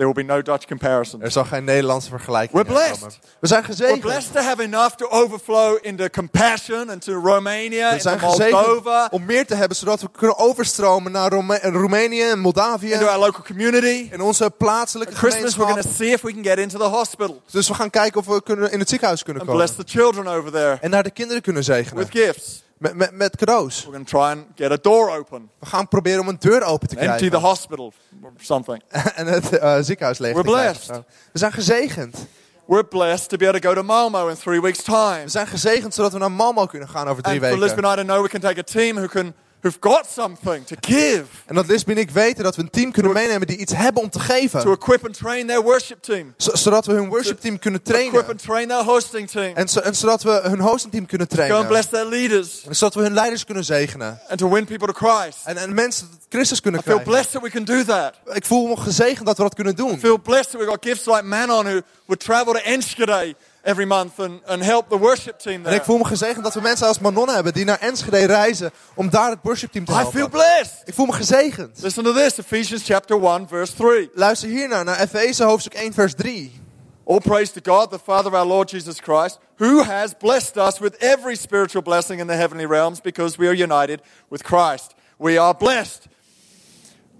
There 0.00 0.12
will 0.12 0.24
be 0.26 0.32
no 0.32 0.42
Dutch 0.42 0.66
comparisons. 0.66 1.22
Er 1.24 1.30
zal 1.30 1.44
geen 1.44 1.64
Nederlandse 1.64 2.08
vergelijking 2.08 2.52
We're 2.62 2.72
blessed. 2.74 2.98
komen. 2.98 3.14
We 3.40 3.46
zijn 3.46 3.60
We're 3.62 3.72
gezegend. 3.72 4.00
blessed 4.00 4.32
to 4.34 4.40
have 4.40 4.62
enough 4.62 4.94
to 4.96 5.06
overflow 5.08 5.78
into 5.82 6.08
compassion 6.08 6.90
and 6.90 7.02
to 7.04 7.12
Romania, 7.12 7.92
We 7.94 8.00
zijn 8.00 8.20
Moldova, 8.20 8.44
gezegend 8.44 9.12
om 9.12 9.24
meer 9.24 9.46
te 9.46 9.54
hebben, 9.54 9.76
zodat 9.76 10.00
we 10.00 10.08
kunnen 10.16 10.38
overstromen 10.38 11.12
naar 11.12 11.30
Rome- 11.30 11.58
Roemenië 11.62 12.22
en 12.22 12.38
Moldavië. 12.38 12.92
into 12.92 13.06
our 13.06 13.18
local 13.18 13.42
community. 13.46 14.08
In 14.12 14.20
onze 14.20 14.50
plaatselijke 14.58 15.12
At 15.12 15.18
Christmas, 15.18 15.56
we're 15.56 15.70
going 15.72 15.84
gemeenschap. 15.86 15.96
to 15.98 16.04
see 16.04 16.12
if 16.12 16.20
we 16.22 16.32
can 16.32 16.42
get 16.44 16.58
into 16.58 16.78
the 16.78 16.84
hospital 16.96 17.42
Dus 17.50 17.68
we 17.68 17.74
gaan 17.74 17.90
kijken 17.90 18.20
of 18.20 18.26
we 18.26 18.42
kunnen 18.42 18.72
in 18.72 18.78
het 18.78 18.88
ziekenhuis 18.88 19.22
kunnen 19.22 19.42
and 19.42 19.50
komen. 19.50 19.66
bless 19.66 19.84
the 19.84 19.98
children 19.98 20.26
over 20.26 20.50
there 20.50 20.78
En 20.80 20.90
naar 20.90 21.02
de 21.02 21.10
kinderen 21.10 21.42
kunnen 21.42 21.64
zegenen. 21.64 21.96
with 22.04 22.10
gifts. 22.22 22.62
Met, 22.80 22.94
met, 22.94 23.12
met 23.12 23.36
cadeaus. 23.36 23.84
We're 23.84 23.92
going 23.92 24.06
to 24.08 24.18
try 24.18 24.30
and 24.30 24.44
get 24.56 24.70
a 24.72 24.76
door 24.80 25.10
open, 25.16 25.50
We 25.58 25.66
gaan 25.66 25.88
proberen 25.88 26.20
om 26.20 26.28
een 26.28 26.36
deur 26.38 26.62
open 26.62 26.88
te 26.88 26.96
empty 26.96 27.18
the 27.18 27.28
krijgen. 27.28 27.48
hospital 27.48 27.92
or 28.22 28.32
something. 28.36 28.82
en 29.14 29.26
het 29.26 29.58
eh, 29.58 29.76
ziekenhuis 29.80 30.18
leeg 30.18 30.32
We're 30.32 30.44
krijgen. 30.50 30.86
blessed. 30.86 31.04
We 31.32 31.38
zijn 31.38 31.52
gezegend. 31.52 32.26
We're 32.66 32.84
blessed 32.84 33.28
to 33.28 33.36
be 33.36 33.48
able 33.48 33.60
to 33.60 33.68
go 33.68 33.74
to 33.74 33.82
Malmo 33.82 34.28
in 34.28 34.36
three 34.36 34.60
weeks' 34.60 34.82
time. 34.82 35.20
We 35.22 35.28
zijn 35.28 35.46
gezegend 35.46 35.94
zodat 35.94 36.12
we 36.12 36.18
naar 36.18 36.32
Malmo 36.32 36.66
kunnen 36.66 36.88
gaan 36.88 37.08
over 37.08 37.22
drie 37.22 37.34
And 37.34 37.44
for 37.44 37.58
weken. 37.58 37.74
Lisbon, 37.74 37.98
I 37.98 38.02
know 38.02 38.22
we 38.22 38.28
can 38.28 38.40
take 38.40 38.60
a 38.60 38.62
team 38.62 38.96
who 38.96 39.06
can, 39.06 39.34
who've 39.60 39.76
got 39.80 40.06
something 40.12 40.66
to 40.66 40.76
give, 40.80 41.24
En 41.46 41.54
dat 41.54 41.66
Lisbon 41.66 41.94
en 41.94 42.00
ik 42.00 42.10
weten 42.10 42.44
dat 42.44 42.56
we 42.56 42.62
een 42.62 42.70
team 42.70 42.92
kunnen 42.92 43.12
meenemen 43.12 43.46
die 43.46 43.56
iets 43.56 43.72
hebben 43.76 44.02
om 44.02 44.10
te 44.10 44.18
to 44.18 44.24
geven. 44.24 44.60
equip 44.70 45.04
and 45.04 45.16
train 45.18 45.46
their 45.46 45.62
worship 45.62 46.02
team, 46.02 46.34
Zo- 46.36 46.54
zodat 46.54 46.86
we 46.86 46.92
hun 46.92 47.08
worshipteam 47.08 47.58
kunnen 47.58 47.80
equip 47.84 47.96
trainen. 47.96 48.26
and 48.28 48.42
train 48.42 48.68
their 48.68 48.82
hosting 48.84 49.30
team, 49.30 49.54
En, 49.56 49.68
zo- 49.68 49.80
en 49.80 49.94
zodat 49.96 50.22
we 50.22 50.30
hun 50.44 50.60
hostingteam 50.60 51.06
kunnen 51.06 51.26
go 51.30 51.34
and 51.36 51.48
trainen. 51.48 51.66
bless 51.68 51.88
their 51.88 52.04
leaders, 52.06 52.64
En 52.68 52.76
zodat 52.76 52.94
we 52.94 53.00
hun 53.02 53.14
leiders 53.14 53.44
kunnen 53.44 53.64
zegenen. 53.64 54.20
and 54.28 54.38
to 54.38 54.48
win 54.50 54.64
people 54.64 54.92
to 54.92 55.06
Christ. 55.06 55.38
En, 55.44 55.56
en 55.56 55.74
mensen 55.74 56.08
Christus 56.28 56.60
kunnen 56.60 56.80
I 56.80 56.82
feel 56.82 56.94
krijgen. 57.00 57.12
blessed 57.14 57.32
that 57.32 57.42
we 57.42 57.50
can 57.50 57.64
do 57.64 57.84
that. 57.84 58.14
Ik 58.36 58.44
voel 58.44 58.66
me 58.66 58.76
gezegend 58.76 59.26
dat 59.26 59.36
we 59.36 59.42
dat 59.42 59.54
kunnen 59.54 59.76
doen. 59.76 59.92
I 59.92 59.98
feel 59.98 60.18
blessed 60.20 60.50
that 60.50 60.60
we've 60.60 60.70
got 60.72 60.84
gifts 60.84 61.06
like 61.06 61.22
Manon 61.22 61.64
who 61.64 61.80
would 62.06 62.20
travel 62.24 62.52
to 62.52 62.58
Enschede 62.58 63.34
every 63.62 63.86
month 63.86 64.18
and, 64.20 64.40
and 64.46 64.62
help 64.62 64.88
the 64.88 64.98
worship 64.98 65.38
team 65.38 65.54
En 65.54 65.62
there. 65.62 65.74
ik 65.76 65.82
voel 65.82 65.98
me 65.98 66.04
gezegend 66.04 66.44
dat 66.44 66.54
we 66.54 66.60
mensen 66.60 66.86
als 66.86 66.98
Manon 66.98 67.28
hebben 67.28 67.52
die 67.52 67.64
naar 67.64 67.78
Enschede 67.78 68.24
reizen 68.26 68.70
om 68.94 69.10
daar 69.10 69.30
het 69.30 69.38
worshipteam 69.42 69.84
te 69.84 69.92
I 69.92 69.94
feel 69.94 70.10
helpen. 70.12 70.30
blessed. 70.30 70.82
Ik 70.84 70.94
voel 70.94 71.06
me 71.06 71.12
gezegend. 71.12 71.78
Listen 71.82 72.04
to 72.04 72.12
this, 72.12 72.38
Ephesians 72.38 72.84
chapter 72.84 73.24
1 73.24 73.48
verse 73.48 73.74
3. 73.74 74.10
Luister 74.14 74.48
hiernaar 74.48 74.84
naar 74.84 75.00
Efeze 75.00 75.44
hoofdstuk 75.44 75.74
1 75.74 75.92
vers 75.92 76.14
3. 76.14 76.58
All 77.06 77.20
praise 77.20 77.52
to 77.60 77.72
God, 77.76 77.90
the 77.90 77.98
Father 77.98 78.32
of 78.32 78.38
our 78.38 78.46
Lord 78.46 78.70
Jesus 78.70 79.00
Christ, 79.00 79.38
who 79.58 79.82
has 79.82 80.12
blessed 80.18 80.56
us 80.56 80.78
with 80.78 80.96
every 80.98 81.36
spiritual 81.36 81.82
blessing 81.82 82.20
in 82.20 82.26
the 82.26 82.34
heavenly 82.34 82.66
realms 82.66 83.00
because 83.00 83.36
we 83.38 83.46
are 83.46 83.62
united 83.64 84.00
with 84.28 84.42
Christ. 84.42 84.94
We 85.18 85.38
are 85.40 85.54
blessed 85.54 86.06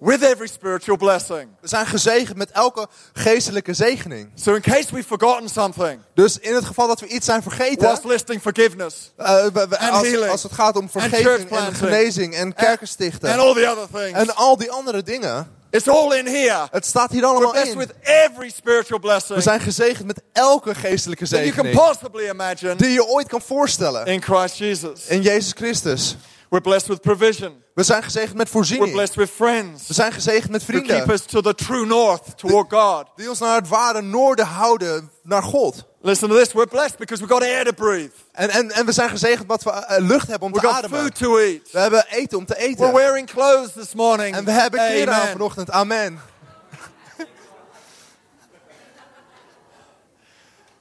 with 0.00 0.22
every 0.22 0.48
spiritual 0.48 0.96
blessing. 0.96 1.48
We 1.60 1.68
zijn 1.68 1.86
gezegend 1.86 2.36
met 2.36 2.50
elke 2.50 2.86
geestelijke 3.12 3.74
zegening. 3.74 4.30
So, 4.34 4.54
in 4.54 4.60
case 4.60 4.86
we've 4.92 5.06
forgotten 5.18 5.48
something, 5.48 6.00
Dus 6.14 6.38
in 6.38 6.54
het 6.54 6.64
geval 6.64 6.86
dat 6.86 7.00
we 7.00 7.06
iets 7.06 7.26
zijn 7.26 7.42
vergeten, 7.42 7.82
whilst 7.82 8.04
listing 8.04 8.40
forgiveness 8.42 9.12
eh, 9.16 9.42
we- 9.44 9.66
we- 9.68 9.78
And 9.78 9.90
als, 9.92 10.06
healing. 10.06 10.30
als 10.30 10.42
het 10.42 10.52
gaat 10.52 10.76
om 10.76 10.90
vergeving 10.90 11.50
en 11.50 11.74
genezing 11.74 12.34
en 12.34 12.54
kerken 12.54 12.88
stichten 12.88 13.30
and 13.30 13.40
all 13.40 13.54
the 13.54 13.70
other 13.70 14.00
things, 14.00 14.18
en 14.18 14.34
al 14.36 14.56
die 14.56 14.70
andere 14.70 15.02
dingen, 15.02 15.50
it's 15.70 15.88
all 15.88 16.12
in 16.18 16.26
here. 16.26 16.66
het 16.70 16.86
staat 16.86 17.10
hier 17.10 17.24
allemaal 17.24 17.50
blessed 17.50 17.72
in. 17.72 17.78
with 17.78 17.92
every 18.02 18.50
spiritual 18.50 19.00
We 19.00 19.06
blessing 19.06 19.42
zijn 19.42 19.60
gezegend 19.60 20.06
met 20.06 20.20
elke 20.32 20.74
geestelijke 20.74 21.28
that 21.28 21.38
you 21.38 21.50
can 21.52 21.64
zegening 21.64 21.86
possibly 21.86 22.28
imagine 22.28 22.74
die 22.76 22.90
je 22.92 23.04
ooit 23.06 23.28
kan 23.28 23.40
voorstellen 23.40 24.06
in 24.06 24.22
Christ 24.22 24.56
Jesus. 24.58 25.06
in 25.06 25.22
Jezus 25.22 25.52
Christus. 25.52 26.16
We're 26.48 26.62
blessed 26.62 26.88
with 26.88 27.00
provision. 27.00 27.62
We 27.80 27.86
zijn 27.86 28.02
gezegend 28.02 28.36
met 28.36 28.46
We're 28.46 28.52
voorziening. 28.52 28.92
blessed 28.92 29.14
with 29.14 29.30
friends 29.30 29.86
We 29.86 29.94
zijn 29.94 30.12
gezegend 30.12 30.50
met 30.50 30.66
who 30.66 30.72
keep 30.72 30.86
vrienden 30.86 31.10
us 31.10 31.22
to 31.22 31.40
the 31.40 31.54
true 31.54 31.86
north 31.86 32.38
toward 32.38 32.72
God. 32.72 33.06
die 33.16 33.28
ons 33.28 33.38
naar 33.38 33.54
het 33.54 33.68
ware 33.68 34.02
noorden 34.02 34.46
houden, 34.46 35.10
naar 35.22 35.42
God. 35.42 35.84
Listen 36.00 36.28
to 36.28 36.36
this. 36.36 36.52
We're 36.52 36.66
blessed 36.66 36.98
because 36.98 37.22
we've 37.22 37.34
got 37.34 37.42
air 37.42 37.64
to 37.64 37.72
breathe. 37.72 38.10
En, 38.32 38.50
en, 38.50 38.70
en 38.70 38.86
we 38.86 38.92
zijn 38.92 39.10
gezegend 39.10 39.48
dat 39.48 39.62
we 39.62 39.70
eh, 39.70 40.04
lucht 40.04 40.28
hebben 40.28 40.46
om 40.48 40.54
We've 40.54 40.66
te 40.66 40.72
got 40.72 40.84
ademen. 40.84 41.00
food 41.00 41.14
to 41.14 41.38
eat. 41.38 41.70
We 41.72 41.78
hebben 41.78 42.04
eten 42.08 42.38
om 42.38 42.46
te 42.46 42.54
We're 42.54 42.66
eten. 42.68 42.92
wearing 42.92 43.30
clothes 43.30 43.72
this 43.72 43.94
morning. 43.94 44.36
En 44.36 44.44
we 44.44 44.50
hebben 44.50 44.80
kleren 44.86 45.14
aan 45.14 45.28
vanochtend. 45.28 45.70
Amen. 45.70 46.20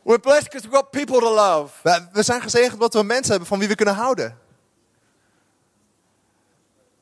We're 0.03 0.19
blessed 0.19 0.43
because 0.43 0.67
we've 0.67 0.75
got 0.75 0.91
people 0.91 1.19
to 1.19 1.33
love. 1.33 1.73
We, 1.83 2.07
we 2.12 2.23
zijn 2.23 2.41
gezegend 2.41 2.79
dat 2.79 2.93
we 2.93 3.03
mensen 3.03 3.29
hebben 3.29 3.47
van 3.47 3.59
wie 3.59 3.67
we 3.67 3.75
kunnen 3.75 3.95
houden. 3.95 4.47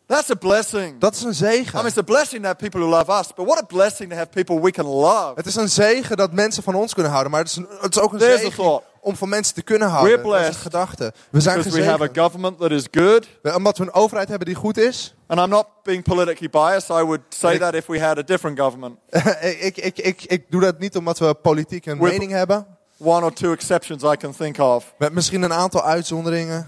That's 0.07 0.29
a 0.29 0.35
blessing. 0.35 0.99
Dat 0.99 1.13
is 1.15 1.21
een 1.21 1.33
I 1.33 1.41
mean, 1.41 1.53
zegen. 1.65 1.85
it's 1.85 1.97
a 1.97 2.01
blessing 2.01 2.41
to 2.41 2.47
have 2.47 2.55
people 2.59 2.79
who 2.79 2.89
love 2.89 3.11
us, 3.19 3.33
but 3.35 3.45
what 3.45 3.57
a 3.61 3.65
blessing 3.65 4.09
to 4.09 4.15
have 4.15 4.27
people 4.29 4.61
we 4.61 4.71
can 4.71 4.85
love. 4.85 5.31
Het 5.35 5.45
is 5.45 5.55
een 5.55 5.69
zegen 5.69 6.17
dat 6.17 6.31
mensen 6.33 6.63
van 6.63 6.75
ons 6.75 6.93
kunnen 6.93 7.11
houden. 7.11 7.31
Maar 7.31 7.41
het 7.41 7.49
is, 7.49 7.55
een- 7.55 7.67
het 7.81 7.95
is 7.95 8.01
ook 8.01 8.13
een 8.13 8.19
There's 8.19 8.41
zegen 8.41 8.81
om 9.01 9.15
van 9.15 9.29
mensen 9.29 9.53
te 9.53 9.61
kunnen 9.61 9.87
houden. 9.87 10.11
We're 10.11 10.23
Dat 10.23 10.33
is 10.33 10.39
blessed 10.41 10.61
gedachte. 10.61 11.13
We 11.29 11.41
zijn 11.41 11.55
Because 11.57 11.77
we 11.77 11.83
have 11.85 12.03
a 12.03 12.05
gezegend. 12.07 12.17
government 12.25 12.59
that 12.59 12.71
is 12.71 12.87
good. 12.91 13.27
We- 13.41 13.55
Omdat 13.55 13.77
we 13.77 13.83
een 13.83 13.93
overheid 13.93 14.27
hebben 14.27 14.47
die 14.47 14.55
goed 14.55 14.77
is. 14.77 15.15
And 15.27 15.39
I'm 15.39 15.49
not 15.49 15.65
being 15.83 16.03
politically 16.03 16.49
biased. 16.49 16.89
I 16.89 17.03
would 17.03 17.21
say 17.29 17.53
Ik- 17.53 17.59
that 17.59 17.73
if 17.73 17.85
we 17.85 17.99
had 18.01 18.17
a 18.17 18.21
different 18.23 18.59
government. 18.59 18.97
ik, 19.67 19.77
ik, 19.77 19.97
ik, 19.99 20.23
ik 20.23 20.45
doe 20.49 20.61
dat 20.61 20.79
niet 20.79 20.97
omdat 20.97 21.19
we 21.19 21.33
politiek 21.33 21.85
een 21.85 21.97
We're- 21.99 22.11
mening 22.11 22.31
hebben. 22.31 22.65
One 22.99 23.23
or 23.25 23.33
two 23.33 23.51
exceptions 23.51 24.03
I 24.03 24.15
can 24.17 24.35
think 24.35 24.57
of. 24.59 24.93
Met 24.97 25.13
misschien 25.13 25.41
een 25.41 25.53
aantal 25.53 25.83
uitzonderingen. 25.83 26.67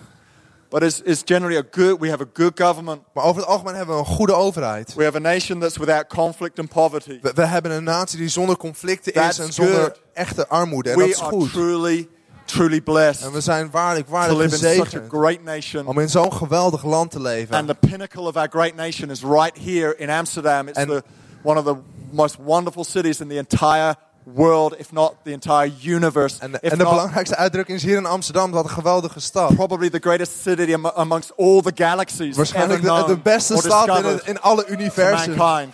But 0.70 0.84
it's, 0.84 1.02
it's 1.04 1.22
generally 1.26 1.58
a 1.58 1.64
good, 1.72 2.00
we 2.00 2.10
have 2.10 2.22
a 2.24 2.28
good 2.34 2.60
government. 2.62 3.02
Maar 3.14 3.24
over 3.24 3.42
het 3.42 3.50
algemeen 3.50 3.76
hebben 3.76 3.96
we 3.96 4.02
een 4.02 4.08
goede 4.16 4.34
overheid. 4.34 4.94
We 4.94 5.04
have 5.04 5.16
a 5.18 5.20
nation 5.20 5.60
that's 5.60 5.78
without 5.78 6.08
conflict 6.08 6.60
and 6.60 6.70
poverty. 6.70 7.20
We, 7.22 7.32
we 7.36 7.46
hebben 7.46 7.72
een 7.72 7.84
natie 7.84 8.18
die 8.18 8.28
zonder 8.28 8.58
conflicten 8.58 9.14
is 9.14 9.40
en 9.40 9.54
zonder 9.54 9.76
good. 9.82 10.02
echte 10.14 10.48
armoede. 10.48 10.90
En 10.92 11.00
dat 11.00 11.08
is 11.08 11.20
are 11.22 11.30
goed. 11.36 11.52
truly, 11.52 12.08
truly 12.46 12.82
blessed 12.82 13.26
En 13.26 13.32
we 13.32 13.42
zijn 13.42 13.70
waarlijk, 13.72 14.06
to 14.06 14.12
waarlijk 14.12 14.40
live 14.40 14.54
in 14.54 14.60
such 14.60 14.80
a 14.80 14.84
gezegend 14.84 15.10
great 15.12 15.44
nation. 15.44 15.86
om 15.88 16.00
in 16.00 16.10
zo'n 16.10 16.34
geweldig 16.34 16.84
land 16.84 17.12
te 17.12 17.18
And 17.18 17.26
leven. 17.26 17.66
the 17.66 17.76
pinnacle 17.76 18.22
of 18.28 18.36
our 18.36 18.48
great 18.50 18.76
nation 18.76 19.10
is 19.10 19.22
right 19.24 19.58
here 19.64 19.96
in 19.98 20.10
Amsterdam. 20.10 20.68
It's 20.68 20.78
And- 20.78 20.88
the, 20.90 21.04
one 21.44 21.60
of 21.60 21.66
the 21.66 21.76
most 22.12 22.38
wonderful 22.44 22.84
cities 22.84 23.20
in 23.20 23.28
the 23.28 23.36
entire 23.38 23.96
world, 24.24 24.80
if 24.80 24.92
not 24.92 25.14
the 25.24 25.32
entire 25.32 25.72
universe. 25.84 26.40
En, 26.40 26.54
if 26.54 26.60
en 26.72 26.78
de 26.78 26.84
not 26.84 26.94
belangrijkste 26.94 27.36
uitdrukking 27.36 27.78
is 27.78 27.84
hier 27.84 27.98
in 27.98 28.06
Amsterdam, 28.06 28.52
dat 28.52 28.64
een 28.64 28.70
geweldige 28.70 29.20
stad. 29.20 29.56
probably 29.56 29.90
the 29.90 30.00
greatest 30.02 30.42
city 30.42 30.74
am- 30.74 30.86
amongst 30.88 31.32
all 31.38 31.62
the 31.62 31.72
galaxies 31.76 32.36
Waarschijnlijk 32.36 32.82
de, 32.82 33.04
de 33.08 33.18
beste 33.18 33.58
stad 33.58 33.88
in, 33.98 34.06
het- 34.06 34.26
in 34.28 34.42
alle 34.42 34.68
universum. 34.68 35.36
mankind. 35.36 35.74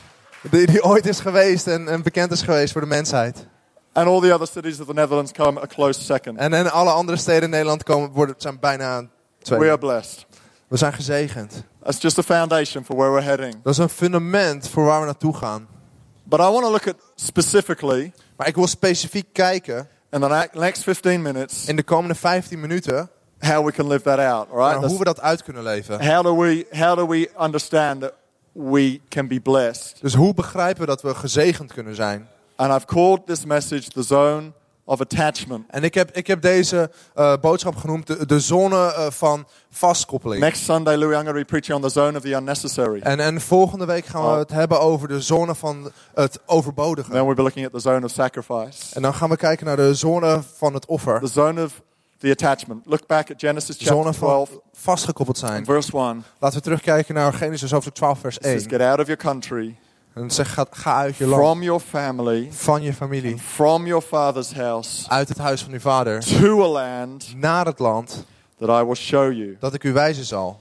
Die, 0.51 0.67
die 0.67 0.83
ooit 0.83 1.05
is 1.07 1.19
geweest 1.19 1.67
en, 1.67 1.87
en 1.87 2.03
bekend 2.03 2.31
is 2.31 2.41
geweest 2.41 2.71
voor 2.71 2.81
de 2.81 2.87
mensheid. 2.87 3.47
And 3.93 4.07
all 4.07 4.19
the 4.21 4.33
other 4.33 4.47
cities 4.47 4.79
of 4.79 4.87
the 4.87 4.93
Netherlands 4.93 5.31
come 5.31 5.61
a 5.61 5.67
close 5.67 6.03
second. 6.03 6.37
En, 6.37 6.53
en 6.53 6.71
alle 6.71 6.89
andere 6.91 7.17
steden 7.17 7.43
in 7.43 7.49
Nederland 7.49 7.83
komen, 7.83 8.09
worden, 8.11 8.35
zijn 8.37 8.59
bijna 8.59 8.99
We 9.01 9.07
twee. 9.41 9.69
are 9.69 9.77
blessed. 9.77 10.25
We 10.67 10.77
zijn 10.77 10.93
gezegend. 10.93 11.63
That's 11.83 12.01
just 12.01 12.17
a 12.19 12.23
foundation 12.23 12.85
for 12.85 12.95
where 12.95 13.11
we're 13.11 13.23
heading. 13.25 13.55
Dat 13.63 13.73
is 13.73 13.77
een 13.79 13.89
fundament 13.89 14.69
voor 14.69 14.85
waar 14.85 14.99
we 14.99 15.05
naartoe 15.05 15.35
gaan. 15.35 15.67
But 16.23 16.39
I 16.39 16.43
want 16.43 16.61
to 16.63 16.71
look 16.71 16.87
at 16.87 16.95
specifically 17.15 18.13
Maar 18.35 18.47
ik 18.47 18.55
wil 18.55 18.67
specifiek 18.67 19.27
kijken 19.33 19.87
in 20.11 20.21
the 20.21 20.27
ne- 20.27 20.59
next 20.59 20.83
15 20.83 21.21
minutes 21.21 21.65
in 21.67 21.75
de 21.75 21.83
komende 21.83 22.15
15 22.15 22.59
minuten 22.59 23.09
how 23.39 23.65
we 23.65 23.71
can 23.71 23.87
live 23.87 24.01
that 24.03 24.19
out. 24.19 24.49
All 24.51 24.57
right? 24.57 24.85
hoe 24.85 24.97
we 24.97 25.03
dat 25.03 25.21
uit 25.21 25.43
kunnen 25.43 25.63
leven. 25.63 26.13
How 26.13 26.23
do 26.23 26.35
we 26.37 26.65
how 26.71 26.97
do 26.97 27.07
we 27.07 27.29
understand 27.41 28.01
that 28.01 28.13
we 28.51 29.01
can 29.09 29.27
be 29.27 29.39
blessed? 29.39 29.97
Dus 30.01 30.13
hoe 30.13 30.33
begrijpen 30.33 30.79
we 30.81 30.87
dat 30.87 31.01
we 31.01 31.15
gezegend 31.15 31.73
kunnen 31.73 31.95
zijn? 31.95 32.27
And 32.55 32.71
I've 32.73 32.85
called 32.85 33.25
this 33.25 33.45
message 33.45 33.89
the 33.89 34.03
zone 34.03 34.51
of 34.85 35.01
attachment. 35.01 35.63
En 35.69 35.83
ik 35.83 35.93
heb, 35.93 36.11
ik 36.11 36.27
heb 36.27 36.41
deze 36.41 36.91
eh, 37.13 37.33
boodschap 37.41 37.75
genoemd 37.75 38.07
de, 38.07 38.25
de 38.25 38.39
zone 38.39 38.75
eh, 38.93 39.05
van 39.09 39.45
vastkoppeling. 39.69 40.41
Next 40.41 40.63
Sunday, 40.63 40.95
Louis, 40.97 41.15
I'm 41.17 41.23
going 41.23 41.35
to 41.35 41.41
be 41.41 41.45
preaching 41.45 41.75
on 41.75 41.81
the 41.81 41.89
zone 41.89 42.17
of 42.17 42.23
the 42.23 42.31
unnecessary. 42.31 42.99
En, 43.01 43.19
en 43.19 43.41
volgende 43.41 43.85
week 43.85 44.05
gaan 44.05 44.21
we 44.21 44.27
Oh. 44.27 44.37
het 44.37 44.49
hebben 44.51 44.79
over 44.79 45.07
de 45.07 45.21
zone 45.21 45.55
van 45.55 45.91
het 46.13 46.39
overbodige. 46.45 47.09
Then 47.11 47.25
we'll 47.25 47.35
be 47.35 47.41
looking 47.41 47.65
at 47.65 47.71
the 47.71 47.79
zone 47.79 48.05
of 48.05 48.11
sacrifice. 48.11 48.95
En 48.95 49.01
dan 49.01 49.13
gaan 49.13 49.29
we 49.29 49.37
kijken 49.37 49.65
naar 49.65 49.75
de 49.75 49.93
zone 49.93 50.41
van 50.57 50.73
het 50.73 50.85
offer. 50.85 51.19
The 51.19 51.27
zone 51.27 51.63
of 51.63 51.81
the 52.17 52.31
attachment. 52.31 52.85
Look 52.85 53.07
back 53.07 53.31
at 53.31 53.39
Genesis 53.39 53.75
chapter 53.77 54.03
van 54.03 54.13
12, 54.13 54.49
vastgekoppeld 54.73 55.37
zijn. 55.37 55.65
verse 55.65 55.97
1. 55.97 56.23
Laten 56.39 56.57
we 56.57 56.63
terugkijken 56.63 57.13
naar 57.15 57.33
Genesis 57.33 57.71
hoofdstuk 57.71 57.93
12 57.95 58.19
vers 58.19 58.37
It 58.37 58.43
says, 58.43 58.61
1. 58.61 58.69
Get 58.69 58.81
out 58.81 58.99
of 58.99 59.05
your 59.07 59.21
country, 59.21 59.77
En 60.15 60.21
het 60.21 60.33
zegt, 60.33 60.51
ga, 60.51 60.65
ga 60.71 60.95
uit 60.95 61.17
je 61.17 61.25
land, 61.25 61.41
from 61.41 61.63
your 61.63 61.79
family, 61.79 62.49
van 62.51 62.81
je 62.81 62.93
familie, 62.93 63.37
from 63.37 63.85
your 63.85 64.01
father's 64.01 64.53
house, 64.53 65.09
uit 65.09 65.29
het 65.29 65.37
huis 65.37 65.61
van 65.61 65.73
uw 65.73 65.79
vader, 65.79 66.19
to 66.19 66.63
a 66.63 66.67
land 66.67 67.33
naar 67.35 67.65
het 67.65 67.79
land 67.79 68.25
that 68.59 68.81
I 68.81 68.85
will 68.85 68.95
show 68.95 69.33
you. 69.33 69.57
dat 69.59 69.73
ik 69.73 69.83
u 69.83 69.93
wijzen 69.93 70.25
zal. 70.25 70.59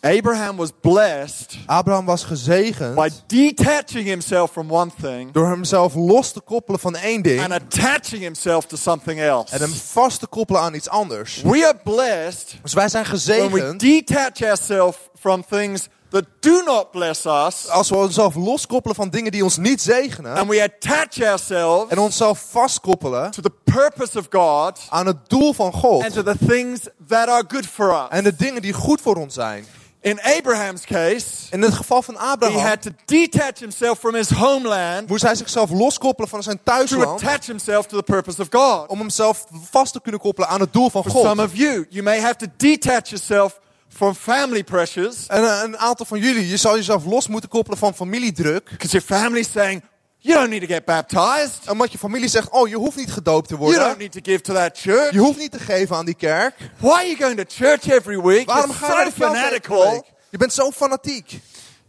Abraham 0.00 0.56
was 0.56 0.70
blessed 0.80 1.58
Abraham 1.66 2.04
was 2.04 2.24
gezegend 2.24 2.94
by 2.94 3.08
detaching 3.26 4.06
himself 4.06 4.50
from 4.50 4.70
one 4.70 4.90
thing 5.00 5.32
door 5.32 5.48
hemzelf 5.48 5.94
los 5.94 6.32
te 6.32 6.40
koppelen 6.40 6.80
van 6.80 6.96
één 6.96 7.22
ding 7.22 7.40
and 7.40 7.52
attaching 7.52 8.22
himself 8.22 8.66
to 8.66 8.76
something 8.76 9.20
else. 9.20 9.54
en 9.54 9.60
hem 9.60 9.70
vast 9.72 10.20
te 10.20 10.26
koppelen 10.26 10.60
aan 10.60 10.74
iets 10.74 10.88
anders. 10.88 11.42
We 11.42 11.66
are 11.66 11.78
blessed 11.84 12.58
Dus 12.62 12.72
wij 12.72 12.88
zijn 12.88 13.04
when 13.04 13.12
we 13.14 13.18
gezegend 13.18 13.80
detach 13.80 14.42
ourselves 14.42 14.98
from 15.18 15.44
things 15.48 15.88
that 16.12 16.24
do 16.40 16.62
not 16.64 16.90
bless 16.90 17.26
us 17.26 17.68
als 17.68 17.88
we 17.90 17.96
onszelf 17.96 18.34
loskoppelen 18.34 18.96
van 18.96 19.10
dingen 19.10 19.32
die 19.32 19.44
ons 19.44 19.56
niet 19.56 19.82
zegenen 19.82 20.36
and 20.36 20.48
we 20.48 20.62
attach 20.62 21.22
ourselves 21.28 21.90
en 21.90 21.98
onszelf 21.98 22.46
vastkoppelen 22.50 23.30
to 23.30 23.42
the 23.42 23.52
purpose 23.64 24.18
of 24.18 24.26
God 24.30 24.78
aan 24.88 25.06
het 25.06 25.16
doel 25.28 25.52
van 25.52 25.72
God 25.72 26.02
and 26.04 26.12
to 26.12 26.22
the 26.22 26.36
things 26.46 26.80
that 27.08 27.28
are 27.28 27.44
good 27.48 27.66
for 27.66 27.90
us. 27.90 28.06
en 28.10 28.24
de 28.24 28.34
dingen 28.36 28.62
die 28.62 28.72
goed 28.72 29.00
voor 29.00 29.16
ons 29.16 29.34
zijn. 29.34 29.66
In 30.00 30.20
Abraham's 30.22 30.84
case, 30.84 31.24
In 31.50 31.62
het 31.62 31.74
geval 31.74 32.02
van 32.02 32.14
he 32.14 32.20
Abraham 32.20 32.58
had 32.66 32.82
to 32.82 32.90
detach 33.04 33.58
himself 33.58 33.98
from 33.98 34.14
his 34.14 34.30
homeland 34.30 35.08
moest 35.08 35.22
hij 35.22 35.34
zichzelf 35.34 35.70
loskoppelen 35.70 36.28
van 36.30 36.42
zijn 36.42 36.56
to 36.56 36.62
thuisland 36.64 37.22
attach 37.22 37.46
himself 37.46 37.86
to 37.86 37.96
the 37.96 38.02
purpose 38.02 38.40
of 38.42 38.46
God. 38.50 38.88
om 38.88 38.98
hemzelf 38.98 39.44
vast 39.70 39.92
te 39.92 40.00
kunnen 40.00 40.20
koppelen 40.20 40.48
aan 40.48 40.60
het 40.60 40.72
doel 40.72 40.90
van 40.90 41.02
For 41.02 41.10
some 41.10 41.28
God. 41.28 41.38
of 41.38 41.56
you, 41.56 41.86
you 41.88 42.02
may 42.04 42.20
have 42.20 42.36
to 42.36 42.46
detach 42.56 43.08
yourself 43.08 43.60
from 43.94 44.14
family 44.14 44.64
pressures 44.64 45.26
En 45.26 45.44
eh, 45.44 45.60
een 45.62 45.78
aantal 45.78 46.06
van 46.06 46.18
jullie, 46.18 46.48
je 46.48 46.56
zal 46.56 46.74
jezelf 46.76 47.04
los 47.04 47.28
moeten 47.28 47.50
koppelen 47.50 47.78
van 47.78 47.94
familiedruk. 47.94 48.64
because 48.70 48.92
your 48.98 49.22
family's 49.22 49.50
saying, 49.52 49.82
you 50.18 50.38
don't 50.38 50.50
need 50.50 50.60
to 50.60 50.66
get 50.66 50.84
baptized. 50.84 51.68
Omdat 51.70 51.92
je 51.92 51.98
familie 51.98 52.28
zegt, 52.28 52.50
oh 52.50 52.68
je 52.68 52.76
hoeft 52.76 52.96
niet 52.96 53.12
gedoopt 53.12 53.48
te 53.48 53.54
You 53.54 53.66
don't 53.66 53.78
worden. 53.78 53.98
need 53.98 54.12
to 54.12 54.20
give 54.22 54.40
to 54.40 54.54
that 54.54 54.78
church. 54.78 55.10
Je 55.12 55.18
hoeft 55.18 55.38
niet 55.38 55.50
te 55.52 55.58
geven 55.58 55.96
aan 55.96 56.04
die 56.04 56.14
kerk. 56.14 56.54
Why 56.78 56.90
are 56.90 57.06
you 57.06 57.16
going 57.16 57.36
to 57.36 57.44
church 57.64 57.86
every 57.88 58.20
week? 58.20 58.46
Waarom 58.46 58.70
You're 58.70 58.84
ga 58.86 58.98
je 58.98 59.04
naar 59.04 59.04
so 59.04 59.10
de 59.10 59.20
kerk 59.20 59.32
elke 59.32 59.38
fanatical. 59.68 59.90
week? 59.92 60.04
Je 60.30 60.38
bent 60.38 60.52
zo 60.52 60.70
fanatiek. 60.70 61.40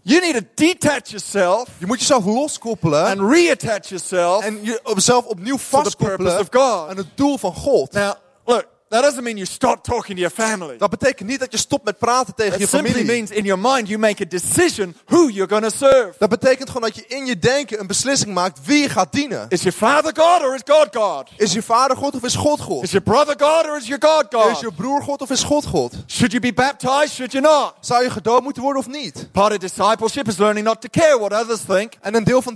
You 0.05 0.19
need 0.21 0.33
to 0.33 0.41
detach 0.55 1.07
yourself 1.09 1.67
Je 1.77 1.85
moet 1.85 1.99
jezelf 1.99 2.25
loskoppelen 2.25 3.03
and 3.05 3.31
reattach 3.33 3.87
yourself. 3.89 4.43
en 4.43 4.59
jezelf 4.83 5.25
opnieuw 5.25 5.57
the 5.57 5.63
purpose 5.69 5.83
vastkoppelen 5.83 6.39
of 6.39 6.47
God. 6.51 6.89
aan 6.89 6.97
het 6.97 7.07
doel 7.15 7.37
van 7.37 7.53
God. 7.55 7.91
Now, 7.91 8.13
look, 8.45 8.65
that 8.93 9.03
doesn't 9.03 9.23
mean 9.23 9.35
you 9.37 9.45
stop 9.45 9.83
talking 9.83 10.15
to 10.17 10.21
your 10.27 10.29
family. 10.33 10.77
Dat 10.77 10.89
betekent 10.89 11.29
niet 11.29 11.39
dat 11.39 11.51
je 11.51 11.57
stopt 11.57 11.83
met 11.83 11.97
praten 11.97 12.35
tegen 12.35 12.57
je 12.57 12.63
It 12.63 12.69
simply 12.69 12.91
familie. 12.91 13.11
means 13.13 13.29
in 13.31 13.43
your 13.43 13.61
mind 13.61 13.87
you 13.87 13.99
make 13.99 14.23
a 14.23 14.25
decision 14.29 14.95
who 15.05 15.29
you're 15.29 15.49
going 15.49 15.71
to 15.71 15.77
serve. 15.87 16.13
Dat 16.17 16.29
betekent 16.29 16.67
gewoon 16.69 16.81
dat 16.81 16.95
je 16.95 17.05
in 17.07 17.25
je 17.25 17.39
denken 17.39 17.79
een 17.79 17.87
beslissing 17.87 18.33
maakt 18.33 18.59
wie 18.65 18.81
je 18.81 18.89
gaat 18.89 19.11
dienen. 19.11 19.45
Is 19.49 19.61
your 19.61 19.77
father 19.77 20.11
God 20.15 20.41
or 20.41 20.55
is 20.55 20.61
God 20.65 20.87
God? 20.95 21.29
Is 21.37 21.53
je 21.53 21.61
vader 21.61 21.97
God 21.97 22.15
of 22.15 22.23
is 22.23 22.35
God 22.35 22.61
God? 22.61 22.83
Is 22.83 22.91
your 22.91 23.05
brother 23.05 23.35
God 23.37 23.65
or 23.65 23.77
is 23.77 23.87
your 23.87 24.01
God 24.05 24.33
Is 24.33 24.39
God? 24.39 24.59
je 24.59 24.71
broer 24.75 25.01
God 25.03 25.21
of 25.21 25.29
is 25.29 25.43
God 25.43 25.65
God? 25.65 25.93
Should 26.07 26.31
you 26.31 26.41
be 26.41 26.53
baptized? 26.53 27.13
Should 27.13 27.31
you 27.31 27.43
not? 27.43 27.73
Zou 27.79 28.03
je 28.03 28.09
gedoopt 28.09 28.43
moeten 28.43 28.61
worden 28.63 28.81
of 28.81 28.87
niet? 28.87 29.27
Part 29.31 29.51
of 29.51 29.57
discipleship 29.57 30.27
is 30.27 30.37
learning 30.37 30.65
not 30.65 30.81
to 30.81 30.87
care 30.91 31.19
what 31.19 31.33
others 31.33 31.59
think, 31.67 31.93
En 32.01 32.15
een 32.15 32.23
deel 32.23 32.41
van 32.41 32.53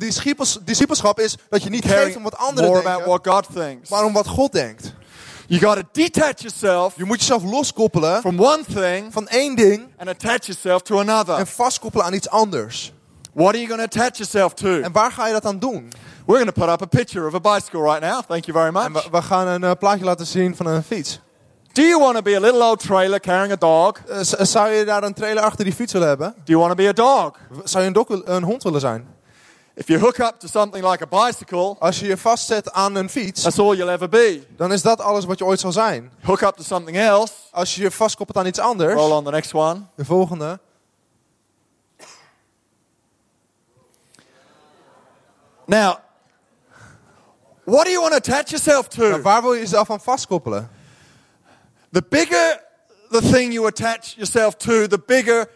discipelschap 0.64 1.20
is 1.20 1.36
dat 1.50 1.64
je 1.64 1.70
niet 1.70 1.84
geeft 1.84 1.96
caring 1.96 2.16
om 2.16 2.24
wat 2.24 2.38
anderen 2.38 2.70
more 2.70 2.80
about 2.82 3.06
denken, 3.06 3.22
what 3.24 3.46
God 3.46 3.56
thinks. 3.56 3.90
maar 3.90 4.04
om 4.04 4.14
wat 4.14 4.28
God 4.28 4.52
denkt. 4.52 4.94
You 5.50 5.60
got 5.62 5.76
to 5.76 5.82
detach 5.91 6.39
yourself 6.41 6.93
Je 6.98 7.06
moet 7.06 7.20
jezelf 7.20 7.43
loskoppelen 7.43 8.20
from 8.20 8.39
one 8.39 8.64
thing 8.74 9.14
van 9.14 9.28
één 9.28 9.56
ding 9.56 9.88
and 9.98 10.10
attach 10.10 10.45
yourself 10.45 10.82
to 10.82 11.00
another. 11.00 11.36
en 11.36 11.48
vastkoppelen 11.48 12.06
aan 12.06 12.14
iets 12.14 12.30
anders. 12.30 12.93
What 13.34 13.48
are 13.48 13.58
you 13.58 13.68
going 13.68 13.89
to 13.91 14.00
attach 14.00 14.18
yourself 14.18 14.54
to? 14.54 14.80
En 14.82 14.91
waar 14.91 15.12
ga 15.12 15.28
je 15.28 15.34
dat 15.34 15.45
aan 15.45 15.60
doen? 15.60 15.91
We're 16.26 16.39
going 16.39 16.54
to 16.54 16.62
put 16.62 16.70
up 16.70 16.82
a 16.82 16.86
picture 16.86 17.28
of 17.28 17.34
a 17.34 17.39
bicycle 17.54 17.82
right 17.82 18.02
now. 18.02 18.22
Thank 18.28 18.45
you 18.45 18.58
very 18.58 18.68
En 18.68 18.74
we, 18.84 18.89
much. 18.89 19.10
we 19.12 19.22
gaan 19.22 19.48
een 19.48 19.64
eh, 19.64 19.72
plaatje 19.80 20.06
laten 20.06 20.26
zien 20.26 20.56
van 20.56 20.66
een 20.66 20.84
fiets. 20.84 21.20
Do 21.74 21.82
you 21.82 22.00
want 22.00 22.16
to 22.16 22.22
be 22.22 22.36
a 22.36 22.39
little 22.39 22.64
old 22.64 22.80
trailer 22.80 23.20
carrying 23.20 23.52
a 23.52 23.56
dog? 23.56 23.98
Eh, 24.08 24.20
z- 24.22 24.34
zou 24.34 24.70
je 24.70 24.86
daar 24.86 25.04
een 25.04 25.14
trailer 25.14 25.43
achter 25.43 25.66
die 25.66 25.74
fiets 25.74 25.93
willen 25.93 26.08
hebben? 26.08 26.34
Do 26.36 26.41
you 26.54 26.60
want 26.60 26.78
to 26.78 26.84
be 26.84 26.89
a 26.89 26.93
dog? 26.93 27.32
Zou 27.64 27.82
je 27.84 27.88
een, 27.88 27.93
dok- 27.93 28.22
een 28.26 28.43
hond 28.43 28.64
willen 28.64 28.80
zijn? 28.80 29.08
If 29.80 29.88
you 29.90 30.00
hook 30.00 30.20
up 30.20 30.40
to 30.40 30.48
something 30.48 30.84
like 30.84 31.04
a 31.04 31.26
bicycle, 31.26 31.76
Als 31.80 32.00
je 32.00 32.08
je 32.08 32.18
vastzet 32.18 32.72
aan 32.72 32.96
een 32.96 33.10
fiets, 33.10 33.42
that's 33.42 33.60
all 33.60 33.76
you'll 33.76 33.90
ever 33.92 34.10
be. 34.10 34.44
dan 34.56 34.72
is 34.72 34.82
dat 34.82 35.02
alles 35.02 35.26
wat 35.26 35.38
je 35.38 35.46
ooit 35.46 35.60
zal 35.60 35.72
zijn. 35.72 36.12
Hook 36.22 36.42
up 36.42 36.56
to 36.56 36.64
something 36.64 36.98
else. 36.98 37.34
Als 37.52 37.76
je 37.76 37.82
je 37.82 37.92
vastkoppelt 37.92 38.38
aan 38.38 38.46
iets 38.46 38.60
anders, 38.60 38.94
Roll 38.94 39.12
on 39.12 39.24
the 39.24 39.32
next 39.32 39.54
one. 39.54 39.82
de 39.96 40.06
volgende. 40.06 40.60
Now, 45.68 46.00
what 47.66 47.86
do 47.86 47.92
you 47.92 48.02
want 48.02 48.12
to 48.14 48.18
attach 48.18 48.50
yourself 48.52 48.88
Nou, 48.98 49.12
to? 49.14 49.22
waar 49.22 49.42
wil 49.42 49.54
je 49.54 49.60
jezelf 49.60 49.90
aan 49.92 50.00
vastkoppelen? 50.02 50.70
The 51.92 52.04
bigger 52.10 52.64
the 53.10 53.22
thing 53.22 53.54
you 53.54 53.68
attach 53.68 54.06
yourself 54.16 54.56
to, 54.56 54.88
the 54.88 55.00
bigger 55.06 55.50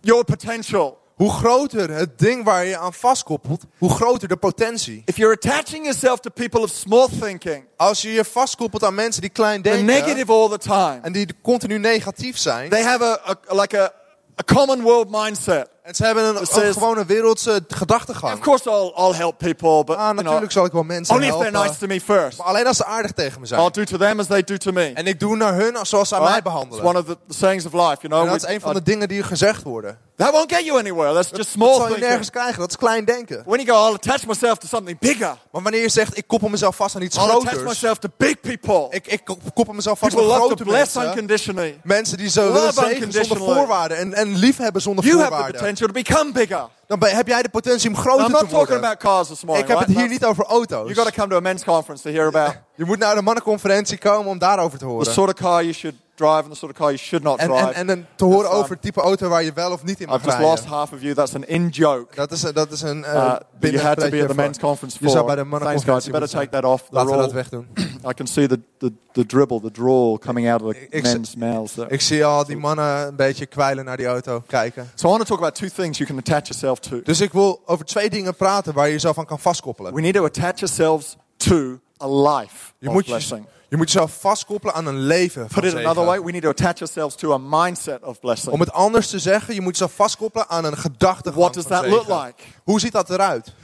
your 0.00 0.24
potential. 0.24 0.98
Hoe 1.14 1.30
groter 1.32 1.90
het 1.90 2.18
ding 2.18 2.44
waar 2.44 2.64
je 2.64 2.78
aan 2.78 2.92
vastkoppelt, 2.94 3.62
hoe 3.78 3.90
groter 3.90 4.28
de 4.28 4.36
potentie. 4.36 5.02
If 5.04 5.16
you're 5.16 5.34
attaching 5.34 5.84
yourself 5.84 6.20
to 6.20 6.30
people 6.30 6.60
of 6.60 6.70
small 6.70 7.08
thinking, 7.20 7.64
Als 7.76 8.02
je 8.02 8.12
je 8.12 8.24
vastkoppelt 8.24 8.84
aan 8.84 8.94
mensen 8.94 9.20
die 9.20 9.30
klein 9.30 9.62
denken 9.62 9.84
negative 9.84 10.32
all 10.32 10.48
the 10.48 10.58
time. 10.58 10.98
en 11.02 11.12
die 11.12 11.26
continu 11.42 11.78
negatief 11.78 12.38
zijn, 12.38 12.70
They 12.70 12.82
have 12.82 13.04
a, 13.04 13.36
a 13.50 13.60
like 13.60 13.80
a, 13.80 13.92
a 14.40 14.54
common 14.54 14.82
world 14.82 15.10
mindset. 15.10 15.68
En 15.84 15.94
ze 15.94 16.04
hebben 16.04 16.36
een, 16.36 16.46
says- 16.46 16.72
gewone 16.72 17.04
wereldse 17.04 17.50
Of 17.70 17.76
gedachtegang. 17.78 18.40
course, 18.40 18.70
I'll, 18.70 18.92
I'll 19.04 19.14
help 19.16 19.38
people, 19.38 19.84
but 19.84 19.96
Ah, 19.96 20.02
you 20.02 20.10
know, 20.12 20.24
natuurlijk 20.24 20.52
zal 20.52 20.64
ik 20.64 20.72
wel 20.72 20.82
mensen 20.82 21.14
only 21.14 21.26
if 21.26 21.32
they're 21.32 21.50
helpen. 21.50 21.66
nice 21.70 21.78
to 21.80 21.86
me 21.86 22.00
first. 22.00 22.38
Maar 22.38 22.46
alleen 22.46 22.66
als 22.66 22.76
ze 22.76 22.84
aardig 22.84 23.12
tegen 23.12 23.40
me 23.40 23.46
I'll 23.46 23.56
zijn. 23.56 23.72
do 23.72 23.84
to 23.84 23.96
them 23.96 24.20
as 24.20 24.26
they 24.26 24.42
do 24.42 24.56
to 24.56 24.72
me. 24.72 24.90
En 24.94 25.06
ik 25.06 25.20
doe 25.20 25.36
naar 25.36 25.54
hun 25.54 25.76
zoals 25.82 26.08
ze 26.08 26.14
mij 26.14 26.22
Right? 26.24 26.36
It's 26.38 26.44
behandelen. 26.52 26.84
one 26.84 26.98
of 26.98 27.04
the, 27.04 27.16
the 27.28 27.34
sayings 27.34 27.64
of 27.66 27.72
life, 27.72 27.82
you 28.00 28.08
know. 28.08 28.20
En 28.20 28.26
dat 28.26 28.36
is 28.36 28.54
een 28.54 28.60
van 28.60 28.74
de 28.74 28.82
dingen 28.82 29.08
die 29.08 29.22
gezegd 29.22 29.62
worden. 29.62 29.98
that 30.16 30.30
won't 30.32 30.52
get 30.54 30.64
you 30.64 30.78
anywhere. 30.78 31.12
That's 31.14 31.28
just 31.28 31.36
Dat 31.36 31.46
small 31.46 31.68
zal 31.74 31.78
je 31.80 31.86
thinking. 31.86 32.06
nergens 32.08 32.30
krijgen, 32.30 32.58
dat 32.58 32.68
is 32.70 32.76
klein 32.76 33.04
denken. 33.04 33.42
When 33.46 33.60
you 33.64 33.78
go, 33.78 33.86
I'll 33.88 33.94
attach 33.94 34.26
myself 34.26 34.58
to 34.58 34.66
something 34.66 34.98
bigger. 34.98 35.36
Maar 35.52 35.62
wanneer 35.62 35.80
je 35.80 35.88
zegt, 35.88 36.16
ik 36.16 36.26
koppel 36.26 36.48
mezelf 36.48 36.76
vast 36.76 36.96
aan 36.96 37.02
iets 37.02 37.16
I'll 37.16 37.22
attach 37.22 37.40
groters. 37.42 37.62
myself 37.68 37.98
to 37.98 38.08
big 38.16 38.40
people. 38.40 38.86
Ik, 38.90 39.06
ik 39.06 39.20
koppel 39.54 39.74
mezelf 39.74 39.98
vast 39.98 40.14
People 40.14 40.32
aan 40.32 40.38
love 40.40 40.54
to 40.54 40.54
grote 40.56 40.70
bless 40.70 40.94
mensen. 40.94 41.10
unconditionally. 41.12 41.80
Mensen 41.82 42.16
die 42.16 42.28
zo 42.30 42.52
willen 42.52 42.72
zegenen 42.72 43.12
zonder 43.12 43.36
voorwaarden. 43.38 43.96
En, 43.98 44.12
en 44.14 44.34
liefhebben 44.36 44.82
zonder 44.82 45.04
You 45.04 45.16
voorwaarden. 45.18 45.60
Potential 45.74 45.88
to 45.88 45.94
become 45.94 46.32
bigger. 46.32 46.68
Dan 46.86 46.98
ben- 46.98 47.16
heb 47.16 47.26
jij 47.26 47.42
de 47.42 47.48
potentie 47.48 47.88
om 47.90 47.96
groter 47.96 48.20
I'm 48.20 48.26
te 48.26 48.30
not 48.32 48.40
talking 48.40 48.56
worden. 48.68 48.76
about 48.84 48.96
cars 48.98 49.28
this 49.28 49.44
morning. 49.44 49.68
Ik 49.68 49.70
heb 49.70 49.78
het 49.78 49.88
right? 49.88 50.00
hier 50.02 50.12
niet 50.12 50.24
over 50.24 50.44
auto's. 50.44 50.82
You 50.88 50.94
got 50.94 51.04
to 51.06 51.12
come 51.20 51.28
to 51.28 51.36
a 51.36 51.40
men's 51.40 51.64
conference 51.64 52.02
to 52.02 52.10
hear 52.10 52.26
about 52.26 52.54
Je 52.76 52.84
moet 52.84 52.98
naar 52.98 53.14
de 53.14 53.22
mannenconferentie 53.22 53.98
komen 53.98 54.30
om 54.30 54.38
daarover 54.38 54.78
te 54.78 54.84
the 54.84 54.90
horen. 54.90 55.12
sort 55.12 55.28
of 55.28 55.34
car 55.34 55.60
you 55.62 55.72
should 55.72 55.96
drive 56.14 56.30
and 56.42 56.50
the 56.50 56.56
sort 56.56 56.72
of 56.72 56.76
car 56.78 56.86
you 56.86 56.98
should 56.98 57.24
not 57.24 57.38
En, 57.38 57.48
drive. 57.48 57.64
en, 57.64 57.74
en 57.74 57.88
een- 57.88 58.06
te 58.16 58.24
horen 58.24 58.50
um, 58.50 58.56
over 58.56 58.70
het 58.70 58.82
type 58.82 59.00
auto 59.00 59.28
waar 59.28 59.42
je 59.42 59.52
wel 59.52 59.72
of 59.72 59.84
niet 59.84 60.00
in 60.00 60.06
mag 60.08 60.16
I've 60.16 60.26
just 60.26 60.38
lost 60.40 60.54
rijden. 60.58 60.76
half 60.76 60.92
of 60.92 61.00
you. 61.00 61.14
That's 61.14 61.34
an 61.34 61.44
in 61.46 61.68
joke. 61.68 62.14
Dat 62.14 62.32
is, 62.32 62.40
dat 62.40 62.72
is 62.72 62.82
een 62.82 62.98
Uh, 62.98 63.14
uh, 63.14 63.32
that 63.32 63.42
you 63.70 63.78
had 63.78 63.98
to 64.00 64.08
be 64.08 64.22
at 64.22 64.28
the 64.28 64.34
men's 64.34 64.58
conference 64.58 64.96
Je 65.00 65.08
zou 65.08 65.26
for. 65.26 65.34
bij 65.34 65.44
de 65.44 65.50
Thanks, 65.50 65.64
guys. 65.64 65.84
mannenconferentie 65.84 66.10
You 66.10 66.20
better 66.20 66.38
moeten 66.38 66.50
take 66.50 66.62
that 66.62 66.72
off. 66.72 66.82
The 66.88 66.94
Laten 66.94 67.10
we 67.10 67.16
dat 67.16 67.24
roll. 67.24 67.34
wegdoen. 67.34 67.66
I 68.10 68.14
can 68.14 68.26
see 68.26 68.46
the, 68.48 68.60
the, 68.78 68.92
the 69.12 69.26
dribble, 69.26 69.60
the 69.60 69.70
drawl 69.70 70.18
coming 70.18 70.50
out 70.50 70.62
of 70.62 70.72
the 70.72 70.86
Ik- 70.90 71.02
men's 71.02 71.36
mouths. 71.36 71.72
there. 71.74 71.88
Ik 71.88 72.00
zie 72.00 72.24
al 72.24 72.44
die 72.44 72.56
mannen 72.56 73.06
een 73.06 73.16
beetje 73.16 73.46
kwijlen 73.46 73.84
naar 73.84 73.96
die 73.96 74.06
auto 74.06 74.42
kijken. 74.46 74.90
So 74.94 75.06
I 75.06 75.10
want 75.10 75.20
to 75.22 75.26
talk 75.28 75.38
about 75.38 75.54
two 75.54 75.68
things 75.82 75.98
you 75.98 76.08
can 76.10 76.18
attach 76.18 76.46
yourself 76.48 76.73
to. 76.78 77.02
Dus 77.02 77.20
ik 77.20 77.32
wil 77.32 77.62
over 77.66 77.84
twee 77.84 78.10
dingen 78.10 78.34
praten 78.36 78.74
waar 78.74 78.86
je 78.86 78.92
jezelf 78.92 79.18
aan 79.18 79.26
kan 79.26 79.40
vastkoppelen. 79.40 79.94
We 79.94 80.00
need 80.00 80.14
to 80.14 80.24
attach 80.24 80.60
ourselves 80.60 81.16
to 81.36 81.80
a 82.02 82.08
life 82.08 82.72
Je 82.78 82.88
of 82.88 82.94
moet, 82.94 83.04
blessing. 83.04 83.46
je 83.68 83.76
moet 83.76 83.92
jezelf 83.92 84.20
vastkoppelen 84.20 84.74
aan 84.74 84.86
een 84.86 85.00
leven 85.00 85.50
van 85.50 85.62
Put 85.62 85.72
it 85.72 85.78
another 85.78 86.04
way, 86.04 86.22
we 86.22 86.30
need 86.30 86.42
to 86.42 86.48
attach 86.48 86.78
ourselves 86.78 87.14
to 87.14 87.32
a 87.32 87.38
mindset 87.38 88.02
of 88.02 88.20
blessing. 88.20 88.52
Om 88.52 88.60
het 88.60 88.72
anders 88.72 89.08
te 89.08 89.18
zeggen, 89.18 89.54
je 89.54 89.60
moet 89.60 89.72
jezelf 89.72 89.92
vastkoppelen 89.94 90.48
aan 90.48 90.64
een 90.64 90.76
gedachtegang 90.76 91.42
What 91.42 91.54
does 91.54 91.64
van 91.64 91.80
that 91.80 91.86
look 91.86 92.08
like? 92.08 92.42
Hoe 92.64 92.80
ziet 92.80 92.92
dat 92.92 93.10
eruit? 93.10 93.54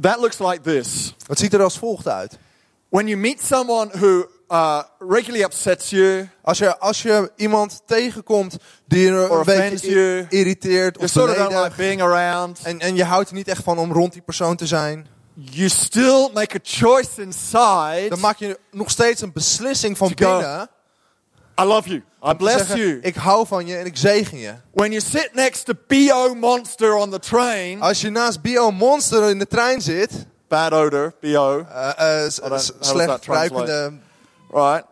That 0.00 0.20
looks 0.20 0.38
like 0.38 0.60
this. 0.60 1.14
Het 1.26 1.38
ziet 1.38 1.54
er 1.54 1.62
als 1.62 1.78
volgt 1.78 2.08
uit. 2.08 2.38
When 2.88 3.06
you 3.06 3.20
meet 3.20 3.42
someone 3.42 3.90
who 3.98 4.26
uh, 4.52 4.82
regularly 4.98 5.42
upsets 5.42 5.90
you, 5.90 6.28
Als 6.42 6.58
je, 6.58 6.78
als 6.78 7.02
je 7.02 7.30
iemand 7.36 7.82
tegenkomt 7.86 8.56
die 8.86 9.00
je 9.02 9.10
een 9.10 9.44
beetje 9.44 10.26
irriteert 10.28 10.98
of 10.98 11.08
sort 11.10 11.38
of 11.38 11.48
like 11.48 11.76
being 11.76 12.02
around, 12.02 12.60
En, 12.62 12.80
en 12.80 12.96
je 12.96 13.04
houdt 13.04 13.28
er 13.28 13.34
niet 13.34 13.48
echt 13.48 13.62
van 13.62 13.78
om 13.78 13.92
rond 13.92 14.12
die 14.12 14.22
persoon 14.22 14.56
te 14.56 14.66
zijn. 14.66 15.06
you 15.34 15.68
still 15.68 16.30
make 16.34 16.56
a 16.56 16.60
choice 16.62 17.22
inside. 17.22 18.06
dan 18.08 18.20
maak 18.20 18.36
je 18.36 18.58
nog 18.70 18.90
steeds 18.90 19.20
een 19.20 19.32
beslissing 19.32 19.96
van 19.98 20.08
go. 20.08 20.14
binnen. 20.14 20.68
I 21.60 21.64
love 21.64 21.88
you. 21.88 22.02
I 22.24 22.34
bless 22.34 22.56
zeggen, 22.56 22.78
you. 22.78 22.98
Ik 23.00 23.14
hou 23.14 23.46
van 23.46 23.66
je 23.66 23.76
en 23.76 23.86
ik 23.86 23.96
zegen 23.96 24.38
je. 24.38 24.54
When 24.72 24.90
you 24.90 25.00
sit 25.00 25.30
next 25.32 25.64
to 25.64 25.72
BO 25.86 26.34
Monster 26.34 26.94
on 26.94 27.10
the 27.10 27.18
train, 27.18 27.80
Als 27.80 28.00
je 28.00 28.10
naast 28.10 28.42
Bio 28.42 28.70
Monster 28.70 29.30
in 29.30 29.38
de 29.38 29.46
trein 29.46 29.80
zit, 29.80 30.10
bad 30.48 30.72
odor, 30.72 31.14
BO, 31.20 31.66
how 31.68 32.48
does 32.48 32.72
slecht 32.80 33.26
ruikende, 33.26 33.92
right? 34.52 34.84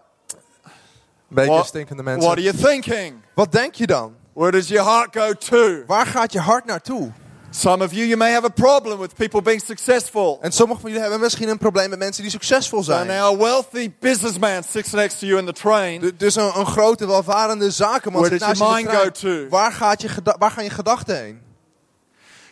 beetje 1.29 1.51
What, 1.53 1.67
stinkende 1.67 2.03
what 2.03 2.15
mensen. 2.15 2.31
are 2.31 2.43
you 2.43 2.57
thinking? 2.57 3.15
Wat 3.35 3.53
denk 3.53 3.75
je 3.75 3.87
dan? 3.87 4.15
Where 4.33 4.51
does 4.53 4.69
your 4.69 4.85
heart 4.91 5.17
go 5.17 5.33
to? 5.33 5.85
Waar 5.87 6.07
gaat 6.07 6.33
je 6.33 6.41
hart 6.41 6.65
naartoe? 6.65 7.13
Some 7.53 7.85
of 7.85 7.93
you, 7.93 8.05
you 8.07 8.17
may 8.17 8.33
have 8.33 8.45
a 8.47 8.49
problem 8.49 8.99
with 8.99 9.15
people 9.15 9.43
being 9.43 9.61
successful. 9.67 10.39
En 10.41 10.53
sommigen 10.53 10.81
van 10.81 10.91
jullie 10.91 11.03
hebben 11.09 11.21
misschien 11.25 11.49
een 11.49 11.59
probleem 11.59 11.91
met 11.91 11.99
mensen 11.99 12.23
die 12.23 12.31
succesvol 12.31 12.83
So 12.83 12.93
zijn. 12.93 13.07
now 13.07 13.35
a 13.35 13.37
wealthy 13.37 13.91
businessman 14.01 14.63
sits 14.63 14.91
next 14.93 15.19
to 15.19 15.27
you 15.27 15.39
in 15.39 15.47
the 15.47 15.53
train. 15.53 16.01
Du- 16.01 16.17
Dus 16.17 16.35
een, 16.35 16.59
een 16.59 16.67
grote, 16.67 17.07
welvarende 17.07 17.71
zakenman 17.71 18.21
Where 18.23 18.39
zit 18.39 18.47
naast 18.47 18.61
your 18.61 18.75
je 18.77 18.79
in 18.81 18.87
de 18.87 18.93
mind 18.93 19.19
go 19.19 19.29
to? 19.29 19.49
Waar, 19.49 19.73
gaat 19.73 20.03
je 20.03 20.09
waar 20.39 20.51
gaan 20.51 20.65
je 20.65 20.71
gedachten 20.71 21.17
heen? 21.17 21.41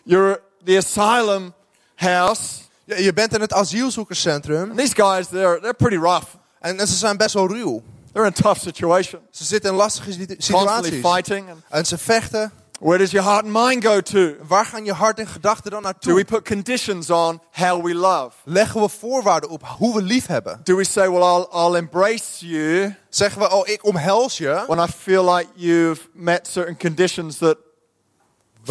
You're 0.03 0.41
the 0.65 0.77
asylum 0.77 1.53
house. 1.95 2.43
Ja, 2.85 2.97
je 2.97 3.13
bent 3.13 3.35
in 3.35 3.41
het 3.41 3.53
asielzoekerscentrum 3.53 4.71
And 4.71 4.79
these 4.79 4.95
guys, 4.95 5.29
they're, 5.29 5.61
they're 5.61 5.75
pretty 5.75 5.97
rough. 5.97 6.27
En, 6.61 6.79
en 6.79 6.87
ze 6.87 6.95
zijn 6.95 7.17
best 7.17 7.35
wel 7.35 7.49
ruw. 7.49 7.83
They're 8.13 8.27
in 8.27 8.33
a 8.39 8.43
tough 8.43 8.61
situation. 8.61 9.21
Ze 9.31 9.45
zitten 9.45 9.71
in 9.71 9.77
lastige 9.77 10.27
situaties. 10.39 11.01
fighting. 11.01 11.51
And 11.51 11.59
En 11.69 11.85
ze 11.87 11.99
vechten. 11.99 12.53
where 12.81 12.99
does 12.99 13.11
your 13.11 13.29
heart 13.29 13.45
and 13.45 13.53
mind 13.53 13.85
go 13.85 14.01
to? 14.01 14.35
Waar 14.47 14.65
gaan 14.67 14.85
je 14.85 14.93
hart 14.93 15.19
en 15.19 15.27
gedachten 15.27 15.71
dan 15.71 15.83
Do 15.83 15.89
we 15.89 15.95
naartoe? 16.03 16.25
put 16.25 16.45
conditions 16.49 17.11
on 17.11 17.41
how 17.53 17.85
we 17.85 17.95
love? 17.95 18.31
Leggen 18.45 18.81
we 18.81 18.89
voorwaarden 18.89 19.51
op 19.51 19.63
hoe 19.79 19.95
we 19.95 20.03
lief 20.03 20.27
hebben? 20.27 20.61
Do 20.65 20.77
we 20.77 20.85
say, 20.85 21.09
well, 21.11 21.23
I'll, 21.23 21.47
I'll 21.53 21.75
embrace 21.75 22.47
you 22.47 22.95
Zeggen 23.09 23.41
we, 23.41 23.51
oh, 23.51 23.69
ik 23.69 23.85
omhels 23.85 24.39
je. 24.39 24.65
when 24.67 24.79
I 24.79 24.87
feel 24.99 25.35
like 25.35 25.47
you've 25.55 26.01
met 26.13 26.49
certain 26.53 26.77
conditions 26.77 27.39
that 27.39 27.57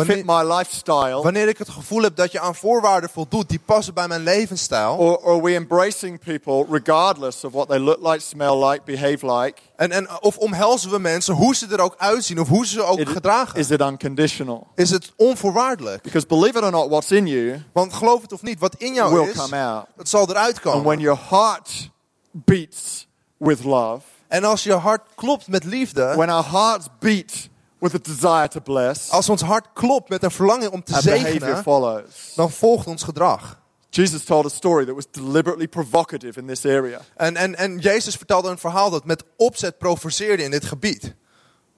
fit 0.06 0.26
Wanneer, 0.26 0.48
my 0.50 0.56
lifestyle? 0.56 1.22
wanneer 1.22 1.48
ik 1.48 1.58
het 1.58 1.70
gevoel 1.70 2.02
heb 2.02 2.16
dat 2.16 2.32
je 2.32 2.40
aan 2.40 2.56
voorwaarden 2.56 3.10
voldoet 3.10 3.50
die 3.50 3.60
passen 3.66 3.94
bij 3.94 4.08
mijn 4.08 4.24
levensstijl. 4.24 4.96
Or, 4.98 5.18
or 5.18 5.34
are 5.34 5.42
we 5.42 5.54
embracing 5.54 6.20
people 6.20 6.66
regardless 6.70 7.44
of 7.44 7.52
what 7.52 7.68
they 7.70 7.80
look 7.80 8.02
like, 8.08 8.20
smell 8.20 8.66
like, 8.70 8.82
behave 8.86 9.26
like? 9.42 9.54
En, 9.76 9.92
en 9.92 10.22
of 10.22 10.38
omhelzen 10.38 10.90
we 10.92 11.00
mensen 11.00 11.34
hoe 11.34 11.56
ze 11.56 11.68
er 11.72 11.80
ook 11.82 11.96
uitzien 11.98 12.40
of 12.40 12.48
hoe 12.48 12.66
ze 12.66 12.84
ook 12.84 13.00
It- 13.00 13.10
gedragen. 13.10 13.60
is 13.60 13.70
it 13.70 13.82
unconditional? 13.82 14.68
Is 14.76 14.90
het 14.90 15.12
onvoorwaardelijk? 15.16 16.02
Because 16.04 16.28
believe 16.28 16.58
it 16.58 16.64
or 16.64 16.72
not, 16.72 16.90
what's 16.90 17.12
in 17.12 17.28
you 17.28 17.64
Want 17.74 17.94
geloof 17.94 18.22
het 18.22 18.34
of 18.34 18.42
niet, 18.42 18.60
wat 18.60 18.76
in 18.78 18.94
jou 18.94 19.14
will 19.14 19.30
is, 19.30 19.38
come 19.38 19.58
out. 19.64 19.86
het 19.98 20.10
zal 20.10 20.30
eruit 20.30 20.56
And 20.56 20.64
when 20.64 20.84
komen. 20.84 21.00
your 21.00 21.20
heart 21.30 21.90
beats 22.32 23.08
with 23.38 23.64
love, 23.64 24.02
En 24.28 24.44
als 24.44 24.64
je 24.64 24.74
hart 24.74 25.02
klopt 25.16 25.48
met 25.48 25.64
liefde, 25.64 26.14
when 26.16 26.30
our 26.30 26.46
hearts 26.46 26.88
beat 27.00 27.48
with 27.80 27.96
a 27.96 28.00
desire 28.02 28.48
to 28.48 28.60
bless, 28.60 29.10
als 29.10 29.30
ons 29.30 29.42
hart 29.42 29.68
klopt 29.74 30.10
met 30.10 30.24
een 30.24 30.32
verlangen 30.32 30.72
om 30.72 30.84
te 30.84 31.02
zegenen, 31.02 31.58
follows. 31.64 32.32
dan 32.36 32.52
volgt 32.52 32.88
ons 32.88 33.04
gedrag. 33.04 33.60
Jesus 33.90 34.24
told 34.24 34.46
a 34.46 34.50
story 34.50 34.86
that 34.86 34.96
was 34.96 35.06
deliberately 35.12 35.68
provocative 35.68 36.40
in 36.40 36.48
this 36.48 36.66
area. 36.66 37.00
En, 37.16 37.36
en, 37.36 37.56
en 37.56 37.78
Jezus 37.80 38.16
vertelde 38.16 38.50
een 38.50 38.58
verhaal 38.58 38.90
dat 38.90 39.06
met 39.06 39.24
opzet 39.38 39.78
provoceerde 39.78 40.44
in 40.44 40.52
dit 40.52 40.66
gebied. 40.66 41.16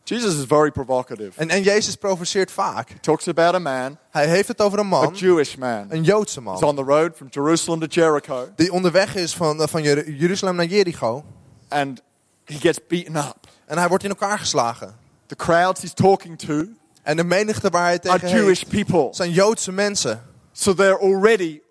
Jesus 0.04 0.36
is 0.38 0.46
very 0.48 0.72
provocative. 0.72 1.32
En, 1.36 1.50
en 1.50 1.64
Jezus 1.64 1.96
provoceert 1.96 2.52
vaak. 2.52 2.90
Talks 3.02 3.28
about 3.28 3.54
a 3.56 3.60
man, 3.60 3.98
Hij 4.10 4.28
heeft 4.28 4.48
het 4.48 4.62
over 4.62 4.80
een 4.80 4.86
a 4.86 4.88
man, 4.90 5.14
Jewish 5.14 5.56
man. 5.56 5.86
een 5.90 6.04
Joodse 6.04 6.42
He's 6.42 6.60
man, 6.60 6.70
on 6.70 6.76
the 6.76 6.84
road 6.84 7.12
from 7.16 7.28
Jerusalem 7.30 7.80
to 7.80 7.86
Jericho, 7.86 8.48
die 8.56 8.72
onderweg 8.72 9.16
is 9.16 9.36
van, 9.36 9.62
eh, 9.62 9.68
van 9.68 9.82
Jer- 9.84 10.10
Jeruzalem 10.12 10.56
naar 10.56 10.66
Jericho. 10.66 11.24
and 11.68 12.02
he 12.46 12.56
gets 12.60 12.80
beaten 12.88 13.16
up. 13.16 13.36
En 13.66 13.78
hij 13.78 13.88
wordt 13.88 14.04
in 14.04 14.10
elkaar 14.10 14.40
geslagen. 14.40 14.96
The 15.30 15.36
crowds 15.36 15.82
he's 15.82 15.94
talking 15.94 16.38
to 16.38 16.66
En 17.04 17.16
de 17.18 17.24
menigte 17.24 17.70
waar 17.70 17.84
hij 17.84 18.00
are 18.04 18.20
tegen 18.20 18.30
Jewish 18.38 18.60
heeft, 18.60 18.72
people. 18.72 19.08
zijn 19.12 19.32
Joodse 19.32 19.72
mensen. 19.72 20.24
So 20.52 20.74
they're 20.74 21.00
already 21.00 21.62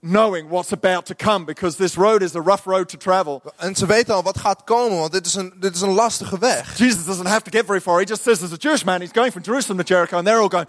knowing 0.00 0.48
what's 0.48 0.72
about 0.72 1.06
to 1.06 1.14
come 1.14 1.44
because 1.44 1.76
this 1.76 1.94
road 1.94 2.22
is 2.22 2.34
a 2.34 2.40
rough 2.40 2.64
road 2.64 2.88
to 2.88 2.98
travel. 2.98 3.42
En 3.56 3.74
ze 3.74 3.86
weten 3.86 4.14
al 4.14 4.22
wat 4.22 4.38
gaat 4.38 4.64
komen, 4.64 4.98
want 4.98 5.12
dit 5.12 5.26
is 5.26 5.34
een, 5.34 5.52
dit 5.60 5.74
is 5.74 5.80
een 5.80 5.92
lastige 5.94 6.38
weg. 6.38 6.78
Jesus 6.78 7.04
doesn't 7.04 7.26
have 7.28 7.42
to 7.42 7.50
get 7.50 7.66
very 7.66 7.80
far. 7.80 7.98
He 7.98 8.04
just 8.04 8.22
says 8.22 8.38
there's 8.38 8.52
a 8.52 8.56
Jewish 8.58 8.82
man. 8.84 9.00
He's 9.00 9.10
going 9.12 9.32
from 9.32 9.42
Jerusalem 9.42 9.84
to 9.84 9.94
Jericho, 9.94 10.16
and 10.16 10.26
they're 10.26 10.40
all 10.40 10.48
going, 10.48 10.68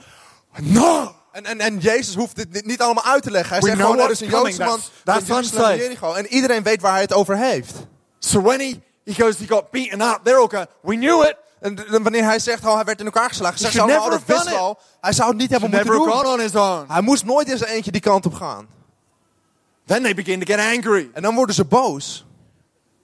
No! 0.62 1.16
En, 1.32 1.46
en, 1.46 1.60
en 1.60 1.78
Jezus 1.78 2.16
hoeft 2.16 2.36
dit 2.36 2.66
niet- 2.66 2.82
allemaal 2.82 3.04
uit 3.04 3.24
te 3.24 3.32
leggen. 3.32 3.52
Hij 3.52 3.60
We 3.60 3.68
zegt 3.68 3.80
gewoon, 3.82 4.00
er 4.00 4.12
is 4.12 4.20
what's 4.20 4.22
een 4.22 4.40
Joodse 4.40 4.64
man. 4.64 4.80
That's- 5.04 5.50
van. 5.50 5.78
Jericho. 5.78 6.14
En 6.14 6.28
iedereen 6.28 6.64
weet 6.64 6.82
waar 6.82 6.92
hij 6.92 7.02
het 7.02 7.14
over 7.14 7.38
heeft. 7.38 7.76
So 8.20 8.42
when 8.42 8.60
he, 8.60 8.82
he 9.06 9.14
goes, 9.14 9.38
he 9.38 9.46
got 9.48 9.72
beaten 9.72 10.02
up, 10.02 10.20
they're 10.24 10.40
all 10.40 10.48
going, 10.48 10.68
We 10.82 10.96
knew 10.96 11.24
it. 11.24 11.36
En 11.60 12.04
wanneer 12.04 12.24
hij 12.24 12.40
zegt, 12.40 12.66
oh, 12.66 12.76
hij 12.76 12.84
werd 12.84 13.00
in 13.00 13.06
elkaar 13.06 13.30
geslagen, 13.30 13.60
zeggen 13.60 13.80
ze 13.82 13.86
should 13.88 14.02
allemaal, 14.02 14.20
oh, 14.38 14.46
dat 14.46 14.54
al. 14.60 14.80
Hij 15.02 15.14
zou 15.14 15.30
het 15.30 15.38
niet 15.38 15.50
hebben 15.50 15.70
moeten 15.70 15.92
doen. 15.92 16.26
on 16.26 16.40
his 16.40 16.56
own. 16.56 16.86
Hij 16.88 17.02
moest 17.02 17.26
nooit 17.26 17.50
in 17.50 17.58
zijn 17.58 17.70
eentje 17.70 17.92
die 17.92 18.02
kant 18.02 18.26
op 18.26 18.34
gaan. 18.34 18.68
Then 19.86 20.02
they 20.04 20.14
begin 20.14 20.40
to 20.40 20.54
get 20.56 20.76
angry 20.78 21.10
En 21.14 21.22
dan 21.22 21.36
worden 21.36 21.56
ze 21.56 21.66
boos 21.66 22.26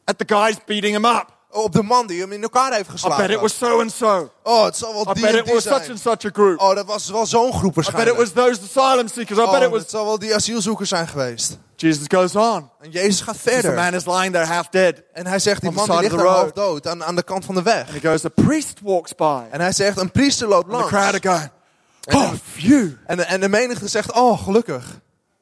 at 0.06 0.18
the 0.18 0.24
guys 0.36 0.56
beating 0.66 0.94
him 0.96 1.06
up. 1.06 1.26
op 1.52 1.72
de 1.72 1.84
man 1.84 2.08
die 2.08 2.22
hem 2.22 2.32
in 2.32 2.42
elkaar 2.42 2.74
heeft 2.74 2.88
I 2.88 2.92
geslagen. 2.92 3.26
bet 3.28 3.36
it 3.36 3.42
was 3.42 3.58
so 3.58 3.80
and 3.80 3.92
so. 3.92 4.32
Oh, 4.44 4.64
het 4.66 4.78
zal 4.78 4.94
wel 4.94 5.02
I 5.02 5.14
die 5.14 5.24
bet 5.24 5.32
en 5.34 5.38
it 5.40 5.46
die 5.46 5.54
was 5.54 5.64
such 5.64 5.78
zijn. 5.78 5.90
and 5.90 6.00
such 6.00 6.26
a 6.26 6.30
group. 6.34 6.60
Oh, 6.60 6.76
dat 6.76 6.86
was 6.86 7.10
wel 7.10 7.26
zo'n 7.26 7.54
groep 7.54 7.72
I 7.72 7.76
bet 7.76 7.76
waarschijnlijk. 7.76 8.18
it 8.20 8.34
was 8.34 8.46
those 8.46 8.80
asylum 8.80 9.08
seekers. 9.08 9.40
I 9.40 9.42
oh, 9.42 9.52
bet 9.52 9.62
it 9.62 9.72
het 9.72 9.82
was. 9.82 9.90
zal 9.90 10.06
wel 10.06 10.20
die 10.20 10.36
asielzoekers 10.36 10.90
zijn 10.90 11.08
geweest. 11.08 11.58
Jesus 11.84 12.06
goes 12.08 12.36
on. 12.36 12.70
En 12.82 12.90
Jezus 12.92 13.22
gaat 13.22 13.34
The 13.44 13.50
verder. 13.52 13.74
man 13.74 13.94
is 13.94 14.06
lying 14.06 14.34
there 14.34 14.46
half 14.46 14.68
dead. 14.70 14.94
En 15.14 15.28
hij 15.28 15.40
zegt, 15.40 15.62
die 15.62 15.70
the 15.70 15.76
man 15.76 15.86
die 15.88 16.00
ligt 16.00 16.18
the 16.18 16.28
half 16.28 16.52
dood 16.52 16.88
aan, 16.88 17.04
aan 17.04 17.16
de 17.16 17.24
kant 17.24 17.46
van 17.46 17.56
de 17.56 17.62
weg. 17.62 17.88
And 17.88 18.02
he 18.02 18.10
goes, 18.10 18.26
A 18.26 18.30
priest 18.30 18.80
walks 18.84 19.16
by. 19.16 19.42
En 19.52 19.62
hij 19.62 19.72
zegt, 19.72 19.98
een 19.98 20.12
priester 20.12 20.48
loopt 20.48 20.74
And 20.74 20.82
the 20.84 20.88
crowd 20.88 21.24
langs. 21.24 21.28
going, 21.40 21.52
Oh, 22.12 22.32
phew. 22.52 22.90
En 23.06 23.18
de, 23.18 23.24
en 23.24 23.40
de 23.40 23.50
menigte 23.50 23.88
zegt, 23.88 24.14
oh, 24.14 24.44
gelukkig. 24.44 24.86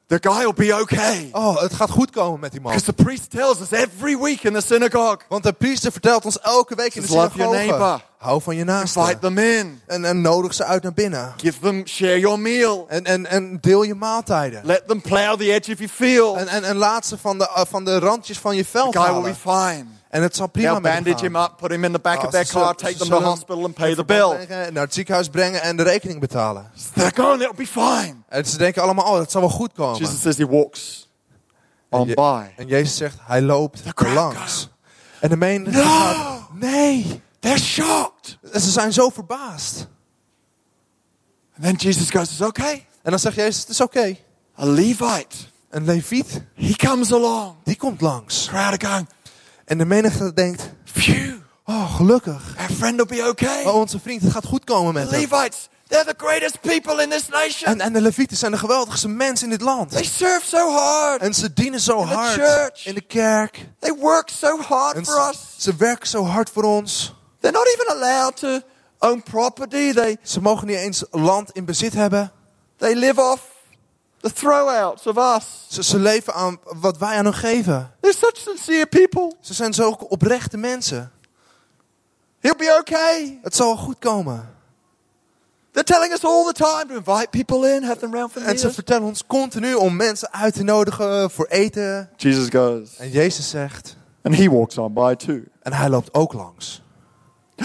The 0.07 0.17
guy 0.21 0.37
will 0.43 0.53
be 0.67 0.79
okay. 0.81 1.29
Oh, 1.31 1.61
het 1.61 1.73
gaat 1.73 1.89
goed 1.89 2.11
komen 2.11 2.39
met 2.39 2.51
die 2.51 2.61
man. 2.61 2.71
Because 2.73 2.93
the 2.93 3.03
priest 3.03 3.29
tells 3.29 3.59
us 3.59 3.71
every 3.71 4.17
week 4.17 4.43
in 4.43 4.53
the 4.53 4.61
synagogue 4.61 5.19
Want 5.29 5.43
de 5.43 5.53
priester 5.53 5.91
vertelt 5.91 6.25
ons 6.25 6.39
elke 6.39 6.75
week 6.75 6.95
in 6.95 7.01
de 7.01 7.07
Says, 7.07 7.19
love 7.23 7.37
your 7.37 7.53
synagoge. 7.55 7.77
neighbor. 7.79 8.09
Hou 8.21 8.41
van 8.41 8.55
je 8.55 8.63
naaste. 8.63 8.99
invite 8.99 9.19
them 9.19 9.37
in, 9.37 9.81
En, 9.87 10.05
en 10.05 10.21
nodig 10.21 10.53
ze 10.53 10.63
uit 10.63 10.83
naar 10.83 10.93
binnen. 10.93 11.33
give 11.37 11.59
them, 11.59 11.87
share 11.87 12.19
your 12.19 12.39
meal, 12.39 12.85
En, 12.89 13.05
en, 13.05 13.25
en 13.25 13.57
deel 13.61 13.83
je 13.83 13.95
maaltijden. 13.95 14.61
let 14.65 14.87
them 14.87 15.01
plow 15.01 15.39
the 15.39 15.53
edge 15.53 15.71
of 15.71 15.77
your 15.77 15.89
field. 15.93 16.37
En, 16.37 16.47
en, 16.47 16.63
en 16.63 16.75
laat 16.75 17.05
ze 17.05 17.17
van 17.17 17.37
de, 17.37 17.43
uh, 17.57 17.61
van 17.69 17.85
de 17.85 17.99
randjes 17.99 18.39
van 18.39 18.55
je 18.55 18.65
vel 18.65 18.91
The 18.91 18.99
guy 18.99 19.13
will 19.13 19.31
be 19.31 19.37
halen. 19.49 19.73
fine. 19.75 19.85
En 20.09 20.21
het 20.21 20.35
zal 20.35 20.47
prima 20.47 20.69
They'll 20.69 20.81
bandage 20.93 21.17
gaan. 21.17 21.25
him 21.25 21.35
up, 21.35 21.51
put 21.57 21.71
him 21.71 21.83
in 21.83 21.91
the 21.91 21.99
back 21.99 22.17
Oh, 22.17 22.23
of 22.25 22.31
their 22.31 22.47
car, 22.47 22.75
take 22.75 22.95
them 22.97 23.07
to 23.09 23.17
the 23.17 23.23
hospital 23.23 23.63
and 23.65 23.73
pay 23.73 23.95
the 23.95 24.05
bill. 24.05 24.35
Naar 24.71 24.83
het 24.83 24.93
ziekenhuis 24.93 25.27
brengen 25.27 25.61
en 25.61 25.77
de 25.77 25.83
rekening 25.83 26.19
betalen. 26.19 26.71
They're 26.93 27.11
going, 27.15 27.41
it'll 27.41 27.55
be 27.55 27.67
fine. 27.67 28.13
En 28.29 28.45
ze 28.45 28.57
denken 28.57 28.81
allemaal, 28.81 29.05
oh, 29.05 29.17
dat 29.17 29.31
zal 29.31 29.41
wel 29.41 29.49
goed 29.49 29.73
komen. 29.73 29.99
Jesus 29.99 30.21
says 30.21 30.37
he 30.37 30.47
walks 30.47 31.09
on 31.89 32.07
by. 32.15 32.43
En 32.55 32.67
Jezus 32.67 32.97
zegt, 32.97 33.17
hij 33.21 33.41
loopt 33.41 33.81
langs. 34.13 34.69
En 35.19 35.29
de 35.29 35.37
menigte 35.37 35.77
No! 35.79 35.83
gaat, 35.83 36.39
nee. 36.53 37.21
They're 37.41 37.59
shocked. 37.59 38.37
En 38.51 38.61
ze 38.61 38.71
zijn 38.71 38.93
zo 38.93 39.09
verbaasd. 39.09 39.87
And 41.55 41.63
then 41.63 41.75
Jesus 41.75 42.09
goes, 42.09 42.29
It's 42.31 42.41
okay. 42.41 42.85
En 43.03 43.11
dan 43.11 43.19
zegt 43.19 43.35
Jezus, 43.35 43.59
het 43.59 43.69
is 43.69 43.81
oké. 43.81 44.17
A 44.59 44.65
Levite, 44.65 45.35
Een 45.69 45.85
leviet, 45.85 46.41
he 46.55 46.73
comes 46.75 47.11
along. 47.13 47.55
die 47.63 47.75
komt 47.75 48.01
langs. 48.01 48.45
Crowd 48.47 48.83
going, 48.85 49.07
En 49.65 49.77
de 49.77 49.85
menigte 49.85 50.33
denkt, 50.33 50.69
Phew, 50.83 51.35
oh, 51.65 51.95
gelukkig. 51.95 52.55
our 52.57 52.69
friend 52.71 52.95
will 52.95 53.17
be 53.23 53.27
okay. 53.29 53.63
Oh, 53.63 53.75
onze 53.75 53.99
vriend, 53.99 54.21
het 54.21 54.31
gaat 54.31 54.45
goed 54.45 54.63
komen 54.63 54.93
met 54.93 55.09
The 55.09 55.15
hem. 55.15 55.21
Levites, 55.29 55.67
they're 55.87 56.05
the 56.05 56.25
greatest 56.25 56.61
people 56.61 57.03
in 57.03 57.09
this 57.09 57.27
nation. 57.27 57.71
En, 57.71 57.81
en 57.81 57.93
de 57.93 58.01
levieten 58.01 58.37
zijn 58.37 58.51
de 58.51 58.57
geweldigste 58.57 59.07
mensen 59.07 59.45
in 59.51 59.57
dit 59.57 59.61
land. 59.61 59.91
They 59.91 60.03
serve 60.03 60.45
so 60.45 60.71
hard. 60.71 61.21
En 61.21 61.33
ze 61.33 61.53
dienen 61.53 61.79
zo 61.79 62.01
In 62.01 62.07
the 62.07 62.13
hard 62.13 62.33
church. 62.33 62.85
in 62.85 62.93
de 62.93 63.01
kerk. 63.01 63.67
They 63.79 63.93
work 63.93 64.29
so 64.29 64.61
hard 64.61 64.95
En 64.95 65.05
for 65.05 65.13
ze, 65.23 65.29
us. 65.29 65.39
ze 65.63 65.75
werken 65.75 66.07
zo 66.07 66.25
hard 66.25 66.49
voor 66.49 66.63
ons. 66.63 67.13
They're 67.41 67.51
not 67.57 67.67
even 67.67 67.87
allowed 68.01 68.35
to 68.37 68.59
own 68.99 69.23
property. 69.23 69.93
They, 69.93 70.17
Ze 70.21 70.41
mogen 70.41 70.67
niet 70.67 70.77
eens 70.77 71.03
land 71.11 71.51
in 71.51 71.65
bezit 71.65 71.93
hebben. 71.93 72.31
they 72.77 72.95
live 72.95 73.21
off 73.21 73.41
the 74.21 74.33
throwouts 74.33 75.07
of 75.07 75.17
us. 75.17 75.65
Ze, 75.69 75.83
ze 75.83 75.97
leven 75.99 76.33
aan 76.33 76.59
wat 76.63 76.97
wij 76.97 77.17
aan 77.17 77.25
hen 77.25 77.33
geven. 77.33 77.91
They're 77.99 78.15
such 78.17 78.37
sincere 78.37 78.85
people. 78.85 79.33
Ze 79.39 79.53
zijn 79.53 79.73
zo 79.73 79.89
oprechte 79.89 80.57
mensen. 80.57 81.11
He'll 82.39 82.55
be 82.55 82.77
okay. 82.79 83.39
Het 83.43 83.55
zal 83.55 83.67
wel 83.67 83.83
goed 83.83 83.99
komen. 83.99 84.49
They're 85.71 85.85
telling 85.87 86.13
us 86.13 86.23
all 86.25 86.45
the 86.45 86.53
time 86.53 86.85
to 86.87 86.95
invite 87.11 87.27
people 87.43 87.75
in, 87.75 87.83
have 87.83 87.99
them 87.99 88.13
round 88.13 88.31
for 88.31 88.41
En 88.41 88.47
ze 88.57 88.61
meals. 88.61 88.73
vertellen 88.73 89.03
ons 89.07 89.25
continu 89.27 89.73
om 89.73 89.95
mensen 89.95 90.31
uit 90.33 90.53
te 90.53 90.63
nodigen 90.63 91.31
voor 91.31 91.45
eten. 91.45 92.09
Jesus 92.17 92.47
goes, 92.49 92.97
En 92.97 93.09
Jezus 93.09 93.49
zegt, 93.49 93.95
and 94.23 94.35
he 94.35 94.49
walks 94.49 94.77
on 94.77 94.93
by 94.93 95.15
too. 95.15 95.39
en 95.61 95.73
hij 95.73 95.89
loopt 95.89 96.13
ook 96.13 96.33
langs. 96.33 96.81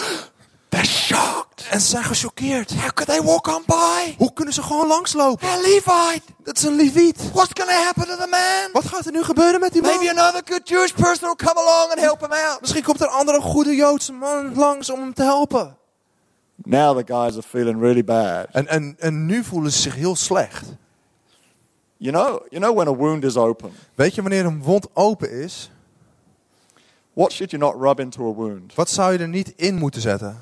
They're 0.68 0.86
shocked. 0.86 1.66
En 1.70 1.80
ze 1.80 1.86
zijn 1.86 2.05
gechoqueerd. 2.05 2.74
How 2.74 2.90
could 2.90 3.07
they 3.07 3.22
walk 3.22 3.47
on 3.47 3.62
by? 3.66 4.14
Hoe 4.18 4.32
kunnen 4.32 4.55
ze 4.55 4.62
gewoon 4.62 4.86
langslopen? 4.86 5.49
A 5.49 5.57
Levite. 5.57 6.22
Dat 6.42 6.57
is 6.57 6.62
een 6.62 6.76
leviet. 6.76 7.32
What's 7.32 7.53
going 7.53 7.70
to 7.70 7.84
happen 7.84 8.07
to 8.07 8.16
the 8.16 8.26
man? 8.30 8.72
Wat 8.72 8.84
gaat 8.84 9.07
er 9.07 9.12
nu 9.12 9.22
gebeuren 9.22 9.61
met 9.61 9.72
die 9.72 9.82
man? 9.82 9.90
Maybe 9.90 10.20
another 10.20 10.42
good 10.44 10.68
Jewish 10.68 10.92
person 10.92 11.26
will 11.26 11.47
come 11.47 11.61
along 11.61 11.90
and 11.90 12.01
help 12.01 12.20
him 12.20 12.32
out. 12.32 12.61
Misschien 12.61 12.82
komt 12.82 13.01
er 13.01 13.07
een 13.07 13.12
andere 13.12 13.40
goede 13.40 13.74
Joodse 13.74 14.12
man 14.12 14.55
langs 14.55 14.90
om 14.90 15.01
hem 15.01 15.14
te 15.14 15.22
helpen. 15.22 15.76
Now 16.57 16.99
the 16.99 17.12
guys 17.14 17.32
are 17.32 17.42
feeling 17.42 17.80
really 17.80 18.05
bad. 18.05 18.47
En, 18.53 18.68
en, 18.68 18.97
en 18.99 19.26
nu 19.26 19.44
voelen 19.44 19.72
ze 19.72 19.80
zich 19.80 19.94
heel 19.94 20.16
slecht. 20.16 20.64
You 21.97 22.12
know, 22.12 22.47
you 22.49 22.61
know 22.61 22.76
when 22.76 22.88
a 22.88 22.94
wound 22.94 23.24
is 23.24 23.36
open, 23.36 23.72
Weet 23.94 24.14
je 24.14 24.22
wanneer 24.22 24.44
een 24.44 24.62
wond 24.62 24.86
open 24.92 25.30
is? 25.30 25.70
What 27.16 27.32
should 27.32 27.50
you 27.50 27.62
not 27.62 27.74
rub 27.80 28.00
into 28.00 28.28
a 28.28 28.34
wound? 28.34 28.74
Wat 28.74 28.90
zou 28.90 29.12
je 29.12 29.18
er 29.18 29.28
niet 29.28 29.52
in 29.56 29.74
moeten 29.74 30.00
zetten? 30.00 30.36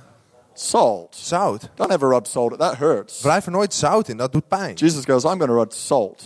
Salt. 0.53 1.17
Zout. 1.17 1.69
Don't 1.75 1.91
ever 1.91 2.09
rub 2.09 2.27
salt. 2.27 2.59
That 2.59 2.77
hurts. 2.77 3.21
Wrijf 3.21 3.47
er 3.47 3.53
nooit 3.53 3.75
zout 3.75 4.09
in, 4.09 4.17
dat 4.17 4.33
doet 4.33 4.49
pijn. 4.49 4.75
Jesus 4.75 5.05
goes, 5.05 5.25
I'm 5.25 5.39
going 5.39 5.51
to 5.51 5.57
rub 5.57 5.73
salt 5.73 6.25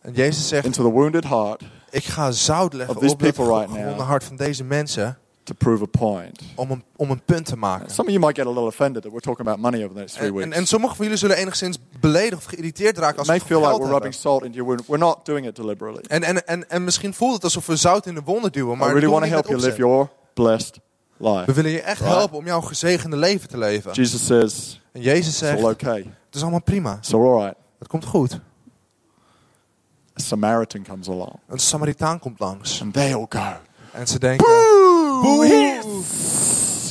En 0.00 0.12
Jezus 0.12 0.48
zegt, 0.48 0.64
into 0.64 0.82
the 0.82 0.92
wounded 0.92 1.24
heart 1.24 1.62
ik 1.90 2.04
ga 2.04 2.30
zout 2.30 2.72
leggen 2.72 2.96
op 2.96 3.02
het 3.02 3.36
right 3.36 4.00
hart 4.00 4.24
van 4.24 4.36
deze 4.36 4.64
mensen 4.64 5.18
to 5.48 5.54
prove 5.58 5.82
a 5.82 5.86
point. 5.98 6.40
om 6.54 6.70
een, 6.70 6.84
om 6.96 7.10
een 7.10 7.22
punt 7.24 7.46
te 7.46 7.56
maken. 7.56 7.90
Some 7.90 8.08
of 8.08 8.14
you 8.14 8.18
might 8.24 8.36
get 8.38 8.46
a 8.46 8.48
little 8.48 8.66
offended 8.66 9.02
that 9.02 9.10
we're 9.12 9.20
talking 9.24 9.46
about 9.48 9.60
money 9.62 9.82
over 9.84 9.94
the 9.94 10.00
next 10.00 10.14
three 10.14 10.28
En, 10.28 10.34
en, 10.34 10.40
weeks. 10.42 10.56
en 10.56 10.66
sommigen 10.66 10.96
van 10.96 11.04
jullie 11.04 11.20
zullen 11.20 11.36
enigszins 11.36 11.78
beledigd 12.00 12.36
of 12.36 12.44
geïrriteerd 12.44 12.98
raken 12.98 13.18
als 13.18 13.26
we 13.26 13.32
het 13.32 13.42
feel 13.42 13.58
like 13.58 13.70
we're 13.70 13.80
hebben. 13.82 13.92
rubbing 13.94 14.14
salt 14.14 14.42
into 14.44 14.56
your 14.56 14.68
wound. 14.70 14.86
We're 14.88 15.04
not 15.04 15.24
doing 15.26 15.46
it 15.46 15.56
deliberately. 15.56 16.04
En, 16.08 16.22
en, 16.22 16.46
en, 16.46 16.70
en 16.70 16.84
misschien 16.84 17.14
voelt 17.14 17.34
het 17.34 17.44
alsof 17.44 17.66
we 17.66 17.76
zout 17.76 18.06
in 18.06 18.14
de 18.14 18.22
wonden 18.24 18.52
duwen, 18.52 18.78
maar 18.78 18.88
I 18.88 18.92
really 18.92 19.08
want 19.08 19.24
to 19.24 19.30
help 19.30 19.46
you 19.46 19.60
live 19.60 19.76
your 19.76 20.08
blessed 20.34 20.78
life. 21.16 21.44
We 21.46 21.52
willen 21.52 21.70
je 21.70 21.80
echt 21.82 22.00
Right. 22.00 22.14
helpen 22.14 22.38
om 22.38 22.46
jouw 22.46 22.60
gezegende 22.60 23.16
leven 23.16 23.48
te 23.48 23.58
leven. 23.58 23.92
Jesus 23.92 24.26
says, 24.26 24.80
En 24.92 25.00
Jezus 25.00 25.26
it's 25.28 25.38
zegt, 25.38 25.62
all 25.62 25.70
okay. 25.70 25.98
het 26.26 26.34
is 26.34 26.42
allemaal 26.42 26.62
prima. 26.62 26.96
It's 26.96 27.14
all 27.14 27.20
right. 27.40 27.54
Het 27.78 27.88
komt 27.88 28.04
goed. 28.04 28.32
A 28.32 30.20
Samaritan 30.22 30.82
comes 30.82 31.08
along. 31.08 31.32
Een 31.48 31.58
Samaritaan 31.58 32.18
komt 32.18 32.38
langs. 32.40 32.80
And 32.82 32.92
they 32.92 33.14
all 33.14 33.26
go. 33.28 33.52
En 33.92 34.06
ze 34.06 34.18
denken, 34.18 34.46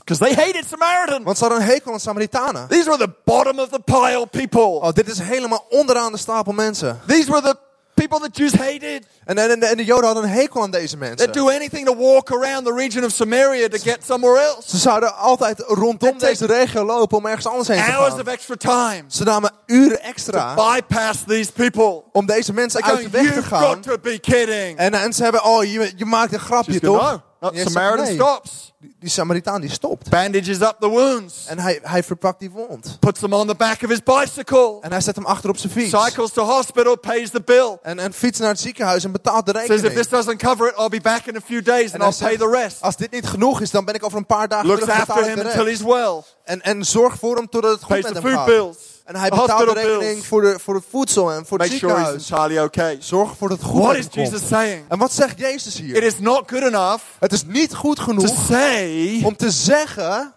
Because 0.06 0.20
they 0.20 0.34
hated 0.46 0.66
Samaritans. 0.70 1.24
want 1.24 1.38
ze 1.38 1.44
hadden 1.44 1.62
een 1.62 1.68
hekel 1.70 1.94
aan 1.94 2.00
Samaritanen. 2.00 2.68
These 2.68 2.90
were 2.90 2.98
the 2.98 3.10
bottom 3.26 3.60
of 3.60 3.70
the 3.70 3.80
pile 3.86 4.26
people. 4.28 4.62
Oh, 4.82 4.90
dit 4.94 5.08
is 5.08 5.20
helemaal 5.20 5.66
onderaan 5.70 6.12
de 6.12 6.18
stapel 6.18 6.54
mensen. 6.54 7.00
These 7.08 7.32
were 7.32 7.42
the 7.42 7.56
people 7.94 8.20
that 8.20 8.38
Jews 8.38 8.54
hated. 8.56 9.06
En, 9.26 9.38
en, 9.38 9.52
en, 9.52 9.60
de, 9.60 9.66
en 9.66 9.78
de 9.78 9.86
Joden 9.86 10.06
hadden 10.06 10.24
een 10.24 10.30
hekel 10.30 10.62
aan 10.62 10.72
deze 10.72 10.98
They'd 10.98 11.00
mensen. 11.10 11.32
do 11.32 11.50
anything 11.50 11.86
to 11.86 11.96
walk 11.96 12.32
around 12.32 12.66
the 12.66 12.74
region 12.74 13.04
of 13.04 13.12
Samaria 13.12 13.68
to 13.68 13.78
get 13.78 13.98
somewhere 14.06 14.40
else. 14.42 14.70
Ze 14.70 14.78
zouden 14.78 15.16
altijd 15.18 15.64
rondom 15.68 16.18
deze 16.18 16.46
regio 16.46 16.86
lopen 16.86 17.18
om 17.18 17.26
ergens 17.26 17.46
anders 17.48 17.68
heen 17.68 17.78
te 17.84 17.92
Hours 17.92 18.10
gaan. 18.10 18.20
of 18.22 18.28
extra 18.28 18.56
time 18.56 19.04
Ze 19.08 19.24
namen 19.24 19.52
uren 19.66 19.98
to 19.98 20.04
extra 20.04 20.54
bypass 20.54 21.24
these 21.28 21.52
people. 21.52 22.04
om 22.12 22.26
deze 22.26 22.54
mensen 22.54 22.84
uit 22.84 22.92
de 22.92 23.04
going, 23.04 23.12
weg 23.12 23.22
te 23.28 23.34
you've 23.34 23.48
gaan. 23.48 23.64
got 23.64 23.84
to 23.84 23.98
be 24.02 24.20
kidding. 24.20 24.78
En, 24.78 24.94
en 24.94 25.14
ze 25.14 25.24
hebben, 25.24 25.44
oh, 25.44 25.64
je, 25.64 25.92
je 25.96 26.06
maakt 26.06 26.34
een 26.34 26.40
grapje 26.40 26.80
toch? 26.80 27.26
No, 27.40 27.48
no, 27.48 27.48
En 27.50 27.56
Jezus 27.56 27.72
Samaritan 27.74 28.06
zegt, 28.06 28.18
nee. 28.18 28.28
stops. 28.28 28.74
Die, 28.80 28.96
die 29.00 29.10
Samaritaan 29.10 29.62
die 29.62 29.70
stopt. 29.70 30.10
Bandages 30.10 30.60
up 30.60 30.76
the 30.80 30.88
wounds. 30.88 31.46
En 31.48 31.60
hij, 31.60 31.80
hij 31.82 32.04
verpakt 32.04 32.40
die 32.40 32.52
wond. 32.52 32.98
Puts 33.00 33.20
them 33.20 33.34
on 33.34 33.48
the 33.48 33.56
back 33.56 33.82
of 33.84 33.90
his 33.90 34.04
bicycle. 34.04 34.78
En 34.82 34.92
hij 34.92 35.02
zet 35.02 35.16
hem 35.16 35.26
achter 35.26 35.50
op 35.50 35.58
zijn 35.58 35.72
fiets. 35.74 36.04
Cycles 36.04 36.32
to 36.32 36.44
hospital, 36.44 36.98
pays 36.98 37.30
the 37.30 37.42
bill. 37.42 37.78
En, 37.82 38.00
en 38.00 38.14
fietst 38.14 38.40
naar 38.42 38.50
het 38.50 38.60
ziekenhuis 38.60 39.04
en 39.04 39.12
betaalt 39.12 39.46
de 39.46 39.52
Says 39.52 39.64
if 39.64 39.70
rekening. 39.70 39.96
this 39.98 40.10
doesn't 40.10 40.38
cover 40.38 40.68
it, 40.68 40.78
I'll 40.78 40.90
be 40.90 41.02
back 41.02 41.26
in 41.26 41.36
a 41.36 41.42
few 41.46 41.62
days 41.64 41.94
and 41.94 42.04
I'll 42.04 42.28
pay 42.28 42.38
the 42.38 42.50
rest. 42.50 42.82
Als 42.82 42.96
dit 42.96 43.12
niet 43.12 43.28
genoeg 43.28 43.62
is, 43.62 43.72
dan 43.72 43.86
ben 43.86 43.94
ik 43.94 44.04
over 44.06 44.18
een 44.18 44.26
paar 44.26 44.48
dagen 44.48 44.68
Looks 44.68 44.82
terug 44.82 45.00
after 45.00 45.16
betaal 45.16 45.30
ik 45.30 45.38
him 45.38 45.46
until 45.46 45.66
he's 45.66 45.82
well. 45.82 46.22
En, 46.44 46.62
en 46.62 46.86
zorg 46.86 47.16
voor 47.18 47.36
hem 47.36 47.50
totdat 47.50 47.72
het 47.72 47.84
goed 47.84 47.90
Pays 47.90 48.04
met 48.04 48.14
the 48.14 48.20
hem 48.22 48.30
food 48.30 48.38
gaat. 48.40 48.56
bills. 48.56 48.78
En 49.08 49.16
hij 49.16 49.30
betaalt 49.30 49.74
de 49.74 49.74
rekening 49.74 50.26
voor, 50.26 50.42
de, 50.42 50.60
voor 50.60 50.76
het 50.76 50.84
voedsel 50.90 51.32
en 51.32 51.46
voor 51.46 51.60
het 51.60 51.68
Make 51.68 51.80
sure 51.80 51.94
he's 51.94 52.08
ziekenhuis. 52.08 52.30
entirely 52.30 52.66
okay. 52.66 52.98
Zorg 53.00 53.30
ervoor 53.30 53.50
dat 53.50 53.58
het 53.58 53.68
goed 53.68 53.82
What 53.82 53.96
is. 53.96 54.08
Jesus 54.12 54.48
saying? 54.48 54.86
En 54.88 54.98
wat 54.98 55.14
zegt 55.14 55.40
Jezus 55.40 55.78
hier? 55.80 55.96
It 55.96 56.04
is 56.04 56.20
not 56.20 56.44
good 56.52 56.64
enough 56.64 57.04
Het 57.20 57.32
is 57.32 57.46
niet 57.46 57.76
goed 57.76 57.96
to 57.96 58.04
genoeg 58.04 58.46
say, 58.48 59.22
om 59.24 59.36
te 59.36 59.52
zeggen, 59.52 60.34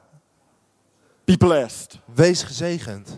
be 1.25 1.37
blessed, 1.37 1.99
wees 2.15 2.43
gezegend. 2.43 3.09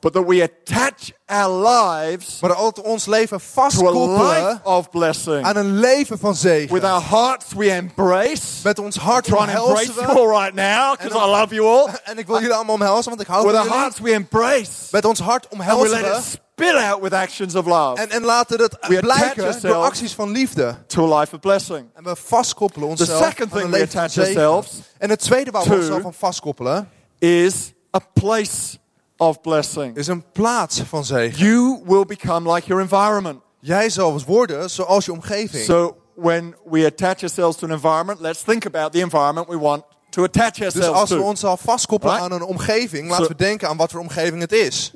But 0.00 0.12
that 0.12 0.26
we 0.26 0.42
attach 0.42 1.10
our 1.26 1.68
lives 1.68 2.40
Maar 2.40 2.50
dat 2.50 2.58
we 2.58 2.82
ons 2.82 3.06
leven 3.06 3.40
vastkoppelen 3.40 4.60
of 4.64 4.90
blessing. 4.90 5.44
aan 5.44 5.56
een 5.56 5.78
leven 5.78 6.18
van 6.18 6.30
With 6.30 6.38
zegen. 6.40 6.82
our 6.82 7.02
hearts, 7.02 7.46
we 7.56 7.70
embrace. 7.70 8.42
Met 8.62 8.78
ons 8.78 8.96
hart 8.96 9.32
omhelzen 9.32 9.94
you 9.94 9.94
we. 9.94 10.06
all 10.06 10.26
right 10.40 10.54
now 10.54 10.96
because 10.98 11.18
En 11.18 11.28
I 11.28 11.30
love 11.40 11.54
you 11.54 11.66
all. 11.68 11.88
En 12.04 12.18
ik 12.18 12.26
wil 12.26 12.38
jullie 12.40 12.54
allemaal 12.54 12.74
omhelzen, 12.74 13.08
want 13.08 13.20
ik 13.20 13.26
hou 13.26 13.46
With 13.46 13.50
van 13.50 13.60
our 13.60 13.68
jullie. 13.68 13.80
hearts, 13.82 14.00
we 14.00 14.12
embrace. 14.12 14.70
Met 14.90 15.04
ons 15.04 15.20
hart 15.20 15.48
And 15.48 15.52
we 15.58 15.58
omhelzen 15.58 15.90
let 15.90 16.00
we. 16.00 16.16
it 16.16 16.40
spill 16.54 16.76
out 16.76 17.00
with 17.02 17.12
actions 17.12 17.54
of 17.54 17.66
love 17.66 17.94
En, 18.02 18.10
en 18.10 18.24
laten 18.24 18.58
attach 18.58 19.00
blijken 19.00 19.60
door 19.60 19.74
acties 19.76 20.12
van 20.12 20.30
liefde. 20.30 20.74
to 20.86 21.12
a 21.14 21.18
life 21.18 21.34
of 21.34 21.40
blessing. 21.40 21.86
En 21.94 22.04
we 22.04 22.16
vastkoppelen 22.16 22.88
onszelf 22.88 23.24
second 23.24 23.52
aan 23.52 23.58
een 23.58 23.58
thing 23.58 23.70
we 23.72 23.76
leven 23.78 23.88
van 23.92 24.00
attach 24.00 24.12
zegen. 24.12 24.46
ourselves 24.48 24.78
En 24.98 25.10
het 25.10 25.18
tweede 25.20 25.50
waar 25.50 25.64
we 25.64 25.74
onszelf 25.74 26.04
aan 26.04 26.14
vastkoppelen, 26.14 26.90
Is 27.18 27.72
a 27.96 27.98
place 28.12 28.78
of 29.20 29.40
blessing. 29.40 29.96
is 29.96 30.06
een 30.06 30.24
plaats 30.32 30.80
van 30.80 31.04
zegen. 31.04 31.38
You 31.46 31.80
will 31.84 32.04
become 32.04 32.52
like 32.54 32.66
your 32.66 32.82
environment. 32.82 33.40
Jij 33.60 33.88
zal 33.90 34.20
worden 34.26 34.70
zoals 34.70 35.04
je 35.04 35.12
omgeving. 35.12 35.64
So 35.64 35.96
when 36.14 36.54
we 36.70 36.86
attach 36.86 37.20
ourselves 37.20 37.56
to 37.56 37.66
an 37.66 37.72
environment, 37.72 38.20
let's 38.20 38.42
think 38.42 38.66
about 38.66 38.92
the 38.92 39.00
environment 39.00 39.48
we 39.48 39.58
want 39.58 39.82
to 40.10 40.22
attach 40.24 40.52
Dus 40.54 40.62
ourselves 40.64 41.00
als 41.00 41.10
we 41.10 41.16
to. 41.16 41.22
ons 41.22 41.44
al 41.44 41.56
vastkoppelen 41.56 42.14
Right? 42.16 42.30
aan 42.32 42.40
een 42.40 42.46
omgeving, 42.46 43.08
laten 43.08 43.24
So- 43.24 43.30
we 43.30 43.36
denken 43.36 43.68
aan 43.68 43.76
wat 43.76 43.90
voor 43.90 44.00
omgeving 44.00 44.40
het 44.40 44.52
is. 44.52 44.92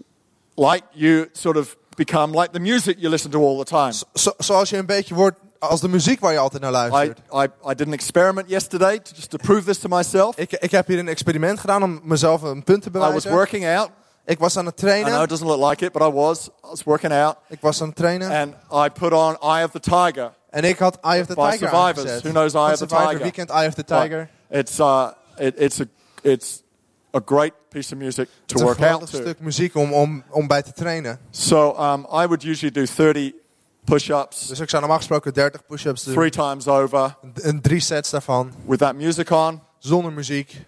Like 0.54 0.82
you 0.92 1.28
sort 1.32 1.56
of 1.56 1.76
become 1.96 2.40
like 2.40 2.50
the 2.52 2.58
music 2.60 2.96
you 2.98 3.08
listen 3.10 3.30
to 3.30 3.46
all 3.48 3.58
the 3.58 3.64
time. 3.64 3.92
Zo- 4.14 4.34
zoals 4.38 4.70
je 4.70 4.76
een 4.76 4.86
beetje 4.86 5.14
wordt 5.14 5.38
als 5.58 5.80
de 5.80 5.88
muziek 5.88 6.20
waar 6.20 6.32
je 6.32 6.38
altijd 6.38 6.62
naar 6.62 6.70
I, 6.70 6.74
luistert. 6.74 7.18
I, 7.32 7.42
I 7.70 7.74
did 7.74 7.86
an 7.86 7.92
experiment 7.92 8.48
yesterday 8.48 8.98
to, 8.98 9.10
just 9.14 9.30
to 9.30 9.36
prove 9.42 9.64
this 9.64 9.78
to 9.78 9.88
myself. 9.88 10.36
Ik, 10.36 10.52
ik 10.52 10.70
heb 10.70 10.86
hier 10.86 10.98
een 10.98 11.08
experiment 11.08 11.60
gedaan 11.60 11.82
om 11.82 12.00
mezelf 12.02 12.42
een 12.42 12.64
punt 12.64 12.82
te 12.82 12.88
I 12.88 12.92
was 12.92 13.02
bewijzen. 13.06 13.30
working 13.32 13.66
out. 13.66 13.90
Ik 14.26 14.38
was 14.38 14.56
aan 14.56 14.66
het 14.66 14.74
I 14.78 14.84
know 14.84 14.90
trainen. 14.94 15.22
it 15.22 15.28
doesn't 15.28 15.46
look 15.48 15.68
like 15.70 15.84
it, 15.84 15.92
but 15.92 16.02
I 16.02 16.10
was. 16.10 16.48
I 16.48 16.68
was 16.68 16.82
working 16.84 17.12
out. 17.12 17.36
Ik 17.48 17.60
was 17.60 17.80
aan 17.80 17.86
het 17.88 17.96
trainen. 17.96 18.30
And 18.30 18.54
I 18.86 18.90
put 19.00 19.12
on 19.12 19.36
Eye 19.40 19.64
of 19.64 19.70
the 19.70 19.80
Tiger. 19.80 20.32
En 20.50 20.64
ik 20.64 20.78
had 20.78 20.98
Eye 21.02 21.20
of 21.20 21.26
the 21.26 21.34
By 21.34 21.50
Tiger 21.50 21.68
Survivors. 21.68 21.98
aangezet. 21.98 22.22
Who 22.22 22.30
knows 22.30 22.54
Eye 22.54 22.72
of 22.72 22.78
the. 22.78 22.86
Tiger? 22.86 23.18
Wie 23.22 23.30
kent 23.30 23.50
Eye 23.50 23.66
of 23.66 23.74
the 23.74 23.84
Tiger? 23.84 24.28
It's, 24.50 24.78
uh, 24.78 25.08
it, 25.38 25.54
it's, 25.60 25.80
a, 25.80 25.84
it's 26.22 26.62
a 27.14 27.20
great 27.24 27.52
piece 27.68 27.92
of 27.92 27.98
music 27.98 28.28
to 28.46 28.64
work 28.64 28.82
out 28.82 29.00
to. 29.00 29.06
stuk 29.06 29.40
muziek 29.40 29.74
om, 29.74 29.92
om, 29.92 30.22
om 30.30 30.46
bij 30.46 30.62
te 30.62 30.72
trainen. 30.72 31.18
So 31.30 31.76
um, 31.78 32.00
I 32.10 32.26
would 32.26 32.42
usually 32.44 32.72
do 32.72 32.84
30 32.84 33.32
push-ups 33.84 34.46
Dus 34.46 34.60
ik 34.60 34.68
zou 34.68 34.80
normaal 34.80 34.98
gesproken 34.98 35.32
30 35.34 35.66
push-ups 35.66 36.02
doen. 36.04 36.14
three 36.14 36.30
times 36.30 36.66
over 36.68 37.16
En 37.42 37.60
drie 37.60 37.80
sets 37.80 38.10
daarvan. 38.10 38.52
with 38.66 38.78
that 38.78 38.94
music 38.94 39.30
on. 39.30 39.60
Zonder 39.78 40.12
muziek. 40.12 40.64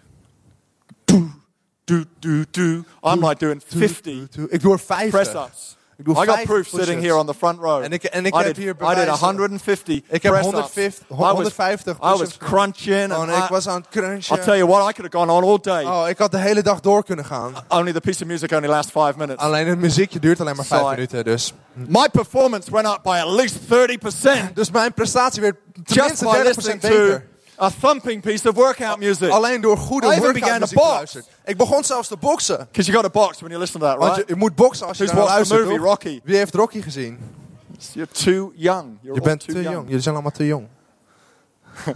Do, 1.87 2.05
do, 2.19 2.45
do. 2.51 2.85
I'm 3.03 3.21
like 3.25 3.39
doing 3.39 3.63
50 3.67 4.29
Ik 4.49 4.61
doe 4.63 4.73
er 4.73 4.79
50. 4.81 5.11
press-ups. 5.11 5.77
Ik 5.99 6.05
doe 6.05 6.15
I 6.15 6.17
got 6.19 6.27
50 6.27 6.45
proof 6.47 6.63
push-ups. 6.63 6.85
sitting 6.85 7.01
here 7.03 7.17
on 7.17 7.27
the 7.27 7.35
front 7.35 7.59
row. 7.61 7.83
En 7.83 7.93
ik- 7.93 8.05
en 8.05 8.27
ik 8.27 8.35
I 8.35 8.37
heb 8.37 8.47
did, 8.47 8.57
hier 8.57 8.65
I 8.67 8.69
did 8.71 8.79
bewijzen. 8.79 9.27
150 9.27 9.97
Ik 10.09 10.23
heb 10.23 10.33
press-ups. 10.33 10.45
150 10.45 11.03
I 11.11 11.15
was, 11.15 11.29
150 11.31 11.97
I 11.97 11.99
was 12.01 12.19
push-ups 12.19 12.37
crunching. 12.37 13.13
Oh, 13.13 13.19
And 13.19 13.31
en 13.31 13.37
ik 13.37 13.45
I, 13.45 13.53
was 13.53 13.69
aan 13.69 13.81
het 13.81 13.89
crunchen. 13.91 14.37
I'll 14.37 14.45
tell 14.45 14.57
you 14.57 14.69
what, 14.69 14.91
I 14.91 14.93
could 14.93 15.13
have 15.13 15.27
gone 15.27 15.33
on 15.33 15.51
all 15.51 15.59
day. 15.61 15.85
Oh, 15.85 16.09
ik 16.09 16.19
had 16.19 16.31
de 16.31 16.39
hele 16.39 16.63
dag 16.63 16.81
door 16.81 17.05
kunnen 17.05 17.25
gaan. 17.25 17.55
Only 17.69 17.93
the 17.93 18.01
piece 18.01 18.23
of 18.23 18.29
music 18.29 18.53
only 18.53 18.69
lasts 18.69 18.91
five 18.93 19.13
minutes. 19.17 19.37
Alleen 19.45 19.67
het 19.69 19.79
muziekje 19.79 20.19
duurt 20.19 20.41
alleen 20.41 20.57
maar 20.57 20.65
5 20.65 20.81
Saai. 20.81 20.95
minuten. 20.95 21.25
Dus. 21.25 21.53
My 21.73 22.09
performance 22.13 22.71
went 22.71 22.87
up 22.87 23.01
by 23.03 23.21
at 23.25 23.31
least 23.31 23.57
30% 23.69 24.55
dus 24.55 24.71
mijn 24.71 24.93
prestatie 24.95 25.43
werd 25.43 25.57
just 25.73 25.87
tenminste 25.99 26.25
by 26.25 26.31
30% 26.37 26.43
listening 26.57 26.81
to 26.81 26.89
beter. 26.89 27.27
A 27.61 27.71
thumping 27.71 28.23
piece 28.23 28.49
of 28.49 28.55
workout 28.55 28.99
music. 28.99 29.31
Alleen 29.31 29.61
door 29.61 29.77
goede 29.77 30.07
I 30.07 30.11
even 30.11 30.23
workout 30.23 30.43
began 30.43 30.59
to 30.61 30.61
muziek 30.61 30.79
luisteren. 30.79 31.27
Ik 31.45 31.57
begon 31.57 31.85
zelfs 31.85 32.09
te 32.09 32.17
boksen. 32.17 32.57
Because 32.59 32.91
you 32.91 33.03
got 33.03 33.13
to 33.13 33.21
box 33.21 33.39
when 33.39 33.49
you 33.51 33.61
listen 33.61 33.81
to 33.81 33.87
that, 33.87 33.99
Want 33.99 34.11
right? 34.15 34.29
je, 34.29 34.35
je 34.35 34.41
moet 34.41 34.55
boksen 34.55 34.87
als 34.87 34.99
je 34.99 35.05
naar 35.05 35.15
luistert. 35.25 35.61
movie, 35.61 35.77
toch? 35.77 35.87
Rocky? 35.87 36.21
Wie 36.25 36.37
heeft 36.37 36.55
Rocky 36.55 36.83
gezien? 36.83 37.19
You're 37.93 38.13
too 38.13 38.53
young. 38.55 38.99
You're 39.01 39.15
Je 39.15 39.21
bent 39.21 39.41
too 39.41 39.55
te 39.55 39.61
young. 39.63 39.75
jong. 39.75 39.87
Jullie 39.87 40.03
zijn 40.03 40.15
allemaal 40.15 40.33
te 40.33 40.47
jong. 40.47 40.67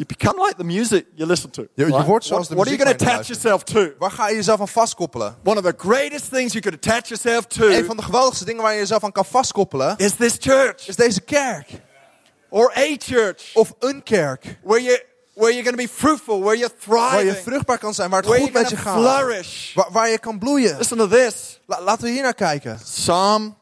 You 0.00 0.06
become 0.18 0.40
like 0.46 0.56
the 0.56 0.64
music 0.64 1.06
you 1.14 1.26
listen 1.26 1.50
to. 1.50 1.62
Je- 1.62 1.68
je 1.74 1.84
right? 1.84 2.06
wordt 2.06 2.24
zoals 2.24 2.48
what, 2.48 2.48
de 2.48 2.54
what 2.54 2.66
are 2.66 2.76
you 2.76 2.84
muziek 2.84 2.86
going 2.86 2.98
to 2.98 3.04
je 3.04 3.10
attach 3.10 3.26
yourself 3.26 3.62
to? 3.64 3.98
Waar 3.98 4.10
ga 4.10 4.28
je 4.28 4.34
jezelf 4.34 4.60
aan 4.60 4.68
vastkoppelen? 4.68 5.36
One 5.44 5.58
of 5.58 5.64
the 5.64 5.74
greatest 5.76 6.30
things 6.30 6.52
you 6.52 6.60
could 6.62 6.86
attach 6.86 7.08
yourself 7.08 7.44
Een 7.48 7.80
to 7.80 7.84
van 7.86 7.96
de 7.96 8.02
geweldigste 8.02 8.44
dingen 8.44 8.62
waar 8.62 8.72
je 8.72 8.78
jezelf 8.78 9.04
aan 9.04 9.12
kan 9.12 9.24
vastkoppelen 9.24 9.96
is 9.96 10.14
this 10.14 10.36
church 10.38 10.88
is 10.88 10.96
deze 10.96 11.20
kerk. 11.20 11.68
Or 12.50 12.72
a 12.76 12.96
church 12.98 13.50
Of 13.54 13.72
een 13.78 14.02
kerk. 14.02 14.58
where 14.62 14.82
you 14.82 14.98
where 15.34 15.52
you're 15.54 15.64
going 15.70 15.76
to 15.76 15.82
be 15.82 15.88
fruitful, 16.06 16.40
where 16.42 16.56
you're 16.58 16.74
Waar 16.86 17.10
je 17.10 17.20
thriving, 17.22 17.44
vruchtbaar 17.44 17.78
kan 17.78 17.94
zijn, 17.94 18.10
waar 18.10 18.20
het 18.20 18.28
where 18.28 18.44
goed 18.44 18.52
met 18.52 18.70
je 18.70 18.76
gaat. 18.76 18.98
flourish. 18.98 19.74
Waar, 19.74 19.88
waar 19.92 20.08
je 20.08 20.18
kan 20.18 20.38
bloeien. 20.38 20.76
Listen 20.76 20.96
to 20.98 21.08
this. 21.08 21.60
La- 21.66 21.80
laten 21.82 22.04
we 22.04 22.10
hier 22.10 22.22
naar 22.22 22.34
kijken. 22.34 22.78
Psalm 22.82 23.56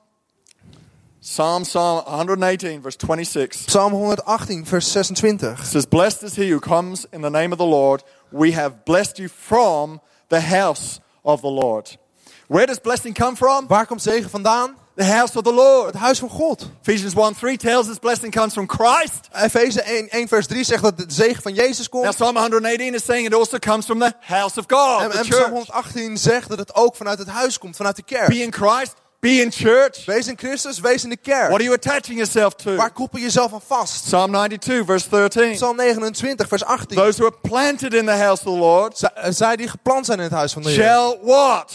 Psalm, 1.20 1.62
Psalm 1.62 2.02
118, 2.06 2.82
verse 2.82 2.96
26 3.06 3.64
Psalm 3.66 3.92
118, 3.92 4.66
vers 4.66 4.92
26. 4.92 5.66
says, 5.66 5.84
Blessed 5.86 6.22
is 6.22 6.36
he 6.36 6.48
who 6.50 6.58
comes 6.58 7.06
in 7.10 7.20
the 7.22 7.30
name 7.30 7.52
of 7.52 7.58
the 7.58 7.66
Lord. 7.66 8.02
We 8.30 8.52
have 8.52 8.74
blessed 8.84 9.16
you 9.18 9.28
from 9.28 10.00
the 10.28 10.40
house 10.40 11.00
of 11.22 11.40
the 11.40 11.50
Lord. 11.50 11.98
Where 12.46 12.66
does 12.66 12.78
blessing 12.80 13.14
come 13.14 13.36
from? 13.36 13.66
Waar 13.66 13.86
komt 13.86 14.02
zegen 14.02 14.30
vandaan? 14.30 14.76
The 14.98 15.04
house 15.04 15.36
of 15.36 15.42
the 15.42 15.52
Lord. 15.52 15.86
Het 15.86 16.02
huis 16.02 16.18
van 16.18 16.28
God. 16.28 16.70
Ephesians 16.82 17.14
1 17.14 17.34
3 17.34 17.56
tells 17.56 17.88
us 17.88 17.98
blessing 17.98 18.32
comes 18.32 18.52
from 18.52 18.66
Christ. 18.68 19.28
Efeze 19.32 19.82
1, 19.82 20.08
1 20.08 20.28
vers 20.28 20.46
3 20.46 20.64
zegt 20.64 20.82
dat 20.82 20.98
de 20.98 21.04
zegen 21.08 21.42
van 21.42 21.54
Jezus 21.54 21.88
Now, 21.88 22.02
komt. 22.02 22.14
Psalm 22.14 22.36
118 22.36 22.94
is 22.94 23.04
saying 23.04 23.26
it 23.26 23.34
also 23.34 23.58
comes 23.58 23.84
from 23.84 23.98
the 23.98 24.12
house 24.20 24.58
of 24.58 24.64
God, 24.68 25.00
En, 25.00 25.04
en 25.04 25.10
Psalm 25.10 25.24
church. 25.24 25.48
118 25.48 26.16
zegt 26.18 26.48
dat 26.48 26.58
het 26.58 26.74
ook 26.74 26.96
vanuit 26.96 27.18
het 27.18 27.28
huis 27.28 27.58
komt, 27.58 27.76
vanuit 27.76 27.96
de 27.96 28.02
kerk. 28.02 28.28
Be 28.28 28.42
in 28.42 28.52
Christ, 28.52 28.94
be 29.20 29.28
in 29.28 29.52
church. 29.52 30.04
Wees 30.04 30.26
in 30.26 30.38
Christus, 30.38 30.80
wees 30.80 31.04
in 31.04 31.10
de 31.10 31.16
kerk. 31.16 31.48
What 31.48 31.60
are 31.60 31.62
you 31.62 31.74
attaching 31.74 32.16
yourself 32.16 32.54
to? 32.54 32.74
Waar 32.74 32.92
koppel 32.92 33.18
je 33.18 33.24
jezelf 33.24 33.52
aan 33.52 33.62
vast? 33.66 34.04
Psalm 34.04 34.30
92, 34.32 34.84
verse 34.84 35.08
13. 35.08 35.52
Psalm 35.52 35.76
29, 35.76 36.48
vers 36.48 36.64
18. 36.64 36.96
Those 36.96 37.18
who 37.18 37.26
are 37.26 37.36
planted 37.42 37.94
in 37.94 38.06
the 38.06 38.16
house 38.16 38.42
of 38.46 38.52
the 38.52 38.58
Lord 38.58 39.02
eh, 39.02 39.30
Zij 39.30 39.56
die 39.56 39.68
geplant 39.68 40.06
zijn 40.06 40.18
in 40.18 40.24
het 40.24 40.32
huis 40.34 40.52
van 40.52 40.62
de 40.62 40.68
Heer, 40.68 40.82
shall 40.82 41.18
what? 41.22 41.72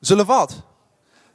zullen 0.00 0.26
wat? 0.26 0.64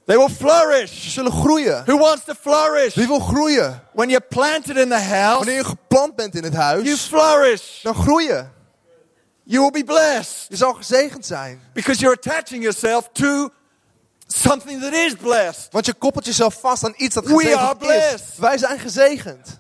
They 0.06 0.18
will 0.18 0.30
flourish. 0.30 1.14
Zullen 1.14 1.32
groeien. 1.32 1.84
Who 1.86 1.98
wants 1.98 2.24
to 2.26 2.34
flourish? 2.34 2.94
Wie 2.96 3.08
wil 3.08 3.20
groeien? 3.20 3.82
When 3.94 4.10
you're 4.10 4.26
planted 4.30 4.78
in 4.78 4.90
the 4.90 5.00
house, 5.00 5.38
Wanneer 5.38 5.56
je 5.56 5.64
geplant 5.66 6.16
bent 6.16 6.36
in 6.36 6.44
het 6.44 6.54
you 6.54 6.64
huis, 6.64 7.02
flourish. 7.02 7.82
dan 7.82 7.96
groeien. 7.96 8.52
You 9.44 9.62
will 9.62 9.72
be 9.72 9.84
blessed 9.84 10.46
Je 10.50 10.56
zal 10.56 10.74
gezegend 10.74 11.26
zijn. 11.26 11.62
because 11.74 12.00
you're 12.02 12.18
attaching 12.18 12.62
yourself 12.64 13.10
to 13.12 13.50
something 14.28 14.82
that 14.82 14.94
is 14.94 15.14
blessed. 15.16 15.68
Want 15.72 15.86
je 15.86 15.94
koppelt 15.94 16.26
jezelf 16.26 16.60
vast 16.60 16.84
aan 16.84 16.94
iets 16.98 17.16
dat 17.16 17.26
We 17.26 17.34
are 17.34 17.44
gezegend 17.44 17.78
blessed. 17.78 18.14
is. 18.34 18.38
Wij 18.40 18.58
zijn 18.58 18.80
gezegend. 18.80 19.60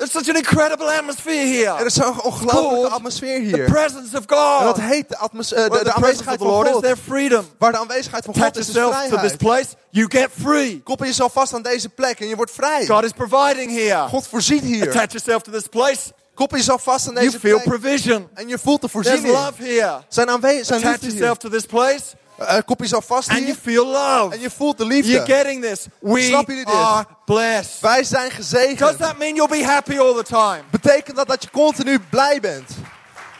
It's 0.00 0.12
such 0.12 0.28
an 0.28 0.36
incredible 0.36 0.86
atmosphere 0.90 1.46
here. 1.46 1.74
Er 1.78 1.86
is 1.86 1.94
zo'n 1.94 2.22
ongelooflijke 2.22 2.88
atmosfeer 2.88 3.38
the 3.38 3.44
hier. 3.56 3.64
presence 3.64 4.16
of 4.16 4.22
En 4.26 4.64
dat 4.64 4.64
God. 4.76 4.80
heet 4.80 5.08
de, 5.08 5.16
atmos- 5.16 5.52
eh, 5.52 5.62
de, 5.64 5.70
de 5.70 5.78
the 5.78 5.84
of 5.88 5.92
aanwezigheid 5.94 6.38
the 6.38 6.44
van 6.44 6.52
Lord 6.52 6.66
is 6.66 6.72
God. 6.72 6.82
there 6.82 6.96
freedom. 6.96 7.44
Waar 7.58 7.72
de 7.72 7.78
aanwezigheid 7.78 8.24
van 8.24 8.34
God 8.34 8.56
is, 8.56 8.68
is 8.68 8.74
yourself 8.74 8.94
to 8.94 9.08
this 9.08 9.18
vrijheid. 9.18 9.38
place, 9.38 9.66
you 9.90 10.06
get 10.10 10.28
free. 10.40 10.80
Koppel 10.82 11.06
jezelf 11.06 11.32
vast 11.32 11.54
aan 11.54 11.62
deze 11.62 11.88
plek 11.88 12.20
en 12.20 12.28
je 12.28 12.36
wordt 12.36 12.50
vrij. 12.50 12.86
God 12.86 13.04
is 13.04 13.10
providing 13.12 13.70
here. 13.70 14.08
God 14.08 14.26
voorziet 14.26 14.62
hier. 14.62 14.88
Attach 14.88 15.10
yourself 15.12 15.42
to 15.42 15.52
this 15.52 15.66
place, 15.66 16.00
Koppel 16.34 16.56
jezelf 16.58 16.82
vast 16.82 17.08
aan 17.08 17.12
you 17.14 17.24
deze 17.24 17.38
feel 17.38 17.60
plek 17.62 17.68
provision. 17.68 18.28
en 18.34 18.48
je 18.48 18.58
voelt 18.58 18.80
de 18.80 18.88
There's 18.88 19.06
voorziening. 19.06 19.34
love 19.34 19.62
here. 19.62 20.00
Zijn 20.08 20.28
aanwezig, 20.30 20.66
zijn 20.66 20.78
Attach 20.80 20.92
liefde 20.92 21.06
hier. 21.06 21.16
yourself 21.16 21.38
to 21.38 21.48
this 21.48 21.66
place, 21.66 22.00
Eh, 22.38 22.54
koppel 22.64 22.76
jezelf 22.86 23.06
vast 23.06 23.28
and 23.28 23.38
you 23.38 23.44
hier 23.50 23.56
feel 23.62 23.86
love. 23.86 24.34
en 24.34 24.40
je 24.40 24.50
voelt 24.50 24.78
de 24.78 24.84
You're 24.84 25.02
liefde. 25.02 25.34
getting 25.34 25.62
this. 25.62 25.86
We 26.00 26.20
Snappen 26.20 26.54
jullie 26.54 26.70
dit? 26.70 26.74
are 26.80 27.04
blessed. 27.24 27.80
Wij 27.80 28.04
zijn 28.04 28.28
Does 28.28 28.34
gezegend. 28.36 28.98
that 28.98 29.18
mean 29.18 29.34
you'll 29.34 29.48
be 29.48 29.64
happy 29.64 29.98
all 29.98 30.14
the 30.14 30.22
time? 30.22 30.62
Betekent 30.70 31.16
dat 31.16 31.26
dat 31.28 31.42
je 31.42 31.50
continu 31.50 31.98
blij 32.10 32.40
bent? 32.40 32.70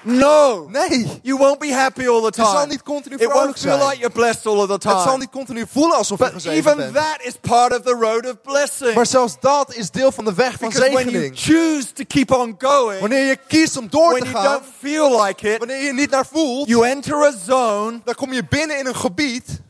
No. 0.03 0.69
Nee. 0.69 1.21
You 1.23 1.39
won't 1.39 1.59
be 1.59 1.73
happy 1.75 2.07
all 2.09 2.21
the 2.21 2.33
Je 2.41 2.43
zal 2.45 2.53
time. 2.55 2.67
niet 2.67 2.83
continu 2.83 3.15
It 3.15 3.21
won't 3.21 3.33
vrolijk 3.37 3.59
feel 3.59 3.71
zijn. 3.77 3.85
like 3.89 3.97
you're 3.99 4.15
blessed 4.15 4.47
all 4.47 4.57
of 4.59 4.67
the 4.67 4.73
Het 4.73 4.83
zal 4.83 5.05
time. 5.05 5.19
niet 5.19 5.31
continu 5.31 5.65
voelen 5.73 5.97
alsof 5.97 6.19
je 6.19 6.25
But 6.25 6.33
gezegend 6.33 6.59
even 6.67 6.77
bent. 6.77 6.95
that 6.95 7.17
is 7.23 7.33
part 7.41 7.73
of 7.77 7.83
the 7.83 7.97
road 8.01 8.27
of 8.27 8.35
blessing. 8.43 8.95
Maar 8.95 9.07
zelfs 9.07 9.37
dat 9.41 9.75
is 9.75 9.91
deel 9.91 10.13
van 10.13 10.25
de 10.25 10.35
weg 10.35 10.59
van 10.59 10.69
Because 10.69 10.93
when 10.93 11.09
you 11.11 11.11
zegening. 11.11 11.39
choose 11.39 11.93
to 11.93 12.05
keep 12.09 12.31
on 12.33 12.55
going, 12.59 13.01
Wanneer 13.01 13.25
je 13.27 13.39
kiest 13.49 13.77
om 13.77 13.89
door 13.91 14.11
when 14.13 14.23
te 14.23 14.29
you 14.31 14.43
gaan, 14.45 14.53
don't 14.53 14.65
feel 14.81 15.23
like 15.25 15.53
it, 15.53 15.59
wanneer 15.59 15.85
je 15.85 15.93
niet 15.93 16.11
naar 16.11 16.27
voelt, 16.33 16.69
you 16.69 16.87
enter 16.89 17.15
a 17.25 17.33
zone 17.47 18.01
dan 18.05 18.15
kom 18.15 18.33
je 18.33 18.43
binnen 18.49 18.79
in 18.79 18.87
een 18.87 18.97
gebied 18.97 19.61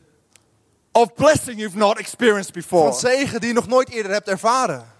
of 0.91 1.13
blessing 1.13 1.59
you've 1.59 1.77
not 1.77 1.97
experienced 1.97 2.53
before. 2.53 2.83
van 2.91 2.99
zegen 2.99 3.39
die 3.39 3.47
je 3.49 3.55
nog 3.55 3.67
nooit 3.67 3.89
eerder 3.89 4.11
hebt 4.11 4.27
ervaren. 4.27 4.97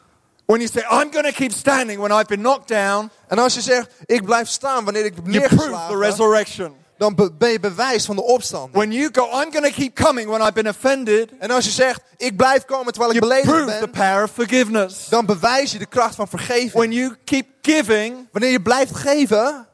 When 0.49 0.61
you 0.61 0.67
say, 0.73 0.81
I'm 0.89 1.11
going 1.11 1.25
to 1.25 1.31
keep 1.31 1.51
standing 1.51 1.99
when 1.99 2.11
I've 2.11 2.27
been 2.27 2.41
knocked 2.41 2.67
down, 2.67 3.09
En 3.27 3.39
als 3.39 3.53
je 3.53 3.61
zegt, 3.61 3.91
ik 4.05 4.25
blijf 4.25 4.47
staan 4.47 4.83
wanneer 4.83 5.05
ik 5.05 5.13
prove 5.13 5.31
the 5.31 5.37
neergeslagen, 5.37 5.99
resurrection. 5.99 6.73
dan 6.97 7.15
be- 7.15 7.31
ben 7.33 7.49
je 7.49 7.59
bewijs 7.59 8.05
van 8.05 8.15
de 8.15 8.23
opstand. 8.23 8.73
When 8.73 8.91
you 8.91 9.09
go, 9.11 9.25
I'm 9.25 9.51
going 9.51 9.65
to 9.65 9.71
keep 9.71 9.95
coming 9.95 10.27
when 10.29 10.41
I've 10.41 10.53
been 10.53 10.67
offended, 10.67 11.29
En 11.39 11.51
als 11.51 11.65
je 11.65 11.71
zegt, 11.71 12.01
ik 12.17 12.35
blijf 12.35 12.65
komen 12.65 12.93
terwijl 12.93 13.13
ik 13.13 13.19
beledigd 13.19 13.47
prove 13.51 13.71
the 13.71 13.79
ben, 13.79 13.89
power 13.89 14.23
of 14.23 14.31
forgiveness. 14.31 15.07
dan 15.09 15.25
bewijs 15.25 15.71
je 15.71 15.77
de 15.79 15.85
kracht 15.85 16.15
van 16.15 16.27
vergeving. 16.27 16.71
When 16.71 16.91
you 16.91 17.15
keep 17.25 17.45
giving, 17.61 18.27
Wanneer 18.31 18.51
je 18.51 18.61
blijft 18.61 18.95
geven, 18.95 19.67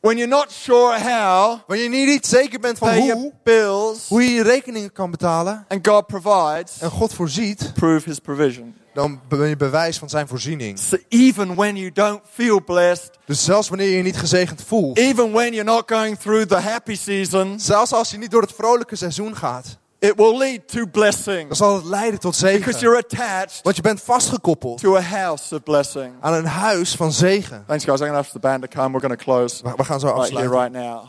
when 0.00 0.16
you're 0.16 0.34
not 0.34 0.50
sure 0.52 0.98
how, 0.98 1.58
wanneer 1.66 1.90
je 1.90 2.06
niet 2.06 2.26
zeker 2.26 2.60
bent 2.60 2.78
van 2.78 2.94
hoe, 2.94 3.32
bills, 3.44 4.08
hoe 4.08 4.22
je 4.24 4.30
je 4.34 4.42
rekeningen 4.42 4.92
kan 4.92 5.10
betalen 5.10 5.64
and 5.68 5.86
God 5.88 6.06
provides, 6.06 6.80
en 6.80 6.90
God 6.90 7.14
voorziet, 7.14 7.70
prove 7.74 8.08
His 8.08 8.18
provision. 8.18 8.74
Dan 8.94 9.20
ben 9.28 9.48
je 9.48 9.56
bewijs 9.56 9.98
van 9.98 10.08
zijn 10.08 10.28
voorziening. 10.28 10.78
So 10.78 10.96
even 11.08 11.54
when 11.54 11.76
you 11.76 11.92
don't 11.92 12.20
feel 12.32 12.64
blessed, 12.64 13.10
Dus 13.24 13.44
zelfs 13.44 13.68
wanneer 13.68 13.88
je 13.88 13.96
je 13.96 14.02
niet 14.02 14.16
gezegend 14.18 14.62
voelt, 14.66 14.98
even 14.98 15.32
when 15.32 15.52
you're 15.54 15.70
not 15.70 15.82
going 15.92 16.18
through 16.18 16.46
the 16.48 16.56
happy 16.56 16.94
season, 16.96 17.60
zelfs 17.60 17.92
als 17.92 18.10
je 18.10 18.18
niet 18.18 18.30
door 18.30 18.42
het 18.42 18.52
vrolijke 18.52 18.96
seizoen 18.96 19.36
gaat, 19.36 19.76
it 19.98 20.12
will 20.16 20.38
lead 20.38 20.68
to 20.68 20.86
blessing 20.86 21.46
dan 21.46 21.56
zal 21.56 21.74
het 21.74 21.84
leiden 21.84 22.20
tot 22.20 22.40
because 22.40 22.58
zegen. 22.62 22.80
you're 22.80 22.96
attached 22.98 23.60
Want 23.62 23.76
je 23.76 23.82
bent 23.82 24.00
vastgekoppeld 24.02 24.78
to 24.80 24.96
a 24.96 25.00
house 25.00 25.54
of 25.54 25.62
blessing. 25.62 26.14
aan 26.20 26.32
een 26.34 26.46
huis 26.46 26.94
van 26.94 27.12
zegen. 27.12 27.64
Thanks, 27.66 27.84
guys. 27.84 28.00
I'm 28.00 28.06
going 28.06 28.12
to 28.12 28.18
ask 28.18 28.30
the 28.32 28.38
band 28.38 28.62
to 28.62 28.68
come. 28.68 28.88
We're 28.98 29.06
going 29.06 29.18
to 29.18 29.24
close 29.24 29.62
We 29.62 29.72
we 29.76 29.84
gaan 29.84 30.00
zo 30.00 30.06
right 30.06 30.30
here, 30.30 30.44
afsluiten. 30.48 30.60
right 30.60 30.92
now. 30.92 31.08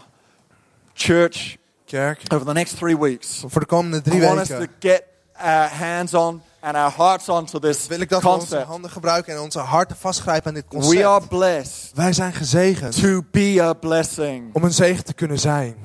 Church, 0.94 1.58
Kerk, 1.86 2.22
over 2.34 2.46
the 2.46 2.54
next 2.54 2.78
three 2.78 2.98
weeks, 2.98 3.44
voor 3.48 3.62
de 3.62 3.68
komende 3.68 3.98
I 3.98 4.02
drie 4.02 4.22
want 4.22 4.40
us 4.40 4.48
to 4.48 4.58
weken 4.58 4.76
get 4.80 5.04
our 5.42 5.68
hands 5.70 6.14
on 6.14 6.42
and 6.64 6.76
our 6.76 6.91
hearts 6.97 7.30
onto 7.30 7.59
this 7.59 7.88
wil 7.88 7.99
ik 7.99 8.09
dat 8.09 8.22
we 8.22 8.28
onze 8.28 8.39
concept. 8.39 8.66
handen 8.68 8.89
gebruiken 8.91 9.34
en 9.34 9.39
onze 9.41 9.59
harten 9.59 9.95
vastgrijpen 9.95 10.47
aan 10.47 10.53
dit 10.53 10.66
We 10.70 10.78
are 10.78 11.03
concept. 11.03 11.28
blessed 11.30 11.91
Wij 11.95 12.14
zijn 12.14 12.34
gezegend 12.34 13.01
to 13.01 13.22
be 13.32 13.57
a 13.61 13.74
blessing. 13.74 14.53
om 14.55 14.64
een 14.64 14.74
zegen 14.74 15.03
te 15.05 15.14
kunnen 15.14 15.39
zijn. 15.39 15.76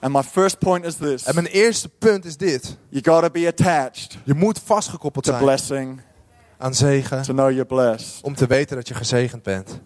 And 0.00 0.12
my 0.12 0.22
first 0.22 0.58
point 0.58 0.84
is 0.84 0.94
this 0.94 1.24
En 1.24 1.34
mijn 1.34 1.46
eerste 1.46 1.88
punt 1.88 2.24
is 2.24 2.36
dit. 2.36 2.76
you 2.88 3.02
got 3.04 3.22
to 3.22 3.30
be 3.40 3.46
attached 3.46 4.18
Je 4.24 4.34
moet 4.34 4.60
vastgekoppeld 4.64 5.24
to 5.24 5.30
zijn 5.30 5.42
blessing 5.44 6.00
aan 6.58 6.74
zegen 6.74 7.22
to 7.22 7.32
know 7.32 7.48
you're 7.50 7.64
blessed. 7.66 8.22
om 8.22 8.34
te 8.34 8.46
weten 8.46 8.76
dat 8.76 8.88
je 8.88 8.94
gezegend 8.94 9.42
bent. 9.42 9.80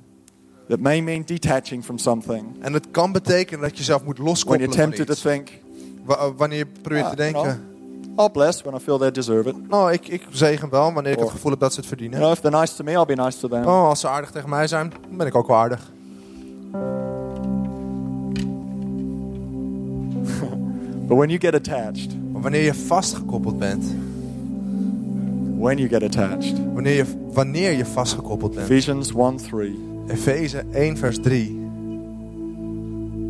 That 0.69 0.81
may 0.81 1.01
mean 1.01 1.23
detaching 1.27 1.85
from 1.85 1.99
something. 1.99 2.63
En 2.63 2.73
het 2.73 2.87
kan 2.91 3.13
betekenen 3.13 3.61
dat 3.61 3.71
je 3.71 3.77
jezelf 3.77 4.05
moet 4.05 4.19
When 4.19 4.25
you're 4.27 4.31
loskoppelen 4.31 4.73
van 4.73 4.81
tempted 4.81 5.07
to 5.07 5.13
iets. 5.13 5.23
think, 5.23 5.51
Wa- 6.05 6.33
Wanneer 6.35 6.59
je 6.59 6.67
probeert 6.83 7.05
Ah, 7.05 7.11
te 7.11 7.17
denken, 7.17 7.74
I'll 8.17 8.31
bless 8.33 8.63
when 8.63 8.75
I 8.75 8.79
feel 8.79 8.99
they 8.99 9.11
deserve 9.11 9.49
it. 9.49 9.69
nou, 9.69 9.93
ik, 9.93 10.09
ik 10.09 10.27
zegen 10.31 10.71
wel 10.71 10.93
wanneer 10.93 11.13
ik 11.13 11.19
Or- 11.19 11.25
het 11.25 11.33
gevoel 11.33 11.51
heb 11.51 11.61
dat 11.61 11.73
ze 11.73 11.81
het 11.81 11.89
You 11.89 11.99
verdienen. 12.01 12.19
know, 12.27 12.33
if 12.37 12.41
they're 12.41 12.61
nice 12.61 12.75
to 12.77 12.85
me, 12.85 12.91
I'll 12.93 13.17
be 13.17 13.23
nice 13.23 13.39
to 13.39 13.49
them. 13.49 13.65
Oh, 13.65 13.89
als 13.89 14.01
ze 14.01 14.09
aardig 14.09 14.31
tegen 14.31 14.49
mij 14.49 14.67
zijn, 14.67 14.93
dan 15.09 15.17
ben 15.17 15.27
ik 15.27 15.35
ook 15.35 15.47
wel 15.47 15.57
aardig. 15.57 15.81
But 21.07 21.17
when 21.17 21.29
you 21.29 21.39
get 21.41 21.55
attached, 21.55 22.17
Maar 22.33 22.43
wanneer 22.43 22.63
je 22.63 22.75
vastgekoppeld 22.75 23.59
bent, 23.59 23.85
when 25.59 25.77
you 25.79 25.89
get 25.89 26.03
attached, 26.03 26.55
wanneer 26.75 26.95
je, 26.97 27.05
wanneer 27.33 27.73
je 27.73 27.87
vastgekoppeld 27.87 28.55
bent. 28.55 28.71
Ephesians 28.71 29.13
1 29.15 29.37
3 29.37 29.79
Efeze 30.09 30.65
1 30.73 30.97
vers 30.97 31.19
3 31.21 31.64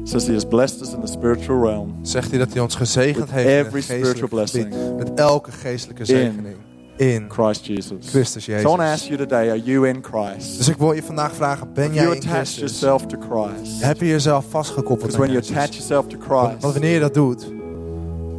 says 0.04 0.26
he 0.26 0.32
has 0.32 0.44
blessed 0.48 0.80
us 0.80 0.92
in 0.92 1.00
the 1.00 1.06
spiritual 1.06 1.62
realm 1.62 1.94
zegt 2.02 2.30
hij 2.30 2.38
dat 2.38 2.52
hij 2.52 2.62
ons 2.62 2.74
gezegend 2.74 3.30
heeft 3.30 3.48
in 3.48 3.66
every 3.66 3.80
spiritual 3.80 4.28
blessing. 4.28 4.74
Met 4.96 5.14
elke 5.14 5.50
geestelijke 5.52 6.04
zegening. 6.04 6.56
In 6.96 7.24
Christ 7.28 7.66
Jesus. 7.66 8.08
Christus 8.08 8.44
So 8.44 8.52
I 8.52 8.62
want 8.62 8.64
to 8.78 8.82
Jezus. 8.82 8.92
ask 9.00 9.04
you 9.06 9.16
today, 9.18 9.48
are 9.50 9.62
you 9.62 9.88
in 9.88 10.02
Christ? 10.02 10.56
Dus 10.56 10.68
ik 10.68 10.76
wil 10.76 10.92
je 10.92 11.02
vandaag 11.02 11.34
vragen, 11.34 11.68
ben 11.74 11.82
Have 11.84 11.94
jij 11.94 12.04
you 12.04 12.14
in 12.16 12.22
Christus? 12.22 12.56
yourself 12.58 13.06
to 13.06 13.16
Christ? 13.30 13.82
Heb 13.82 14.00
je 14.00 14.06
jezelf 14.06 14.44
vastgekoppeld 14.48 15.12
aan 15.12 15.18
when 15.20 15.30
you 15.30 15.40
Jezus? 15.40 15.56
attach 15.56 15.70
yourself 15.74 16.06
to 16.06 16.16
Want, 16.18 16.46
Christ, 16.48 16.62
want 16.62 16.72
wanneer 16.74 16.92
je 16.94 17.00
dat 17.00 17.14
doet, 17.14 17.38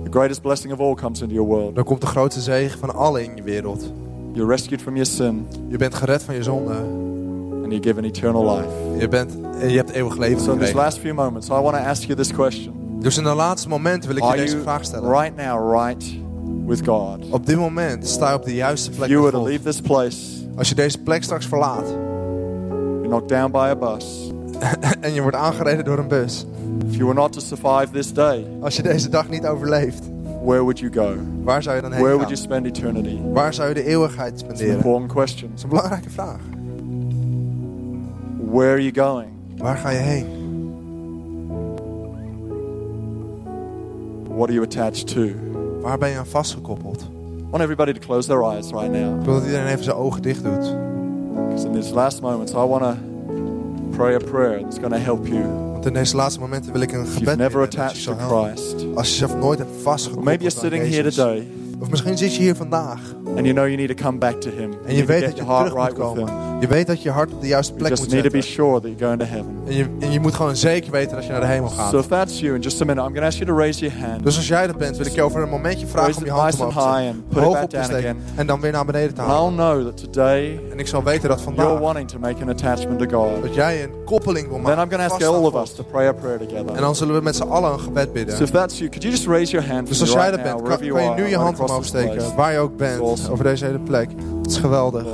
the 0.03 0.09
greatest 0.11 0.41
blessing 0.41 0.73
of 0.73 0.79
all 0.79 0.93
comes 0.95 1.21
into 1.21 1.33
your 1.33 1.49
world. 1.49 1.75
dan 1.75 1.83
komt 1.83 2.01
de 2.01 2.07
grootste 2.07 2.41
zegen 2.41 2.79
van 2.79 2.95
alle 2.95 3.23
in 3.23 3.35
je 3.35 3.43
wereld. 3.43 3.91
You're 4.33 4.49
rescued 4.51 4.81
from 4.81 4.93
your 4.95 5.09
sin 5.09 5.47
Je 5.69 5.77
bent 5.77 5.95
gered 5.95 6.23
van 6.23 6.35
je 6.35 6.43
zonde. 6.43 6.73
You're 7.75 7.87
given 7.93 8.03
eternal 8.05 8.55
life. 8.55 8.67
Je, 8.99 9.07
bent, 9.07 9.31
en 9.61 9.69
je 9.69 9.77
hebt 9.77 9.89
eeuwig 9.89 10.17
leven 10.17 10.39
So 10.41 10.51
in 10.51 10.57
these 10.57 10.71
gekregen. 10.71 10.75
last 10.75 10.97
few 10.97 11.13
moments, 11.13 11.47
I 11.47 11.51
want 11.51 11.75
to 11.75 11.81
ask 11.83 12.03
you 12.03 12.15
this 12.17 12.33
question. 12.33 12.73
Dus 12.99 13.17
in 13.17 13.23
de 13.23 13.33
laatste 13.33 13.69
momenten 13.69 14.07
wil 14.09 14.17
ik 14.17 14.23
je 14.23 14.29
Are 14.29 14.37
deze 14.37 14.51
you 14.51 14.63
vraag 14.63 14.85
stellen. 14.85 15.09
right 15.21 15.35
now 15.35 15.73
right 15.73 16.05
with 16.65 16.81
God? 16.87 17.29
Op 17.29 17.45
dit 17.45 17.57
moment 17.57 18.07
sta 18.07 18.29
je 18.29 18.35
op 18.35 18.43
de 18.45 18.53
juiste 18.55 18.89
If 18.89 18.95
plek 18.97 19.09
you 19.09 19.21
met 19.23 19.31
were 19.31 19.43
to 19.43 19.49
God. 19.49 19.61
leave 19.63 19.69
this 19.69 19.81
place, 19.81 20.17
Als 20.57 20.69
je 20.69 20.75
deze 20.75 20.97
plek 21.01 21.23
straks 21.23 21.45
verlaat 21.45 21.87
you're 21.87 23.07
knocked 23.07 23.29
down 23.29 23.51
by 23.51 23.57
a 23.71 23.75
bus, 23.75 24.31
en 25.01 25.13
je 25.13 25.21
wordt 25.21 25.37
aangereden 25.37 25.85
door 25.85 25.97
een 25.97 26.07
bus. 26.07 26.45
if 26.89 26.93
you 26.95 27.03
were 27.05 27.13
not 27.19 27.31
to 27.33 27.39
survive 27.39 27.87
this 27.91 28.13
day, 28.13 28.47
Als 28.61 28.75
je 28.75 28.83
deze 28.83 29.09
dag 29.09 29.29
niet 29.29 29.45
overleeft, 29.47 30.03
where 30.43 30.61
would 30.61 30.79
you 30.79 30.93
go? 30.93 31.15
waar 31.43 31.63
zou 31.63 31.75
je 31.75 31.81
dan 31.81 31.91
heen 31.91 32.01
Where 32.01 32.17
would 32.17 32.29
you 32.37 32.41
gaan? 32.49 32.61
spend 32.61 32.77
eternity? 32.77 33.17
Waar 33.33 33.53
zou 33.53 33.67
je 33.67 33.73
de 33.73 33.83
eeuwigheid 33.85 34.31
It's 34.33 34.41
an 34.41 34.47
spenderen? 34.47 34.67
Dat 34.75 34.83
important 34.85 35.11
question. 35.13 35.51
is 35.55 35.63
een 35.63 35.69
belangrijke 35.69 36.09
vraag. 36.09 36.39
Where 38.55 38.71
are 38.71 38.79
you 38.79 38.91
going? 38.91 39.29
Waar 39.57 39.77
ga 39.77 39.89
je 39.89 39.97
heen? 39.97 40.25
What 44.27 44.47
are 44.49 44.53
you 44.53 44.63
attached 44.63 45.07
to? 45.07 45.29
Waar 45.81 45.97
ben 45.97 46.09
je 46.09 46.17
aan 46.17 46.25
vastgekoppeld? 46.25 47.01
I 47.01 47.49
want 47.49 47.61
everybody 47.63 47.93
to 47.93 47.99
close 47.99 48.27
their 48.27 48.43
eyes 48.43 48.71
right 48.71 48.91
now. 48.91 49.19
Ik 49.19 49.25
wil 49.25 49.33
dat 49.33 49.45
iedereen 49.45 49.67
even 49.67 49.83
zijn 49.83 49.95
ogen 49.95 50.21
dicht 50.21 50.43
doet. 50.43 50.75
Because 51.47 51.67
in 51.67 51.73
these 51.73 51.93
last 51.93 52.21
moments, 52.21 52.51
I 52.51 52.55
want 52.55 52.81
to 52.81 52.95
pray 53.97 54.15
a 54.15 54.19
prayer 54.31 54.61
that's 54.61 54.77
going 54.79 54.93
to 54.93 54.99
help 54.99 55.27
you. 55.27 55.43
Want 55.71 55.85
in 55.85 55.93
deze 55.93 56.15
laatste 56.15 56.39
momenten 56.39 56.71
wil 56.71 56.81
ik 56.81 56.91
een 56.91 56.99
If 57.01 57.05
you've 57.05 57.17
gebed 57.19 57.37
never 57.37 57.61
attached 57.61 58.03
to. 58.03 58.13
Christ, 58.13 58.85
Als 58.95 59.09
je 59.09 59.15
zelf 59.15 59.35
nooit 59.35 59.59
hebt 59.59 59.71
vastgekoppeld 59.81 60.25
maybe 60.25 60.43
you're 60.43 60.59
sitting 60.59 60.93
here 60.93 61.09
today 61.11 61.47
Of 61.79 61.89
misschien 61.89 62.17
zit 62.17 62.35
je 62.35 62.41
hier 62.41 62.55
vandaag 62.55 62.99
and 63.27 63.39
you 63.45 63.53
know 63.53 63.65
you 63.65 63.75
need 63.75 63.97
to 63.97 64.03
come 64.03 64.17
back 64.17 64.41
to 64.41 64.49
Him. 64.49 64.71
en 64.85 64.95
je 64.95 65.05
weet 65.05 65.21
dat 65.21 65.37
je 65.37 65.43
terug 65.43 65.63
moet 65.63 65.73
right 65.73 65.97
Him. 65.97 66.05
komen. 66.05 66.54
Je 66.59 66.67
weet 66.67 66.87
dat 66.87 67.01
je 67.01 67.09
hart 67.11 67.33
op 67.33 67.41
de 67.41 67.47
juiste 67.47 67.73
You 67.73 67.77
plek 67.85 67.91
just 67.97 68.03
moet 68.03 68.13
need 68.13 68.23
to 68.23 68.37
be 68.37 68.41
zetten. 68.41 68.63
sure 68.65 68.79
that 68.81 68.89
you're 68.99 69.05
going 69.05 69.19
to 69.19 69.25
heaven. 69.25 69.55
En 69.67 69.75
je, 69.75 69.85
en 69.99 70.11
je 70.11 70.19
moet 70.19 70.33
gewoon 70.33 70.55
zeker 70.55 70.91
weten 70.91 71.15
dat 71.15 71.25
je 71.25 71.31
naar 71.31 71.41
de 71.41 71.47
hemel 71.47 71.69
gaat. 71.69 71.89
So 71.91 71.97
if 71.99 72.07
that's 72.07 72.39
you, 72.39 72.55
in 72.55 72.61
just 72.61 72.81
a 72.81 72.85
minute, 72.85 73.05
I'm 73.07 73.13
going 73.15 73.21
to 73.21 73.27
ask 73.27 73.37
you 73.37 73.49
to 73.51 73.57
raise 73.57 73.79
your 73.85 73.99
hand. 74.07 74.23
Dus 74.23 74.35
als 74.37 74.47
jij 74.47 74.67
dat 74.67 74.77
bent, 74.77 74.97
wil 74.97 75.05
ik 75.05 75.11
je 75.11 75.21
over 75.21 75.41
een 75.41 75.49
momentje 75.49 75.87
vragen 75.87 76.17
om 76.17 76.25
je 76.25 76.31
hand 76.31 76.45
nice 76.51 76.63
omhoog 76.65 76.73
te 76.73 77.03
zetten. 77.03 77.43
Hoog 77.43 77.61
op 77.63 77.69
te 77.69 77.79
steken 77.83 78.17
en 78.35 78.47
dan 78.47 78.59
weer 78.61 78.71
naar 78.71 78.85
beneden 78.85 79.13
te 79.15 79.21
And 79.21 79.29
I'll 79.31 79.35
halen. 79.37 79.53
know 79.53 79.85
that 79.85 79.97
today 80.11 80.59
En 80.71 80.79
ik 80.79 80.87
zal 80.87 81.03
weten 81.03 81.29
dat 81.29 81.39
you're 81.41 81.55
vandaag 81.57 81.79
wanting 81.79 82.07
to 82.07 82.19
make 82.19 82.41
an 82.41 82.49
attachment 82.49 83.09
to 83.09 83.19
God. 83.19 83.41
dat 83.43 83.55
jij 83.55 83.83
een 83.83 83.91
koppeling 84.05 84.47
wil 84.47 84.57
Then 84.57 84.67
I'm 84.69 84.75
maken. 84.75 84.89
going 84.97 85.07
to 85.09 85.15
ask 85.15 85.25
all 85.25 85.43
of 85.45 85.55
us 85.61 85.73
to 85.73 85.83
pray 85.83 86.07
a 86.07 86.13
prayer 86.13 86.39
En 86.41 86.47
together. 86.47 86.77
dan 86.81 86.95
zullen 86.95 87.15
we 87.15 87.21
met 87.21 87.35
z'n 87.35 87.43
allen 87.43 87.71
een 87.73 87.79
gebed 87.79 88.13
bidden. 88.13 88.35
So 88.37 88.43
if 88.43 88.51
that's 88.51 88.77
you, 88.77 88.89
could 88.89 89.03
you 89.03 89.13
just 89.15 89.27
raise 89.27 89.51
your 89.51 89.67
hand 89.71 89.87
Dus 89.87 90.01
als 90.01 90.11
jij 90.11 90.31
dat 90.31 90.43
bent, 90.43 90.61
kan, 90.61 90.77
you 90.85 91.01
je 91.01 91.09
nu 91.15 91.27
je 91.27 91.37
hand 91.37 91.59
omhoog 91.59 91.85
steken. 91.85 92.35
Waar 92.35 92.51
je 92.51 92.57
ook 92.59 92.77
bent. 92.77 93.01
Over 93.29 93.43
deze 93.43 93.65
hele 93.65 93.79
plek. 93.79 94.09
Het 94.41 94.51
is 94.51 94.57
geweldig. 94.57 95.05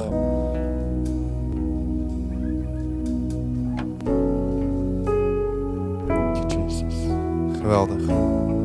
Geweldig. 7.72 8.02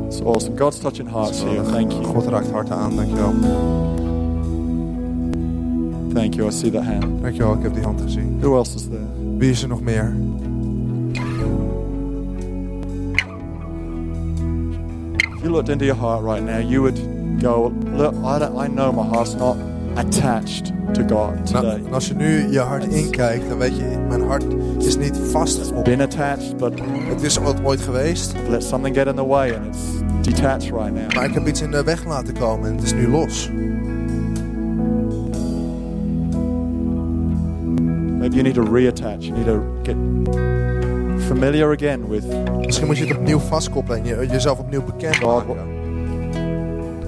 It's 0.06 0.20
awesome. 0.20 0.56
God's 0.56 0.80
touching 0.80 1.06
hearts 1.06 1.40
here. 1.40 1.62
Thank 1.62 1.92
you. 1.92 2.04
God 2.04 2.26
raakt 2.26 2.50
harten 2.50 2.76
aan. 2.76 2.96
Dankjewel. 2.96 3.34
Thank 6.14 6.34
you. 6.34 6.48
I 6.48 6.50
see 6.50 6.70
that 6.70 6.82
hand. 6.82 7.22
Dankjewel, 7.22 7.54
ik 7.54 7.62
heb 7.62 7.74
die 7.74 7.82
hand 7.82 8.00
gezien. 8.00 8.38
Who 8.40 8.56
else 8.56 8.74
is 8.74 8.88
there? 8.88 9.06
Wie 9.38 9.50
is 9.50 9.62
er 9.62 9.68
nog 9.68 9.80
meer? 9.80 10.16
If 15.36 15.42
you 15.42 15.50
looked 15.50 15.68
into 15.68 15.84
your 15.84 15.98
heart 15.98 16.22
right 16.24 16.42
now, 16.42 16.58
you 16.58 16.80
would 16.82 16.98
go, 17.42 17.72
Look, 17.96 18.14
I, 18.24 18.38
don't, 18.38 18.58
I 18.58 18.66
know 18.66 18.92
my 18.92 19.04
heart's 19.04 19.34
not 19.34 19.56
attached 19.96 20.72
to 20.92 21.02
God 21.02 21.52
Nou, 21.52 21.64
today. 21.64 21.80
als 21.92 22.08
je 22.08 22.14
nu 22.14 22.50
je 22.50 22.58
hart 22.60 22.84
inkijkt, 22.86 23.48
dan 23.48 23.58
weet 23.58 23.76
je, 23.76 23.98
mijn 24.08 24.22
hart 24.22 24.44
is 24.78 24.96
niet 24.96 25.18
vast 25.30 25.72
op. 25.72 25.84
Been 25.84 26.00
attached, 26.00 26.56
but 26.56 26.72
Het 27.08 27.22
is 27.22 27.36
wat 27.36 27.56
ooit 27.64 27.80
geweest, 27.80 28.34
let 28.48 28.62
something 28.64 28.96
get 28.96 29.06
in 29.06 29.14
the 29.14 29.26
way 29.26 29.54
and 29.54 29.66
it's 29.66 29.78
detached 30.22 30.70
right 30.70 30.94
now. 30.94 31.14
maar 31.14 31.24
ik 31.24 31.34
heb 31.34 31.46
iets 31.48 31.60
in 31.62 31.70
de 31.70 31.82
weg 31.84 32.04
laten 32.04 32.34
komen 32.34 32.68
en 32.68 32.74
het 32.74 32.84
is 32.84 32.92
nu 32.94 33.08
los. 33.08 33.50
Maybe 38.18 38.34
you 38.34 38.42
need 38.42 38.54
to 38.54 38.62
reattach. 38.72 39.20
You 39.20 39.32
need 39.36 39.46
to 39.46 39.62
get 39.82 39.96
familiar 41.26 41.72
again 41.72 42.08
with 42.08 42.24
Misschien 42.64 42.86
moet 42.86 42.98
je 42.98 43.06
het 43.06 43.16
opnieuw 43.16 43.38
vastkoppelen 43.38 43.98
en 43.98 44.04
je, 44.04 44.26
jezelf 44.30 44.58
opnieuw 44.58 44.82
bekend 44.84 45.16
God, 45.16 45.46
maken. 45.46 45.66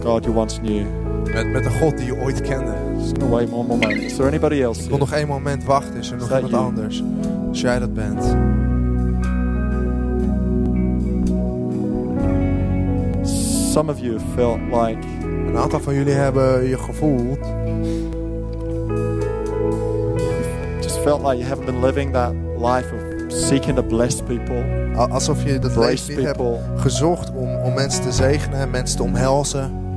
God 0.02 0.24
you 0.24 0.36
once 0.36 0.60
knew. 0.60 0.86
Met, 1.32 1.52
met 1.52 1.64
de 1.64 1.70
God 1.70 1.96
die 1.96 2.06
je 2.06 2.16
ooit 2.16 2.40
kende. 2.40 2.74
Is 4.04 4.16
there 4.16 4.28
anybody 4.28 4.62
else? 4.62 4.82
Ik 4.82 4.88
wil 4.88 4.98
nog 4.98 5.12
één 5.12 5.26
moment 5.26 5.64
wachten, 5.64 5.96
is 5.96 6.10
er 6.10 6.16
nog 6.16 6.32
iemand 6.32 6.50
you? 6.50 6.64
anders? 6.64 7.02
Als 7.48 7.60
jij 7.60 7.78
dat 7.78 7.94
bent. 7.94 8.36
Some 13.72 13.92
of 13.92 13.98
you 13.98 14.18
felt 14.34 14.60
like 14.60 14.98
Een 15.48 15.56
aantal 15.56 15.80
van 15.80 15.94
jullie 15.94 16.12
hebben 16.12 16.68
je 16.68 16.78
gevoeld, 16.78 17.38
just 20.80 20.98
felt 20.98 21.22
like 21.22 21.36
you 21.36 21.48
haven't 21.48 21.66
been 21.66 21.80
living 21.80 22.12
that 22.12 22.32
life 22.58 22.94
of 22.94 23.32
seeking 23.32 23.76
to 23.76 23.82
bless 23.82 24.22
people, 24.22 24.64
alsof 25.10 25.44
je 25.44 25.58
dat 25.58 25.76
leven 25.76 26.16
niet 26.16 26.24
hebt 26.24 26.42
gezocht 26.76 27.30
om, 27.34 27.56
om 27.56 27.74
mensen 27.74 28.02
te 28.02 28.12
zegenen 28.12 28.58
en 28.58 28.70
mensen 28.70 28.96
te 28.96 29.02
omhelzen. 29.02 29.87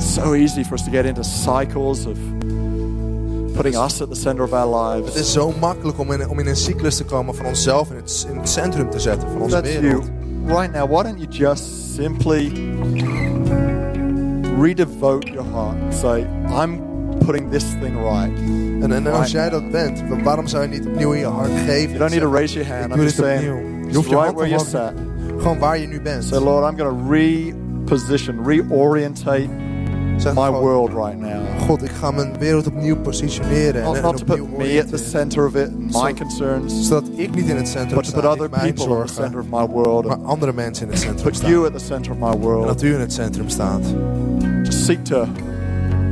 It's 0.00 0.14
so 0.14 0.32
easy 0.34 0.64
for 0.64 0.74
us 0.74 0.82
to 0.82 0.90
get 0.90 1.04
into 1.04 1.22
cycles 1.22 2.06
of 2.06 2.16
putting 3.54 3.76
us 3.76 4.00
at 4.00 4.08
the 4.08 4.16
center 4.16 4.42
of 4.42 4.54
our 4.54 4.94
Het 4.94 5.04
lives. 5.04 5.16
is 5.16 5.32
zo 5.32 5.52
makkelijk 5.60 5.98
om 5.98 6.12
in, 6.12 6.28
om 6.28 6.38
in 6.38 6.46
een 6.46 6.56
cyclus 6.56 6.96
te 6.96 7.04
komen 7.04 7.34
van 7.34 7.46
onszelf 7.46 7.90
in 7.90 7.96
het, 7.96 8.26
in 8.30 8.36
het 8.36 8.48
centrum 8.48 8.90
te 8.90 9.00
zetten 9.00 9.28
van 9.30 9.40
onze 9.40 9.60
that's 9.60 9.74
you, 9.74 10.02
right 10.46 10.72
now, 10.72 10.90
why 10.90 11.02
don't 11.02 11.18
you 11.18 11.28
just 11.30 11.94
simply 11.94 12.52
redevote 14.60 15.32
your 15.32 15.50
heart 15.52 15.76
and 15.82 15.94
say, 15.94 16.26
I'm 16.48 16.80
putting 17.26 17.50
this 17.50 17.64
thing 17.80 17.96
right. 17.96 18.32
En, 18.82 18.92
en 18.92 19.06
als 19.06 19.30
jij 19.30 19.50
dat 19.50 19.70
bent, 19.70 20.08
dan 20.08 20.22
waarom 20.22 20.46
zou 20.46 20.62
je 20.62 20.68
niet 20.68 20.86
opnieuw 20.86 21.12
in 21.12 21.18
je 21.18 21.26
hart 21.26 21.50
geven? 21.66 21.88
You 21.88 21.98
don't 21.98 22.10
need 22.10 22.22
to 22.22 22.32
raise 22.32 22.54
your 22.54 22.76
hand. 22.76 22.92
I'm 22.92 23.02
just 23.02 23.16
saying. 23.16 23.42
Je 23.88 23.96
hoeft 23.96 24.08
je 24.08 24.14
right 24.16 24.34
hand 24.34 24.34
where 24.34 24.48
you're 24.48 24.68
sat. 24.68 24.92
Gewoon 25.38 25.58
waar 25.58 25.78
je 25.78 25.86
nu 25.86 26.00
bent. 26.00 26.24
Say, 26.24 26.38
Lord, 26.38 26.72
I'm 26.72 26.78
going 26.78 26.98
to 26.98 27.10
reposition, 27.12 28.44
reorientate 28.46 29.48
my 30.24 30.44
gewoon, 30.44 30.60
world 30.60 30.92
right 30.92 31.18
now. 31.20 31.40
God, 31.66 31.82
ik 31.82 31.90
ga 31.90 32.10
mijn 32.10 32.32
wereld 32.38 32.66
opnieuw 32.66 32.96
positioneren. 32.96 33.82
Not, 33.82 33.96
en, 33.96 34.02
not 34.02 34.16
to 34.16 34.20
en 34.20 34.24
put 34.24 34.40
opnieuw 34.40 34.58
me 34.74 34.80
at 34.82 34.88
the 34.88 34.96
center 34.96 35.46
of 35.46 35.54
it, 35.54 35.78
my 35.78 35.90
Zo- 35.92 36.12
concerns, 36.18 36.86
Zodat 36.88 37.04
ik 37.14 37.34
niet 37.34 37.48
in 37.48 37.56
het 37.56 37.68
centrum 37.68 37.94
but 37.94 38.04
to 38.04 38.10
sta, 38.10 38.20
niet 38.20 38.26
other 38.30 38.50
mijn 38.50 38.62
people 38.62 38.68
in 38.68 38.74
the 38.74 38.82
zorgen. 38.82 39.14
center 39.14 39.40
of 39.40 39.46
my 39.50 39.66
world, 39.66 40.06
Maar 40.06 40.16
and 40.16 40.26
andere 40.26 40.52
mensen 40.52 40.84
in 40.86 40.90
het 40.92 41.00
centrum 41.00 41.24
put 41.24 41.36
staan. 41.36 41.50
you 41.50 41.66
at 41.66 41.72
the 41.78 41.84
center 41.84 42.12
of 42.12 42.18
my 42.18 42.30
En 42.32 42.38
world. 42.40 42.66
dat 42.66 42.82
u 42.82 42.94
in 42.94 43.00
het 43.00 43.12
centrum 43.12 43.48
staat. 43.48 43.80
Just 44.62 44.84
seek 44.84 45.04
to 45.04 45.24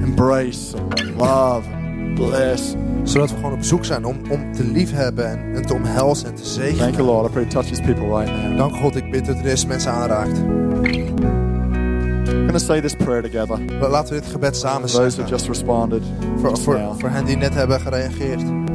embrace 0.04 0.74
and 0.76 1.10
love 1.16 1.62
and 1.72 2.14
bless. 2.14 2.74
Zodat 3.02 3.30
we 3.30 3.36
gewoon 3.36 3.52
op 3.52 3.62
zoek 3.62 3.84
zijn 3.84 4.04
om, 4.04 4.16
om 4.30 4.52
te 4.52 4.64
liefhebben 4.64 5.26
en, 5.30 5.54
en 5.54 5.66
te 5.66 5.74
omhelzen 5.74 6.28
en 6.28 6.34
te 6.34 6.42
Thank 6.42 6.56
you, 6.58 6.76
zegenen. 6.76 7.04
Lord. 7.04 7.28
I 7.28 7.30
pray 7.30 7.42
you 7.42 7.54
touch 7.54 7.66
these 7.66 7.82
people 7.82 8.18
right 8.18 8.32
now. 8.42 8.56
Dank 8.56 8.76
God, 8.76 8.96
ik 8.96 9.10
bid 9.10 9.26
dat 9.26 9.42
deze 9.42 9.66
mensen 9.66 9.92
aanraakt. 9.92 10.38
Going 12.58 12.66
to 12.68 12.74
say 12.74 12.80
this 12.80 12.94
prayer 13.06 13.22
together. 13.22 13.58
Laten 13.90 14.14
we 14.14 14.20
dit 14.20 14.30
gebed 14.30 14.56
samen 14.56 14.80
Those 14.88 14.96
who 14.98 15.10
zeggen. 15.10 15.28
just 15.28 15.48
responded. 15.48 16.02
Voor, 16.40 16.50
just 16.50 16.62
voor, 16.62 16.74
now. 16.78 17.00
voor 17.00 17.08
hen 17.08 17.24
die 17.24 17.36
net 17.36 17.54
hebben 17.54 17.80
gereageerd. 17.80 18.40
I'm 18.40 18.66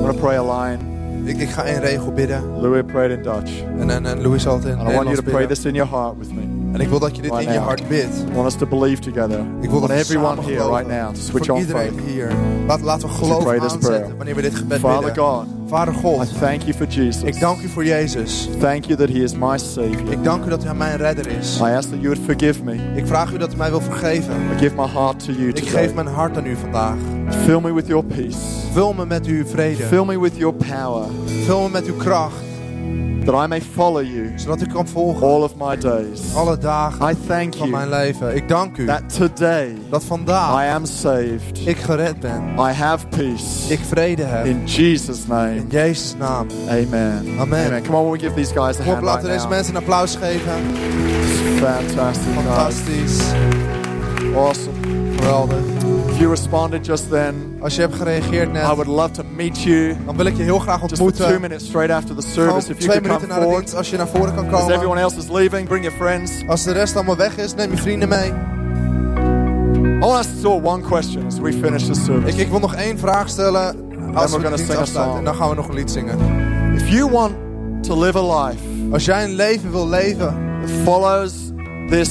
going 0.00 0.12
to 0.12 0.20
pray 0.20 0.36
a 0.36 0.42
line. 0.60 0.78
Ik, 1.24 1.36
ik 1.38 1.48
ga 1.48 1.64
één 1.64 1.80
regel 1.80 2.12
bidden. 2.12 2.60
Louis 2.60 2.82
prayed 2.86 3.10
in 3.10 3.22
Dutch. 3.22 3.62
En, 3.78 3.90
en, 3.90 4.06
en 4.06 4.20
Louis 4.22 4.42
zal 4.42 4.54
het 4.54 4.64
in 4.64 4.78
And 4.78 4.90
I 4.90 4.94
want 4.94 5.04
you 5.08 5.14
to 5.16 5.22
pray 5.22 5.32
bidden. 5.32 5.48
this 5.48 5.64
in 5.64 5.74
your 5.74 5.90
heart 5.90 6.18
with 6.18 6.32
me. 6.32 6.40
En 6.72 6.80
ik 6.80 6.88
wil 6.88 6.98
dat 6.98 7.16
je 7.16 7.22
dit 7.22 7.30
Right 7.30 7.46
in 7.46 7.52
je 7.52 7.58
now. 7.58 7.68
hart 7.68 7.88
bidt. 7.88 8.24
I 8.30 8.34
want 8.34 8.46
us 8.46 8.54
to 8.54 8.66
believe 8.66 9.00
together. 9.02 9.40
Ik 9.60 9.70
wil 9.70 9.80
dat 9.80 9.90
everyone 9.90 10.42
here 10.42 10.68
right 10.68 10.88
now 10.88 11.14
to 11.14 11.20
switch 11.20 11.46
Voor 11.46 11.54
on 11.54 11.60
iedereen 11.60 11.92
faith. 11.92 12.08
hier. 12.08 12.28
Laat, 12.66 12.80
laten 12.80 13.08
we 13.08 13.14
geloof 13.14 13.46
aanzetten 13.46 14.16
wanneer 14.16 14.34
we 14.34 14.42
dit 14.42 14.54
gebed 14.54 14.78
Father 14.78 15.04
bidden. 15.04 15.24
God, 15.24 15.46
Vader 15.72 15.92
I 15.92 16.02
God, 16.02 16.28
thank 16.38 16.64
you 16.64 16.74
for 16.74 16.86
Jesus. 16.86 17.22
ik 17.22 17.40
dank 17.40 17.62
u 17.62 17.68
voor 17.68 17.84
Jezus. 17.84 18.48
Thank 18.58 18.84
you 18.84 18.96
that 18.98 19.08
He 19.08 19.22
is 19.22 19.34
my 19.34 19.58
Savior. 19.58 20.12
Ik 20.12 20.24
dank 20.24 20.44
u 20.44 20.48
dat 20.48 20.64
hij 20.64 20.74
mijn 20.74 20.96
redder 20.96 21.26
is. 21.26 21.58
I 21.58 21.62
ask 21.62 21.88
that 21.88 22.00
you 22.00 22.14
would 22.14 22.20
forgive 22.24 22.64
me. 22.64 22.92
Ik 22.96 23.06
vraag 23.06 23.32
u 23.32 23.38
dat 23.38 23.52
u 23.52 23.56
mij 23.56 23.70
wil 23.70 23.80
vergeven. 23.80 24.34
I 24.34 24.58
give 24.58 24.74
my 24.76 24.86
heart 24.86 25.24
to 25.24 25.32
you 25.32 25.48
Ik 25.48 25.54
today. 25.54 25.70
geef 25.70 25.94
mijn 25.94 26.06
hart 26.06 26.36
aan 26.36 26.46
u 26.46 26.56
vandaag. 26.56 26.96
Fill 27.44 27.60
me 27.60 27.72
with 27.72 27.86
your 27.86 28.04
peace. 28.04 28.38
Vul 28.72 28.92
me 28.92 29.06
met 29.06 29.26
uw 29.26 29.46
vrede. 29.46 29.82
Fill 29.82 30.04
me 30.04 30.20
with 30.20 30.36
your 30.36 30.54
power. 30.54 31.06
Vul 31.44 31.62
me 31.62 31.68
met 31.68 31.86
uw 31.86 31.96
kracht. 31.96 32.51
That 33.24 33.44
I 33.44 33.46
may 33.46 33.60
follow 33.60 34.02
you 34.02 34.32
Zodat 34.36 34.60
ik 34.60 34.68
kan 34.68 34.88
volgen 34.88 35.26
all 35.26 35.42
of 35.42 35.52
my 35.56 35.76
days. 35.76 36.34
alle 36.34 36.58
dagen 36.58 37.10
I 37.10 37.14
thank 37.26 37.54
van 37.54 37.70
mijn 37.70 37.88
you 37.88 38.02
leven. 38.04 38.34
Ik 38.36 38.48
dank 38.48 38.76
u 38.76 38.86
that 38.86 39.14
today 39.16 39.76
dat 39.90 40.04
vandaag 40.04 40.64
I 40.64 40.68
am 40.68 40.86
saved. 40.86 41.66
ik 41.66 41.76
gered 41.76 42.20
ben. 42.20 42.42
I 42.58 42.72
have 42.72 43.06
peace. 43.06 43.72
Ik 43.72 43.80
vrede 43.88 44.22
heb. 44.22 44.46
In 44.46 44.64
Jesus' 44.64 45.26
name. 45.26 45.54
In 45.54 45.66
Jezus' 45.70 46.14
naam. 46.18 46.46
Amen. 46.68 47.26
Amen. 47.38 47.82
Come 47.82 47.96
on, 47.96 48.10
we 48.10 48.18
give 48.18 48.34
these 48.34 48.52
guys 48.54 48.78
a 48.78 48.82
Kom, 48.82 48.92
hand 48.92 49.02
right 49.02 49.02
laten 49.02 49.22
we 49.22 49.34
deze 49.34 49.48
mensen 49.48 49.74
een 49.74 49.80
applaus 49.80 50.16
geven. 50.16 50.52
Fantastic, 51.58 51.98
guys. 51.98 52.44
Fantastisch. 52.44 53.32
Awesome. 54.34 54.76
Geweldig. 55.16 56.01
You 56.22 56.34
responded 56.34 56.86
just 56.86 57.10
then, 57.10 57.56
Als 57.60 57.74
je 57.74 57.80
hebt 57.80 57.94
gereageerd 57.94 58.48
I 58.48 58.52
net, 58.52 58.64
would 58.66 58.86
love 58.86 59.10
to 59.10 59.22
meet 59.36 59.62
you 59.62 59.96
dan 60.06 60.16
wil 60.16 60.26
ik 60.26 60.36
je 60.36 60.42
heel 60.42 60.58
graag 60.58 60.80
just 60.80 60.96
for 60.96 60.98
two 60.98 61.06
ontmoeten. 61.06 61.40
minutes 61.40 61.66
straight 61.66 61.90
after 61.90 62.14
the 62.14 62.22
service. 62.22 62.70
If 62.70 62.78
you 62.78 62.78
twee 62.78 63.00
could 63.00 63.02
come 63.02 63.08
minuten 63.08 63.28
na 63.28 63.34
de 63.34 63.40
forward. 63.40 63.58
dienst, 63.60 63.74
als 63.74 63.90
je 63.90 63.96
naar 63.96 64.08
voren 64.08 64.34
kan 64.34 64.44
As 64.44 64.60
komen. 64.60 64.74
everyone 64.74 65.00
else 65.00 65.16
is 65.16 65.28
leaving, 65.28 65.68
bring 65.68 65.84
your 65.84 65.98
friends. 65.98 66.32
Als 66.46 66.64
de 66.64 66.72
rest 66.72 66.94
allemaal 66.96 67.16
weg 67.16 67.36
is, 67.36 67.54
neem 67.54 67.70
je 67.70 67.76
vrienden 67.76 68.08
mee. 68.08 68.28
I 68.28 69.98
want 69.98 70.42
to 70.42 70.56
ask 70.56 70.64
one 70.64 70.82
question 70.82 71.26
as 71.26 71.38
we 71.38 71.52
finish 71.52 71.86
this 71.86 72.04
service. 72.04 72.28
Ik, 72.36 72.36
ik 72.36 72.48
wil 72.48 72.58
nog 72.58 72.74
één 72.74 72.98
vraag 72.98 73.28
stellen 73.28 73.76
als 74.14 74.36
we 74.36 74.42
de 74.42 74.54
dienst 74.54 74.76
afsluiten. 74.76 75.18
En 75.18 75.24
dan 75.24 75.34
gaan 75.34 75.48
we 75.48 75.54
nog 75.54 75.68
een 75.68 75.74
lied 75.74 75.90
zingen. 75.90 76.18
If 76.74 76.88
you 76.88 77.10
want 77.10 77.32
to 77.80 78.00
live 78.00 78.18
a 78.18 78.44
life 78.44 78.62
Als 78.92 79.04
jij 79.04 79.24
een 79.24 79.34
leven 79.34 79.70
wil 79.70 79.88
leven, 79.88 80.34
follows 80.84 81.32
this 81.88 82.10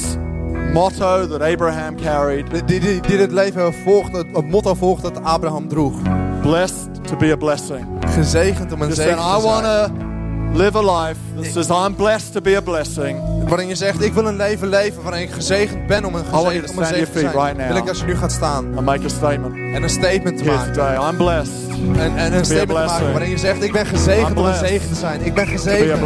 motto 0.73 1.27
that 1.27 1.41
Abraham 1.41 1.95
carried, 1.95 2.49
die, 2.49 2.61
die, 2.65 2.79
die, 2.79 3.01
die 3.01 3.17
dit 3.17 3.31
leven 3.31 3.73
volgt, 3.73 4.15
het, 4.15 4.45
motto 4.45 4.73
volgt 4.75 5.01
dat 5.01 5.23
Abraham 5.23 5.67
droeg. 5.67 5.93
blessed 6.41 7.03
to 7.07 7.15
be 7.15 7.31
a 7.31 7.35
blessing. 7.35 7.85
Gezegend 8.07 8.71
om 8.71 8.81
een 8.81 8.93
zegen 8.93 9.21
saying, 9.21 9.35
I 9.35 9.39
te 9.39 9.47
want 9.47 9.65
zijn. 9.65 9.89
to 10.51 10.57
live 10.57 10.77
a 10.77 11.03
life 11.05 11.19
that 11.35 11.45
says, 11.45 11.69
I'm 11.69 11.95
blessed 11.95 12.33
to 12.33 12.41
be 12.41 12.55
a 12.55 12.61
blessing. 12.61 13.40
Waarin 13.51 13.69
je 13.69 13.75
zegt, 13.75 14.01
ik 14.01 14.13
wil 14.13 14.25
een 14.25 14.35
leven 14.35 14.67
leven 14.67 15.03
waarin 15.03 15.21
ik 15.21 15.31
gezegend 15.31 15.87
ben 15.87 16.05
om 16.05 16.15
een, 16.15 16.25
gezegend, 16.25 16.69
om 16.71 16.77
een 16.77 17.05
te 17.05 17.19
zijn. 17.19 17.31
right. 17.31 17.67
Wil 17.67 17.75
ik 17.75 17.87
als 17.87 17.99
je 17.99 18.05
nu 18.05 18.15
gaat 18.15 18.31
staan 18.31 18.65
And 18.75 18.85
make 18.85 19.05
a 19.05 19.09
statement 19.09 19.55
en 19.75 19.83
een 19.83 19.89
statement 19.89 20.37
te 20.37 20.43
here 20.43 20.55
maken. 20.57 20.73
today. 20.73 21.09
I'm 21.09 21.17
blessed 21.17 21.53
En, 21.97 22.17
en 22.17 22.33
een 22.33 22.45
statement 22.45 22.67
te 22.67 22.73
maken 22.93 23.11
waarin 23.11 23.29
je 23.29 23.37
zegt, 23.37 23.63
ik 23.63 23.71
ben 23.71 23.85
gezegend 23.85 24.29
I'm 24.29 24.37
om 24.37 24.45
een 24.45 24.55
zegen 24.55 24.89
te 24.89 24.95
zijn. 24.95 25.25
Ik 25.25 25.33
ben 25.33 25.47
gezegend 25.47 26.01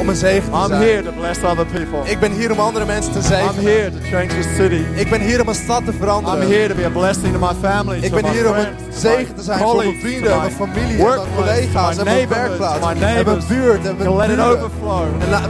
om 0.00 0.08
een 0.08 0.16
zegen 0.16 0.50
te 0.50 0.56
I'm 0.56 0.66
zijn. 0.68 0.82
here 0.82 1.02
to 1.02 1.10
bless 1.18 1.42
other 1.42 1.66
people. 1.66 2.10
Ik 2.10 2.18
ben 2.20 2.32
hier 2.32 2.52
om 2.52 2.58
andere 2.58 2.84
mensen 2.84 3.12
te 3.12 3.18
I'm 3.18 3.24
zegenen. 3.24 3.64
here 3.64 3.90
to 3.90 3.98
change 4.10 4.42
city. 4.56 5.00
Ik 5.00 5.10
ben 5.10 5.20
hier 5.20 5.40
om 5.40 5.48
een 5.48 5.54
stad 5.54 5.84
te 5.84 5.92
veranderen. 5.92 6.42
I'm 6.42 6.50
here 6.50 6.68
to 6.68 6.74
be 6.74 6.84
a 6.84 6.90
blessing 6.90 7.32
to 7.32 7.38
my 7.38 7.54
family, 7.68 7.98
Ik 8.00 8.12
ben 8.12 8.30
hier 8.30 8.48
om 8.48 8.56
een 8.56 8.66
zegen 8.90 9.34
te 9.34 9.42
zijn 9.42 9.58
voor 9.58 9.76
mijn 9.76 10.00
vrienden, 10.00 10.36
mijn 10.38 10.50
familie, 10.50 11.04
mijn 11.04 11.20
collega's, 11.36 11.96
en 11.96 12.04
mijn 12.04 12.28
werkplaats, 12.28 12.86
en 12.86 12.98
mijn 13.24 13.42
buurt, 13.48 13.86
en 13.86 13.96
mijn 13.96 14.28
buren. 14.28 14.60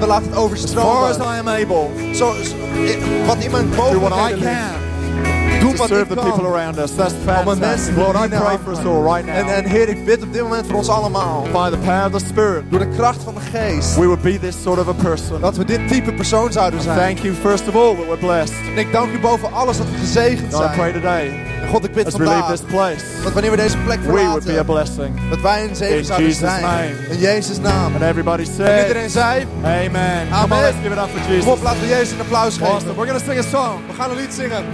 we 0.01 0.07
laten 0.07 0.29
het 0.29 0.37
overstromen. 0.37 1.22
I 1.25 1.39
am 1.39 1.49
able. 1.49 2.15
Zo, 2.15 2.33
zo- 2.43 2.57
i- 2.85 3.27
wat 3.27 3.37
in 3.45 3.51
mijn 3.51 3.71
Do 3.71 3.77
what 3.77 3.91
I 3.93 4.01
mogelijkheden 4.01 4.39
ligt. 4.39 4.51
can 4.51 4.92
Doe 5.77 5.87
to 5.87 5.95
wat 5.95 5.99
serve 5.99 6.13
ik 6.13 6.19
the 6.21 6.25
people 6.31 6.47
around 6.55 6.79
us. 6.79 6.91
That's 6.95 7.13
mensen 7.25 7.45
fantastic. 7.47 7.95
te 7.95 8.01
Lord, 8.01 8.17
I 8.17 8.29
pray 8.29 8.59
for 8.65 8.73
us 8.73 8.79
all 8.85 9.03
right 9.03 9.27
En, 9.29 9.45
now. 9.47 9.55
en 9.55 9.65
Heer, 9.65 9.89
ik 9.89 10.05
bid 10.05 10.23
op 10.23 10.33
dit 10.33 10.43
moment 10.43 10.67
voor 10.67 10.77
ons 10.77 10.89
allemaal. 10.89 11.43
By 11.53 11.71
the 11.71 11.79
power 11.79 12.05
of 12.05 12.13
the 12.21 12.27
Spirit, 12.29 12.63
Door 12.71 12.79
de 12.79 12.89
kracht 12.89 13.23
van 13.23 13.35
de 13.35 13.59
geest. 13.59 13.95
we 13.97 14.07
would 14.07 14.23
be 14.23 14.39
this 14.39 14.57
sort 14.63 14.79
of 14.79 14.89
a 14.89 14.93
person. 14.93 15.41
Dat 15.41 15.57
we 15.57 15.65
dit 15.65 15.89
type 15.89 16.13
persoon 16.13 16.53
zouden 16.53 16.81
zijn. 16.81 16.99
Thank 16.99 17.19
you, 17.19 17.35
first 17.35 17.69
of 17.69 17.75
all, 17.75 17.95
that 17.97 18.05
we're 18.07 18.17
blessed. 18.17 18.55
En 18.73 18.79
ik 18.79 18.93
dank 18.93 19.13
u 19.13 19.19
boven 19.21 19.53
alles 19.53 19.77
dat 19.77 19.87
we 19.91 19.97
gezegend 19.99 20.55
God, 20.55 20.63
I 20.65 20.67
pray 20.67 20.91
zijn. 20.91 20.93
today, 20.93 21.27
En 21.63 21.69
God, 21.69 21.85
ik 21.85 21.93
bid 21.93 22.05
leave 22.05 22.25
vandaag 22.25 22.51
this 22.51 22.61
place, 22.61 23.05
dat 23.23 23.33
wanneer 23.33 23.51
we 23.51 23.57
deze 23.57 23.77
plek 23.79 24.01
we 24.01 24.07
would 24.13 24.45
be 24.45 24.51
a 24.51 24.65
verlaten, 24.65 24.65
blessing. 24.65 25.21
dat 25.31 25.41
wij 25.41 25.69
een 25.69 25.77
zegen 25.77 25.97
In 25.99 26.05
zouden 26.05 26.27
Jesus' 26.29 26.49
zijn. 26.49 26.63
name. 26.63 26.89
In 27.11 27.19
Jezus' 27.19 27.59
naam. 27.61 27.93
And 27.95 28.03
everybody 28.03 28.43
En 28.43 28.49
said, 28.57 28.81
iedereen 28.83 29.11
zei, 29.11 29.47
Amen. 29.65 30.27
Come 30.29 30.45
on, 30.45 30.53
Amen. 30.53 30.61
let's 30.61 30.77
give 30.83 30.93
it 30.95 30.99
up 30.99 31.09
for 31.11 31.21
kom 31.21 31.23
op, 31.23 31.45
Jesus. 31.45 31.63
laten 31.63 31.81
we 31.81 31.87
Jezus 31.87 32.11
een 32.11 32.21
applaus 32.21 32.57
geven. 32.57 32.67
Awesome. 32.73 32.95
We're 32.95 33.13
to 33.13 33.25
sing 33.27 33.39
a 33.39 33.43
song. 33.43 33.81
We 33.89 33.95
gaan 33.95 34.11
een 34.11 34.17
lied 34.17 34.35
zingen. 34.35 34.65